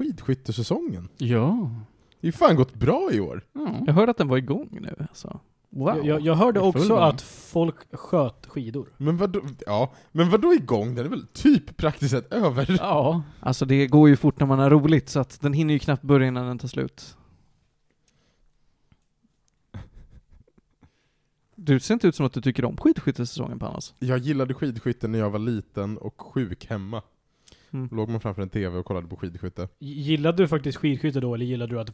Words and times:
skidskyttesäsongen. 0.00 1.08
Ja. 1.18 1.70
Det 2.20 2.28
är 2.28 2.32
fan 2.32 2.56
gått 2.56 2.74
bra 2.74 3.08
i 3.12 3.20
år. 3.20 3.42
Jag 3.86 3.94
hörde 3.94 4.10
att 4.10 4.16
den 4.16 4.28
var 4.28 4.36
igång 4.36 4.68
nu 4.80 5.06
alltså. 5.10 5.40
Wow. 5.70 5.96
Jag, 5.96 6.06
jag, 6.06 6.20
jag 6.20 6.34
hörde 6.34 6.60
också 6.60 6.88
gång. 6.88 7.02
att 7.02 7.22
folk 7.22 7.76
sköt 7.92 8.46
skidor. 8.46 8.88
Men 8.96 9.16
vadå, 9.16 9.40
ja, 9.66 9.92
men 10.12 10.30
vadå 10.30 10.54
igång? 10.54 10.94
Den 10.94 11.04
är 11.06 11.10
väl 11.10 11.26
typ 11.26 11.76
praktiskt 11.76 12.10
sett 12.10 12.32
över? 12.32 12.76
Ja, 12.78 13.22
alltså 13.40 13.64
det 13.64 13.86
går 13.86 14.08
ju 14.08 14.16
fort 14.16 14.40
när 14.40 14.46
man 14.46 14.58
har 14.58 14.70
roligt 14.70 15.08
så 15.08 15.20
att 15.20 15.40
den 15.40 15.52
hinner 15.52 15.74
ju 15.74 15.78
knappt 15.78 16.02
börja 16.02 16.28
innan 16.28 16.46
den 16.46 16.58
tar 16.58 16.68
slut. 16.68 17.16
Du 21.54 21.80
ser 21.80 21.94
inte 21.94 22.08
ut 22.08 22.14
som 22.14 22.26
att 22.26 22.32
du 22.32 22.40
tycker 22.40 22.64
om 22.64 22.76
skidskyttesäsongen 22.76 23.58
Panos. 23.58 23.94
Jag 23.98 24.18
gillade 24.18 24.54
skidskytte 24.54 25.08
när 25.08 25.18
jag 25.18 25.30
var 25.30 25.38
liten 25.38 25.98
och 25.98 26.20
sjuk 26.20 26.66
hemma. 26.66 27.02
Mm. 27.72 27.88
Då 27.88 27.96
låg 27.96 28.08
man 28.08 28.20
framför 28.20 28.42
en 28.42 28.48
TV 28.48 28.78
och 28.78 28.86
kollade 28.86 29.08
på 29.08 29.16
skidskytte. 29.16 29.68
Gillade 29.78 30.42
du 30.42 30.48
faktiskt 30.48 30.78
skidskytte 30.78 31.20
då, 31.20 31.34
eller 31.34 31.46
gillade 31.46 31.74
du 31.74 31.80
att 31.80 31.86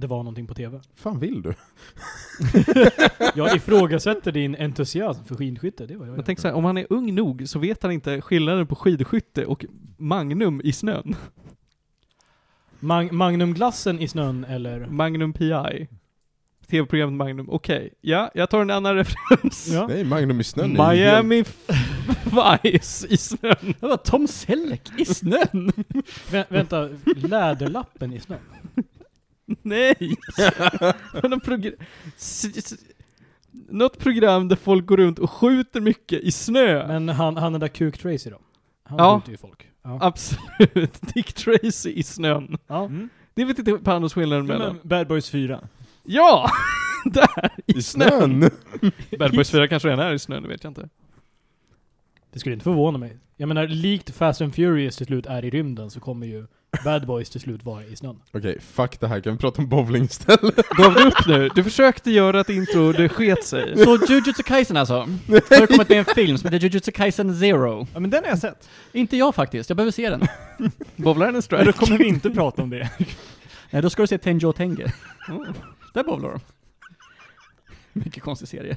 det 0.00 0.06
var, 0.06 0.16
någonting 0.16 0.46
på 0.46 0.54
TV? 0.54 0.80
fan 0.94 1.18
vill 1.18 1.42
du? 1.42 1.54
Jag 3.34 3.56
ifrågasätter 3.56 4.32
din 4.32 4.56
entusiasm 4.56 5.24
för 5.24 5.34
skidskytte, 5.34 5.86
det 5.86 5.96
var 5.96 6.06
jag. 6.06 6.16
Men 6.16 6.24
tänk 6.24 6.38
så 6.38 6.48
här, 6.48 6.54
om 6.54 6.64
han 6.64 6.78
är 6.78 6.86
ung 6.90 7.14
nog 7.14 7.48
så 7.48 7.58
vet 7.58 7.82
han 7.82 7.92
inte 7.92 8.20
skillnaden 8.20 8.66
på 8.66 8.74
skidskytte 8.74 9.46
och 9.46 9.64
Magnum 9.96 10.60
i 10.64 10.72
snön. 10.72 11.16
Mag 12.80 13.12
Magnumglassen 13.12 14.00
i 14.00 14.08
snön, 14.08 14.44
eller? 14.44 14.86
Magnum 14.86 15.32
PI. 15.32 15.88
TV-programmet 16.66 17.16
Magnum. 17.16 17.50
Okej, 17.50 17.94
ja, 18.00 18.30
jag 18.34 18.50
tar 18.50 18.62
en 18.62 18.70
annan 18.70 18.94
referens. 19.04 19.68
Ja. 19.72 19.86
Nej, 19.86 20.04
Magnum 20.04 20.40
i 20.40 20.44
snön 20.44 20.72
Miami 20.72 21.44
Vice 22.62 23.06
i 23.06 23.16
snön. 23.16 23.74
Det 23.80 23.86
var 23.86 23.96
Tom 23.96 24.26
Selleck 24.28 24.90
i 24.98 25.04
snön. 25.04 25.72
Vä 26.30 26.44
vänta, 26.48 26.88
läderlappen 27.16 28.12
i 28.12 28.20
snön? 28.20 28.38
Nej! 29.62 29.94
Något, 31.22 31.44
progr- 31.44 31.76
något 33.68 33.98
program 33.98 34.48
där 34.48 34.56
folk 34.56 34.86
går 34.86 34.96
runt 34.96 35.18
och 35.18 35.30
skjuter 35.30 35.80
mycket 35.80 36.20
i 36.22 36.32
snö. 36.32 36.86
Men 36.86 37.08
han, 37.08 37.36
han 37.36 37.54
är 37.54 37.58
där 37.58 37.68
Kuk 37.68 37.98
Tracy 37.98 38.30
då? 38.30 38.38
Han 38.84 38.98
Ja. 38.98 39.20
skjuter 39.20 39.30
ju 39.32 39.36
folk. 39.38 39.68
Ja. 39.82 39.98
Absolut. 40.00 41.00
Dick 41.14 41.32
Tracy 41.32 41.90
i 41.90 42.02
snön. 42.02 42.56
ja. 42.66 42.84
Mm. 42.84 43.08
Det 43.34 43.44
vet 43.44 43.58
inte 43.58 43.72
Panos 43.72 44.14
skillnaden 44.14 44.46
Ja, 44.46 44.52
mellan. 44.58 44.78
Bad 44.82 45.06
Boys 45.08 45.30
4. 45.30 45.68
Ja! 46.02 46.50
Där! 47.04 47.50
I, 47.66 47.78
I 47.78 47.82
snön! 47.82 48.10
snön! 48.10 48.50
Bad 49.18 49.32
Boys 49.32 49.50
4 49.50 49.68
kanske 49.68 49.88
redan 49.88 50.06
är 50.06 50.12
i 50.12 50.18
snön, 50.18 50.42
det 50.42 50.48
vet 50.48 50.64
jag 50.64 50.70
inte. 50.70 50.88
Det 52.36 52.40
skulle 52.40 52.52
inte 52.52 52.64
förvåna 52.64 52.98
mig. 52.98 53.16
Jag 53.36 53.48
menar, 53.48 53.66
likt 53.66 54.10
Fast 54.10 54.40
and 54.40 54.54
Furious 54.54 54.96
till 54.96 55.06
slut 55.06 55.26
är 55.26 55.44
i 55.44 55.50
rymden 55.50 55.90
så 55.90 56.00
kommer 56.00 56.26
ju 56.26 56.46
Bad 56.84 57.06
Boys 57.06 57.30
till 57.30 57.40
slut 57.40 57.64
vara 57.64 57.84
i 57.84 57.96
snön. 57.96 58.22
Okej, 58.32 58.58
fuck 58.60 59.00
det 59.00 59.08
här, 59.08 59.20
kan 59.20 59.32
vi 59.32 59.38
prata 59.38 59.62
om 59.62 59.68
bowling 59.68 60.04
istället? 60.04 60.56
Gav 60.76 60.94
du 60.94 61.02
upp 61.08 61.26
nu? 61.26 61.48
Du 61.54 61.64
försökte 61.64 62.10
göra 62.10 62.40
ett 62.40 62.48
intro, 62.48 62.92
det 62.92 63.08
sket 63.08 63.44
sig. 63.44 63.78
Så 63.84 63.98
Jujutsu 64.08 64.42
Kaisen 64.42 64.76
alltså. 64.76 64.94
Har 64.94 65.60
det 65.60 65.66
kommit 65.66 65.88
med 65.88 65.98
en 65.98 66.04
film 66.04 66.38
som 66.38 66.50
heter 66.52 66.66
Jujutsu 66.66 66.92
Kaisen 66.92 67.38
Zero? 67.38 67.86
Ja 67.94 68.00
men 68.00 68.10
den 68.10 68.24
har 68.24 68.30
jag 68.30 68.38
sett. 68.38 68.68
Inte 68.92 69.16
jag 69.16 69.34
faktiskt, 69.34 69.70
jag 69.70 69.76
behöver 69.76 69.92
se 69.92 70.10
den. 70.10 70.22
Bowlar 70.96 71.26
en 71.26 71.32
Men 71.32 71.34
då 71.34 71.42
strike? 71.42 71.72
kommer 71.72 71.98
vi 71.98 72.04
inte 72.04 72.30
prata 72.30 72.62
om 72.62 72.70
det. 72.70 72.90
Nej, 73.70 73.82
då 73.82 73.90
ska 73.90 74.02
du 74.02 74.06
se 74.06 74.18
Tenjo 74.18 74.52
Tenge. 74.52 74.92
Där 75.94 76.04
bowlar 76.04 76.28
de. 76.30 76.40
Mycket 77.92 78.22
konstig 78.22 78.48
serie. 78.48 78.76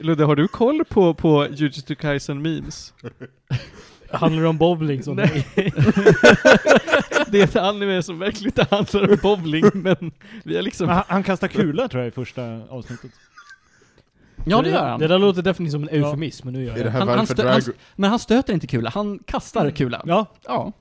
Ludde, 0.00 0.24
har 0.24 0.36
du 0.36 0.48
koll 0.48 0.84
på, 0.84 1.14
på 1.14 1.46
Jujutsu 1.50 1.94
Kaisen 1.94 2.42
memes? 2.42 2.94
Handlar 4.12 4.42
det 4.42 4.48
om 4.48 4.58
bowling 4.58 5.02
så 5.02 5.14
nej. 5.14 5.46
det 7.30 7.40
är 7.40 7.44
ett 7.44 7.56
anime 7.56 8.02
som 8.02 8.18
verkligen 8.18 8.46
inte 8.48 8.66
handlar 8.76 9.10
om 9.10 9.16
bowling, 9.22 9.64
men 9.74 10.12
vi 10.44 10.56
har 10.56 10.62
liksom... 10.62 10.86
Men 10.86 10.96
han, 10.96 11.04
han 11.08 11.22
kastar 11.22 11.48
kula 11.48 11.88
tror 11.88 12.02
jag 12.02 12.08
i 12.08 12.10
första 12.10 12.42
avsnittet. 12.68 13.10
Ja, 14.44 14.62
det 14.62 14.70
gör 14.70 14.88
han. 14.88 15.00
Det 15.00 15.06
där 15.06 15.18
låter 15.18 15.42
definitivt 15.42 15.72
som 15.72 15.82
en 15.82 15.88
eufemism, 15.88 16.46
men 16.46 16.54
nu 16.54 16.64
gör 16.64 16.72
Är 16.72 16.76
det 16.78 16.84
jag 16.84 16.90
här 16.90 16.98
Han- 16.98 17.08
han 17.08 17.18
varför 17.18 17.34
stö- 17.34 17.48
han- 17.52 17.74
Men 17.96 18.10
han 18.10 18.18
stöter 18.18 18.52
inte 18.54 18.66
kula, 18.66 18.90
han 18.94 19.18
kastar 19.18 19.70
kula. 19.70 20.02
Ja, 20.06 20.26
Ja, 20.46 20.72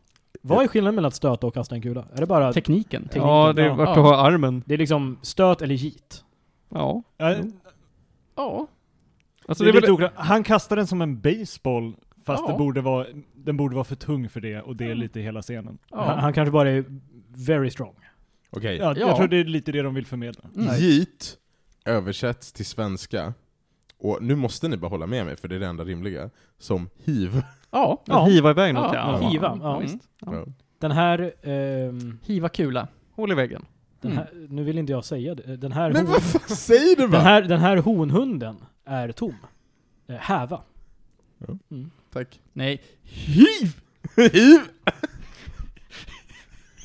Vad 0.42 0.64
är 0.64 0.68
skillnaden 0.68 0.96
mellan 0.96 1.08
att 1.08 1.16
stöta 1.16 1.48
och 1.48 1.54
kasta 1.54 1.76
en 1.76 1.82
kula? 1.82 2.06
Är 2.14 2.20
det 2.20 2.26
bara... 2.26 2.54
tekniken. 2.54 3.10
ja, 3.14 3.54
det 3.56 3.64
är 3.64 3.70
vart 3.70 3.96
du 3.96 4.02
har 4.02 4.28
armen. 4.28 4.64
Det 4.66 4.74
är 4.74 4.78
liksom 4.78 5.18
stöt 5.22 5.62
eller 5.62 5.76
git? 5.76 6.24
Ja. 6.70 7.04
ja 7.18 7.36
Ja. 8.36 8.68
Alltså 9.50 9.64
det 9.64 9.72
det 9.72 9.78
är 9.78 9.82
lite 9.82 9.92
oklart. 9.92 10.12
Han 10.16 10.44
kastar 10.44 10.76
den 10.76 10.88
som 10.88 11.02
en 11.02 11.22
baseball, 11.22 11.96
fast 12.26 12.44
Ja. 12.48 12.52
det 12.52 12.58
borde 12.58 12.82
vara, 12.82 13.06
den 13.36 13.58
borde 13.58 13.76
vara 13.76 13.84
för 13.84 13.96
tung 13.96 14.30
för 14.30 14.42
det, 14.42 14.62
och 14.62 14.76
det 14.76 14.92
är 14.92 14.96
lite 14.96 15.20
hela 15.20 15.42
scenen. 15.42 15.78
Han, 15.92 16.08
Ja. 16.08 16.16
han 16.22 16.34
kanske 16.34 16.52
bara 16.52 16.70
är 16.70 16.86
very 17.48 17.70
strong. 17.70 17.96
Okej, 18.50 18.78
Ja, 18.78 18.94
Ja. 18.98 19.08
jag 19.08 19.16
tror 19.18 19.28
det 19.28 19.38
är 19.38 19.44
lite 19.44 19.72
det 19.72 19.82
de 19.82 19.94
vill 19.94 20.06
förmedla. 20.06 20.44
Mm. 20.56 20.76
Yeet 20.76 21.38
översätts 21.86 22.54
till 22.54 22.66
svenska, 22.66 23.34
och 24.00 24.18
nu 24.22 24.36
måste 24.36 24.68
ni 24.68 24.78
bara 24.78 24.90
hålla 24.90 25.08
med 25.08 25.26
mig 25.26 25.36
för 25.38 25.48
det 25.48 25.56
är 25.56 25.60
det 25.60 25.68
enda 25.68 25.84
rimliga, 25.84 26.30
som 26.58 26.90
hiv. 27.06 27.42
Ja, 27.72 28.04
Att 28.08 28.30
hiva 28.30 28.50
iväg 28.52 28.74
något 28.74 28.94
Ja, 28.94 29.20
ja. 29.22 29.30
hiva, 29.30 29.60
ja. 29.62 29.80
visst. 29.80 29.98
Ja. 30.22 30.34
Ja. 30.36 30.46
Den 30.80 30.92
här... 30.92 31.34
ehm, 31.44 32.20
hiva 32.24 32.50
kula. 32.50 32.88
Hål 33.16 33.32
i 33.32 33.36
väggen. 33.36 33.66
den 34.02 34.12
här 34.12 34.30
nu 34.50 34.64
vill 34.64 34.78
inte 34.78 34.92
jag 34.92 35.06
säga 35.06 35.36
det. 35.36 35.58
Den 35.58 35.72
här, 35.72 35.92
Men 35.94 36.02
hon, 36.06 36.12
vad 36.14 36.24
fan 36.24 36.56
säger 36.58 36.96
du 36.96 37.08
den 37.08 37.22
här, 37.22 37.42
den 37.42 37.60
här 37.60 37.78
honhunden 37.78 38.56
är 38.90 39.12
tom. 39.12 39.36
Eh, 40.08 40.16
häva. 40.16 40.62
Ja. 41.48 41.58
Mm. 41.72 41.92
Tack. 42.14 42.40
Nej, 42.54 42.82
Hiv! 43.04 43.82
hiv! 44.16 44.60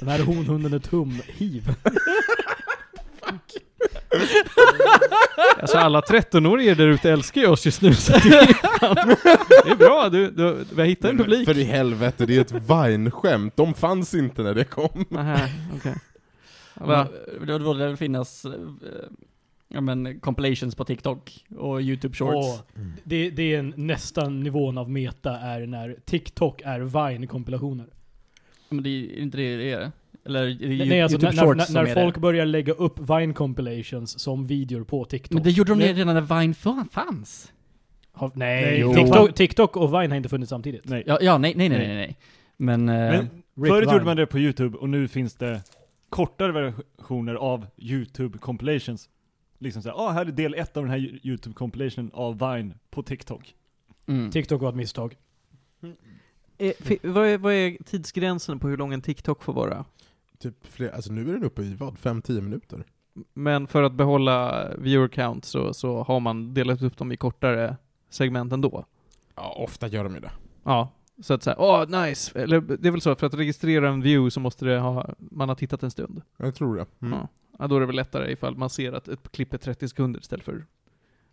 Den 0.00 0.08
här 0.08 0.22
honhunden 0.22 0.72
är 0.72 0.78
tum. 0.78 1.20
Hiv. 1.26 1.74
Alltså 5.60 5.78
alla 5.78 6.00
13-åringar 6.00 6.74
där 6.74 6.86
ute 6.86 7.10
älskar 7.10 7.40
ju 7.40 7.46
oss 7.46 7.66
just 7.66 7.82
nu 7.82 7.94
så 7.94 8.12
det 8.12 8.18
är, 8.18 8.46
det 9.64 9.70
är 9.70 9.76
bra, 9.76 10.08
du, 10.08 10.30
du, 10.30 10.64
vi 10.74 10.80
har 10.80 10.88
hittat 10.88 11.10
en 11.10 11.18
publik. 11.18 11.48
För 11.48 11.58
i 11.58 11.64
helvete, 11.64 12.26
det 12.26 12.36
är 12.36 12.40
ett 12.40 12.52
Vine-skämt. 12.52 13.56
De 13.56 13.74
fanns 13.74 14.14
inte 14.14 14.42
när 14.42 14.54
det 14.54 14.64
kom. 14.64 15.04
Nähä, 15.08 15.48
okej. 15.76 15.94
Va? 16.74 17.08
Då 17.46 17.58
borde 17.58 17.78
det 17.78 17.86
väl 17.86 17.96
finnas, 17.96 18.44
eh, 18.44 18.52
ja 19.74 19.80
men, 19.80 20.20
compilations 20.20 20.74
på 20.74 20.84
TikTok 20.84 21.44
och 21.56 21.80
YouTube 21.82 22.14
shorts. 22.16 22.60
Och 22.60 22.66
det, 23.04 23.30
det 23.30 23.54
är 23.54 23.58
en, 23.58 23.74
nästan 23.76 24.40
nivån 24.40 24.78
av 24.78 24.90
meta 24.90 25.38
är 25.38 25.66
när 25.66 25.96
TikTok 26.04 26.62
är 26.64 26.80
Vine-kompilationer. 26.80 27.86
Men 28.68 28.82
det 28.82 28.88
är 28.90 29.18
inte 29.22 29.36
det 29.36 29.56
det 29.56 29.72
är? 29.72 29.92
Eller 30.26 30.42
är 30.42 30.78
det 30.78 30.84
Nej, 30.84 31.02
alltså 31.02 31.18
när, 31.18 31.24
YouTube 31.24 31.42
när, 31.46 31.54
shorts 31.54 31.66
som 31.66 31.74
när 31.74 31.90
är 31.90 31.94
folk 31.94 32.14
det? 32.14 32.20
börjar 32.20 32.46
lägga 32.46 32.72
upp 32.72 32.98
Vine-compilations 32.98 34.18
som 34.18 34.46
videor 34.46 34.84
på 34.84 35.04
TikTok. 35.04 35.32
Men 35.34 35.42
det 35.42 35.50
gjorde 35.50 35.72
de 35.72 35.78
Nu- 35.78 35.92
redan 35.92 36.14
när 36.14 36.40
Vine 36.40 36.54
fan 36.54 36.88
fanns. 36.92 37.52
Har, 38.12 38.30
nej, 38.34 38.84
Nej. 38.84 38.94
TikTok, 38.94 39.34
TikTok 39.34 39.76
och 39.76 39.88
Vine 39.88 40.10
har 40.10 40.16
inte 40.16 40.28
funnits 40.28 40.50
samtidigt. 40.50 40.88
Nej. 40.88 41.02
Ja, 41.06 41.18
ja 41.20 41.38
nej, 41.38 41.54
nej, 41.56 41.68
nej, 41.68 41.78
nej, 41.78 41.96
nej. 41.96 42.16
Men, 42.56 42.88
eh, 42.88 42.94
Men 42.94 43.28
förut 43.68 43.82
Vine. 43.82 43.92
gjorde 43.92 44.04
man 44.04 44.16
det 44.16 44.26
på 44.26 44.38
YouTube, 44.38 44.78
och 44.78 44.88
nu 44.88 45.08
finns 45.08 45.34
det 45.34 45.62
kortare 46.10 46.52
versioner 46.52 47.34
av 47.34 47.66
YouTube 47.78 48.38
compilations. 48.38 49.08
Liksom 49.64 49.82
såhär, 49.82 49.96
ah, 49.96 50.10
här 50.10 50.26
är 50.26 50.32
del 50.32 50.54
ett 50.54 50.76
av 50.76 50.82
den 50.82 50.90
här 50.90 51.26
YouTube 51.26 51.54
compilationen 51.54 52.10
av 52.14 52.38
Vine 52.38 52.74
på 52.90 53.02
TikTok. 53.02 53.54
mm. 54.06 54.30
TikTok 54.30 54.62
var 54.62 54.68
ett 54.68 54.74
misstag. 54.74 55.16
Eh, 56.58 56.72
fi- 56.80 56.98
vad, 57.02 57.26
är, 57.26 57.38
vad 57.38 57.52
är 57.52 57.76
tidsgränsen 57.84 58.58
på 58.58 58.68
hur 58.68 58.76
lång 58.76 58.92
en 58.92 59.02
TikTok 59.02 59.42
får 59.42 59.52
vara? 59.52 59.84
Typ 60.38 60.66
fler, 60.66 60.90
alltså 60.90 61.12
nu 61.12 61.28
är 61.28 61.32
den 61.32 61.44
uppe 61.44 61.62
i 61.62 61.74
vad? 61.74 61.94
5-10 61.98 62.40
minuter? 62.40 62.84
Men 63.34 63.66
för 63.66 63.82
att 63.82 63.92
behålla 63.92 64.68
viewer 64.78 65.08
count 65.08 65.44
så, 65.44 65.74
så 65.74 66.02
har 66.02 66.20
man 66.20 66.54
delat 66.54 66.82
upp 66.82 66.96
dem 66.96 67.12
i 67.12 67.16
kortare 67.16 67.76
segment 68.10 68.52
ändå. 68.52 68.84
Ja, 69.34 69.54
ofta 69.58 69.88
gör 69.88 70.04
de 70.04 70.14
ju 70.14 70.20
det. 70.20 70.30
Ja. 70.64 70.88
Så 71.22 71.34
att 71.34 71.42
säga, 71.42 71.56
åh 71.58 72.02
nice! 72.02 72.38
Eller 72.42 72.60
det 72.60 72.88
är 72.88 72.92
väl 72.92 73.00
så, 73.00 73.10
att 73.10 73.20
för 73.20 73.26
att 73.26 73.34
registrera 73.34 73.88
en 73.88 74.02
view 74.02 74.30
så 74.30 74.40
måste 74.40 74.64
det 74.64 74.78
ha, 74.78 75.14
man 75.18 75.48
ha 75.48 75.56
tittat 75.56 75.82
en 75.82 75.90
stund. 75.90 76.22
Jag 76.36 76.54
tror 76.54 76.76
det. 76.76 76.86
Mm. 77.02 77.18
Ja. 77.18 77.28
Ja, 77.58 77.66
då 77.66 77.76
är 77.76 77.80
det 77.80 77.86
väl 77.86 77.96
lättare 77.96 78.32
ifall 78.32 78.56
man 78.56 78.70
ser 78.70 78.92
att 78.92 79.08
ett 79.08 79.32
klipp 79.32 79.54
är 79.54 79.58
30 79.58 79.88
sekunder 79.88 80.20
istället 80.20 80.44
för 80.44 80.66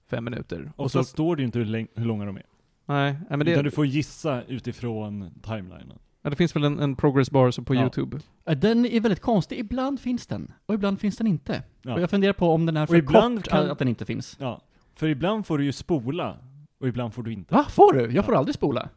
5 0.10 0.24
minuter. 0.24 0.72
Och 0.76 0.84
Och 0.86 0.92
så 0.92 0.98
så, 1.04 1.10
står 1.10 1.36
det 1.36 1.42
ju 1.42 1.46
inte 1.46 1.60
hur, 1.60 1.66
läng- 1.66 1.88
hur 1.96 2.06
långa 2.06 2.26
de 2.26 2.38
är. 2.38 2.44
nej, 2.86 3.16
men 3.30 3.42
Utan 3.42 3.54
det, 3.56 3.62
du 3.62 3.72
får 3.72 3.86
gissa 3.86 4.44
utifrån 4.44 5.32
timelinen. 5.42 6.00
ja, 6.22 6.30
det 6.30 6.36
finns 6.36 6.56
väl 6.56 6.64
en, 6.64 6.80
en 6.80 6.96
progress 6.96 7.32
bar 7.32 7.52
så 7.52 7.64
på 7.64 7.76
Ja. 7.76 7.82
YouTube. 7.82 8.20
Den 8.46 8.86
är 8.86 9.00
väldigt 9.00 9.22
konstig, 9.22 9.60
ibland 9.60 10.00
finns 10.00 10.28
den, 10.28 10.52
och 10.66 10.74
ibland 10.76 11.00
finns 11.00 11.18
den 11.18 11.28
inte. 11.28 11.64
Ja. 11.82 11.94
Och 11.94 12.02
jag 12.02 12.10
funderar 12.10 12.34
på 12.34 12.50
om 12.50 12.66
den 12.66 12.78
är 12.78 12.86
för 12.86 12.96
ibland 12.96 13.38
kort 13.38 13.48
kan- 13.48 13.70
att 13.72 13.80
den 13.80 13.88
inte 13.88 14.06
finns. 14.06 14.38
Ja. 14.40 14.62
För 14.96 15.08
ibland 15.08 15.46
får 15.46 15.58
du 15.58 15.64
ju 15.66 15.72
spola, 15.72 16.38
och 16.80 16.88
ibland 16.88 17.14
får 17.14 17.24
du 17.24 17.34
inte. 17.34 17.54
Va? 17.56 17.66
Får 17.70 17.94
du? 17.94 18.12
Jag 18.12 18.26
får 18.26 18.36
aldrig 18.36 18.56
spola. 18.56 18.90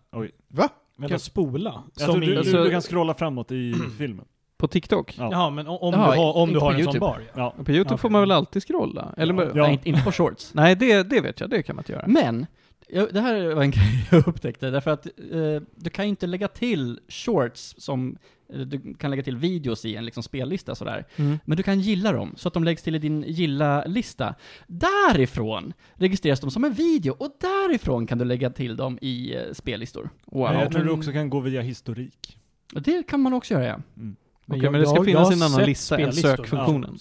Va? 0.49 0.69
Vänta, 0.97 1.19
spola? 1.19 1.71
Alltså, 1.71 2.07
Som 2.13 2.21
du, 2.21 2.27
i, 2.27 2.31
du, 2.31 2.39
Alltså- 2.39 2.65
du 2.65 2.71
kan 2.71 2.81
scrolla 2.81 3.15
framåt 3.15 3.53
i 3.53 3.75
filmen. 3.99 4.25
På 4.65 4.69
TikTok? 4.69 5.15
Ja. 5.19 5.29
Jaha, 5.33 5.51
men 5.51 5.67
om, 5.67 5.95
Jaha, 5.95 6.13
du 6.15 6.19
har, 6.19 6.37
om 6.37 6.53
du 6.53 6.59
har 6.59 6.73
på 6.73 6.79
en 6.79 6.85
sån 6.85 6.95
YouTube. 6.95 7.01
bar? 7.01 7.23
Ja. 7.35 7.55
Ja. 7.57 7.65
På 7.65 7.71
YouTube 7.71 7.95
Okej. 7.95 7.99
får 7.99 8.11
man 8.11 8.21
väl 8.21 8.31
alltid 8.31 8.63
scrolla? 8.63 9.15
Eller, 9.17 9.35
Ja. 9.35 9.51
Nej, 9.55 9.73
inte, 9.73 9.89
inte 9.89 10.03
på 10.03 10.13
shorts. 10.13 10.55
Nej, 10.55 10.77
det, 10.77 11.03
det 11.03 11.21
vet 11.21 11.41
jag, 11.41 11.51
det 11.51 11.63
kan 11.63 11.77
man 11.77 11.81
inte 11.81 11.93
göra. 11.93 12.05
Men, 12.07 12.47
det 12.89 13.21
här 13.21 13.55
var 13.55 13.63
en 13.63 13.71
grej 13.71 14.09
jag 14.11 14.29
upptäckte, 14.29 14.71
därför 14.71 14.91
att 14.91 15.07
eh, 15.07 15.63
du 15.77 15.91
kan 15.91 16.05
ju 16.05 16.09
inte 16.09 16.27
lägga 16.27 16.49
till 16.49 17.01
shorts 17.09 17.75
som, 17.79 18.19
du 18.49 18.95
kan 18.95 19.11
lägga 19.11 19.23
till 19.23 19.37
videos 19.37 19.85
i 19.85 19.97
en 19.97 20.05
liksom 20.05 20.23
spellista 20.23 20.75
sådär. 20.75 21.05
Mm. 21.17 21.39
Men 21.45 21.57
du 21.57 21.63
kan 21.63 21.81
gilla 21.81 22.13
dem, 22.13 22.35
så 22.37 22.49
att 22.49 22.55
de 22.55 22.65
läggs 22.65 22.83
till 22.83 22.95
i 22.95 22.99
din 22.99 23.25
gilla-lista. 23.27 24.35
Därifrån 24.67 25.73
registreras 25.95 26.41
de 26.41 26.51
som 26.51 26.65
en 26.65 26.73
video, 26.73 27.17
och 27.19 27.37
därifrån 27.41 28.07
kan 28.07 28.19
du 28.19 28.25
lägga 28.25 28.51
till 28.51 28.77
dem 28.77 28.99
i 29.01 29.35
eh, 29.35 29.43
spellistor. 29.53 30.11
Wow. 30.27 30.49
Men 30.51 30.61
jag 30.61 30.71
tror 30.71 30.81
men, 30.81 30.87
du 30.87 30.93
också 30.93 31.13
kan 31.13 31.31
gå 31.31 31.41
via 31.41 31.61
historik. 31.61 32.39
Det 32.73 33.03
kan 33.03 33.21
man 33.21 33.33
också 33.33 33.55
göra 33.55 33.65
ja. 33.67 33.81
Mm. 33.97 34.17
Okej, 34.47 34.63
jag- 34.63 34.73
men 34.73 34.81
det 34.81 34.87
ska 34.87 34.97
jag- 34.97 35.05
finnas 35.05 35.31
jag 35.31 35.37
en 35.39 35.43
annan 35.43 35.67
lista 35.67 35.99
än 35.99 36.13
sökfunktionen. 36.13 36.99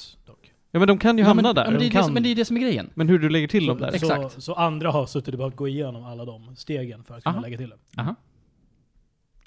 Ja, 0.75 0.80
men 0.80 0.88
de 0.88 0.98
kan 0.98 1.18
ju 1.18 1.24
Ja, 1.24 1.28
hamna 1.28 1.42
men, 1.44 1.56
där. 1.56 1.63
Ja, 1.66 1.69
men, 1.72 1.80
det 1.80 1.86
är 1.86 1.90
De 1.90 1.95
det 1.95 2.01
som, 2.01 2.07
kan- 2.07 2.13
men 2.13 2.24
det 2.24 2.30
är 2.30 2.36
det 2.36 2.45
som 2.45 2.57
är 2.57 2.62
grejen. 2.62 2.90
Men 2.94 3.10
hur 3.10 3.19
du 3.19 3.30
lägger 3.30 3.48
till 3.48 3.66
dem 3.66 3.78
Så- 3.80 3.86
där. 3.86 3.94
Exakt. 3.94 4.34
Så, 4.34 4.42
så 4.42 4.54
andra 4.54 4.92
har 4.92 5.06
suttit 5.06 5.34
och 5.34 5.38
bara 5.38 5.50
gå 5.50 5.68
igenom 5.68 6.06
alla 6.06 6.25
de 6.25 6.56
stegen 6.56 7.04
för 7.04 7.16
att 7.18 7.24
kunna 7.24 7.36
Aha. 7.36 7.42
lägga 7.42 7.57
till 7.57 7.69
det. 7.69 7.78
Aha. 8.01 8.16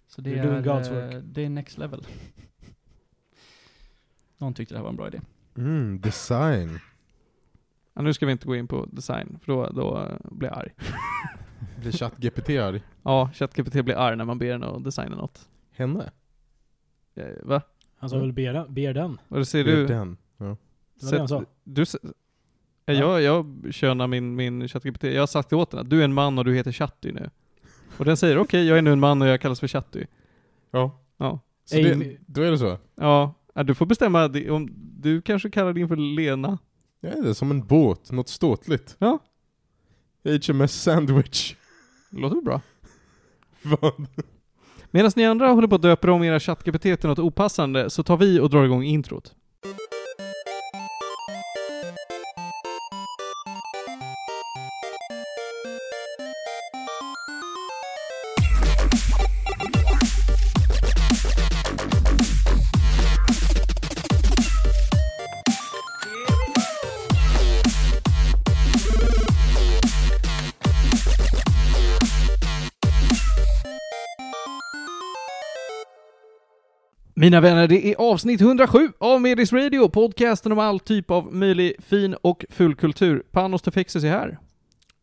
Så 0.08 0.20
det 0.20 0.30
You're 0.30 0.38
är, 0.38 0.62
doing 0.62 0.64
God's 0.64 0.98
eh, 0.98 1.14
work. 1.14 1.24
det 1.26 1.44
är 1.44 1.48
next 1.48 1.78
level. 1.78 2.06
Någon 4.38 4.54
tyckte 4.54 4.74
det 4.74 4.78
här 4.78 4.82
var 4.82 4.90
en 4.90 4.96
bra 4.96 5.08
idé. 5.08 5.20
Mm, 5.56 6.00
design. 6.00 6.78
Ja, 7.94 8.02
nu 8.02 8.14
ska 8.14 8.26
vi 8.26 8.32
inte 8.32 8.46
gå 8.46 8.56
in 8.56 8.68
på 8.68 8.86
design, 8.92 9.38
för 9.42 9.52
då, 9.52 9.66
då 9.70 9.98
eh, 10.02 10.16
blir 10.36 10.48
jag 10.48 10.58
arg. 10.58 10.72
Blir 11.80 11.92
ChatGPT 11.92 12.48
arg? 12.50 12.82
Ja, 13.02 13.30
ChatGPT 13.34 13.84
blir 13.84 13.94
arg 13.96 14.16
när 14.16 14.24
man 14.24 14.38
ber 14.38 14.46
den 14.46 14.62
att 14.64 14.84
designa 14.84 15.16
något. 15.16 15.48
Henne? 15.72 16.10
Eh, 17.14 17.24
Va? 17.42 17.62
Han 18.10 18.10
sa 18.10 18.18
väl 18.18 18.32
ber, 18.32 18.68
ber 18.68 18.94
den? 18.94 19.18
Vad 19.28 19.48
säger 19.48 19.64
Det 19.64 19.76
du? 19.76 19.86
Den. 19.86 20.16
Ja. 20.38 20.56
Det 21.00 21.04
var 21.06 21.12
det 21.12 21.18
han 21.18 21.28
sa. 21.28 21.44
Du, 21.64 21.84
Ja. 22.88 22.92
jag, 22.94 23.22
jag 23.22 23.74
könar 23.74 24.06
min, 24.06 24.34
min 24.36 24.68
ChatGPT. 24.68 25.02
Jag 25.04 25.22
har 25.22 25.26
sagt 25.26 25.52
åt 25.52 25.70
den 25.70 25.80
att 25.80 25.90
du 25.90 26.00
är 26.00 26.04
en 26.04 26.14
man 26.14 26.38
och 26.38 26.44
du 26.44 26.54
heter 26.54 26.72
Chatty 26.72 27.12
nu. 27.12 27.30
Och 27.98 28.04
den 28.04 28.16
säger 28.16 28.38
okej, 28.38 28.66
jag 28.66 28.78
är 28.78 28.82
nu 28.82 28.92
en 28.92 29.00
man 29.00 29.22
och 29.22 29.28
jag 29.28 29.40
kallas 29.40 29.60
för 29.60 29.68
Chatty. 29.68 30.06
ja. 30.70 31.00
Ja. 31.16 31.40
Så 31.64 31.76
det, 31.76 32.16
då 32.26 32.42
är 32.42 32.50
det 32.50 32.58
så? 32.58 32.78
Ja, 32.94 33.34
du 33.64 33.74
får 33.74 33.86
bestämma 33.86 34.28
det- 34.28 34.50
om 34.50 34.68
du 35.00 35.22
kanske 35.22 35.50
kallar 35.50 35.72
din 35.72 35.88
för 35.88 35.96
Lena. 35.96 36.58
Ja, 37.00 37.10
det 37.22 37.28
är 37.28 37.32
som 37.32 37.50
en 37.50 37.66
båt, 37.66 38.10
något 38.12 38.28
ståtligt. 38.28 38.96
Ja. 38.98 39.18
HMS 40.24 40.82
Sandwich. 40.82 41.54
Det 42.10 42.18
låter 42.20 42.40
bra. 42.40 42.60
Vad? 43.62 44.06
Medan 44.96 45.12
ni 45.16 45.26
andra 45.26 45.48
håller 45.48 45.68
på 45.68 45.74
att 45.74 45.82
döpa 45.82 46.12
om 46.12 46.24
era 46.24 46.40
ChatGPT 46.40 46.82
till 46.82 46.98
något 47.02 47.18
opassande 47.18 47.90
så 47.90 48.02
tar 48.02 48.16
vi 48.16 48.40
och 48.40 48.50
drar 48.50 48.64
igång 48.64 48.84
introt. 48.84 49.34
Mina 77.26 77.40
vänner, 77.40 77.68
det 77.68 77.86
är 77.86 77.94
avsnitt 77.98 78.40
107 78.40 78.92
av 78.98 79.20
Medis 79.20 79.52
Radio, 79.52 79.88
podcasten 79.88 80.52
om 80.52 80.58
all 80.58 80.80
typ 80.80 81.10
av 81.10 81.34
möjlig 81.34 81.74
fin 81.78 82.14
och 82.14 82.44
fulkultur. 82.50 83.22
Panos 83.30 83.62
Tefexes 83.62 84.04
är 84.04 84.08
här. 84.08 84.38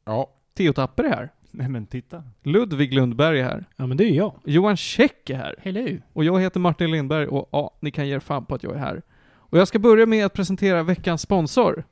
Ja. 0.06 0.30
Theo 0.58 0.74
Tapper 0.74 1.04
är 1.04 1.10
här. 1.10 1.30
Nej 1.52 1.70
men 1.70 1.86
titta. 1.86 2.24
Ludvig 2.44 2.94
Lundberg 2.94 3.40
är 3.40 3.44
här. 3.44 3.66
Ja 3.76 3.88
men 3.88 3.98
det 3.98 4.04
är 4.04 4.14
jag. 4.14 4.34
Johan 4.44 4.78
Käck 4.78 5.30
är 5.30 5.36
här. 5.36 5.56
Hello! 5.62 5.98
Och 6.14 6.24
jag 6.24 6.42
heter 6.42 6.60
Martin 6.60 6.92
Lindberg 6.92 7.28
och 7.28 7.50
ja, 7.52 7.78
ni 7.80 7.92
kan 7.92 8.08
ge 8.08 8.16
er 8.16 8.20
fan 8.20 8.46
på 8.46 8.56
att 8.56 8.64
jag 8.64 8.74
är 8.74 8.80
här. 8.80 9.02
Och 9.34 9.58
jag 9.58 9.68
ska 9.68 9.80
börja 9.80 10.06
med 10.06 10.26
att 10.26 10.34
presentera 10.34 10.84
veckans 10.84 11.22
sponsor. 11.22 11.84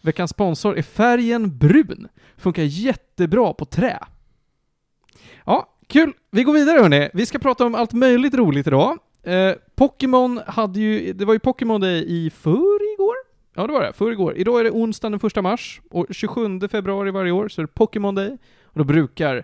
Veckans 0.00 0.30
sponsor 0.30 0.78
är 0.78 0.82
färgen 0.82 1.58
brun. 1.58 2.08
Funkar 2.36 2.62
jättebra 2.62 3.52
på 3.52 3.64
trä. 3.64 3.98
Ja, 5.44 5.76
kul. 5.86 6.12
Vi 6.30 6.42
går 6.42 6.52
vidare 6.52 6.80
hörni. 6.80 7.10
Vi 7.14 7.26
ska 7.26 7.38
prata 7.38 7.66
om 7.66 7.74
allt 7.74 7.92
möjligt 7.92 8.34
roligt 8.34 8.66
idag. 8.66 8.98
Eh, 9.22 9.52
Pokémon 9.74 10.40
hade 10.46 10.80
ju, 10.80 11.12
det 11.12 11.24
var 11.24 11.32
ju 11.32 11.38
Pokémon 11.38 11.80
Day 11.80 12.04
i 12.06 12.30
förrgår? 12.30 13.14
Ja 13.54 13.66
det 13.66 13.72
var 13.72 13.82
det, 13.82 13.92
förrgår. 13.92 14.36
Idag 14.36 14.60
är 14.60 14.64
det 14.64 14.70
onsdagen 14.70 15.18
den 15.18 15.26
1 15.26 15.42
mars 15.42 15.80
och 15.90 16.06
27 16.10 16.60
februari 16.68 17.10
varje 17.10 17.32
år 17.32 17.48
så 17.48 17.60
är 17.60 17.66
det 17.66 17.72
Pokémon 17.74 18.14
Day. 18.14 18.38
Och 18.64 18.78
då 18.78 18.84
brukar 18.84 19.36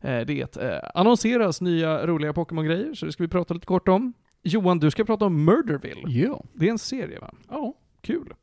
eh, 0.00 0.20
det 0.20 0.56
eh, 0.56 0.78
annonseras 0.94 1.60
nya 1.60 2.06
roliga 2.06 2.32
Pokémon-grejer, 2.32 2.94
så 2.94 3.06
det 3.06 3.12
ska 3.12 3.22
vi 3.22 3.28
prata 3.28 3.54
lite 3.54 3.66
kort 3.66 3.88
om. 3.88 4.12
Johan, 4.42 4.78
du 4.78 4.90
ska 4.90 5.04
prata 5.04 5.24
om 5.24 5.44
Murderville. 5.44 6.02
Ja. 6.06 6.44
Det 6.52 6.66
är 6.66 6.70
en 6.70 6.78
serie 6.78 7.18
va? 7.18 7.34
Ja. 7.50 7.74
Kul. 8.00 8.34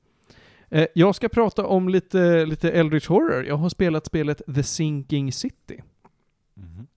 Eh, 0.70 0.88
jag 0.96 1.16
ska 1.16 1.30
prata 1.30 1.66
om 1.66 1.90
lite, 1.90 2.46
lite 2.46 2.72
Eldritch 2.72 3.08
Horror. 3.08 3.46
Jag 3.46 3.56
har 3.56 3.70
spelat 3.70 4.06
spelet 4.06 4.42
The 4.56 4.64
Sinking 4.64 5.32
City. 5.32 5.82
Mhm. 6.54 6.88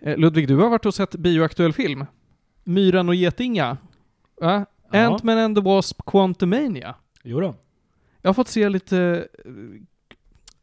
Eh, 0.00 0.18
Ludvig, 0.18 0.48
du 0.48 0.56
har 0.56 0.70
varit 0.70 0.86
och 0.86 0.94
sett 0.94 1.16
bioaktuell 1.16 1.72
film. 1.72 2.04
Myran 2.64 3.08
och 3.08 3.14
Getinga. 3.14 3.76
Va? 4.40 4.66
Ja. 4.92 4.98
Ant-Man 4.98 5.38
and 5.38 5.56
the 5.56 5.62
Wasp 5.62 6.02
Quantumania. 6.06 6.94
Jo 7.22 7.40
då. 7.40 7.54
Jag 8.22 8.28
har 8.28 8.34
fått 8.34 8.48
se 8.48 8.68
lite 8.68 9.28
eh, 9.44 9.50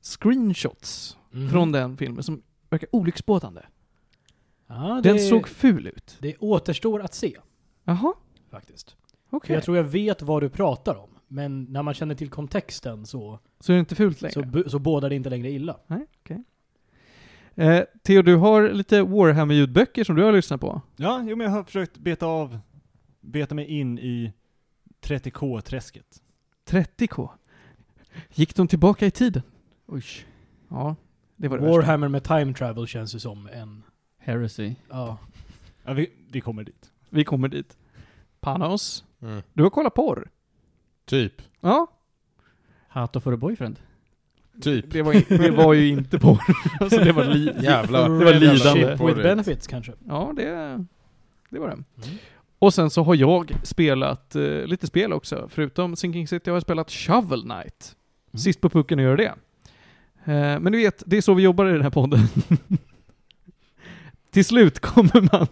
screenshots 0.01 1.17
Mhm. 1.31 1.49
från 1.49 1.71
den 1.71 1.97
filmen 1.97 2.23
som 2.23 2.41
verkar 2.69 2.89
olycksbådande. 2.91 3.61
Ja, 4.67 4.99
Den 5.03 5.19
såg 5.19 5.47
ful 5.47 5.87
ut. 5.87 6.17
det 6.19 6.37
återstår 6.37 7.01
att 7.01 7.13
se, 7.13 7.37
Jaha, 7.83 8.13
faktiskt. 8.51 8.95
För 9.29 9.53
jag 9.53 9.63
tror 9.63 9.77
jag 9.77 9.83
vet 9.83 10.21
vad 10.21 10.43
du 10.43 10.49
pratar 10.49 10.95
om. 10.95 11.09
Men 11.27 11.63
när 11.63 11.83
man 11.83 11.93
känner 11.93 12.15
till 12.15 12.29
kontexten 12.29 13.05
så, 13.05 13.39
Så 13.59 13.71
är 13.71 13.75
det 13.75 13.79
inte 13.79 13.95
fult 13.95 14.21
längre? 14.21 14.63
så, 14.63 14.69
så 14.69 14.79
bådar 14.79 15.09
det 15.09 15.15
inte 15.15 15.29
längre 15.29 15.49
illa. 15.51 15.77
Nej, 15.87 16.05
okej. 16.21 16.43
Eh, 17.57 17.83
Theo, 18.03 18.21
du 18.21 18.35
har 18.35 18.69
lite 18.69 19.01
Warhammer-ljudböcker 19.01 20.03
som 20.03 20.15
du 20.15 20.23
har 20.23 20.31
lyssnat 20.31 20.61
på. 20.61 20.81
Ja, 20.95 21.23
jo 21.27 21.35
men 21.35 21.45
jag 21.45 21.51
har 21.51 21.63
försökt 21.63 21.97
beta 21.97 22.25
av, 22.25 22.59
beta 23.21 23.55
mig 23.55 23.65
in 23.65 23.99
i 23.99 24.33
30K-träsket. 25.01 26.21
30K. 26.69 27.29
Gick 28.33 28.55
de 28.55 28.67
tillbaka 28.67 29.05
i 29.05 29.11
tiden? 29.11 29.41
Oj. 29.87 30.03
Ja, 30.69 30.95
det 31.35 31.47
var 31.47 31.57
det 31.57 31.63
värsta. 31.63 31.77
Warhammer 31.77 32.07
med 32.07 32.23
time 32.23 32.53
travel 32.53 32.87
känns 32.87 33.15
ju 33.15 33.19
som 33.19 33.47
en... 33.53 33.83
Heresy. 34.17 34.75
Ja. 34.89 35.17
Ja, 35.83 35.93
vi, 35.93 36.11
vi 36.31 36.41
kommer 36.41 36.63
dit. 36.63 36.91
Vi 37.09 37.23
kommer 37.23 37.47
dit. 37.47 37.77
Panos, 38.39 39.03
Mm. 39.19 39.41
du 39.53 39.63
har 39.63 39.69
kollat 39.69 39.93
porr? 39.93 40.29
Typ. 41.05 41.41
Ja, 41.61 41.87
Hato 42.87 43.19
for 43.19 43.33
a 43.33 43.37
boyfriend. 43.37 43.79
Typ. 44.61 44.91
det 44.91 45.01
var, 45.01 45.37
det 45.43 45.51
var 45.51 45.73
ju 45.73 45.87
inte 45.87 46.19
porr. 46.19 46.41
alltså 46.79 46.99
det 46.99 47.11
var 47.11 47.25
li- 47.25 47.53
Jävla... 47.61 48.09
Det 48.09 48.25
var 48.25 48.33
lidande. 48.33 49.05
With 49.05 49.21
benefits 49.21 49.67
kanske. 49.67 49.91
Ja, 50.07 50.33
det, 50.35 50.85
det 51.49 51.59
var 51.59 51.67
det. 51.67 51.73
Mm. 51.73 52.17
Och 52.59 52.73
sen 52.73 52.89
så 52.89 53.03
har 53.03 53.15
jag 53.15 53.51
spelat 53.63 54.35
eh, 54.35 54.41
lite 54.65 54.87
spel 54.87 55.13
också. 55.13 55.47
Förutom 55.51 55.95
Sinking 55.95 56.27
City 56.27 56.49
har 56.49 56.55
jag 56.55 56.61
spelat 56.63 56.91
Shovel 56.91 57.41
Knight. 57.41 57.95
Mm. 58.33 58.39
Sist 58.39 58.61
på 58.61 58.69
pucken 58.69 58.99
att 58.99 59.03
göra 59.03 59.15
det. 59.15 59.33
Eh, 60.31 60.59
men 60.59 60.71
du 60.71 60.77
vet, 60.77 61.03
det 61.05 61.17
är 61.17 61.21
så 61.21 61.33
vi 61.33 61.43
jobbar 61.43 61.65
i 61.65 61.71
den 61.73 61.81
här 61.81 61.89
podden. 61.89 62.19
till 64.31 64.45
slut 64.45 64.79
kommer 64.79 65.29
man 65.31 65.47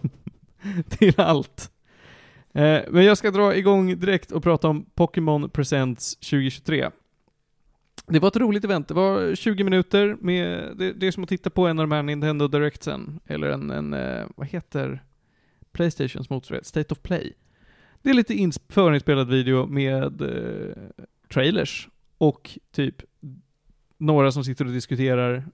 till 0.88 1.20
allt. 1.20 1.70
Eh, 2.54 2.80
men 2.90 3.04
jag 3.04 3.18
ska 3.18 3.30
dra 3.30 3.54
igång 3.56 3.98
direkt 4.00 4.32
och 4.32 4.42
prata 4.42 4.68
om 4.68 4.86
Pokémon 4.94 5.50
Presents 5.50 6.16
2023. 6.16 6.90
Det 8.06 8.18
var 8.18 8.28
ett 8.28 8.36
roligt 8.36 8.64
event. 8.64 8.88
Det 8.88 8.94
var 8.94 9.34
20 9.34 9.64
minuter 9.64 10.16
med, 10.20 10.76
det, 10.76 10.92
det 10.92 11.06
är 11.06 11.12
som 11.12 11.22
att 11.22 11.28
titta 11.28 11.50
på 11.50 11.66
en 11.66 11.78
av 11.78 11.88
de 11.88 11.94
här 11.94 12.02
Nintendo 12.02 12.48
Directsen, 12.48 13.20
eller 13.26 13.50
en, 13.50 13.70
en 13.70 13.94
eh, 13.94 14.26
vad 14.36 14.46
heter 14.46 15.02
Playstations 15.72 16.30
motsvarighet, 16.30 16.66
State 16.66 16.94
of 16.94 17.02
Play. 17.02 17.32
Det 18.02 18.10
är 18.10 18.14
lite 18.14 18.50
förinspelad 18.68 19.30
video 19.30 19.66
med 19.66 20.22
eh, 20.22 20.76
trailers 21.32 21.88
och 22.18 22.58
typ 22.72 23.02
några 23.98 24.32
som 24.32 24.44
sitter 24.44 24.64
och 24.64 24.72
diskuterar 24.72 25.44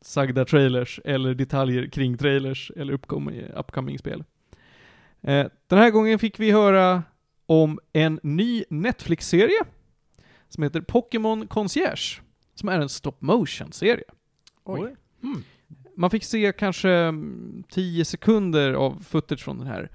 sagda 0.00 0.44
trailers 0.44 1.00
eller 1.04 1.34
detaljer 1.34 1.86
kring 1.86 2.18
trailers 2.18 2.72
eller 2.76 2.92
upcoming, 2.92 3.42
upcoming 3.56 3.98
spel. 3.98 4.24
Eh, 5.20 5.46
den 5.66 5.78
här 5.78 5.90
gången 5.90 6.18
fick 6.18 6.40
vi 6.40 6.50
höra 6.50 7.02
om 7.46 7.78
en 7.92 8.20
ny 8.22 8.64
Netflix-serie 8.70 9.64
som 10.48 10.62
heter 10.62 10.80
Pokémon 10.80 11.46
Concierge, 11.46 12.20
som 12.54 12.68
är 12.68 12.80
en 12.80 12.88
stop 12.88 13.16
motion-serie. 13.18 14.04
Oj. 14.64 14.96
Mm. 15.22 15.42
Man 15.96 16.10
fick 16.10 16.24
se 16.24 16.52
kanske 16.52 16.90
mm, 16.90 17.64
10 17.70 18.04
sekunder 18.04 18.72
av 18.72 19.04
footage 19.08 19.44
från 19.44 19.58
den 19.58 19.66
här. 19.66 19.90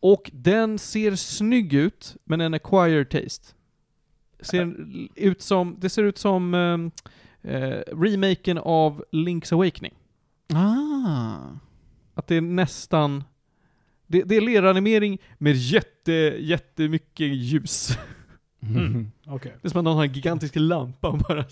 Och 0.00 0.30
den 0.34 0.78
ser 0.78 1.14
snygg 1.14 1.74
ut, 1.74 2.16
men 2.24 2.40
en 2.40 2.54
acquired 2.54 3.10
taste. 3.10 3.54
Ser 4.40 4.76
ut 5.16 5.42
som, 5.42 5.76
det 5.78 5.88
ser 5.88 6.02
ut 6.02 6.18
som 6.18 6.54
eh, 7.42 7.80
remaken 7.86 8.58
av 8.58 9.04
Link's 9.12 9.54
Awakening. 9.54 9.94
Ah. 10.54 11.36
Att 12.14 12.26
det 12.26 12.34
är 12.36 12.40
nästan... 12.40 13.24
Det, 14.06 14.22
det 14.22 14.36
är 14.36 14.40
leranimering 14.40 15.18
med 15.38 15.56
jätte, 15.56 16.12
jättemycket 16.38 17.26
ljus. 17.26 17.98
Mm. 18.68 19.10
Okej. 19.26 19.52
Det 19.62 19.68
är 19.68 19.70
som 19.70 19.78
att 19.78 19.84
någon 19.84 19.96
har 19.96 20.04
en 20.04 20.12
gigantisk 20.12 20.52
lampa 20.56 21.08
och 21.08 21.18
bara 21.18 21.44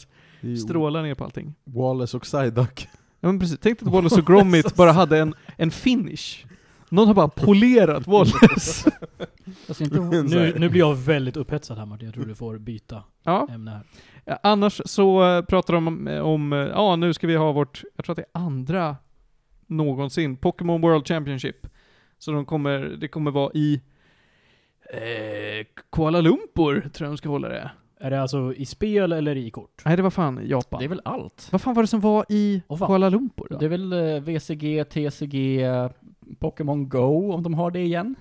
strålar 0.65 1.03
ner 1.03 1.15
på 1.15 1.25
allting. 1.25 1.55
Wallace 1.65 2.17
och 2.17 2.23
Psyduck. 2.23 2.89
Ja 3.21 3.29
men 3.29 3.39
precis, 3.41 3.59
tänk 3.61 3.83
att 3.83 3.89
Wallace 3.89 4.21
och 4.21 4.27
Gromit 4.27 4.75
bara 4.77 4.93
hade 4.93 5.19
en, 5.19 5.35
en 5.57 5.71
finish. 5.71 6.47
Någon 6.89 7.07
har 7.07 7.15
bara 7.15 7.29
polerat 7.29 8.07
Wallace. 8.07 8.91
Alltså 9.69 9.85
inte... 9.85 10.01
Nu, 10.23 10.55
nu 10.59 10.69
blir 10.69 10.81
jag 10.81 10.95
väldigt 10.95 11.37
upphetsad 11.37 11.79
här 11.79 11.87
Martin, 11.87 12.07
jag 12.07 12.15
tror 12.15 12.25
du 12.25 12.35
får 12.35 12.59
byta 12.59 13.03
ja. 13.23 13.49
ämne 13.51 13.71
här. 13.71 13.83
Ja, 14.25 14.39
Annars 14.43 14.81
så 14.85 15.37
eh, 15.37 15.45
pratar 15.45 15.75
de 15.75 15.89
om, 15.89 16.09
om, 16.23 16.53
eh, 16.53 16.59
ja 16.59 16.97
nu 16.97 17.15
ska 17.15 17.27
vi 17.27 17.37
ha 17.37 17.53
vårt, 17.53 17.83
jag 17.97 18.05
tror 18.05 18.13
att 18.13 18.17
det 18.17 18.39
är 18.39 18.43
andra 18.43 18.97
någonsin, 19.67 20.37
Pokémon 20.37 20.81
World 20.81 21.07
Championship. 21.07 21.67
Så 22.19 22.31
de 22.31 22.45
kommer, 22.45 22.81
det 22.81 23.09
kommer 23.09 23.31
vara 23.31 23.51
i 23.55 23.81
eh, 24.91 25.67
Kuala 25.93 26.21
Lumpur, 26.21 26.81
tror 26.81 27.07
jag 27.07 27.13
de 27.13 27.17
ska 27.17 27.29
hålla 27.29 27.49
det. 27.49 27.71
Är 28.01 28.11
det 28.11 28.23
alltså 28.23 28.55
i 28.55 28.67
spel 28.67 29.13
eller 29.13 29.37
i 29.37 29.51
kort? 29.51 29.83
Nej 29.85 29.97
det 29.97 30.03
var 30.03 30.11
fan 30.11 30.41
Japan. 30.49 30.79
Det 30.79 30.85
är 30.85 30.89
väl 30.89 31.01
allt? 31.05 31.49
Vad 31.53 31.61
fan 31.61 31.75
var 31.75 31.83
det 31.83 31.87
som 31.87 32.01
var 32.01 32.27
i 32.29 32.63
Åh, 32.69 32.79
fan. 32.79 32.89
Kuala 32.89 33.09
Lumpur 33.09 33.47
då? 33.51 33.59
Det 33.59 33.65
är 33.65 33.69
väl 33.69 33.93
eh, 33.93 34.21
VCG, 34.21 34.85
TCG, 34.85 35.61
Pokémon 36.39 36.89
Go, 36.89 37.33
om 37.33 37.43
de 37.43 37.55
har 37.55 37.71
det 37.71 37.81
igen? 37.81 38.15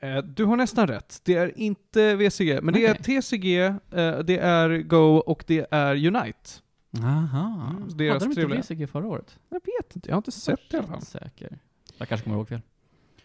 Eh, 0.00 0.16
Du 0.18 0.44
har 0.44 0.56
nästan 0.56 0.86
rätt. 0.86 1.20
Det 1.24 1.34
är 1.34 1.58
inte 1.58 2.14
VCG, 2.16 2.62
men 2.62 2.74
det 2.74 2.86
är 2.86 2.94
Okej. 3.00 3.20
TCG, 3.22 3.56
eh, 3.58 3.74
det 4.18 4.38
är 4.38 4.78
Go 4.82 5.16
och 5.16 5.44
det 5.46 5.66
är 5.70 5.94
Unite. 5.94 6.50
Aha. 7.02 7.70
Mm, 7.76 7.88
deras 7.96 8.12
Hade 8.12 8.18
de 8.18 8.24
inte 8.24 8.34
trevliga. 8.34 8.60
VCG 8.60 8.86
förra 8.90 9.06
året? 9.06 9.38
Jag 9.48 9.60
vet 9.64 9.96
inte, 9.96 10.08
jag 10.08 10.14
har 10.14 10.18
inte 10.18 10.32
sett 10.32 10.60
det 10.70 10.76
i 10.76 10.78
alla 10.78 10.88
fall. 10.88 11.02
Säker. 11.02 11.58
Jag 11.98 12.08
kanske 12.08 12.24
kommer 12.24 12.36
ihåg 12.36 12.48
fel. 12.48 12.60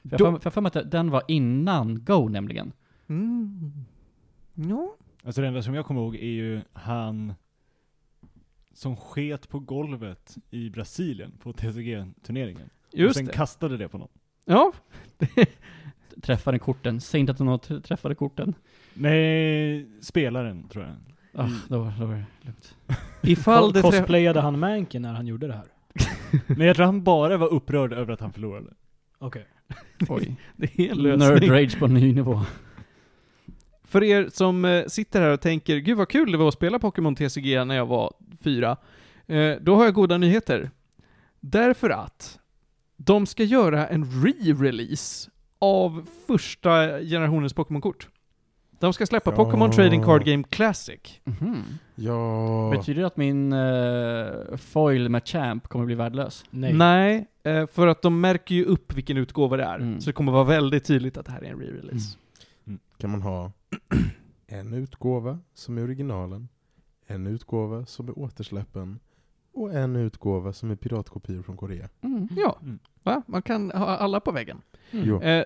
För 0.04 0.18
jag 0.20 0.32
har 0.32 0.40
för 0.52 0.62
mig 0.62 0.72
att 0.76 0.92
den 0.92 1.10
var 1.12 1.24
innan 1.28 2.06
Go 2.06 2.30
nämligen. 2.30 2.72
Mm. 3.08 3.72
Ja. 4.54 4.96
Alltså 5.24 5.42
det 5.42 5.48
enda 5.48 5.62
som 5.62 5.74
jag 5.74 5.86
kommer 5.86 6.02
ihåg 6.02 6.16
är 6.16 6.20
ju 6.30 6.62
han 6.74 7.34
som 8.74 8.96
sket 8.96 9.50
på 9.50 9.60
golvet 9.60 10.38
i 10.50 10.70
Brasilien 10.70 11.32
på 11.44 11.54
TCG-turneringen. 11.54 12.70
och 12.92 12.98
Just 13.00 13.16
sen 13.16 13.26
det. 13.26 13.32
kastade 13.34 13.78
det 13.78 13.88
på 13.90 13.98
någon. 13.98 14.08
Ja. 14.46 14.72
Träffade 16.22 16.60
korten. 16.60 17.02
Säg 17.02 17.20
inte 17.20 17.32
att 17.32 17.40
någon 17.40 17.60
träffade 17.82 18.16
korten. 18.16 18.54
Nej, 18.94 19.88
spelaren 20.02 20.68
tror 20.68 20.84
jag. 20.86 20.96
Ah, 21.34 21.44
Mm. 21.46 21.58
då, 21.68 21.94
då 22.00 22.06
var 22.06 22.14
det 22.16 22.26
lugnt. 22.42 22.76
Ifall 23.24 23.74
det 23.74 23.82
Cosplayade 23.82 24.42
han 24.42 24.60
Manken 24.60 25.02
när 25.02 25.14
han 25.14 25.28
gjorde 25.28 25.48
det 25.48 25.54
här? 25.54 25.66
Men 26.58 26.68
jag 26.68 26.76
tror 26.76 26.86
han 26.86 27.04
bara 27.04 27.38
var 27.38 27.48
upprörd 27.54 27.94
över 27.94 28.14
att 28.14 28.22
han 28.22 28.34
förlorade. 28.34 28.74
Okej. 29.18 29.46
Oj. 30.10 30.36
Det 30.56 30.80
är 30.80 30.92
en 30.92 30.98
Nerd 30.98 31.20
lösning. 31.20 31.52
rage 31.52 31.80
på 31.80 31.86
en 31.86 31.94
ny 31.94 32.14
nivå. 32.14 32.42
För 33.84 34.04
er 34.04 34.30
som 34.34 34.66
eh, 34.66 34.86
sitter 34.86 35.22
här 35.22 35.30
och 35.30 35.42
tänker, 35.42 35.78
gud 35.78 35.98
vad 35.98 36.10
kul 36.10 36.32
det 36.32 36.38
var 36.38 36.48
att 36.48 36.54
spela 36.54 36.80
Pokémon 36.80 37.16
TCG 37.16 37.66
när 37.66 37.76
jag 37.76 37.86
var 37.86 38.14
fyra. 38.44 38.78
Eh, 39.28 39.56
då 39.62 39.76
har 39.76 39.86
jag 39.86 39.94
goda 39.94 40.18
nyheter. 40.18 40.72
Därför 41.40 41.90
att 41.90 42.40
de 42.98 43.26
ska 43.26 43.44
göra 43.44 43.88
en 43.88 44.06
re-release 44.06 45.30
av 45.60 46.06
första 46.28 47.00
generationens 47.00 47.54
Pokémon-kort. 47.54 48.08
De 48.80 48.94
ska 48.94 49.06
släppa 49.06 49.32
Ja. 49.32 49.36
Pokémon 49.36 49.72
Trading 49.72 50.04
Card 50.04 50.26
Game 50.26 50.44
Classic. 50.50 51.00
Mhm. 51.24 51.64
Ja... 51.96 52.70
Betyder 52.78 53.02
det 53.02 53.08
att 53.08 53.18
min 53.18 53.54
eh, 53.54 54.58
foil 54.58 55.10
med 55.10 55.28
Champ 55.28 55.68
kommer 55.68 55.86
bli 55.86 55.96
värdelös? 55.96 56.46
Nej. 56.50 56.74
Nej, 56.74 57.28
eh, 57.50 57.68
för 57.68 57.88
att 57.88 58.02
de 58.02 58.22
märker 58.22 58.56
ju 58.56 58.66
upp 58.66 58.94
vilken 58.94 59.18
utgåva 59.18 59.58
det 59.58 59.64
är. 59.64 59.76
Mm. 59.80 60.02
Så 60.02 60.10
det 60.10 60.14
kommer 60.14 60.32
vara 60.32 60.44
väldigt 60.44 60.84
tydligt 60.86 61.18
att 61.18 61.26
det 61.26 61.32
här 61.32 61.42
är 61.42 61.52
en 61.52 61.60
re-release. 61.60 62.18
Kan 62.98 63.10
man 63.10 63.22
ha 63.22 63.52
en 64.48 64.74
utgåva 64.74 65.40
som 65.54 65.78
är 65.78 65.84
originalen, 65.84 66.48
en 67.08 67.28
utgåva 67.28 67.86
som 67.86 68.08
är 68.08 68.20
återsläppen 68.20 69.00
och 69.54 69.74
en 69.74 69.96
utgåva 69.96 70.54
som 70.54 70.72
är 70.72 70.76
piratkopior 70.76 71.42
från 71.44 71.58
Korea. 71.58 71.90
Mm. 72.02 72.28
Ja, 72.38 72.58
Mm. 72.62 72.80
va? 73.04 73.22
Man 73.28 73.42
kan 73.42 73.72
ha 73.72 73.86
alla 73.88 74.20
på 74.20 74.32
väggen. 74.32 74.62
Jo. 74.92 75.22
Eh, 75.22 75.44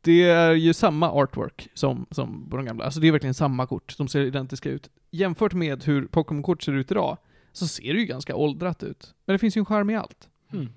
det 0.00 0.22
är 0.30 0.52
ju 0.52 0.74
samma 0.74 1.10
artwork 1.12 1.68
som, 1.74 2.06
som 2.10 2.50
på 2.50 2.56
de 2.56 2.66
gamla. 2.66 2.84
Alltså 2.84 3.00
det 3.00 3.08
är 3.08 3.12
verkligen 3.12 3.34
samma 3.34 3.66
kort. 3.66 3.94
De 3.98 4.08
ser 4.08 4.20
identiska 4.20 4.70
ut. 4.70 4.90
Jämfört 5.10 5.52
med 5.54 5.84
hur 5.84 6.06
Pokémon-kort 6.06 6.62
ser 6.62 6.72
ut 6.72 6.90
idag, 6.90 7.16
så 7.52 7.66
ser 7.66 7.94
det 7.94 8.00
ju 8.00 8.06
ganska 8.06 8.36
åldrat 8.36 8.82
ut. 8.82 9.14
Men 9.26 9.34
det 9.34 9.38
finns 9.38 9.56
ju 9.56 9.58
en 9.58 9.64
charm 9.66 9.90
i 9.90 9.96
allt. 9.96 10.28
Mm. 10.52 10.68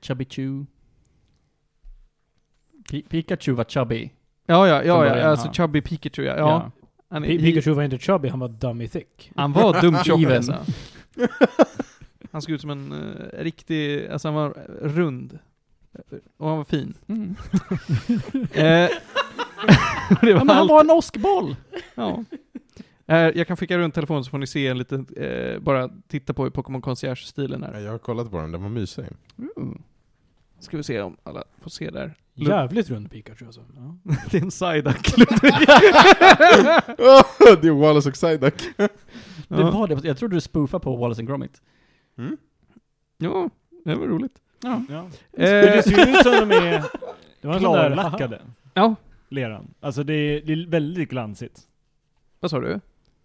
Chubby 0.00 0.24
Chew. 0.24 0.64
Pi- 2.90 3.02
Pikachu 3.08 3.52
var 3.54 3.64
chubby. 3.64 4.10
Ja, 4.46 4.68
ja, 4.68 4.82
ja, 4.84 5.06
ja 5.06 5.24
alltså 5.30 5.46
ja. 5.46 5.52
Chubby 5.52 5.80
Pikachu, 5.80 6.22
ja. 6.22 6.36
ja. 6.36 6.70
Pi- 7.20 7.38
Pikachu 7.38 7.72
var 7.74 7.82
inte 7.82 7.98
chubby, 7.98 8.28
han 8.28 8.40
var 8.40 8.48
dummy 8.48 8.88
thick. 8.88 9.32
han 9.36 9.52
var 9.52 9.80
dumt 9.80 9.96
alltså. 10.36 10.64
Han 12.32 12.42
såg 12.42 12.50
ut 12.50 12.60
som 12.60 12.70
en 12.70 12.92
eh, 12.92 13.42
riktig, 13.42 14.06
alltså 14.08 14.28
han 14.28 14.34
var 14.34 14.50
rund. 14.82 15.38
Och 16.36 16.48
han 16.48 16.56
var 16.56 16.64
fin. 16.64 16.94
Mm. 17.06 17.36
Eh, 18.52 18.64
Ja, 20.08 20.16
var 20.20 20.26
men 20.32 20.38
han 20.38 20.50
allt. 20.50 20.70
var 20.70 20.80
en 20.80 20.90
åskboll! 20.90 21.56
Ja. 21.94 22.24
Eh, 23.06 23.16
jag 23.16 23.46
kan 23.46 23.56
skicka 23.56 23.78
runt 23.78 23.94
telefonen 23.94 24.24
så 24.24 24.30
får 24.30 24.38
ni 24.38 24.46
se 24.46 24.68
en 24.68 24.78
liten, 24.78 25.06
eh, 25.16 25.58
bara 25.58 25.90
titta 26.08 26.34
på 26.34 26.50
Pokémon 26.50 26.82
Concierge-stilen 26.82 27.62
Ja, 27.62 27.68
här. 27.72 27.80
Jag 27.80 27.90
har 27.90 27.98
kollat 27.98 28.30
på 28.30 28.40
den, 28.40 28.52
den 28.52 28.62
var 28.62 28.68
mysig. 28.68 29.04
Mm. 29.56 29.82
Ska 30.60 30.76
vi 30.76 30.82
se 30.82 31.00
om 31.00 31.16
alla 31.22 31.44
får 31.60 31.70
se 31.70 31.90
där. 31.90 32.14
Jävligt 32.34 32.90
rund 32.90 33.10
Pikachu 33.10 33.46
alltså. 33.46 33.60
Ja. 33.76 33.96
det 34.30 34.36
är 34.36 34.42
en 34.42 34.50
Psyduck. 34.50 35.16
det 37.62 37.68
är 37.68 37.80
Wallace 37.80 38.08
och 38.08 38.14
Psyduck. 38.14 38.62
Det 39.48 39.62
var 39.62 39.86
det. 39.86 40.04
Jag 40.08 40.18
trodde 40.18 40.36
du 40.36 40.40
spoofade 40.40 40.84
på 40.84 40.96
Wallace 40.96 41.20
and 41.20 41.28
Gromit. 41.28 41.62
Mm? 42.18 42.36
ja, 43.18 43.50
det 43.84 43.94
var 43.94 44.06
roligt. 44.06 44.32
Ja. 44.62 44.82
Ja. 44.88 44.98
Eh, 45.32 45.50
Det 45.50 45.82
ser 45.82 46.08
ut 46.10 46.22
som 46.22 46.48
de 46.48 46.56
är 46.56 46.82
Det 47.40 47.48
var 47.48 47.58
klarlackade, 47.58 48.40
ja, 48.74 48.94
leran. 49.28 49.74
Alltså 49.80 50.02
det 50.04 50.14
är, 50.14 50.40
det 50.46 50.52
är 50.52 50.66
väldigt 50.66 51.10
glansigt. 51.10 51.60
vad 52.40 52.50
sa 52.50 52.60
du? 52.60 52.80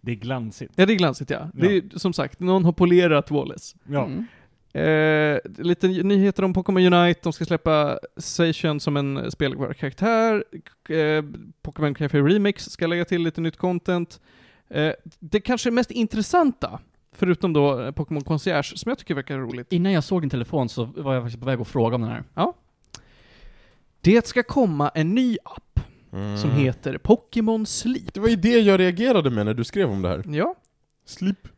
Det 0.08 0.12
är 0.12 0.16
glansigt. 0.16 0.72
Ja, 0.76 0.86
det 0.86 0.92
är 0.92 0.96
glansigt 0.96 1.30
ja. 1.30 1.50
Det 1.54 1.76
är 1.76 1.98
som 1.98 2.12
sagt, 2.12 2.40
någon 2.40 2.64
har 2.64 2.72
polerat 2.72 3.30
Wallace. 3.30 3.76
Ja. 3.86 4.04
Mm. 4.04 4.26
Eh, 4.72 5.38
lite 5.58 5.88
nyheter 5.88 6.42
om 6.42 6.52
Pokémon 6.52 6.92
Unite, 6.92 7.20
de 7.22 7.32
ska 7.32 7.44
släppa 7.44 7.98
Sation 8.16 8.80
som 8.80 8.96
en 8.96 9.30
spelbar 9.30 9.72
karaktär. 9.72 10.44
Eh, 10.88 11.24
Pokémon 11.62 11.94
Café 11.94 12.18
Remix 12.18 12.64
ska 12.64 12.86
lägga 12.86 13.04
till 13.04 13.22
lite 13.22 13.40
nytt 13.40 13.56
content. 13.56 14.20
Eh, 14.68 14.92
det 15.18 15.40
kanske 15.40 15.70
mest 15.70 15.90
intressanta, 15.90 16.80
förutom 17.12 17.52
då 17.52 17.82
eh, 17.82 17.90
Pokémon 17.90 18.24
Concierge, 18.24 18.76
som 18.76 18.88
jag 18.88 18.98
tycker 18.98 19.14
verkar 19.14 19.38
roligt. 19.38 19.72
Innan 19.72 19.92
jag 19.92 20.04
såg 20.04 20.22
din 20.22 20.30
telefon 20.30 20.68
så 20.68 20.84
var 20.84 21.14
jag 21.14 21.22
faktiskt 21.22 21.40
på 21.40 21.46
väg 21.46 21.60
att 21.60 21.68
fråga 21.68 21.94
om 21.94 22.00
den 22.00 22.10
här. 22.10 22.24
Det 24.00 24.26
ska 24.26 24.42
komma 24.42 24.88
en 24.94 25.14
ny 25.14 25.36
app 25.44 25.67
Mm. 26.12 26.36
som 26.38 26.50
heter 26.50 26.98
Pokémon 26.98 27.66
Sleep. 27.66 28.14
Det 28.14 28.20
var 28.20 28.28
ju 28.28 28.36
det 28.36 28.58
jag 28.60 28.80
reagerade 28.80 29.30
med 29.30 29.46
när 29.46 29.54
du 29.54 29.64
skrev 29.64 29.90
om 29.90 30.02
det 30.02 30.08
här. 30.08 30.22
Ja, 30.26 30.54
Sleep. 31.06 31.48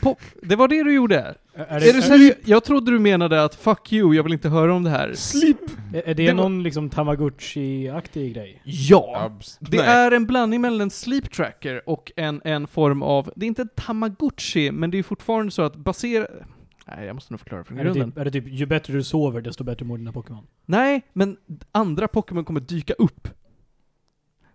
pop. 0.00 0.18
det 0.42 0.56
var 0.56 0.68
det 0.68 0.82
du 0.84 0.94
gjorde. 0.94 1.34
Är, 1.54 1.64
är, 1.64 1.76
Är, 1.76 1.80
det, 1.80 1.92
du 1.92 2.02
seriös? 2.02 2.36
Jag 2.44 2.64
trodde 2.64 2.90
du 2.90 2.98
menade 2.98 3.44
att 3.44 3.54
'fuck 3.54 3.92
you, 3.92 4.14
jag 4.14 4.22
vill 4.22 4.32
inte 4.32 4.48
höra 4.48 4.74
om 4.74 4.82
det 4.82 4.90
här' 4.90 5.14
Sleep! 5.14 5.56
är, 5.94 6.02
är 6.08 6.14
det, 6.14 6.26
Det 6.26 6.32
någon 6.34 6.62
liksom 6.62 6.90
Tamagotchi-aktig 6.90 8.34
grej? 8.34 8.60
Ja! 8.64 9.30
Abs- 9.30 9.56
Det 9.60 9.76
Nej. 9.76 9.86
är 9.86 10.10
en 10.12 10.26
blandning 10.26 10.60
mellan 10.60 10.80
en 10.80 10.90
sleep 10.90 11.30
tracker 11.32 11.88
och 11.88 12.12
en, 12.16 12.40
en 12.44 12.66
form 12.66 13.02
av, 13.02 13.30
det 13.36 13.46
är 13.46 13.48
inte 13.48 13.62
en 13.62 13.68
tamagotchi, 13.76 14.70
men 14.70 14.90
det 14.90 14.98
är 14.98 15.02
fortfarande 15.02 15.52
så 15.52 15.62
att 15.62 15.76
basera... 15.76 16.26
Nej, 16.86 17.06
jag 17.06 17.14
måste 17.14 17.32
nog 17.32 17.40
förklara 17.40 17.64
från 17.64 17.78
Är 17.78 17.84
det, 17.84 17.90
grunden. 17.90 18.10
typ, 18.10 18.18
är 18.18 18.24
det 18.24 18.30
typ, 18.30 18.44
ju 18.48 18.66
bättre 18.66 18.92
du 18.92 19.02
sover 19.02 19.40
desto 19.40 19.64
bättre 19.64 19.84
mår 19.84 19.98
dina 19.98 20.12
Pokémon? 20.12 20.46
Nej, 20.66 21.02
men 21.12 21.36
andra 21.72 22.08
Pokémon 22.08 22.44
kommer 22.44 22.60
dyka 22.60 22.92
upp. 22.94 23.28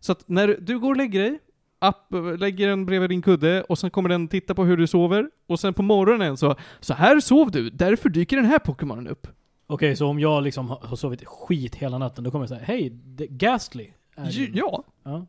Så 0.06 0.12
att 0.12 0.24
när 0.30 0.58
du 0.62 0.80
går 0.80 0.90
och 0.90 0.98
lägger 0.98 1.20
dig, 1.20 1.40
app, 1.80 2.08
lägger 2.38 2.68
den 2.68 2.86
bredvid 2.86 3.10
din 3.10 3.22
kudde 3.22 3.64
och 3.64 3.80
sen 3.80 3.90
kommer 3.90 4.10
den 4.10 4.28
titta 4.28 4.54
på 4.56 4.64
hur 4.64 4.78
du 4.78 4.88
sover 4.88 5.30
och 5.48 5.60
sen 5.60 5.74
på 5.74 5.84
morgonen 5.84 6.38
så, 6.38 6.56
så 6.80 6.94
här 6.94 7.20
sov 7.20 7.52
du, 7.52 7.70
därför 7.70 8.10
dyker 8.10 8.38
den 8.38 8.46
här 8.46 8.60
Pokémonen 8.60 9.08
upp. 9.08 9.28
Okej, 9.68 9.96
så 9.96 10.08
om 10.08 10.20
jag 10.20 10.44
liksom 10.44 10.70
har, 10.70 10.78
har 10.84 10.96
sovit 10.96 11.26
skit 11.26 11.76
hela 11.76 11.98
natten, 11.98 12.24
då 12.24 12.32
kommer 12.32 12.44
jag 12.44 12.50
säga 12.50 12.62
hej, 12.64 12.90
det- 12.90 13.28
Ghastly. 13.28 13.88
är 14.16 14.30
Ju- 14.30 14.46
din." 14.46 14.56
Ja, 14.58 14.84
ja. 15.04 15.26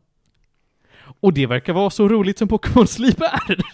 och 1.19 1.33
det 1.33 1.45
verkar 1.45 1.73
vara 1.73 1.89
så 1.89 2.07
roligt 2.09 2.37
som 2.37 2.47
Pokémon 2.47 2.87
Sleep 2.87 3.21
är. 3.21 3.57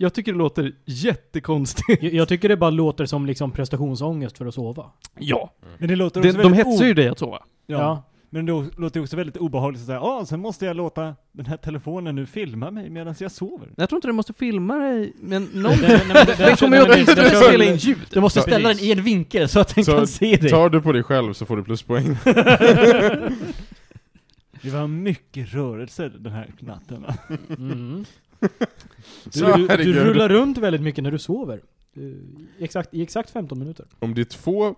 Jag 0.00 0.14
tycker 0.14 0.32
det 0.32 0.38
låter 0.38 0.72
jättekonstigt. 0.84 2.02
Jag, 2.02 2.12
jag 2.14 2.28
tycker 2.28 2.48
det 2.48 2.56
bara 2.56 2.70
låter 2.70 3.06
som 3.06 3.26
liksom 3.26 3.50
prestationsångest 3.50 4.38
för 4.38 4.46
att 4.46 4.54
sova. 4.54 4.90
Ja. 5.18 5.52
Men 5.78 5.88
det 5.88 5.96
låter 5.96 6.22
De, 6.22 6.28
också 6.28 6.42
de 6.42 6.48
väldigt 6.48 6.66
hetsar 6.66 6.84
ju 6.84 6.90
o- 6.90 6.94
dig 6.94 7.08
att 7.08 7.18
sova. 7.18 7.42
Ja. 7.66 7.78
Ja. 7.78 8.02
Men 8.30 8.46
det 8.46 8.70
låter 8.76 9.00
också 9.00 9.16
väldigt 9.16 9.36
obehagligt 9.36 9.80
att 9.80 9.86
säga, 9.86 9.98
ja, 9.98 10.24
sen 10.28 10.40
måste 10.40 10.66
jag 10.66 10.76
låta 10.76 11.16
den 11.32 11.46
här 11.46 11.56
telefonen 11.56 12.14
nu 12.14 12.26
filma 12.26 12.70
mig 12.70 12.90
medan 12.90 13.14
jag 13.18 13.32
sover. 13.32 13.68
Jag 13.76 13.88
tror 13.88 13.96
inte 13.96 14.08
du 14.08 14.12
måste 14.12 14.32
filma 14.32 14.76
dig, 14.76 15.12
men 15.20 15.44
någon... 15.52 15.78
Den 16.38 16.56
kommer 16.56 16.76
ju 16.76 16.82
åtminstone 16.82 17.30
spela 17.30 17.64
in 17.64 17.76
ljud. 17.76 17.98
Du 18.10 18.20
måste 18.20 18.40
ställa 18.40 18.68
den 18.68 18.78
i 18.78 18.92
en 18.92 19.02
vinkel 19.02 19.48
så 19.48 19.60
att 19.60 19.74
den 19.74 19.84
Så 19.84 19.92
kan 19.92 20.06
se 20.06 20.36
dig. 20.36 20.50
Tar 20.50 20.68
du 20.68 20.80
på 20.80 20.92
dig 20.92 21.02
själv 21.02 21.32
så 21.32 21.46
får 21.46 21.56
du 21.56 21.64
pluspoäng. 21.64 22.16
Det 24.62 24.70
var 24.70 24.86
mycket 24.86 25.54
rörelser 25.54 26.12
den 26.18 26.32
här 26.32 26.50
natten. 26.60 27.02
va? 27.02 27.14
Mm. 27.58 28.04
Du, 29.24 29.66
du, 29.66 29.76
du 29.76 30.04
rullar 30.04 30.28
runt 30.28 30.58
väldigt 30.58 30.82
mycket 30.82 31.04
när 31.04 31.10
du 31.10 31.18
sover. 31.18 31.60
Du, 31.94 32.24
exakt, 32.58 32.94
I 32.94 33.02
exakt 33.02 33.30
15 33.30 33.58
minuter. 33.58 33.86
Om 33.98 34.14
det 34.14 34.20
är 34.20 34.24
två, 34.24 34.74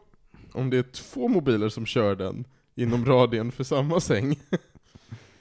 om 0.53 0.71
det 0.71 0.77
är 0.79 0.83
två 0.83 1.29
mobiler 1.29 1.69
som 1.69 1.87
kör 1.87 2.15
den 2.17 2.45
inom 2.81 3.05
radien 3.05 3.53
för 3.53 3.65
samma 3.65 4.01
säng, 4.01 4.39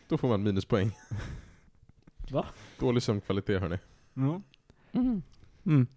då 0.07 0.17
får 0.17 0.27
man 0.27 0.43
minuspoäng. 0.43 0.91
Va? 2.31 2.45
Dålig 2.79 3.03
sömnkvalitet 3.03 3.61
hörni. 3.61 3.77
Ja. 4.13 4.41
Mm. 4.91 5.21
Mm. 5.65 5.87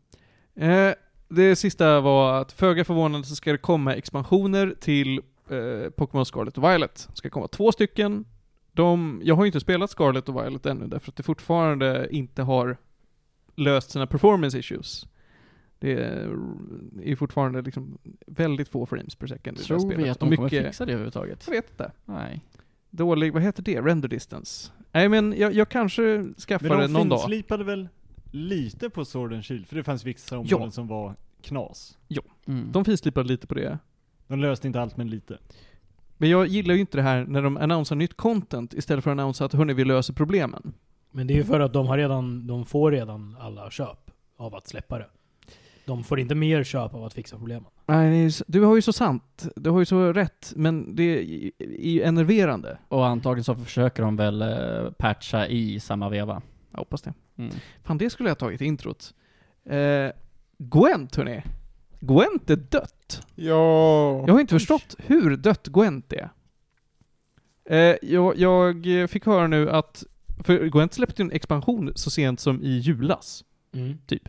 Eh, 0.54 0.94
det 1.28 1.56
sista 1.56 2.00
var 2.00 2.40
att 2.40 2.52
föga 2.52 2.84
förvånande 2.84 3.26
så 3.26 3.36
ska 3.36 3.52
det 3.52 3.58
komma 3.58 3.94
expansioner 3.94 4.74
till 4.80 5.20
eh, 5.48 5.90
Pokémon 5.96 6.26
Scarlet 6.26 6.58
och 6.58 6.64
Violet. 6.64 7.08
Det 7.10 7.16
ska 7.16 7.30
komma 7.30 7.48
två 7.48 7.72
stycken. 7.72 8.24
De, 8.72 9.20
jag 9.24 9.34
har 9.34 9.44
ju 9.44 9.48
inte 9.48 9.60
spelat 9.60 9.90
Scarlet 9.90 10.28
och 10.28 10.36
Violet 10.36 10.66
ännu 10.66 10.86
därför 10.86 11.10
att 11.10 11.16
det 11.16 11.22
fortfarande 11.22 12.08
inte 12.10 12.42
har 12.42 12.76
löst 13.56 13.90
sina 13.90 14.06
performance 14.06 14.58
issues. 14.58 15.06
Det 15.82 15.92
är, 17.04 17.16
fortfarande 17.16 17.62
liksom 17.62 17.98
väldigt 18.26 18.68
få 18.68 18.86
frames 18.86 19.14
per 19.14 19.26
second 19.26 19.58
i 19.58 19.60
det 19.60 19.74
här 19.74 19.78
Tror 19.78 19.88
vi 19.88 19.94
spelet. 19.94 20.10
att 20.10 20.20
de 20.20 20.36
kommer 20.36 20.48
fixa 20.48 20.86
det 20.86 20.92
överhuvudtaget? 20.92 21.44
Jag 21.46 21.54
vet 21.54 21.70
inte. 21.70 21.92
Nej. 22.04 22.44
Dålig, 22.90 23.32
vad 23.32 23.42
heter 23.42 23.62
det? 23.62 23.80
Render 23.80 24.08
distance? 24.08 24.72
Nej 24.92 25.08
men 25.08 25.34
jag, 25.38 25.54
jag 25.54 25.68
kanske 25.68 26.24
skaffar 26.24 26.68
Men 26.68 26.78
det 26.78 26.84
de 26.84 26.92
någon 26.92 27.08
dag. 27.08 27.20
finslipade 27.20 27.64
väl 27.64 27.88
lite 28.30 28.90
på 28.90 29.04
Sword 29.04 29.32
and 29.32 29.44
Shield, 29.44 29.66
för 29.66 29.76
det 29.76 29.84
fanns 29.84 30.04
vissa 30.04 30.38
områden 30.38 30.72
som 30.72 30.86
var 30.88 31.14
knas. 31.42 31.98
Mm. 32.46 32.72
De 32.72 32.84
finslipade 32.84 33.28
lite 33.28 33.46
på 33.46 33.54
det. 33.54 33.78
De 34.26 34.40
löste 34.40 34.66
inte 34.66 34.80
allt 34.80 34.96
men 34.96 35.10
lite. 35.10 35.38
Men 36.16 36.30
jag 36.30 36.46
gillar 36.46 36.74
ju 36.74 36.80
inte 36.80 36.98
det 36.98 37.02
här 37.02 37.24
när 37.24 37.42
de 37.42 37.56
annonsar 37.56 37.96
nytt 37.96 38.16
content 38.16 38.74
istället 38.74 39.04
för 39.04 39.10
att 39.10 39.18
annonsera 39.18 39.46
att 39.46 39.52
hörni, 39.52 39.74
vi 39.74 39.84
löser 39.84 40.14
problemen. 40.14 40.74
Men 41.10 41.26
det 41.26 41.34
är 41.34 41.36
ju 41.36 41.44
för 41.44 41.60
att 41.60 41.72
de 41.72 41.86
har 41.86 41.98
redan, 41.98 42.46
de 42.46 42.66
får 42.66 42.90
redan 42.92 43.36
alla 43.40 43.70
köp 43.70 44.10
av 44.36 44.54
att 44.54 44.68
släppa 44.68 44.98
det. 44.98 45.06
De 45.84 46.04
får 46.04 46.20
inte 46.20 46.34
mer 46.34 46.64
köp 46.64 46.94
av 46.94 47.04
att 47.04 47.14
fixa 47.14 47.36
problemen. 47.36 47.70
Nej, 47.86 48.30
du 48.46 48.60
har 48.60 48.74
ju 48.74 48.82
så 48.82 48.92
sant. 48.92 49.46
Du 49.56 49.70
har 49.70 49.78
ju 49.78 49.84
så 49.84 50.12
rätt. 50.12 50.52
Men 50.56 50.96
det 50.96 51.02
är 51.02 51.50
ju 51.68 52.02
enerverande. 52.02 52.78
Och 52.88 53.06
antagligen 53.06 53.44
så 53.44 53.54
försöker 53.54 54.02
de 54.02 54.16
väl 54.16 54.42
eh, 54.42 54.90
patcha 54.98 55.46
i 55.46 55.80
samma 55.80 56.08
veva. 56.08 56.42
Jag 56.70 56.78
hoppas 56.78 57.02
det. 57.02 57.14
Mm. 57.36 57.54
Fan, 57.82 57.98
det 57.98 58.10
skulle 58.10 58.28
jag 58.28 58.34
ha 58.34 58.38
tagit 58.38 58.62
i 58.62 58.64
introt. 58.64 59.14
Eh, 59.64 60.10
Gwent, 60.58 61.16
hörni. 61.16 61.42
Gwent 62.00 62.50
är 62.50 62.56
dött. 62.56 63.26
Ja. 63.34 64.24
Jag 64.26 64.32
har 64.32 64.40
inte 64.40 64.54
förstått 64.54 64.96
hur 64.98 65.36
dött 65.36 65.68
Gwent 65.68 66.12
är. 66.12 66.30
Eh, 67.64 67.96
jag, 68.02 68.38
jag 68.38 69.10
fick 69.10 69.26
höra 69.26 69.46
nu 69.46 69.70
att, 69.70 70.04
för 70.44 70.66
Gwent 70.66 70.94
släppte 70.94 71.22
en 71.22 71.32
expansion 71.32 71.92
så 71.94 72.10
sent 72.10 72.40
som 72.40 72.62
i 72.62 72.78
julas. 72.78 73.44
Typ. 74.06 74.28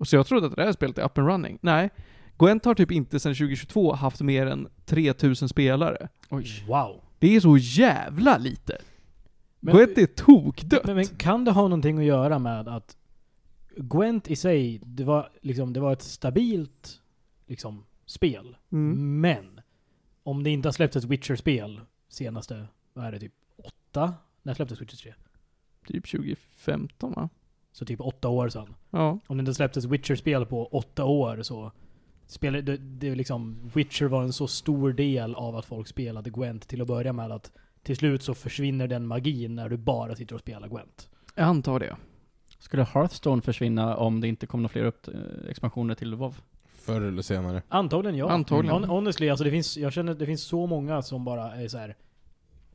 Och 0.00 0.08
så 0.08 0.16
jag 0.16 0.26
trodde 0.26 0.46
att 0.46 0.56
det 0.56 0.64
här 0.64 0.72
spelet 0.72 0.98
är 0.98 1.04
up 1.04 1.18
and 1.18 1.28
running. 1.28 1.58
Nej. 1.62 1.90
Gwent 2.38 2.64
har 2.64 2.74
typ 2.74 2.90
inte 2.90 3.20
sedan 3.20 3.34
2022 3.34 3.92
haft 3.92 4.20
mer 4.20 4.46
än 4.46 4.68
3000 4.84 5.48
spelare. 5.48 6.08
Oj. 6.30 6.64
Wow. 6.68 7.00
Det 7.18 7.36
är 7.36 7.40
så 7.40 7.56
jävla 7.56 8.38
lite. 8.38 8.78
Men- 9.60 9.76
Gwent 9.76 9.98
är 9.98 10.06
tokdött. 10.06 10.86
Men, 10.86 10.96
men 10.96 11.06
kan 11.06 11.44
det 11.44 11.50
ha 11.50 11.62
någonting 11.62 11.98
att 11.98 12.04
göra 12.04 12.38
med 12.38 12.68
att 12.68 12.96
Gwent 13.76 14.30
i 14.30 14.36
sig, 14.36 14.80
det 14.84 15.04
var 15.04 15.30
liksom, 15.42 15.72
det 15.72 15.80
var 15.80 15.92
ett 15.92 16.02
stabilt 16.02 17.00
liksom, 17.46 17.84
spel. 18.06 18.56
Mm. 18.72 19.20
Men 19.20 19.60
om 20.22 20.42
det 20.42 20.50
inte 20.50 20.68
har 20.68 20.72
släppts 20.72 20.96
ett 20.96 21.04
Witcher-spel 21.04 21.80
senaste, 22.08 22.66
vad 22.92 23.04
är 23.04 23.12
det, 23.12 23.18
typ 23.18 23.34
åtta? 23.56 24.14
När 24.42 24.54
släpptes 24.54 24.80
Witcher 24.80 24.96
3? 24.96 25.14
Typ 25.86 26.10
2015 26.10 27.12
va? 27.12 27.28
Så 27.72 27.84
typ 27.84 28.00
åtta 28.00 28.28
år 28.28 28.48
sedan. 28.48 28.74
Ja. 28.90 29.18
Om 29.26 29.36
det 29.36 29.40
inte 29.40 29.54
släpptes 29.54 29.84
Witcher-spel 29.84 30.46
på 30.46 30.66
åtta 30.66 31.04
år 31.04 31.42
så 31.42 31.72
spelade 32.26 32.62
det, 32.62 32.76
det 32.76 33.08
är 33.08 33.16
liksom, 33.16 33.70
Witcher 33.74 34.06
var 34.06 34.22
en 34.22 34.32
så 34.32 34.46
stor 34.46 34.92
del 34.92 35.34
av 35.34 35.56
att 35.56 35.64
folk 35.64 35.88
spelade 35.88 36.30
Gwent 36.30 36.68
till 36.68 36.82
att 36.82 36.88
börja 36.88 37.12
med 37.12 37.32
att 37.32 37.52
till 37.82 37.96
slut 37.96 38.22
så 38.22 38.34
försvinner 38.34 38.88
den 38.88 39.06
magin 39.06 39.54
när 39.54 39.68
du 39.68 39.76
bara 39.76 40.14
sitter 40.14 40.34
och 40.34 40.40
spelar 40.40 40.68
Gwent. 40.68 41.08
Jag 41.34 41.44
antar 41.44 41.78
det. 41.78 41.96
Skulle 42.58 42.84
Hearthstone 42.84 43.42
försvinna 43.42 43.96
om 43.96 44.20
det 44.20 44.28
inte 44.28 44.46
kommer 44.46 44.62
några 44.62 44.72
fler 44.72 44.84
upp, 44.84 45.08
expansioner 45.48 45.94
till 45.94 46.14
WoW? 46.14 46.34
Förr 46.74 47.00
eller 47.00 47.22
senare. 47.22 47.62
Antagligen 47.68 48.18
ja. 48.18 48.30
Antagligen. 48.30 48.74
Hon, 48.74 48.84
honestly, 48.84 49.28
alltså 49.28 49.44
det 49.44 49.50
finns, 49.50 49.76
jag 49.76 49.92
känner 49.92 50.12
att 50.12 50.18
det 50.18 50.26
finns 50.26 50.42
så 50.42 50.66
många 50.66 51.02
som 51.02 51.24
bara 51.24 51.54
är 51.54 51.68
så 51.68 51.78
här 51.78 51.96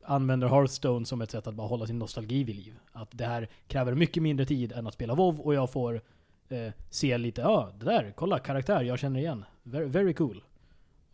använder 0.06 0.48
Hearthstone 0.48 1.06
som 1.06 1.20
ett 1.20 1.30
sätt 1.30 1.46
att 1.46 1.54
bara 1.54 1.66
hålla 1.66 1.86
sin 1.86 1.98
nostalgi 1.98 2.44
vid 2.44 2.56
liv. 2.56 2.74
Att 2.92 3.08
det 3.10 3.24
här 3.24 3.48
kräver 3.68 3.94
mycket 3.94 4.22
mindre 4.22 4.46
tid 4.46 4.72
än 4.72 4.86
att 4.86 4.94
spela 4.94 5.14
WoW 5.14 5.40
och 5.40 5.54
jag 5.54 5.72
får 5.72 6.00
eh, 6.48 6.72
se 6.90 7.18
lite, 7.18 7.40
ja 7.40 7.72
det 7.78 7.84
där, 7.84 8.12
kolla 8.16 8.38
karaktär 8.38 8.82
jag 8.82 8.98
känner 8.98 9.20
igen. 9.20 9.44
Very, 9.62 9.88
very 9.88 10.14
cool. 10.14 10.44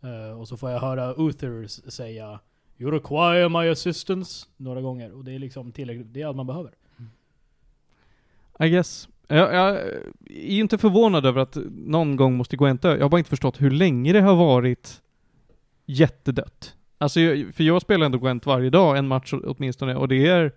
Eh, 0.01 0.39
och 0.39 0.47
så 0.47 0.57
får 0.57 0.71
jag 0.71 0.79
höra 0.79 1.13
Uther 1.17 1.67
säga 1.89 2.39
You 2.77 2.91
require 2.91 3.49
my 3.49 3.69
assistance 3.69 4.47
några 4.57 4.81
gånger 4.81 5.11
och 5.11 5.23
det 5.23 5.31
är 5.31 5.39
liksom 5.39 5.71
tillräckligt, 5.71 6.13
det 6.13 6.21
är 6.21 6.27
allt 6.27 6.37
man 6.37 6.47
behöver. 6.47 6.71
I 8.59 8.69
guess. 8.69 9.09
Jag, 9.27 9.53
jag 9.53 9.77
är 10.25 10.53
ju 10.53 10.61
inte 10.61 10.77
förvånad 10.77 11.25
över 11.25 11.41
att 11.41 11.57
någon 11.71 12.15
gång 12.15 12.33
måste 12.37 12.57
Gwent 12.57 12.81
dö. 12.81 12.95
Jag 12.95 13.01
har 13.01 13.09
bara 13.09 13.17
inte 13.17 13.29
förstått 13.29 13.61
hur 13.61 13.71
länge 13.71 14.13
det 14.13 14.21
har 14.21 14.35
varit 14.35 15.01
jättedött. 15.85 16.75
Alltså, 16.97 17.19
för 17.53 17.63
jag 17.63 17.81
spelar 17.81 18.05
ändå 18.05 18.17
Gwent 18.17 18.45
varje 18.45 18.69
dag, 18.69 18.97
en 18.97 19.07
match 19.07 19.33
åtminstone, 19.33 19.95
och 19.95 20.07
det 20.07 20.27
är... 20.27 20.51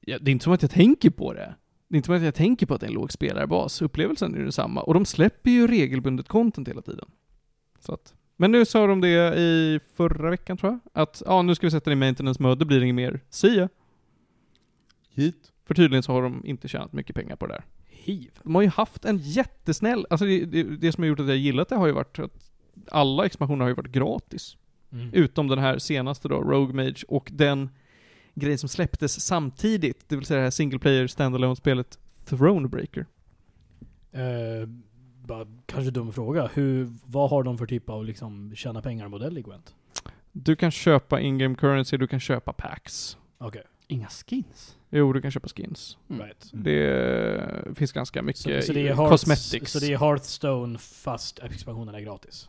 Det 0.00 0.12
är 0.12 0.28
inte 0.28 0.44
som 0.44 0.52
att 0.52 0.62
jag 0.62 0.70
tänker 0.70 1.10
på 1.10 1.32
det. 1.32 1.54
Det 1.88 1.94
är 1.94 1.96
inte 1.96 2.06
som 2.06 2.14
att 2.14 2.22
jag 2.22 2.34
tänker 2.34 2.66
på 2.66 2.74
att 2.74 2.80
det 2.80 2.86
är 2.86 2.88
en 2.88 2.94
låg 2.94 3.12
spelarbas. 3.12 3.82
Upplevelsen 3.82 4.34
är 4.34 4.38
ju 4.38 4.42
densamma. 4.42 4.82
Och 4.82 4.94
de 4.94 5.04
släpper 5.04 5.50
ju 5.50 5.66
regelbundet 5.66 6.28
content 6.28 6.68
hela 6.68 6.82
tiden. 6.82 7.08
Så 7.78 7.94
att, 7.94 8.14
men 8.36 8.52
nu 8.52 8.64
sa 8.64 8.86
de 8.86 9.00
det 9.00 9.38
i 9.38 9.80
förra 9.96 10.30
veckan 10.30 10.56
tror 10.56 10.72
jag, 10.72 11.02
att 11.02 11.22
ja, 11.26 11.42
nu 11.42 11.54
ska 11.54 11.66
vi 11.66 11.70
sätta 11.70 11.90
det 11.90 11.92
i 11.92 11.96
maintenance 11.96 12.42
mode, 12.42 12.54
det 12.54 12.64
blir 12.64 12.82
inget 12.82 12.94
mer. 12.94 13.20
See 13.30 13.56
ya. 13.56 13.68
Hit. 15.10 15.52
För 15.64 15.74
tydligen 15.74 16.02
så 16.02 16.12
har 16.12 16.22
de 16.22 16.42
inte 16.44 16.68
tjänat 16.68 16.92
mycket 16.92 17.16
pengar 17.16 17.36
på 17.36 17.46
det 17.46 17.52
där. 17.52 17.64
Hiv. 17.86 18.30
De 18.42 18.54
har 18.54 18.62
ju 18.62 18.68
haft 18.68 19.04
en 19.04 19.18
jättesnäll, 19.18 20.06
alltså 20.10 20.26
det, 20.26 20.44
det, 20.44 20.62
det 20.62 20.92
som 20.92 21.02
har 21.02 21.08
gjort 21.08 21.20
att 21.20 21.28
jag 21.28 21.36
gillat 21.36 21.68
det 21.68 21.76
har 21.76 21.86
ju 21.86 21.92
varit 21.92 22.18
att 22.18 22.50
alla 22.90 23.26
expansioner 23.26 23.62
har 23.62 23.68
ju 23.68 23.74
varit 23.74 23.92
gratis. 23.92 24.56
Mm. 24.92 25.10
Utom 25.12 25.48
den 25.48 25.58
här 25.58 25.78
senaste 25.78 26.28
då, 26.28 26.42
Rogue 26.42 26.74
Mage, 26.74 27.04
och 27.08 27.30
den 27.32 27.70
grejen 28.34 28.58
som 28.58 28.68
släpptes 28.68 29.20
samtidigt, 29.20 30.08
det 30.08 30.16
vill 30.16 30.24
säga 30.26 30.38
det 30.38 30.44
här 30.44 30.50
single 30.50 30.78
player 30.78 31.06
standalone-spelet 31.06 31.98
Thronebreaker. 32.24 33.06
Eh, 34.12 34.68
bara, 35.24 35.46
kanske 35.66 35.90
dum 35.90 36.12
fråga. 36.12 36.50
Hur, 36.54 36.88
vad 37.04 37.30
har 37.30 37.42
de 37.42 37.58
för 37.58 37.66
typ 37.66 37.88
av 37.90 38.04
liksom 38.04 38.52
tjäna 38.56 38.82
pengar-modell 38.82 39.38
i 39.38 39.42
Gwent? 39.42 39.74
Du 40.32 40.56
kan 40.56 40.70
köpa 40.70 41.20
in-game 41.20 41.54
currency, 41.54 41.96
du 41.96 42.06
kan 42.06 42.20
köpa 42.20 42.52
packs. 42.52 43.16
Okej, 43.38 43.62
Inga 43.88 44.08
skins? 44.08 44.76
Jo, 44.90 45.12
du 45.12 45.20
kan 45.22 45.30
köpa 45.30 45.48
skins. 45.48 45.98
Mm. 46.10 46.22
right. 46.22 46.50
Det 46.52 47.74
finns 47.74 47.92
ganska 47.92 48.22
mycket 48.22 48.42
Så, 48.42 48.62
så, 48.62 48.72
det 48.72 48.88
är 48.88 48.94
Hearth, 48.94 49.10
cosmetics. 49.10 49.72
så 49.72 49.78
det 49.78 49.92
är 49.92 49.98
Hearthstone 49.98 50.78
fast 50.78 51.38
expansionen 51.38 51.94
är 51.94 52.00
gratis? 52.00 52.48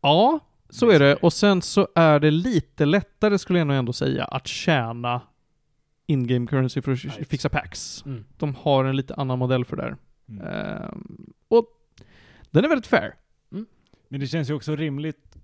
Ja, 0.00 0.40
så 0.74 0.90
är 0.90 0.98
det. 0.98 1.16
Och 1.16 1.32
sen 1.32 1.62
så 1.62 1.88
är 1.94 2.20
det 2.20 2.30
lite 2.30 2.84
lättare, 2.86 3.38
skulle 3.38 3.58
jag 3.58 3.66
nog 3.68 3.76
ändå 3.76 3.92
säga, 3.92 4.24
att 4.24 4.46
tjäna 4.46 5.20
in-game 6.06 6.46
currency 6.46 6.82
för 6.82 6.92
att 6.92 7.04
Right. 7.04 7.28
fixa 7.28 7.48
packs. 7.48 8.02
Mm. 8.06 8.24
De 8.36 8.54
har 8.54 8.84
en 8.84 8.96
lite 8.96 9.14
annan 9.14 9.38
modell 9.38 9.64
för 9.64 9.76
det 9.76 9.82
där. 9.82 9.96
Mm. 10.28 10.46
Ehm, 10.46 11.32
och 11.48 11.66
den 12.50 12.64
är 12.64 12.68
väldigt 12.68 12.86
fair. 12.86 13.14
Men 14.08 14.20
det 14.20 14.26
känns 14.26 14.50
ju 14.50 14.54
också 14.54 14.76
rimligt, 14.76 15.36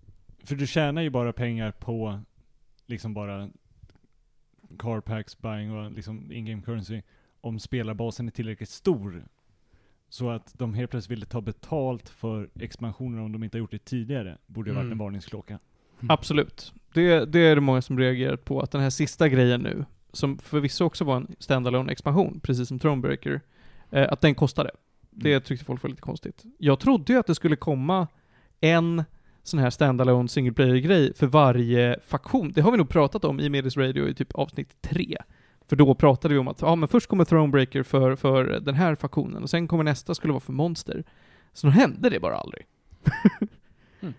för 0.45 0.55
du 0.57 0.66
tjänar 0.66 1.03
ju 1.03 1.11
bara 1.11 1.33
pengar 1.33 1.71
på 1.71 2.21
liksom 2.87 3.14
bara 3.14 3.51
car 4.79 5.01
packs, 5.01 5.38
buying 5.38 5.73
och 5.73 5.93
liksom 5.93 6.33
in-game 6.33 6.62
currency 6.62 7.03
om 7.40 7.59
spelarbasen 7.59 8.27
är 8.27 8.31
tillräckligt 8.33 8.69
stor. 8.69 9.25
Så 10.12 10.31
att 10.31 10.55
de 10.59 10.75
helt 10.75 10.90
plötsligt 10.90 11.11
ville 11.18 11.27
ta 11.27 11.40
betalt 11.40 12.09
för 12.09 12.49
expansioner 12.61 13.20
om 13.23 13.33
de 13.33 13.44
inte 13.44 13.57
har 13.57 13.61
gjort 13.61 13.70
det 13.70 13.85
tidigare, 13.85 14.38
borde 14.46 14.70
ju 14.70 14.75
varit 14.75 14.85
Mm. 14.85 14.92
en 14.92 14.99
varningsklocka. 14.99 15.59
Absolut. 16.09 16.73
Det, 16.94 17.25
det 17.25 17.38
är 17.38 17.55
det 17.55 17.61
många 17.61 17.83
som 17.83 17.99
reagerat 17.99 18.44
på, 18.44 18.61
att 18.61 18.70
den 18.70 18.81
här 18.81 18.90
sista 18.90 19.29
grejen 19.29 19.61
nu, 19.61 19.85
som 20.12 20.38
förvisso 20.38 20.85
också 20.85 21.05
var 21.05 21.16
en 21.16 21.27
standalone 21.38 21.92
expansion, 21.92 22.40
precis 22.42 22.68
som 22.68 22.79
Thronebreaker, 22.79 23.40
eh, 23.90 24.09
att 24.12 24.20
den 24.20 24.35
kostade. 24.35 24.70
Det 25.11 25.40
tyckte 25.40 25.64
folk 25.64 25.83
var 25.83 25.90
lite 25.90 26.03
konstigt. 26.03 26.44
Jag 26.59 26.81
trodde 26.81 27.12
ju 27.12 27.18
att 27.18 27.27
det 27.27 27.35
skulle 27.35 27.57
komma 27.57 28.09
en 28.61 29.05
sån 29.42 29.61
här 29.61 29.70
standalone 29.70 30.29
single 30.29 30.53
player-grej 30.53 31.14
för 31.14 31.27
varje 31.27 32.01
faktion. 32.07 32.53
Det 32.55 32.61
har 32.61 32.70
vi 32.70 32.79
nog 32.79 32.88
pratat 32.88 33.25
om 33.25 33.40
i 33.40 33.49
Medis 33.49 33.77
Radio 33.77 34.09
i 34.09 34.14
typ 34.14 34.35
avsnitt 34.35 34.83
tre. 34.83 35.16
För 35.70 35.76
då 35.76 35.94
pratade 35.94 36.35
vi 36.35 36.40
om 36.40 36.48
att 36.48 36.62
ja, 36.62 36.74
men 36.74 36.88
först 36.88 37.06
kommer 37.06 37.24
Thronebreaker 37.24 37.83
för, 37.83 38.16
för 38.16 38.44
den 38.44 38.74
här 38.74 38.94
faktionen 38.94 39.42
och 39.42 39.50
sen 39.50 39.68
kommer 39.68 39.85
nästa 39.85 40.14
skulle 40.14 40.33
vara 40.33 40.40
för 40.40 40.52
monster. 40.52 41.04
Så 41.52 41.66
då 41.66 41.70
hände 41.70 42.11
det 42.11 42.20
bara 42.20 42.37
aldrig. 42.37 42.66
Mm. 44.02 44.14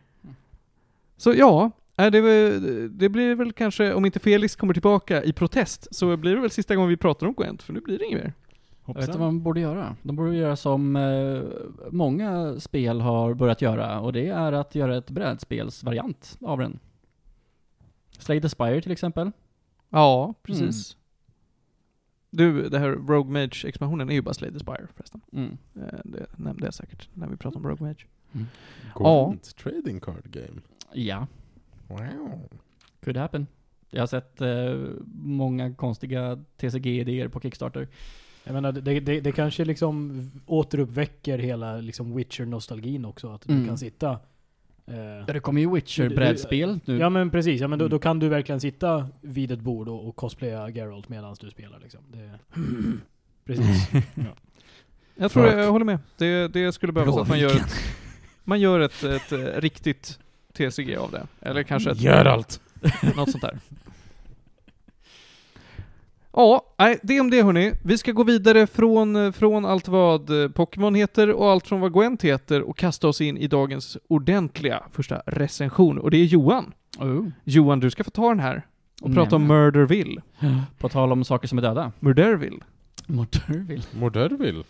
Så 1.17 1.33
ja, 1.33 1.71
är 1.95 2.11
det, 2.11 2.89
det 2.89 3.09
blir 3.09 3.35
väl 3.35 3.53
kanske, 3.53 3.93
om 3.93 4.05
inte 4.05 4.19
Felix 4.19 4.55
kommer 4.55 4.73
tillbaka 4.73 5.23
i 5.23 5.33
protest, 5.33 5.95
så 5.95 6.17
blir 6.17 6.35
det 6.35 6.41
väl 6.41 6.51
sista 6.51 6.75
gången 6.75 6.89
vi 6.89 6.97
pratar 6.97 7.27
om 7.27 7.33
Gwent, 7.33 7.63
för 7.63 7.73
nu 7.73 7.81
blir 7.81 7.99
det 7.99 8.05
inget 8.05 8.23
mer. 8.23 8.33
Jag 8.85 8.93
vet 8.93 9.03
inte 9.03 9.17
vad 9.17 9.27
man 9.27 9.43
borde 9.43 9.59
göra. 9.59 9.95
De 10.01 10.15
borde 10.15 10.35
göra 10.35 10.55
som 10.55 10.95
eh, 10.95 11.41
många 11.91 12.59
spel 12.59 13.01
har 13.01 13.33
börjat 13.33 13.61
göra, 13.61 13.99
och 13.99 14.13
det 14.13 14.27
är 14.27 14.51
att 14.51 14.75
göra 14.75 14.97
ett 14.97 15.09
brädspelsvariant 15.09 16.37
av 16.41 16.59
den. 16.59 16.79
Slay 18.19 18.41
the 18.41 18.49
Spire 18.49 18.81
till 18.81 18.91
exempel. 18.91 19.31
Ja, 19.89 20.33
precis. 20.43 20.97
Du, 22.31 22.69
det 22.69 22.79
här 22.79 22.89
Rogue 22.91 23.31
Mage-expansionen 23.33 24.09
är 24.09 24.13
ju 24.13 24.21
bara 24.21 24.33
Slay 24.33 24.51
the 24.51 24.59
Spire 24.59 24.87
förresten. 24.95 25.21
Mm. 25.33 25.57
Eh, 25.75 25.99
Det 26.03 26.25
nämnde 26.37 26.65
jag 26.65 26.73
säkert 26.73 27.09
när 27.13 27.27
vi 27.27 27.37
pratade 27.37 27.59
om 27.65 27.69
Rogue 27.71 27.87
Mage. 27.87 28.05
Gwent 28.95 29.55
trading 29.55 29.99
card 29.99 30.31
game. 30.31 30.61
Ja, 30.93 31.27
Wow. 31.87 32.49
could 33.03 33.17
happen. 33.17 33.47
Jag 33.89 34.01
har 34.01 34.07
sett 34.07 34.41
eh, 34.41 34.75
många 35.13 35.73
konstiga 35.73 36.43
TCG-idéer 36.57 37.27
på 37.27 37.39
Kickstarter. 37.39 37.87
Jag 38.43 38.53
menar, 38.53 38.71
det, 38.71 38.99
det, 38.99 39.19
det 39.21 39.31
kanske 39.31 39.65
liksom 39.65 40.21
återuppväcker 40.45 41.37
hela 41.37 41.77
liksom 41.77 42.17
Witcher-nostalgin 42.17 43.05
också. 43.05 43.29
Att 43.29 43.47
Mm. 43.49 43.61
du 43.61 43.67
kan 43.67 43.77
sitta... 43.77 44.19
Eh, 44.87 44.95
Ja, 45.27 45.33
det 45.33 45.39
kommer 45.39 45.61
ju 45.61 45.67
Det- 45.67 45.73
Witcher-brädspel 45.73 46.79
nu. 46.85 46.97
ja 46.97 47.09
men 47.09 47.29
precis, 47.29 47.61
ja, 47.61 47.67
men 47.67 47.79
då, 47.79 47.85
Mm. 47.85 47.91
då 47.91 47.99
kan 47.99 48.19
du 48.19 48.29
verkligen 48.29 48.59
sitta 48.61 49.07
vid 49.21 49.51
ett 49.51 49.59
bord 49.59 49.87
och, 49.87 50.07
och 50.07 50.15
cosplaya 50.15 50.69
Geralt 50.69 51.09
medan 51.09 51.35
du 51.39 51.49
spelar 51.51 51.79
liksom. 51.79 51.99
Det, 52.11 52.31
precis. 53.45 53.89
Jag 55.15 55.31
tror 55.31 55.43
Fuck. 55.43 55.53
jag, 55.59 55.71
håller 55.71 55.85
med. 55.85 55.99
Det, 56.17 56.47
det 56.47 56.71
skulle 56.71 56.93
behövas 56.93 57.17
att 57.17 57.27
man 57.27 57.39
gör 57.39 57.55
ett, 57.55 57.73
man 58.43 58.59
gör 58.59 58.79
ett, 58.79 59.03
ett, 59.03 59.31
eh, 59.31 59.37
riktigt 59.39 60.19
TCG 60.53 60.95
av 60.97 61.11
det. 61.11 61.27
Eller 61.41 61.63
kanske 61.63 61.91
ett, 61.91 62.01
Geralt. 62.01 62.61
något 63.15 63.31
sånt 63.31 63.41
där. 63.41 63.59
Ja, 66.33 66.73
nej, 66.79 66.99
det 67.03 67.19
om 67.19 67.29
det 67.29 67.43
hörni. 67.43 67.73
Vi 67.83 67.97
ska 67.97 68.11
gå 68.11 68.23
vidare 68.23 68.67
från, 68.67 69.15
eh, 69.15 69.31
från 69.31 69.65
allt 69.65 69.87
vad 69.87 70.43
eh, 70.43 70.49
Pokémon 70.49 70.95
heter 70.95 71.31
och 71.31 71.49
allt 71.49 71.67
från 71.67 71.79
vad 71.81 71.93
Gwent 71.93 72.21
heter 72.21 72.61
och 72.61 72.77
kasta 72.77 73.07
oss 73.07 73.21
in 73.21 73.37
i 73.37 73.47
dagens 73.47 73.97
ordentliga 74.07 74.83
första 74.91 75.21
recension. 75.25 75.97
Och 75.97 76.11
det 76.11 76.17
är 76.17 76.25
Johan. 76.25 76.73
Oh. 76.99 77.27
Johan, 77.43 77.79
du 77.79 77.89
ska 77.89 78.03
få 78.03 78.11
ta 78.11 78.29
den 78.29 78.39
här 78.39 78.65
och 79.01 79.13
prata 79.13 79.35
om. 79.35 79.47
Murderville. 79.47 80.21
På 80.77 80.89
tal 80.89 81.11
om 81.11 81.23
saker 81.23 81.47
som 81.47 81.57
är 81.57 81.61
döda. 81.61 81.91
Murderville. 81.99 82.59
Murderville. 83.07 83.83
Murderville. 83.91 84.63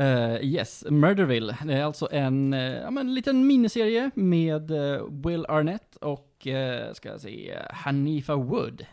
Uh, 0.00 0.44
yes, 0.44 0.84
Murderville. 0.90 1.56
Det 1.64 1.74
är 1.74 1.84
alltså 1.84 2.08
en, 2.12 2.52
eh, 2.52 2.60
ja, 2.60 2.90
men, 2.90 3.14
liten 3.14 3.46
miniserie 3.46 4.10
med 4.14 4.70
eh, 4.70 5.02
Will 5.10 5.46
Arnett 5.48 5.96
och, 5.96 6.46
uh, 6.46 6.92
ska 6.92 7.08
jag 7.08 7.24
eh, 7.24 7.56
Hanifa 7.70 8.36
Wood. 8.36 8.86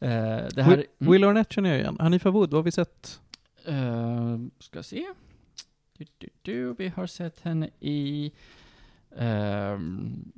Eh, 0.00 0.46
det 0.54 0.62
här... 0.62 0.76
Will, 0.76 0.86
Will 0.98 1.24
Arnett 1.24 1.52
känner 1.52 1.70
jag 1.70 1.78
igen. 1.78 1.96
Hanifa 2.00 2.30
Wood, 2.30 2.50
vad 2.50 2.58
har 2.58 2.62
vi 2.62 2.72
sett? 2.72 3.20
Uh, 3.68 4.38
ska 4.58 4.82
se. 4.82 5.06
Du, 5.98 6.04
du, 6.18 6.28
du. 6.42 6.74
Vi 6.74 6.88
har 6.88 7.06
sett 7.06 7.40
henne 7.40 7.70
i 7.80 8.32
ehm, 9.16 10.32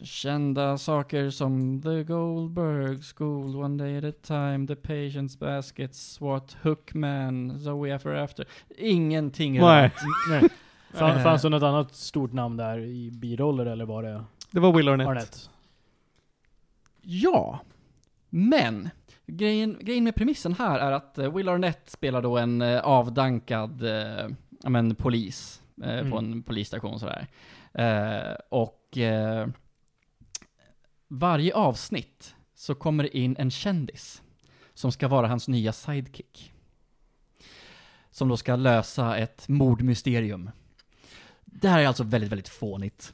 kända 0.00 0.78
saker 0.78 1.30
som 1.30 1.82
The 1.82 2.02
Goldberg 2.02 3.02
School, 3.02 3.56
One 3.56 3.84
Day 3.84 3.98
at 3.98 4.04
a 4.04 4.12
Time, 4.22 4.66
The 4.66 4.76
Patience 4.76 5.38
Basket, 5.38 5.94
SWAT, 5.94 6.56
Hookman, 6.62 7.60
Zoe 7.60 7.94
Ever 7.94 8.14
After. 8.14 8.46
Ingenting 8.78 9.60
Nej. 9.60 9.92
Nej. 10.30 10.50
Eh. 10.94 11.22
fanns 11.22 11.42
det 11.42 11.48
något 11.48 11.62
annat 11.62 11.94
stort 11.94 12.32
namn 12.32 12.56
där 12.56 12.78
i 12.78 13.10
biroller 13.10 13.66
eller 13.66 13.84
var 13.84 14.02
det 14.02 14.24
Det 14.50 14.60
var 14.60 14.72
Will 14.72 14.88
Arnett. 14.88 15.08
Arnett? 15.08 15.50
Ja, 17.02 17.60
men 18.36 18.88
grejen, 19.26 19.78
grejen 19.80 20.04
med 20.04 20.14
premissen 20.14 20.54
här 20.54 20.78
är 20.78 20.92
att 20.92 21.18
eh, 21.18 21.34
Will 21.34 21.48
Arnett 21.48 21.90
spelar 21.90 22.22
då 22.22 22.38
en 22.38 22.62
eh, 22.62 22.80
avdankad 22.80 23.82
eh, 23.82 24.28
ja, 24.62 24.68
men, 24.68 24.94
polis 24.94 25.62
eh, 25.82 25.98
Mm. 25.98 26.10
på 26.10 26.18
en 26.18 26.42
polisstation 26.42 27.00
sådär. 27.00 27.26
Eh, 27.74 28.36
och 28.48 28.98
eh, 28.98 29.48
varje 31.08 31.54
avsnitt 31.54 32.34
så 32.54 32.74
kommer 32.74 33.02
det 33.02 33.18
in 33.18 33.36
en 33.38 33.50
kändis 33.50 34.22
som 34.74 34.92
ska 34.92 35.08
vara 35.08 35.26
hans 35.26 35.48
nya 35.48 35.72
sidekick. 35.72 36.52
Som 38.10 38.28
då 38.28 38.36
ska 38.36 38.56
lösa 38.56 39.16
ett 39.16 39.48
mordmysterium. 39.48 40.50
Det 41.44 41.68
här 41.68 41.80
är 41.80 41.86
alltså 41.86 42.04
väldigt, 42.04 42.30
väldigt 42.32 42.48
fånigt. 42.48 43.12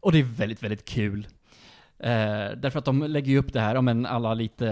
Och 0.00 0.12
det 0.12 0.18
är 0.18 0.22
väldigt, 0.22 0.62
väldigt 0.62 0.84
kul. 0.84 1.28
Eh, 1.98 2.56
därför 2.56 2.78
att 2.78 2.84
de 2.84 3.02
lägger 3.02 3.32
ju 3.32 3.38
upp 3.38 3.52
det 3.52 3.60
här, 3.60 3.74
ja 3.74 3.80
men 3.80 4.06
alla 4.06 4.34
lite, 4.34 4.66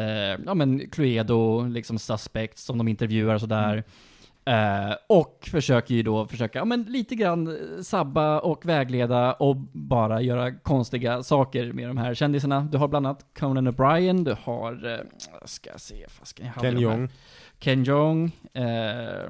ja 0.47 0.55
men 0.55 0.91
Cluedo, 0.91 1.67
liksom 1.67 1.99
suspects 1.99 2.65
som 2.65 2.79
de 2.79 2.89
intervjuar 2.89 3.35
och 3.35 3.41
sådär. 3.41 3.85
Eh, 4.47 4.95
och 5.07 5.49
försöker 5.51 5.95
ju 5.95 6.03
då 6.03 6.27
försöka, 6.27 6.59
ja 6.59 6.65
men 6.65 6.83
lite 6.83 7.15
grann 7.15 7.47
eh, 7.47 7.83
sabba 7.83 8.41
och 8.41 8.67
vägleda 8.67 9.33
och 9.33 9.57
bara 9.73 10.21
göra 10.21 10.55
konstiga 10.55 11.23
saker 11.23 11.73
med 11.73 11.89
de 11.89 11.97
här 11.97 12.15
kändisarna. 12.15 12.69
Du 12.73 12.79
har 12.79 12.89
bland 12.89 13.07
annat 13.07 13.27
Conan 13.39 13.69
O'Brien, 13.69 14.25
du 14.25 14.37
har, 14.43 14.93
eh, 14.93 14.99
ska 15.45 15.71
jag 15.71 15.81
se, 15.81 16.07
fasken, 16.09 16.47
jag 16.47 16.63
Ken. 16.63 16.81
Jong. 16.81 17.09
Ken 17.59 17.85
Jong, 17.85 18.33
eh, 18.53 18.65
eh, 18.65 19.27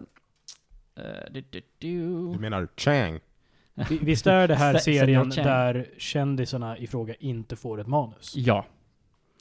du, 1.31 1.45
du, 1.51 1.61
du. 1.79 2.33
Du 2.33 2.39
menar 2.39 2.69
Chang? 2.77 3.21
Vi- 3.75 3.99
Visst 4.03 4.27
är 4.27 4.49
det 4.49 4.55
här 4.55 4.75
Se- 4.79 4.81
serien 4.99 5.29
där 5.31 5.87
kändisarna 5.99 6.79
i 6.79 6.87
fråga 6.87 7.15
inte 7.15 7.57
får 7.57 7.81
ett 7.81 7.87
manus? 7.87 8.33
Ja. 8.37 8.65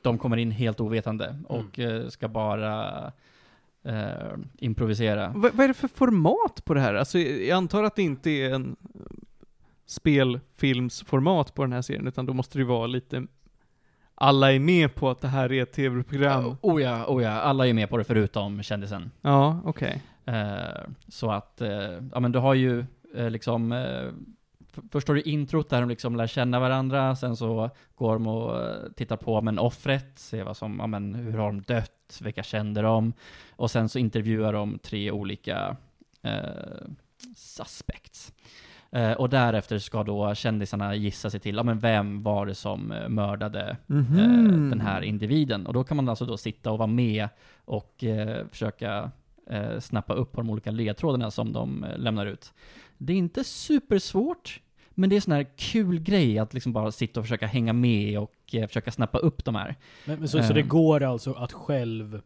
De 0.02 0.18
kommer 0.18 0.38
in 0.38 0.52
helt 0.52 0.80
ovetande 0.80 1.26
Mm. 1.28 1.46
och 1.46 1.80
eh, 1.80 2.08
ska 2.08 2.28
bara 2.28 3.04
eh, 3.86 4.34
improvisera. 4.58 5.28
Va, 5.36 5.50
vad 5.54 5.60
är 5.64 5.68
det 5.68 5.74
för 5.74 5.88
format 5.88 6.66
på 6.66 6.74
det 6.74 6.80
här? 6.82 6.94
Alltså, 6.94 7.20
jag 7.20 7.58
antar 7.58 7.84
att 7.84 7.96
det 7.96 8.02
inte 8.04 8.30
är 8.30 8.54
en 8.54 8.76
spelfilmsformat 9.86 11.54
på 11.54 11.62
den 11.64 11.74
här 11.74 11.82
serien, 11.82 12.08
utan 12.08 12.26
då 12.26 12.34
måste 12.34 12.58
det 12.58 12.62
ju 12.62 12.68
vara 12.68 12.88
lite 12.88 13.24
alla 14.16 14.54
är 14.54 14.60
med 14.60 14.96
på 14.96 15.10
att 15.10 15.22
det 15.22 15.28
här 15.28 15.52
är 15.52 15.64
ett 15.64 15.72
tv-program. 15.72 16.58
Oh 16.62 16.82
ja, 16.82 17.06
oh 17.08 17.24
ja, 17.24 17.30
alla 17.32 17.68
är 17.68 17.74
med 17.74 17.90
på 17.90 17.98
det 17.98 18.04
förutom 18.04 18.64
kändisen. 18.64 19.12
Ja, 19.22 19.60
okej. 19.66 20.02
Eh, 20.26 20.82
så 21.08 21.32
att, 21.32 21.62
eh, 21.62 21.70
ja 22.14 22.20
men 22.20 22.32
du 22.32 22.40
har 22.40 22.54
ju 22.54 22.80
eh, 22.80 22.86
liksom, 23.14 23.72
eh, 23.72 24.10
först 24.92 25.08
har 25.08 25.16
du 25.16 25.22
introt 25.22 25.70
där 25.70 25.80
de 25.80 25.90
liksom 25.90 26.16
lär 26.16 26.28
känna 26.28 26.60
varandra, 26.60 27.16
sen 27.16 27.36
så 27.36 27.70
går 27.96 28.14
de 28.14 28.28
och 28.28 28.62
eh, 28.62 28.76
tittar 28.96 29.18
på 29.18 29.42
men 29.42 29.60
offret, 29.60 30.20
ser 30.20 30.44
vad 30.44 30.58
som, 30.58 30.76
ja 30.80 30.88
men 30.88 31.16
hur 31.16 31.38
har 31.38 31.46
de 31.48 31.62
dött, 31.62 32.20
vilka 32.22 32.44
kände 32.44 32.82
de? 32.82 33.14
Och 33.56 33.72
sen 33.72 33.90
så 33.90 34.00
intervjuar 34.00 34.54
de 34.54 34.80
tre 34.80 35.12
olika 35.12 35.78
eh, 36.22 36.88
suspects. 37.36 38.34
Eh, 38.92 39.12
och 39.12 39.30
därefter 39.30 39.78
ska 39.80 40.04
då 40.04 40.36
kändisarna 40.36 40.96
gissa 40.96 41.30
sig 41.30 41.40
till, 41.40 41.56
ja 41.56 41.64
men 41.64 41.80
vem 41.80 42.24
var 42.24 42.46
det 42.46 42.56
som 42.56 42.92
eh, 42.92 43.10
mördade 43.10 43.78
Mhm. 43.88 44.20
eh, 44.20 44.70
den 44.70 44.82
här 44.82 45.02
individen. 45.02 45.66
Och 45.68 45.74
då 45.74 45.84
kan 45.84 45.98
man 45.98 46.10
alltså 46.10 46.26
då 46.26 46.38
sitta 46.38 46.72
och 46.72 46.78
vara 46.78 46.88
med 46.88 47.30
och 47.66 48.04
eh, 48.04 48.46
försöka 48.52 49.12
eh, 49.50 49.80
snappa 49.80 50.14
upp 50.14 50.32
på 50.32 50.42
de 50.42 50.50
olika 50.50 50.72
ledtrådarna 50.72 51.32
som 51.32 51.54
de 51.54 51.84
eh, 51.84 51.98
lämnar 51.98 52.26
ut. 52.26 52.54
Det 53.06 53.14
är 53.14 53.18
inte 53.18 53.44
supersvårt, 53.44 54.62
men 54.90 55.10
det 55.10 55.16
är 55.16 55.22
sån 55.22 55.34
här 55.34 55.48
kul 55.58 56.00
grej 56.00 56.40
att 56.40 56.54
liksom 56.54 56.74
bara 56.74 56.92
sitta 56.92 57.20
och 57.20 57.26
försöka 57.26 57.48
hänga 57.48 57.74
med 57.74 58.20
och 58.20 58.34
eh, 58.52 58.68
försöka 58.68 58.92
snappa 58.92 59.18
upp 59.18 59.46
de 59.46 59.56
här. 59.56 59.76
Men, 60.06 60.20
men 60.20 60.28
så, 60.30 60.44
så 60.44 60.50
Eh. 60.50 60.54
det 60.56 60.62
går 60.62 61.04
alltså 61.04 61.34
att 61.34 61.52
själv 61.54 62.22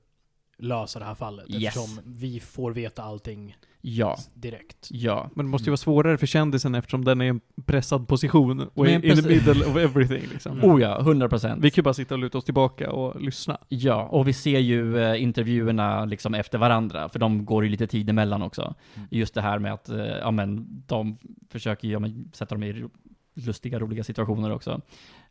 lösa 0.58 1.00
det 1.00 1.06
här 1.06 1.16
fallet? 1.16 1.50
Yes. 1.50 1.64
Eftersom 1.64 2.00
vi 2.06 2.40
får 2.40 2.72
veta 2.72 3.04
allting 3.04 3.58
Ja, 3.90 4.18
direkt. 4.34 4.88
ja. 4.92 5.30
Men 5.36 5.46
det 5.46 5.50
måste 5.50 5.66
ju 5.66 5.72
vara 5.72 5.78
svårare 5.78 6.18
för 6.18 6.28
kändisen 6.28 6.76
eftersom 6.76 7.06
den 7.06 7.22
är 7.22 7.26
i 7.26 7.28
en 7.28 7.42
pressad 7.66 8.08
position 8.08 8.70
och 8.74 8.88
är 8.88 9.06
in 9.06 9.16
the 9.16 9.28
middle 9.28 9.66
of 9.66 9.78
everything 9.78 10.30
liksom. 10.32 10.64
Oh 10.64 10.82
ja, 10.82 11.00
100 11.00 11.30
procent. 11.30 11.64
Vi 11.64 11.72
kan 11.72 11.82
ju 11.82 11.84
bara 11.84 11.94
sitta 11.94 12.16
och 12.16 12.20
luta 12.20 12.38
oss 12.38 12.44
tillbaka 12.44 12.92
och 12.92 13.22
lyssna. 13.22 13.58
Ja, 13.70 14.04
och 14.04 14.28
vi 14.28 14.34
ser 14.34 14.60
ju 14.60 15.00
eh, 15.00 15.24
intervjuerna 15.24 16.06
liksom 16.06 16.34
efter 16.34 16.58
varandra, 16.58 17.10
för 17.10 17.20
de 17.20 17.46
går 17.46 17.64
ju 17.64 17.70
lite 17.70 17.88
tid 17.88 18.10
emellan 18.10 18.42
också. 18.42 18.76
Mm. 18.96 19.08
Just 19.12 19.34
det 19.34 19.42
här 19.42 19.60
med 19.60 19.74
att, 19.74 19.90
eh, 19.90 20.06
ja 20.06 20.32
men, 20.32 20.84
de 20.88 21.18
försöker 21.50 21.88
ju 21.88 21.94
ja, 21.94 22.00
men, 22.00 22.32
sätta 22.34 22.56
dem 22.56 22.64
i 22.64 22.86
lustiga, 23.34 23.80
roliga 23.80 24.04
situationer 24.04 24.52
också. 24.52 24.82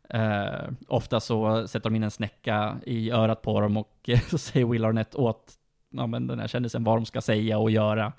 Eh, 0.09 0.69
ofta 0.87 1.19
så 1.19 1.67
sätter 1.67 1.89
de 1.89 1.95
in 1.95 2.03
en 2.03 2.11
snäcka 2.11 2.77
i 2.85 3.11
örat 3.11 3.41
på 3.41 3.61
dem 3.61 3.77
och 3.77 4.09
så 4.29 4.37
säger 4.37 4.65
Will 4.65 4.85
Arnett 4.85 5.15
åt 5.15 5.53
ja, 5.89 6.07
men, 6.07 6.27
den 6.27 6.39
här 6.39 6.47
kändisen 6.47 6.83
vad 6.83 6.97
de 6.97 7.05
ska 7.05 7.21
säga 7.21 7.57
och 7.57 7.71
göra. 7.71 8.13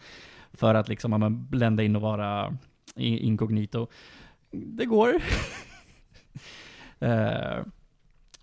För 0.52 0.74
att 0.74 0.88
liksom, 0.88 1.12
ja, 1.12 1.18
men, 1.18 1.46
blända 1.46 1.82
in 1.82 1.96
och 1.96 2.02
vara 2.02 2.56
inkognito. 2.96 3.86
Det 4.50 4.84
går. 4.84 5.14
Eh, 7.00 7.58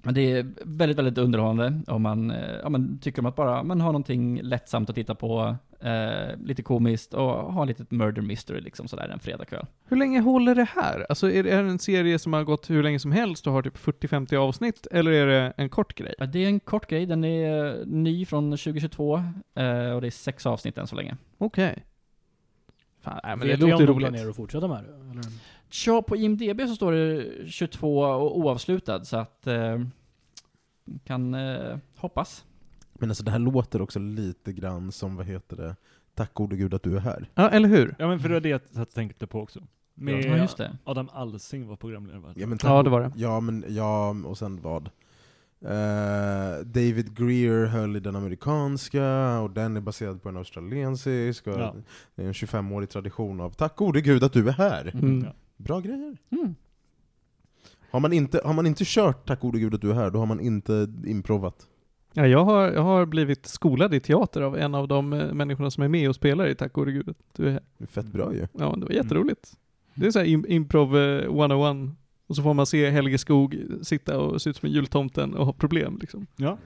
men 0.01 0.13
det 0.13 0.21
är 0.21 0.53
väldigt, 0.65 0.97
väldigt 0.97 1.17
underhållande 1.17 1.81
om 1.87 2.01
man, 2.01 2.31
eh, 2.31 2.55
ja, 2.63 2.69
man 2.69 2.99
tycker 2.99 3.19
om 3.21 3.25
att 3.25 3.35
bara 3.35 3.63
man 3.63 3.81
har 3.81 3.87
någonting 3.87 4.41
lättsamt 4.41 4.89
att 4.89 4.95
titta 4.95 5.15
på, 5.15 5.55
eh, 5.85 6.37
lite 6.37 6.63
komiskt 6.63 7.13
och 7.13 7.53
ha 7.53 7.63
ett 7.63 7.67
litet 7.67 7.91
murder 7.91 8.21
mystery 8.21 8.61
liksom 8.61 8.87
sådär 8.87 9.09
en 9.09 9.19
fredagkväll. 9.19 9.65
Hur 9.85 9.97
länge 9.97 10.19
håller 10.19 10.55
det 10.55 10.67
här? 10.75 11.05
Alltså 11.09 11.31
är 11.31 11.43
det 11.43 11.51
en 11.51 11.79
serie 11.79 12.19
som 12.19 12.33
har 12.33 12.43
gått 12.43 12.69
hur 12.69 12.83
länge 12.83 12.99
som 12.99 13.11
helst 13.11 13.47
och 13.47 13.53
har 13.53 13.61
typ 13.61 13.77
40-50 13.77 14.35
avsnitt, 14.35 14.87
eller 14.91 15.11
är 15.11 15.27
det 15.27 15.53
en 15.57 15.69
kort 15.69 15.93
grej? 15.95 16.13
Ja, 16.17 16.25
Det 16.25 16.39
är 16.39 16.47
en 16.47 16.59
kort 16.59 16.87
grej, 16.89 17.05
den 17.05 17.23
är 17.23 17.85
ny 17.85 18.25
från 18.25 18.51
2022 18.51 19.15
eh, 19.15 19.23
och 19.91 20.01
det 20.01 20.07
är 20.07 20.11
sex 20.11 20.45
avsnitt 20.45 20.77
än 20.77 20.87
så 20.87 20.95
länge. 20.95 21.17
Okej. 21.37 21.85
Fan, 23.01 23.19
nej, 23.23 23.35
men 23.35 23.47
det 23.47 23.53
Vet 23.53 23.59
vi 23.59 23.63
om 23.63 23.69
låter 23.69 23.85
de 23.87 23.93
roligt. 23.93 24.07
planerar 24.07 24.29
att 24.29 24.35
fortsätta 24.35 24.67
med 24.67 24.83
det? 24.83 25.11
Eller? 25.11 25.23
Ja, 25.85 26.01
på 26.01 26.15
IMDB 26.15 26.61
så 26.61 26.75
står 26.75 26.91
det 26.91 27.25
22 27.51 27.99
och 27.99 28.37
oavslutad, 28.39 29.03
så 29.05 29.17
att 29.17 29.47
eh, 29.47 29.79
kan 31.03 31.33
eh, 31.33 31.77
hoppas. 31.97 32.45
Men 32.99 33.11
alltså 33.11 33.23
det 33.23 33.31
här 33.31 33.39
låter 33.39 33.81
också 33.81 33.99
lite 33.99 34.53
grann 34.53 34.91
som, 34.91 35.15
vad 35.15 35.25
heter 35.25 35.57
det, 35.57 35.75
Tack 36.15 36.33
gode 36.33 36.55
gud 36.55 36.73
att 36.73 36.83
du 36.83 36.95
är 36.95 36.99
här. 36.99 37.29
Ja, 37.35 37.49
eller 37.49 37.69
hur? 37.69 37.95
Ja 37.99 38.07
men 38.07 38.19
för 38.19 38.29
det 38.29 38.33
var 38.35 38.41
det 38.41 38.49
jag 38.49 38.61
och 38.79 38.89
tänkte 38.89 39.27
på 39.27 39.41
också. 39.41 39.59
Med 39.93 40.25
Ja, 40.25 40.37
just 40.37 40.57
det. 40.57 40.77
Adam 40.83 41.09
Alsing 41.13 41.67
var 41.67 41.75
programledare 41.75 42.19
va? 42.19 42.33
Ja, 42.35 42.47
men 42.47 42.57
Ja, 42.63 42.83
det 42.83 42.89
var 42.89 43.01
det. 43.01 43.11
Ja, 43.15 43.39
men 43.39 43.65
ja, 43.67 44.15
och 44.25 44.37
sen 44.37 44.61
vad? 44.61 44.89
Eh, 45.61 46.65
David 46.65 47.17
Greer 47.17 47.65
höll 47.65 47.95
i 47.95 47.99
den 47.99 48.15
amerikanska, 48.15 49.39
och 49.39 49.51
den 49.51 49.77
är 49.77 49.81
baserad 49.81 50.21
på 50.23 50.29
en 50.29 50.37
australiensisk, 50.37 51.47
och 51.47 51.53
Ja. 51.59 51.75
det 52.15 52.23
är 52.23 52.27
en 52.27 52.33
25-årig 52.33 52.89
tradition 52.89 53.41
av 53.41 53.49
Tack 53.51 53.75
gode 53.75 54.01
gud 54.01 54.23
att 54.23 54.33
du 54.33 54.47
är 54.47 54.53
här. 54.53 54.91
Mm. 54.93 55.23
Ja. 55.25 55.33
Bra 55.57 55.79
grejer. 55.79 56.17
Mm. 56.29 56.55
Har 57.91 57.99
man, 57.99 58.13
inte, 58.13 58.41
har 58.45 58.53
man 58.53 58.65
inte 58.65 58.83
kört 58.85 59.27
Tack 59.27 59.39
gode 59.39 59.59
gud 59.59 59.75
att 59.75 59.81
du 59.81 59.89
är 59.91 59.95
här, 59.95 60.09
då 60.11 60.19
har 60.19 60.25
man 60.25 60.39
inte 60.39 60.87
improvat. 61.05 61.67
Ja, 62.17 62.27
jag 62.27 62.45
har, 62.45 62.71
jag 62.71 62.81
har 62.81 63.05
blivit 63.05 63.45
skolad 63.45 63.93
i 63.93 63.99
teater 63.99 64.41
av 64.41 64.57
en 64.57 64.75
av 64.75 64.87
de 64.87 65.13
eh, 65.13 65.33
människorna 65.33 65.71
som 65.71 65.83
är 65.83 65.87
med 65.87 66.09
och 66.09 66.15
spelar 66.15 66.47
i 66.47 66.55
Tack 66.55 66.73
gode 66.73 66.91
gud 66.91 67.09
att 67.09 67.17
du 67.35 67.47
är 67.47 67.51
här. 67.51 67.61
Det 67.77 67.83
är 67.83 67.87
fett 67.87 68.05
bra 68.05 68.33
ju. 68.33 68.47
Ja, 68.53 68.75
det 68.77 68.85
var 68.85 68.91
jätteroligt. 68.91 69.53
Det 69.93 70.07
är 70.07 70.11
så 70.11 70.19
här 70.19 70.25
im- 70.25 70.47
improv 70.47 70.97
eh, 70.97 71.23
101. 71.23 71.77
Och 72.27 72.35
så 72.35 72.41
får 72.43 72.53
man 72.53 72.65
se 72.65 72.89
Helge 72.89 73.17
Skog 73.17 73.57
sitta 73.81 74.19
och 74.19 74.41
se 74.41 74.49
ut 74.49 74.55
som 74.57 74.67
en 74.67 74.73
jultomten 74.73 75.33
och 75.33 75.45
ha 75.45 75.53
problem 75.53 75.97
liksom. 76.01 76.27
Ja. 76.35 76.57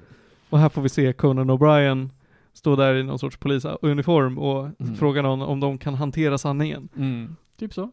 Och 0.49 0.59
här 0.59 0.69
får 0.69 0.81
vi 0.81 0.89
se 0.89 1.13
Conan 1.13 1.51
O'Brien 1.51 2.09
stå 2.53 2.75
där 2.75 2.95
i 2.95 3.03
någon 3.03 3.19
sorts 3.19 3.37
polisuniform 3.37 4.37
och 4.39 4.69
Mm. 4.79 4.95
fråga 4.95 5.21
någon 5.21 5.41
om 5.41 5.59
de 5.59 5.77
kan 5.77 5.93
hantera 5.93 6.37
sanningen. 6.37 6.89
Mm. 6.95 7.35
Typ 7.59 7.73
så. 7.73 7.91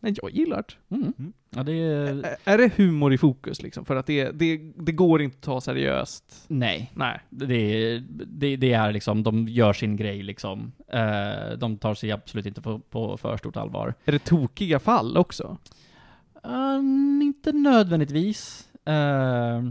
Men 0.00 0.14
jag 0.22 0.30
gillar 0.30 0.56
det. 0.88 0.96
Mm. 0.96 1.12
Mm. 1.18 1.32
Ja, 1.50 1.62
det 1.62 1.72
är... 1.72 2.24
Ä- 2.26 2.36
Är 2.44 2.58
det 2.58 2.72
humor 2.76 3.12
i 3.12 3.18
fokus 3.18 3.62
liksom? 3.62 3.84
För 3.84 3.96
att 3.96 4.06
det, 4.06 4.30
det, 4.30 4.56
det 4.76 4.92
går 4.92 5.22
inte 5.22 5.36
att 5.36 5.42
ta 5.42 5.60
seriöst. 5.60 6.44
Nej. 6.48 6.92
Nej. 6.94 7.20
Det 7.30 7.54
är, 7.54 8.04
det, 8.26 8.56
det 8.56 8.72
är 8.72 8.92
liksom, 8.92 9.22
de 9.22 9.48
gör 9.48 9.72
sin 9.72 9.96
grej 9.96 10.22
liksom. 10.22 10.72
Eh, 10.88 11.58
de 11.58 11.76
tar 11.78 11.94
sig 11.94 12.12
absolut 12.12 12.46
inte 12.46 12.60
på, 12.60 12.78
på 12.78 13.16
för 13.16 13.36
stort 13.36 13.56
allvar. 13.56 13.94
Är 14.04 14.12
det 14.12 14.18
tokiga 14.18 14.78
fall 14.78 15.16
också? 15.16 15.58
Um, 16.42 17.22
inte 17.22 17.52
nödvändigtvis. 17.52 18.68
Eh, 18.84 19.62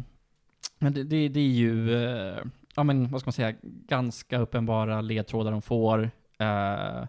men 0.80 0.94
det, 0.94 1.04
det, 1.04 1.28
det 1.30 1.40
är 1.40 1.48
ju, 1.48 1.96
eh, 2.06 2.38
ja 2.76 2.84
men 2.84 3.12
vad 3.12 3.22
ska 3.22 3.28
man 3.28 3.34
säga, 3.34 3.54
ganska 3.88 4.40
uppenbara 4.40 5.02
ledtrådar 5.02 5.52
de 5.52 5.62
får. 5.62 6.12
Eh, 6.40 7.06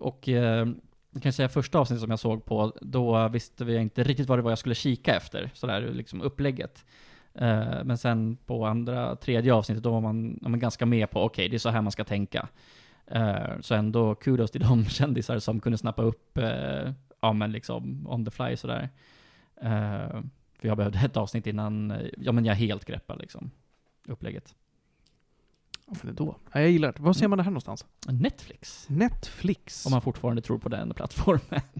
och 0.00 0.28
jag 1.12 1.22
kan 1.22 1.32
säga 1.32 1.48
första 1.48 1.78
avsnittet 1.78 2.00
som 2.00 2.10
jag 2.10 2.18
såg 2.18 2.44
på, 2.44 2.72
då 2.80 3.28
visste 3.28 3.64
vi 3.64 3.76
inte 3.76 4.02
riktigt 4.02 4.28
vad 4.28 4.38
det 4.38 4.42
var 4.42 4.50
jag 4.50 4.58
skulle 4.58 4.74
kika 4.74 5.16
efter, 5.16 5.50
sådär 5.54 5.80
liksom 5.80 6.22
upplägget. 6.22 6.84
Uh, 7.40 7.84
men 7.84 7.98
sen 7.98 8.36
på 8.36 8.66
andra, 8.66 9.16
tredje 9.16 9.54
avsnittet, 9.54 9.84
då 9.84 9.90
var 9.90 10.00
man, 10.00 10.38
var 10.42 10.50
man 10.50 10.60
ganska 10.60 10.86
med 10.86 11.10
på, 11.10 11.22
okej, 11.22 11.48
det 11.48 11.56
är 11.56 11.58
så 11.58 11.68
här 11.68 11.82
man 11.82 11.92
ska 11.92 12.04
tänka. 12.04 12.48
Uh, 13.16 13.60
så 13.60 13.74
ändå 13.74 14.14
kudos 14.14 14.50
till 14.50 14.60
de 14.60 14.84
kändisar 14.88 15.38
som 15.38 15.60
kunde 15.60 15.78
snappa 15.78 16.02
upp, 16.02 16.38
uh, 16.38 16.92
ja 17.20 17.32
men 17.32 17.52
liksom 17.52 18.06
on 18.06 18.24
the 18.24 18.30
fly 18.30 18.56
sådär. 18.56 18.88
Uh, 19.64 20.22
för 20.58 20.68
jag 20.68 20.76
behövde 20.76 20.98
ett 20.98 21.16
avsnitt 21.16 21.46
innan, 21.46 21.94
ja 22.16 22.32
men 22.32 22.44
jag 22.44 22.54
helt 22.54 22.84
greppar 22.84 23.16
liksom 23.16 23.50
upplägget. 24.08 24.54
Varför 25.92 26.06
det 26.06 26.12
då? 26.12 26.36
Ja, 26.52 26.60
jag 26.60 26.70
gillar 26.70 26.92
det. 26.92 27.02
Var 27.02 27.12
ser 27.12 27.28
man 27.28 27.38
det 27.38 27.44
här 27.44 27.50
någonstans? 27.50 27.84
Netflix. 28.08 28.86
Netflix. 28.88 29.86
Om 29.86 29.92
man 29.92 30.02
fortfarande 30.02 30.42
tror 30.42 30.58
på 30.58 30.68
den 30.68 30.94
plattformen. 30.94 31.60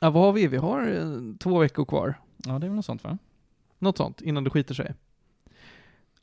Ja, 0.00 0.10
vad 0.10 0.22
har 0.22 0.32
vi? 0.32 0.46
Vi 0.46 0.56
har 0.56 0.86
eh, 0.88 1.36
två 1.38 1.58
veckor 1.58 1.84
kvar. 1.84 2.14
Ja, 2.36 2.58
det 2.58 2.66
är 2.66 2.68
väl 2.68 2.76
något 2.76 2.84
sånt 2.84 3.04
va? 3.04 3.18
Något 3.78 3.96
sånt, 3.96 4.20
innan 4.20 4.44
det 4.44 4.50
skiter 4.50 4.74
sig. 4.74 4.94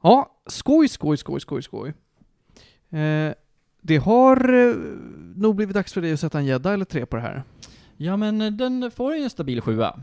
Ja, 0.02 0.36
skoj, 0.46 0.88
skoj, 0.88 1.18
skoj, 1.18 1.40
skoj, 1.40 1.62
skoj. 1.62 1.94
Eh, 2.90 3.34
det 3.82 3.98
har 3.98 4.54
eh, 4.54 4.76
nog 5.36 5.56
blivit 5.56 5.74
dags 5.74 5.94
för 5.94 6.02
dig 6.02 6.14
att 6.14 6.20
sätta 6.20 6.40
en 6.40 6.46
gädda 6.46 6.74
eller 6.74 6.86
tre 6.86 7.06
på 7.06 7.16
det 7.16 7.22
här. 7.22 7.44
Ja 7.98 8.18
men 8.18 8.42
eh, 8.42 8.52
den 8.52 8.92
får 8.92 9.16
ju 9.16 9.24
en 9.24 9.30
stabil 9.30 9.62
sjua. 9.62 10.00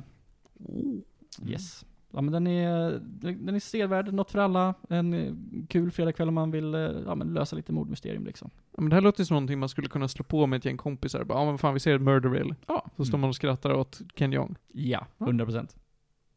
Oh. 0.55 0.99
Yes. 1.47 1.85
Ja 2.15 2.21
men 2.21 2.33
den 2.33 2.47
är, 2.47 3.01
den 3.35 3.55
är 3.55 3.61
sevärd, 3.61 4.15
något 4.15 4.31
för 4.31 4.39
alla. 4.39 4.75
En 4.89 5.67
kul 5.69 5.91
fredagkväll 5.91 6.29
om 6.29 6.35
man 6.35 6.51
vill 6.51 6.75
eh, 6.75 6.81
ja, 6.81 7.15
men 7.15 7.35
lösa 7.35 7.57
lite 7.57 7.73
mordmysterium 7.73 8.25
liksom. 8.25 8.51
Ja, 8.77 8.81
men 8.81 8.91
det 8.91 8.97
här 8.97 9.01
låter 9.01 9.21
ju 9.21 9.25
som 9.25 9.35
någonting 9.35 9.59
man 9.59 9.69
skulle 9.69 9.89
kunna 9.89 10.09
slå 10.09 10.25
på 10.25 10.47
med 10.47 10.57
ett 10.57 10.65
gäng 10.65 10.77
kompisar. 10.77 11.25
Bara, 11.25 11.39
ja 11.39 11.45
men 11.45 11.59
fan 11.59 11.75
vi 11.75 11.81
ser 11.81 11.95
ett 11.95 12.03
murder 12.03 12.31
reel. 12.31 12.55
Ja. 12.67 12.87
Så 12.97 13.05
står 13.05 13.19
man 13.19 13.29
och 13.29 13.37
skrattar 13.37 13.75
åt 13.75 14.01
Ken 14.15 14.33
Jeong. 14.33 14.57
Ja, 14.73 15.07
100%. 15.19 15.69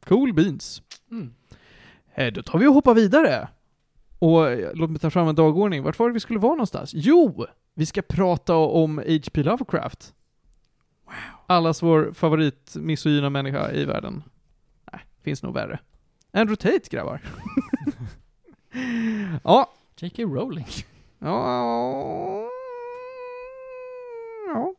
Cool 0.05 0.33
beans. 0.33 0.81
Mm. 1.11 1.33
Eh, 2.13 2.33
då 2.33 2.41
tar 2.41 2.59
vi 2.59 2.67
och 2.67 2.73
hoppar 2.73 2.93
vidare. 2.93 3.47
Och 4.19 4.47
eh, 4.47 4.71
låt 4.73 4.89
mig 4.89 4.99
ta 4.99 5.09
fram 5.09 5.27
en 5.27 5.35
dagordning. 5.35 5.83
Vart 5.83 5.99
var 5.99 6.07
det 6.07 6.13
vi 6.13 6.19
skulle 6.19 6.39
vara 6.39 6.53
någonstans? 6.53 6.91
Jo! 6.93 7.45
Vi 7.73 7.85
ska 7.85 8.01
prata 8.01 8.55
om 8.55 8.97
H.P. 8.97 9.43
Lovecraft. 9.43 10.13
Wow. 11.05 11.13
Allas 11.45 11.83
vår 11.83 12.13
favorit 12.13 12.75
misogyna 12.75 13.29
människa 13.29 13.71
i 13.71 13.85
världen. 13.85 14.23
Finns 15.25 15.43
nog 15.43 15.53
värre. 15.53 15.79
Andrew 16.31 16.55
Tate, 16.55 16.89
grabbar. 16.89 17.21
ja. 19.43 19.71
J.K. 19.99 20.23
Rowling. 20.23 20.67
Ja. 21.19 22.49
Ja. 24.47 24.73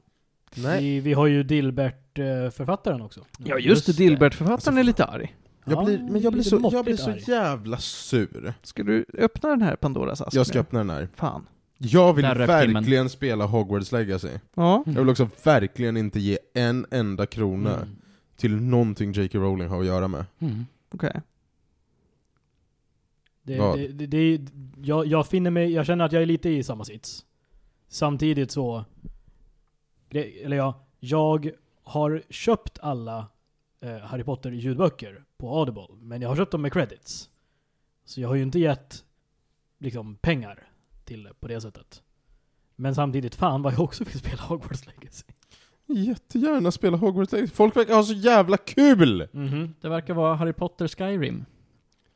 Nej. 0.56 0.80
Vi, 0.82 1.00
vi 1.00 1.12
har 1.12 1.26
ju 1.26 1.42
Dilbert-författaren 1.42 3.00
också. 3.02 3.20
Ja, 3.38 3.58
just 3.58 3.64
det. 3.64 3.68
Just 3.68 3.86
det. 3.86 3.92
Dilbert-författaren 3.92 4.78
är 4.78 4.82
lite 4.84 5.04
arg. 5.04 5.36
Jag 5.64 5.84
blir, 5.84 5.98
men 5.98 6.20
jag 6.22 6.32
blir, 6.32 6.42
så, 6.42 6.70
jag 6.72 6.84
blir 6.84 6.96
så 6.96 7.10
arg. 7.10 7.24
jävla 7.26 7.78
sur. 7.78 8.54
Ska 8.62 8.82
du 8.82 9.04
öppna 9.18 9.48
den 9.48 9.62
här 9.62 9.76
Pandoras 9.76 10.20
ask 10.20 10.36
Jag 10.36 10.46
ska 10.46 10.54
nu? 10.58 10.60
öppna 10.60 10.78
den 10.78 10.90
här. 10.90 11.08
Fan. 11.14 11.46
Jag 11.78 12.12
vill 12.14 12.24
timmen. 12.24 12.46
verkligen 12.46 13.08
spela 13.10 13.44
Hogwarts 13.46 13.92
Legacy. 13.92 14.28
Ja. 14.54 14.82
Jag 14.86 14.92
vill 15.00 15.08
också 15.08 15.28
verkligen 15.44 15.96
inte 15.96 16.20
ge 16.20 16.38
en 16.54 16.86
enda 16.90 17.26
krona 17.26 17.76
Mm. 17.76 17.96
Till 18.36 18.56
någonting 18.56 19.12
J.K. 19.12 19.38
Rowling 19.38 19.68
har 19.68 19.80
att 19.80 19.86
göra 19.86 20.08
med. 20.08 20.24
Mm. 20.38 20.66
Okej. 20.90 21.22
Det, 23.42 23.58
Vad? 23.58 23.78
det, 23.78 23.88
det, 23.88 24.06
det, 24.06 24.50
jag, 24.76 25.06
jag 25.06 25.26
finner 25.26 25.50
mig, 25.50 25.72
jag 25.72 25.86
känner 25.86 26.04
att 26.04 26.12
jag 26.12 26.22
är 26.22 26.26
lite 26.26 26.48
i 26.48 26.62
samma 26.62 26.84
sits. 26.84 27.24
Samtidigt 27.88 28.50
så, 28.50 28.84
eller 30.10 30.56
ja, 30.56 30.86
jag 31.00 31.50
har 31.82 32.22
köpt 32.30 32.78
alla 32.78 33.26
eh, 33.80 33.98
Harry 33.98 34.24
Potter 34.24 34.50
ljudböcker 34.50 35.24
på 35.36 35.58
Audible, 35.58 35.86
men 36.00 36.22
jag 36.22 36.28
har 36.28 36.36
köpt 36.36 36.52
dem 36.52 36.62
med 36.62 36.72
credits. 36.72 37.30
Så 38.04 38.20
jag 38.20 38.28
har 38.28 38.34
ju 38.34 38.42
inte 38.42 38.58
gett 38.58 39.04
liksom 39.78 40.16
pengar 40.16 40.68
till 41.04 41.22
det 41.22 41.34
på 41.40 41.48
det 41.48 41.60
sättet. 41.60 42.02
Men 42.76 42.94
samtidigt, 42.94 43.34
fan 43.34 43.62
vad 43.62 43.72
jag 43.72 43.80
också 43.80 44.04
vill 44.04 44.18
spela 44.18 44.42
Hogwarts 44.48 44.86
Legacy. 44.86 45.24
Jättegärna 45.88 46.70
spela 46.70 46.96
Hogwarts 46.96 47.32
Legacy. 47.32 47.52
Folk 47.54 47.76
verkar 47.76 47.94
ha 47.94 48.02
så 48.02 48.12
jävla 48.14 48.56
kul! 48.56 49.28
Det 49.80 49.88
verkar 49.88 50.14
vara 50.14 50.34
Harry 50.34 50.52
Potter 50.52 50.88
Skyrim. 50.88 51.44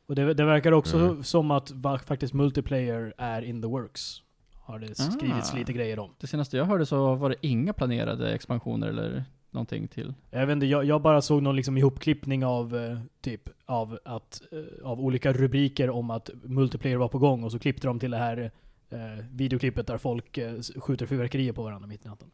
Och 0.07 0.15
det, 0.15 0.33
det 0.33 0.45
verkar 0.45 0.71
också 0.71 0.97
Mm. 0.97 1.23
som 1.23 1.51
att 1.51 1.71
faktiskt 2.05 2.33
multiplayer 2.33 3.13
är 3.17 3.41
in 3.41 3.61
the 3.61 3.67
works. 3.67 4.21
Har 4.55 4.79
det 4.79 4.95
skrivits 4.95 5.53
Ah. 5.53 5.57
lite 5.57 5.73
grejer 5.73 5.99
om. 5.99 6.09
Det 6.19 6.27
senaste 6.27 6.57
jag 6.57 6.65
hörde 6.65 6.85
så 6.85 7.15
var 7.15 7.29
det 7.29 7.35
inga 7.41 7.73
planerade 7.73 8.33
expansioner 8.33 8.87
eller 8.87 9.23
någonting 9.51 9.87
till. 9.87 10.13
Jag 10.31 10.45
vet 10.47 10.53
inte, 10.53 10.65
jag, 10.65 10.85
jag 10.85 11.01
bara 11.01 11.21
såg 11.21 11.43
någon 11.43 11.55
liksom 11.55 11.77
ihopklippning 11.77 12.45
av 12.45 12.75
eh, 12.75 12.99
typ 13.21 13.49
av 13.65 13.99
att 14.05 14.41
eh, 14.51 14.87
av 14.87 14.99
olika 15.01 15.33
rubriker 15.33 15.89
om 15.89 16.11
att 16.11 16.29
multiplayer 16.43 16.97
var 16.97 17.07
på 17.07 17.19
gång 17.19 17.43
och 17.43 17.51
så 17.51 17.59
klippte 17.59 17.87
de 17.87 17.99
till 17.99 18.11
det 18.11 18.17
här 18.17 18.51
eh, 18.93 19.25
videoklippet 19.31 19.87
där 19.87 19.97
folk 19.97 20.37
eh, 20.37 20.53
skjuter 20.77 21.05
fyrverkerier 21.05 21.53
på 21.53 21.63
varandra 21.63 21.87
mitt 21.87 22.05
i 22.05 22.07
natten. 22.07 22.31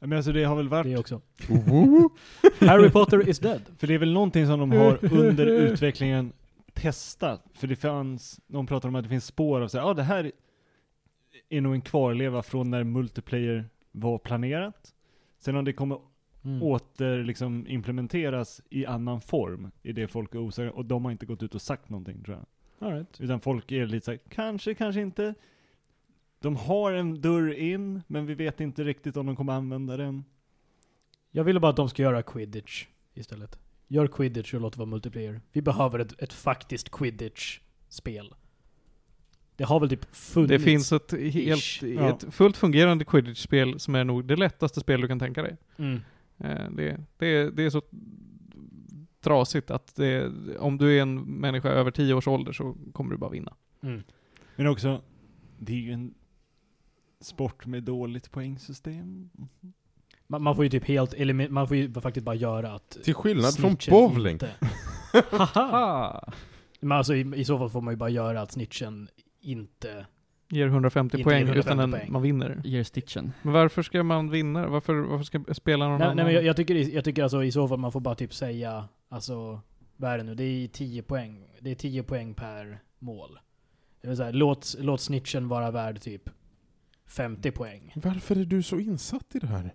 Men 0.00 0.12
alltså 0.12 0.32
det 0.32 0.44
har 0.44 0.56
väl 0.56 0.68
varit, 0.68 0.86
Det 0.86 0.96
också. 0.98 1.20
Harry 2.60 2.90
Potter 2.90 3.28
is 3.28 3.38
dead. 3.38 3.62
för 3.78 3.86
det 3.86 3.94
är 3.94 3.98
väl 3.98 4.12
någonting 4.12 4.46
som 4.46 4.60
de 4.60 4.70
har 4.72 5.12
under 5.12 5.46
utvecklingen 5.46 6.32
testat. 6.74 7.44
För 7.54 7.66
det 7.66 7.76
fanns, 7.76 8.40
de 8.46 8.66
pratar 8.66 8.88
om 8.88 8.94
att 8.94 9.02
det 9.02 9.08
finns 9.08 9.24
spår 9.26 9.60
av 9.60 9.68
så 9.68 9.78
här, 9.78 9.86
ja 9.86 9.94
det 9.94 10.02
här 10.02 10.32
är 11.48 11.60
nog 11.60 11.74
en 11.74 11.80
kvarleva 11.80 12.42
från 12.42 12.70
när 12.70 12.84
multiplayer 12.84 13.68
var 13.92 14.18
planerat. 14.18 14.94
Sen 15.38 15.54
har 15.54 15.62
det 15.62 15.72
kommit 15.72 15.98
Mm. 16.44 16.62
åter 16.62 17.24
liksom 17.24 17.66
implementeras 17.68 18.60
i 18.70 18.86
annan 18.86 19.20
form 19.20 19.70
i 19.82 19.92
det 19.92 20.08
folk 20.08 20.34
är 20.34 20.38
osäkra 20.38 20.72
och 20.72 20.84
de 20.84 21.04
har 21.04 21.12
inte 21.12 21.26
gått 21.26 21.42
ut 21.42 21.54
och 21.54 21.62
sagt 21.62 21.88
någonting 21.88 22.22
tror 22.22 22.36
jag. 22.36 22.46
All 22.78 22.92
right. 22.92 23.20
Utan 23.20 23.40
folk 23.40 23.72
är 23.72 23.86
lite 23.86 24.04
såhär, 24.04 24.20
kanske, 24.28 24.74
kanske 24.74 25.00
inte. 25.00 25.34
De 26.40 26.56
har 26.56 26.92
en 26.92 27.20
dörr 27.20 27.52
in, 27.52 28.02
men 28.06 28.26
vi 28.26 28.34
vet 28.34 28.60
inte 28.60 28.84
riktigt 28.84 29.16
om 29.16 29.26
de 29.26 29.36
kommer 29.36 29.52
använda 29.52 29.96
den. 29.96 30.24
Jag 31.30 31.44
ville 31.44 31.60
bara 31.60 31.70
att 31.70 31.76
de 31.76 31.88
ska 31.88 32.02
göra 32.02 32.22
quidditch 32.22 32.86
istället. 33.14 33.58
Gör 33.88 34.06
quidditch 34.06 34.54
och 34.54 34.60
låt 34.60 34.72
det 34.72 34.78
vara 34.78 34.86
multiplayer. 34.90 35.40
Vi 35.52 35.62
behöver 35.62 35.98
ett, 35.98 36.22
ett 36.22 36.32
faktiskt 36.32 36.90
quidditch-spel. 36.90 38.34
Det 39.56 39.64
har 39.64 39.80
väl 39.80 39.88
typ 39.88 40.14
funnits. 40.14 40.50
Det 40.50 40.58
finns 40.58 40.92
ett, 40.92 41.12
helt. 41.12 41.82
Ja. 41.82 42.08
ett 42.08 42.34
fullt 42.34 42.56
fungerande 42.56 43.04
quidditch-spel 43.04 43.80
som 43.80 43.94
är 43.94 44.04
nog 44.04 44.24
det 44.24 44.36
lättaste 44.36 44.80
spel 44.80 45.00
du 45.00 45.08
kan 45.08 45.18
tänka 45.18 45.42
dig. 45.42 45.56
Mm. 45.76 46.00
Eh, 46.38 46.70
Det, 46.70 47.00
det, 47.18 47.50
det 47.50 47.62
är 47.62 47.70
så 47.70 47.82
trasigt 49.28 49.70
att 49.70 49.94
det, 49.96 50.30
om 50.58 50.78
du 50.78 50.98
är 50.98 51.02
en 51.02 51.20
människa 51.22 51.68
över 51.68 51.90
10 51.90 52.14
års 52.14 52.28
ålder 52.28 52.52
så 52.52 52.76
kommer 52.92 53.10
du 53.10 53.16
bara 53.16 53.30
vinna. 53.30 53.54
Mm. 53.82 54.02
Men 54.56 54.66
också, 54.66 55.00
det 55.58 55.72
är 55.72 55.76
ju 55.76 55.92
en 55.92 56.14
sport 57.20 57.66
med 57.66 57.82
dåligt 57.82 58.30
poängsystem. 58.30 59.30
Man, 60.26 60.42
man 60.42 60.54
får 60.56 60.64
ju 60.64 60.70
typ 60.70 60.84
helt 60.84 61.14
elimi- 61.14 61.48
man 61.48 61.68
får 61.68 61.76
ju 61.76 61.92
faktiskt 61.92 62.24
bara 62.26 62.34
göra 62.36 62.72
att 62.72 62.90
Till 63.04 63.14
skillnad 63.14 63.56
från 63.56 63.76
bowling. 63.90 64.32
inte- 64.32 64.50
Haha! 65.30 65.50
Ah. 65.54 66.32
Men 66.80 66.98
alltså 66.98 67.14
i, 67.14 67.32
i 67.36 67.44
så 67.44 67.58
fall 67.58 67.70
får 67.70 67.80
man 67.80 67.92
ju 67.92 67.98
bara 67.98 68.10
göra 68.10 68.40
att 68.42 68.52
snitchen 68.52 69.08
inte... 69.40 70.06
Ger 70.50 70.66
150 70.66 71.16
Inte 71.16 71.24
poäng 71.24 71.38
ger 71.38 71.44
150 71.46 71.68
utan 71.68 71.80
en, 71.80 71.90
poäng. 71.90 72.12
man 72.12 72.22
vinner. 72.22 72.60
Ger 72.64 72.84
stitchen. 72.84 73.32
Men 73.42 73.52
varför 73.52 73.82
ska 73.82 74.02
man 74.02 74.30
vinna? 74.30 74.68
Varför, 74.68 74.94
varför 74.94 75.24
ska 75.24 75.44
spela 75.54 75.88
någon 75.88 75.98
Nej, 75.98 76.04
annan? 76.04 76.16
nej 76.16 76.24
men 76.24 76.34
jag, 76.34 76.44
jag, 76.44 76.56
tycker, 76.56 76.74
jag 76.94 77.04
tycker 77.04 77.22
alltså 77.22 77.44
i 77.44 77.52
så 77.52 77.68
fall 77.68 77.78
man 77.78 77.92
får 77.92 78.00
bara 78.00 78.14
typ 78.14 78.34
säga, 78.34 78.88
alltså, 79.08 79.60
vad 79.96 80.10
är 80.10 80.18
det 80.18 80.24
nu? 80.24 80.34
Det 80.34 80.44
är 80.44 80.68
10 80.68 81.02
poäng. 81.02 81.50
Det 81.60 81.70
är 81.70 81.74
10 81.74 82.02
poäng 82.02 82.34
per 82.34 82.82
mål. 82.98 83.38
Det 84.00 84.08
vill 84.08 84.16
säga, 84.16 84.30
låt, 84.30 84.74
låt 84.78 85.00
snitchen 85.00 85.48
vara 85.48 85.70
värd 85.70 86.00
typ 86.00 86.30
50 87.06 87.50
poäng. 87.50 87.92
Varför 87.96 88.36
är 88.36 88.44
du 88.44 88.62
så 88.62 88.78
insatt 88.78 89.34
i 89.34 89.38
det 89.38 89.46
här? 89.46 89.74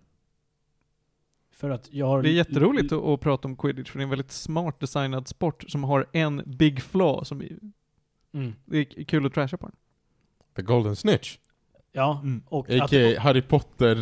För 1.51 1.69
att 1.69 1.93
jag 1.93 2.07
har... 2.07 2.21
Det 2.23 2.29
är 2.29 2.33
jätteroligt 2.33 2.91
att, 2.91 3.03
att 3.03 3.19
prata 3.21 3.47
om 3.47 3.55
quidditch 3.57 3.89
för 3.91 3.97
det 3.99 4.01
är 4.01 4.03
en 4.03 4.09
väldigt 4.09 4.31
smart 4.31 4.79
designad 4.79 5.27
sport 5.27 5.65
som 5.67 5.83
har 5.83 6.07
en 6.13 6.43
big 6.45 6.81
flaw 6.81 7.25
som 7.25 7.41
är, 7.41 7.57
Mm. 8.33 8.53
det 8.65 8.77
är 8.77 9.03
kul 9.03 9.25
att 9.25 9.33
trasha 9.33 9.57
på 9.57 9.65
den. 9.67 9.75
The 10.55 10.61
Golden 10.61 10.95
Snitch? 10.95 11.37
Ja, 11.91 12.19
Mm. 12.23 12.43
och 12.47 12.69
att... 12.69 12.81
A.k.a. 12.81 13.19
Harry 13.19 13.41
Potter, 13.41 13.95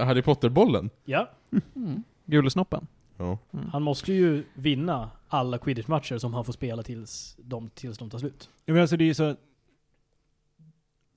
eh, 0.00 0.06
Harry 0.06 0.22
Potter-bollen? 0.22 0.90
Ja, 1.04 1.30
Mm. 1.74 2.02
Gulesnoppen. 2.24 2.86
Ja. 3.16 3.38
Mm. 3.52 3.68
han 3.70 3.82
måste 3.82 4.12
ju 4.12 4.44
vinna 4.54 5.10
alla 5.28 5.58
quidditch-matcher 5.58 6.18
som 6.18 6.34
han 6.34 6.44
får 6.44 6.52
spela 6.52 6.82
tills 6.82 7.36
de, 7.38 7.70
tills 7.70 7.98
de 7.98 8.10
tar 8.10 8.18
slut. 8.18 8.50
Ja, 8.64 8.72
men 8.72 8.82
alltså 8.82 8.96
det 8.96 9.04
är 9.04 9.06
ju 9.06 9.14
så 9.14 9.36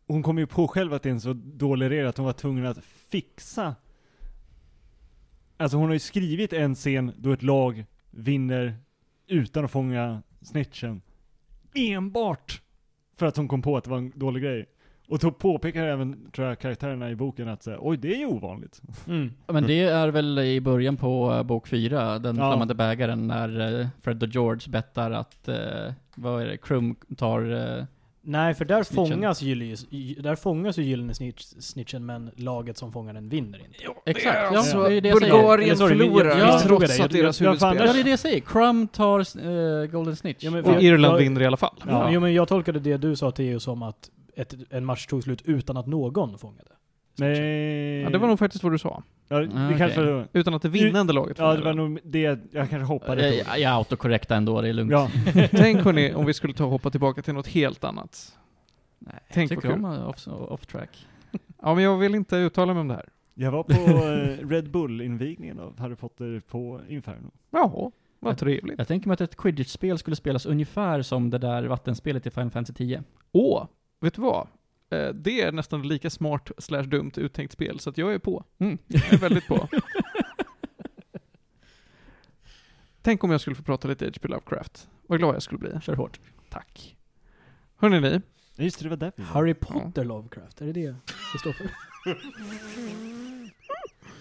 hon 0.07 0.23
kom 0.23 0.37
ju 0.37 0.47
på 0.47 0.67
själv 0.67 0.93
att 0.93 1.03
det 1.03 1.09
är 1.09 1.13
en 1.13 1.21
så 1.21 1.33
dålig 1.33 1.89
regel 1.89 2.07
att 2.07 2.17
hon 2.17 2.25
var 2.25 2.33
tvungen 2.33 2.65
att 2.65 2.83
fixa 2.83 3.75
Alltså 5.59 5.77
hon 5.77 5.85
har 5.85 5.93
ju 5.93 5.99
skrivit 5.99 6.53
en 6.53 6.75
scen 6.75 7.13
då 7.17 7.31
ett 7.31 7.43
lag 7.43 7.85
vinner 8.11 8.75
utan 9.27 9.65
att 9.65 9.71
fånga 9.71 10.21
snitchen. 10.41 11.01
Enbart 11.75 12.61
för 13.17 13.25
att 13.25 13.37
hon 13.37 13.47
kom 13.47 13.61
på 13.61 13.77
att 13.77 13.83
det 13.83 13.89
var 13.89 13.97
en 13.97 14.11
dålig 14.15 14.43
grej. 14.43 14.65
Och 15.09 15.19
då 15.19 15.31
påpekar 15.31 15.83
även, 15.83 16.31
tror 16.35 16.47
jag, 16.47 16.59
karaktärerna 16.59 17.09
i 17.11 17.15
boken 17.15 17.47
att 17.49 17.63
säga, 17.63 17.77
oj 17.79 17.97
det 17.97 18.13
är 18.13 18.17
ju 18.17 18.25
ovanligt. 18.25 18.81
Mm. 19.07 19.31
Ja, 19.47 19.53
Men 19.53 19.63
det 19.67 19.79
är 19.81 20.07
väl 20.07 20.39
i 20.39 20.61
början 20.61 20.97
på 20.97 21.31
eh, 21.33 21.43
bok 21.43 21.67
fyra, 21.67 22.19
den 22.19 22.35
Ja. 22.37 22.49
flammande 22.51 22.75
bägaren, 22.75 23.27
när 23.27 23.79
eh, 23.81 23.87
Fred 24.01 24.23
och 24.23 24.29
George 24.29 24.71
bettar 24.71 25.11
att, 25.11 25.47
eh, 25.47 25.55
vad 26.15 26.41
är 26.41 26.45
det, 26.47 26.57
Krum 26.57 26.95
tar... 27.17 27.77
Eh, 27.79 27.83
Nej, 28.21 28.53
för 28.53 28.65
där 28.65 28.83
Snitchen. 28.83 29.07
fångas, 29.11 29.41
ju, 29.41 29.75
där 30.19 30.35
fångas 30.35 30.77
ju 30.79 30.83
gyllene 30.83 31.13
snitch, 31.13 31.41
snitchen, 31.59 32.05
men 32.05 32.31
laget 32.35 32.77
som 32.77 32.91
fångar 32.91 33.13
den 33.13 33.29
vinner 33.29 33.57
inte. 33.59 33.77
exakt, 34.05 34.37
ja, 34.51 34.57
alltså 34.57 34.83
det 34.83 34.93
är 34.95 35.01
det 35.01 35.09
jag 35.09 35.17
säger. 35.19 35.33
Bulgarien 35.33 35.77
förlorar 35.77 36.29
jag- 36.29 36.39
jag- 36.39 36.61
trots 36.63 36.99
att 36.99 37.11
deras 37.11 37.39
fann- 37.39 37.57
Ja, 37.77 37.93
det 37.93 37.99
är 37.99 38.03
det 38.03 38.09
jag 38.09 38.19
säger. 38.19 38.39
Crumb 38.39 38.91
tar 38.91 39.19
eh, 39.19 39.85
Golden 39.85 40.15
Snitch. 40.15 40.43
Ja, 40.43 40.51
men- 40.51 40.65
Och 40.65 40.73
jag- 40.73 40.83
Irland 40.83 41.13
jag- 41.13 41.19
vinner 41.19 41.41
i 41.41 41.45
alla 41.45 41.57
fall. 41.57 41.75
Ja. 41.79 41.91
Ja. 41.91 42.09
Jo, 42.11 42.19
men 42.21 42.33
jag 42.33 42.47
tolkade 42.47 42.79
det 42.79 42.97
du 42.97 43.15
sa 43.15 43.31
Theo 43.31 43.59
som 43.59 43.83
att 43.83 44.09
ett, 44.35 44.55
en 44.69 44.85
match 44.85 45.05
tog 45.05 45.23
slut 45.23 45.41
utan 45.45 45.77
att 45.77 45.87
någon 45.87 46.37
fångade. 46.37 46.71
Nej. 47.17 48.01
Ja, 48.01 48.09
det 48.09 48.17
var 48.17 48.27
nog 48.27 48.39
faktiskt 48.39 48.63
vad 48.63 48.73
du 48.73 48.77
sa. 48.79 49.03
Ja, 49.27 49.39
det 49.39 49.45
Ah, 49.73 49.77
kanske 49.77 50.25
Utan 50.33 50.53
att 50.53 50.61
det 50.61 50.69
vinnande 50.69 51.13
laget 51.13 51.37
Ja, 51.39 51.53
det 51.53 51.63
var 51.63 51.73
nog 51.73 51.99
det 52.03 52.19
jag 52.21 52.39
kanske 52.51 52.79
hoppade 52.79 53.27
jag, 53.35 53.45
på. 53.45 53.51
jag, 53.51 53.59
jag 53.59 53.73
autokorrektar 53.73 54.37
ändå, 54.37 54.61
det 54.61 54.69
är 54.69 54.73
lugnt. 54.73 54.91
Ja. 54.91 55.09
Tänk 55.51 55.79
hörni, 55.81 56.13
om 56.13 56.25
vi 56.25 56.33
skulle 56.33 56.53
ta 56.53 56.63
och 56.65 56.69
hoppa 56.71 56.89
tillbaka 56.91 57.21
till 57.21 57.33
något 57.33 57.47
helt 57.47 57.83
annat. 57.83 58.37
Nej, 58.99 59.13
Tänk 59.33 59.51
jag 59.51 59.61
tycker 59.61 59.73
om 59.75 59.85
off, 59.85 60.27
off 60.27 60.65
track. 60.65 61.07
Ja, 61.61 61.75
men 61.75 61.83
jag 61.83 61.97
vill 61.97 62.15
inte 62.15 62.35
uttala 62.35 62.73
mig 62.73 62.81
om 62.81 62.87
det 62.87 62.93
här. 62.93 63.05
Jag 63.33 63.51
var 63.51 63.63
på 63.63 63.73
eh, 64.43 64.47
Red 64.49 64.71
Bull-invigningen 64.71 65.59
av 65.59 65.79
Harry 65.79 65.95
Potter 65.95 66.41
på 66.49 66.81
Inferno. 66.89 67.31
Jaha, 67.51 67.91
vad 68.19 68.31
Jag- 68.31 68.37
trevligt. 68.37 68.77
Jag 68.77 68.87
tänker 68.87 69.07
mig 69.07 69.13
att 69.13 69.21
ett 69.21 69.35
quidditch-spel 69.37 69.97
skulle 69.97 70.15
spelas 70.15 70.45
ungefär 70.45 71.01
som 71.01 71.29
det 71.29 71.37
där 71.37 71.63
vattenspelet 71.63 72.27
i 72.27 72.29
Final 72.29 72.49
Fantasy 72.51 72.73
10. 72.73 73.03
Åh, 73.31 73.65
vet 73.99 74.13
du 74.13 74.21
vad? 74.21 74.47
Eh, 74.89 75.07
Det 75.09 75.41
är 75.41 75.51
nästan 75.51 75.87
lika 75.87 76.09
smart 76.09 76.51
slash 76.57 76.83
dumt 76.83 77.11
uttänkt 77.17 77.53
spel, 77.53 77.79
så 77.79 77.89
att 77.89 77.97
jag 77.97 78.13
är 78.13 78.19
på. 78.19 78.43
Mm. 78.59 78.77
Jag 78.87 79.13
är 79.13 79.17
väldigt 79.17 79.47
på. 79.47 79.67
Tänk 83.01 83.23
om 83.23 83.31
jag 83.31 83.41
skulle 83.41 83.55
få 83.55 83.63
prata 83.63 83.87
lite 83.87 84.05
H.P. 84.05 84.27
Lovecraft. 84.27 84.89
Vad 85.07 85.19
glad 85.19 85.35
jag 85.35 85.43
skulle 85.43 85.59
bli. 85.59 85.69
Kör 85.81 85.95
hårt. 85.95 86.19
Tack. 86.49 86.95
Hörrni 87.77 87.99
ni, 87.99 88.21
Ja, 88.55 88.63
just 88.63 88.79
det, 88.79 88.85
det 88.85 88.89
var 88.89 88.97
där. 88.97 89.11
Harry 89.23 89.53
Potter 89.53 90.03
Lovecraft, 90.05 90.61
är 90.61 90.65
det 90.65 90.71
det 90.73 90.95
det 91.33 91.39
står 91.39 91.53
för? 91.53 91.69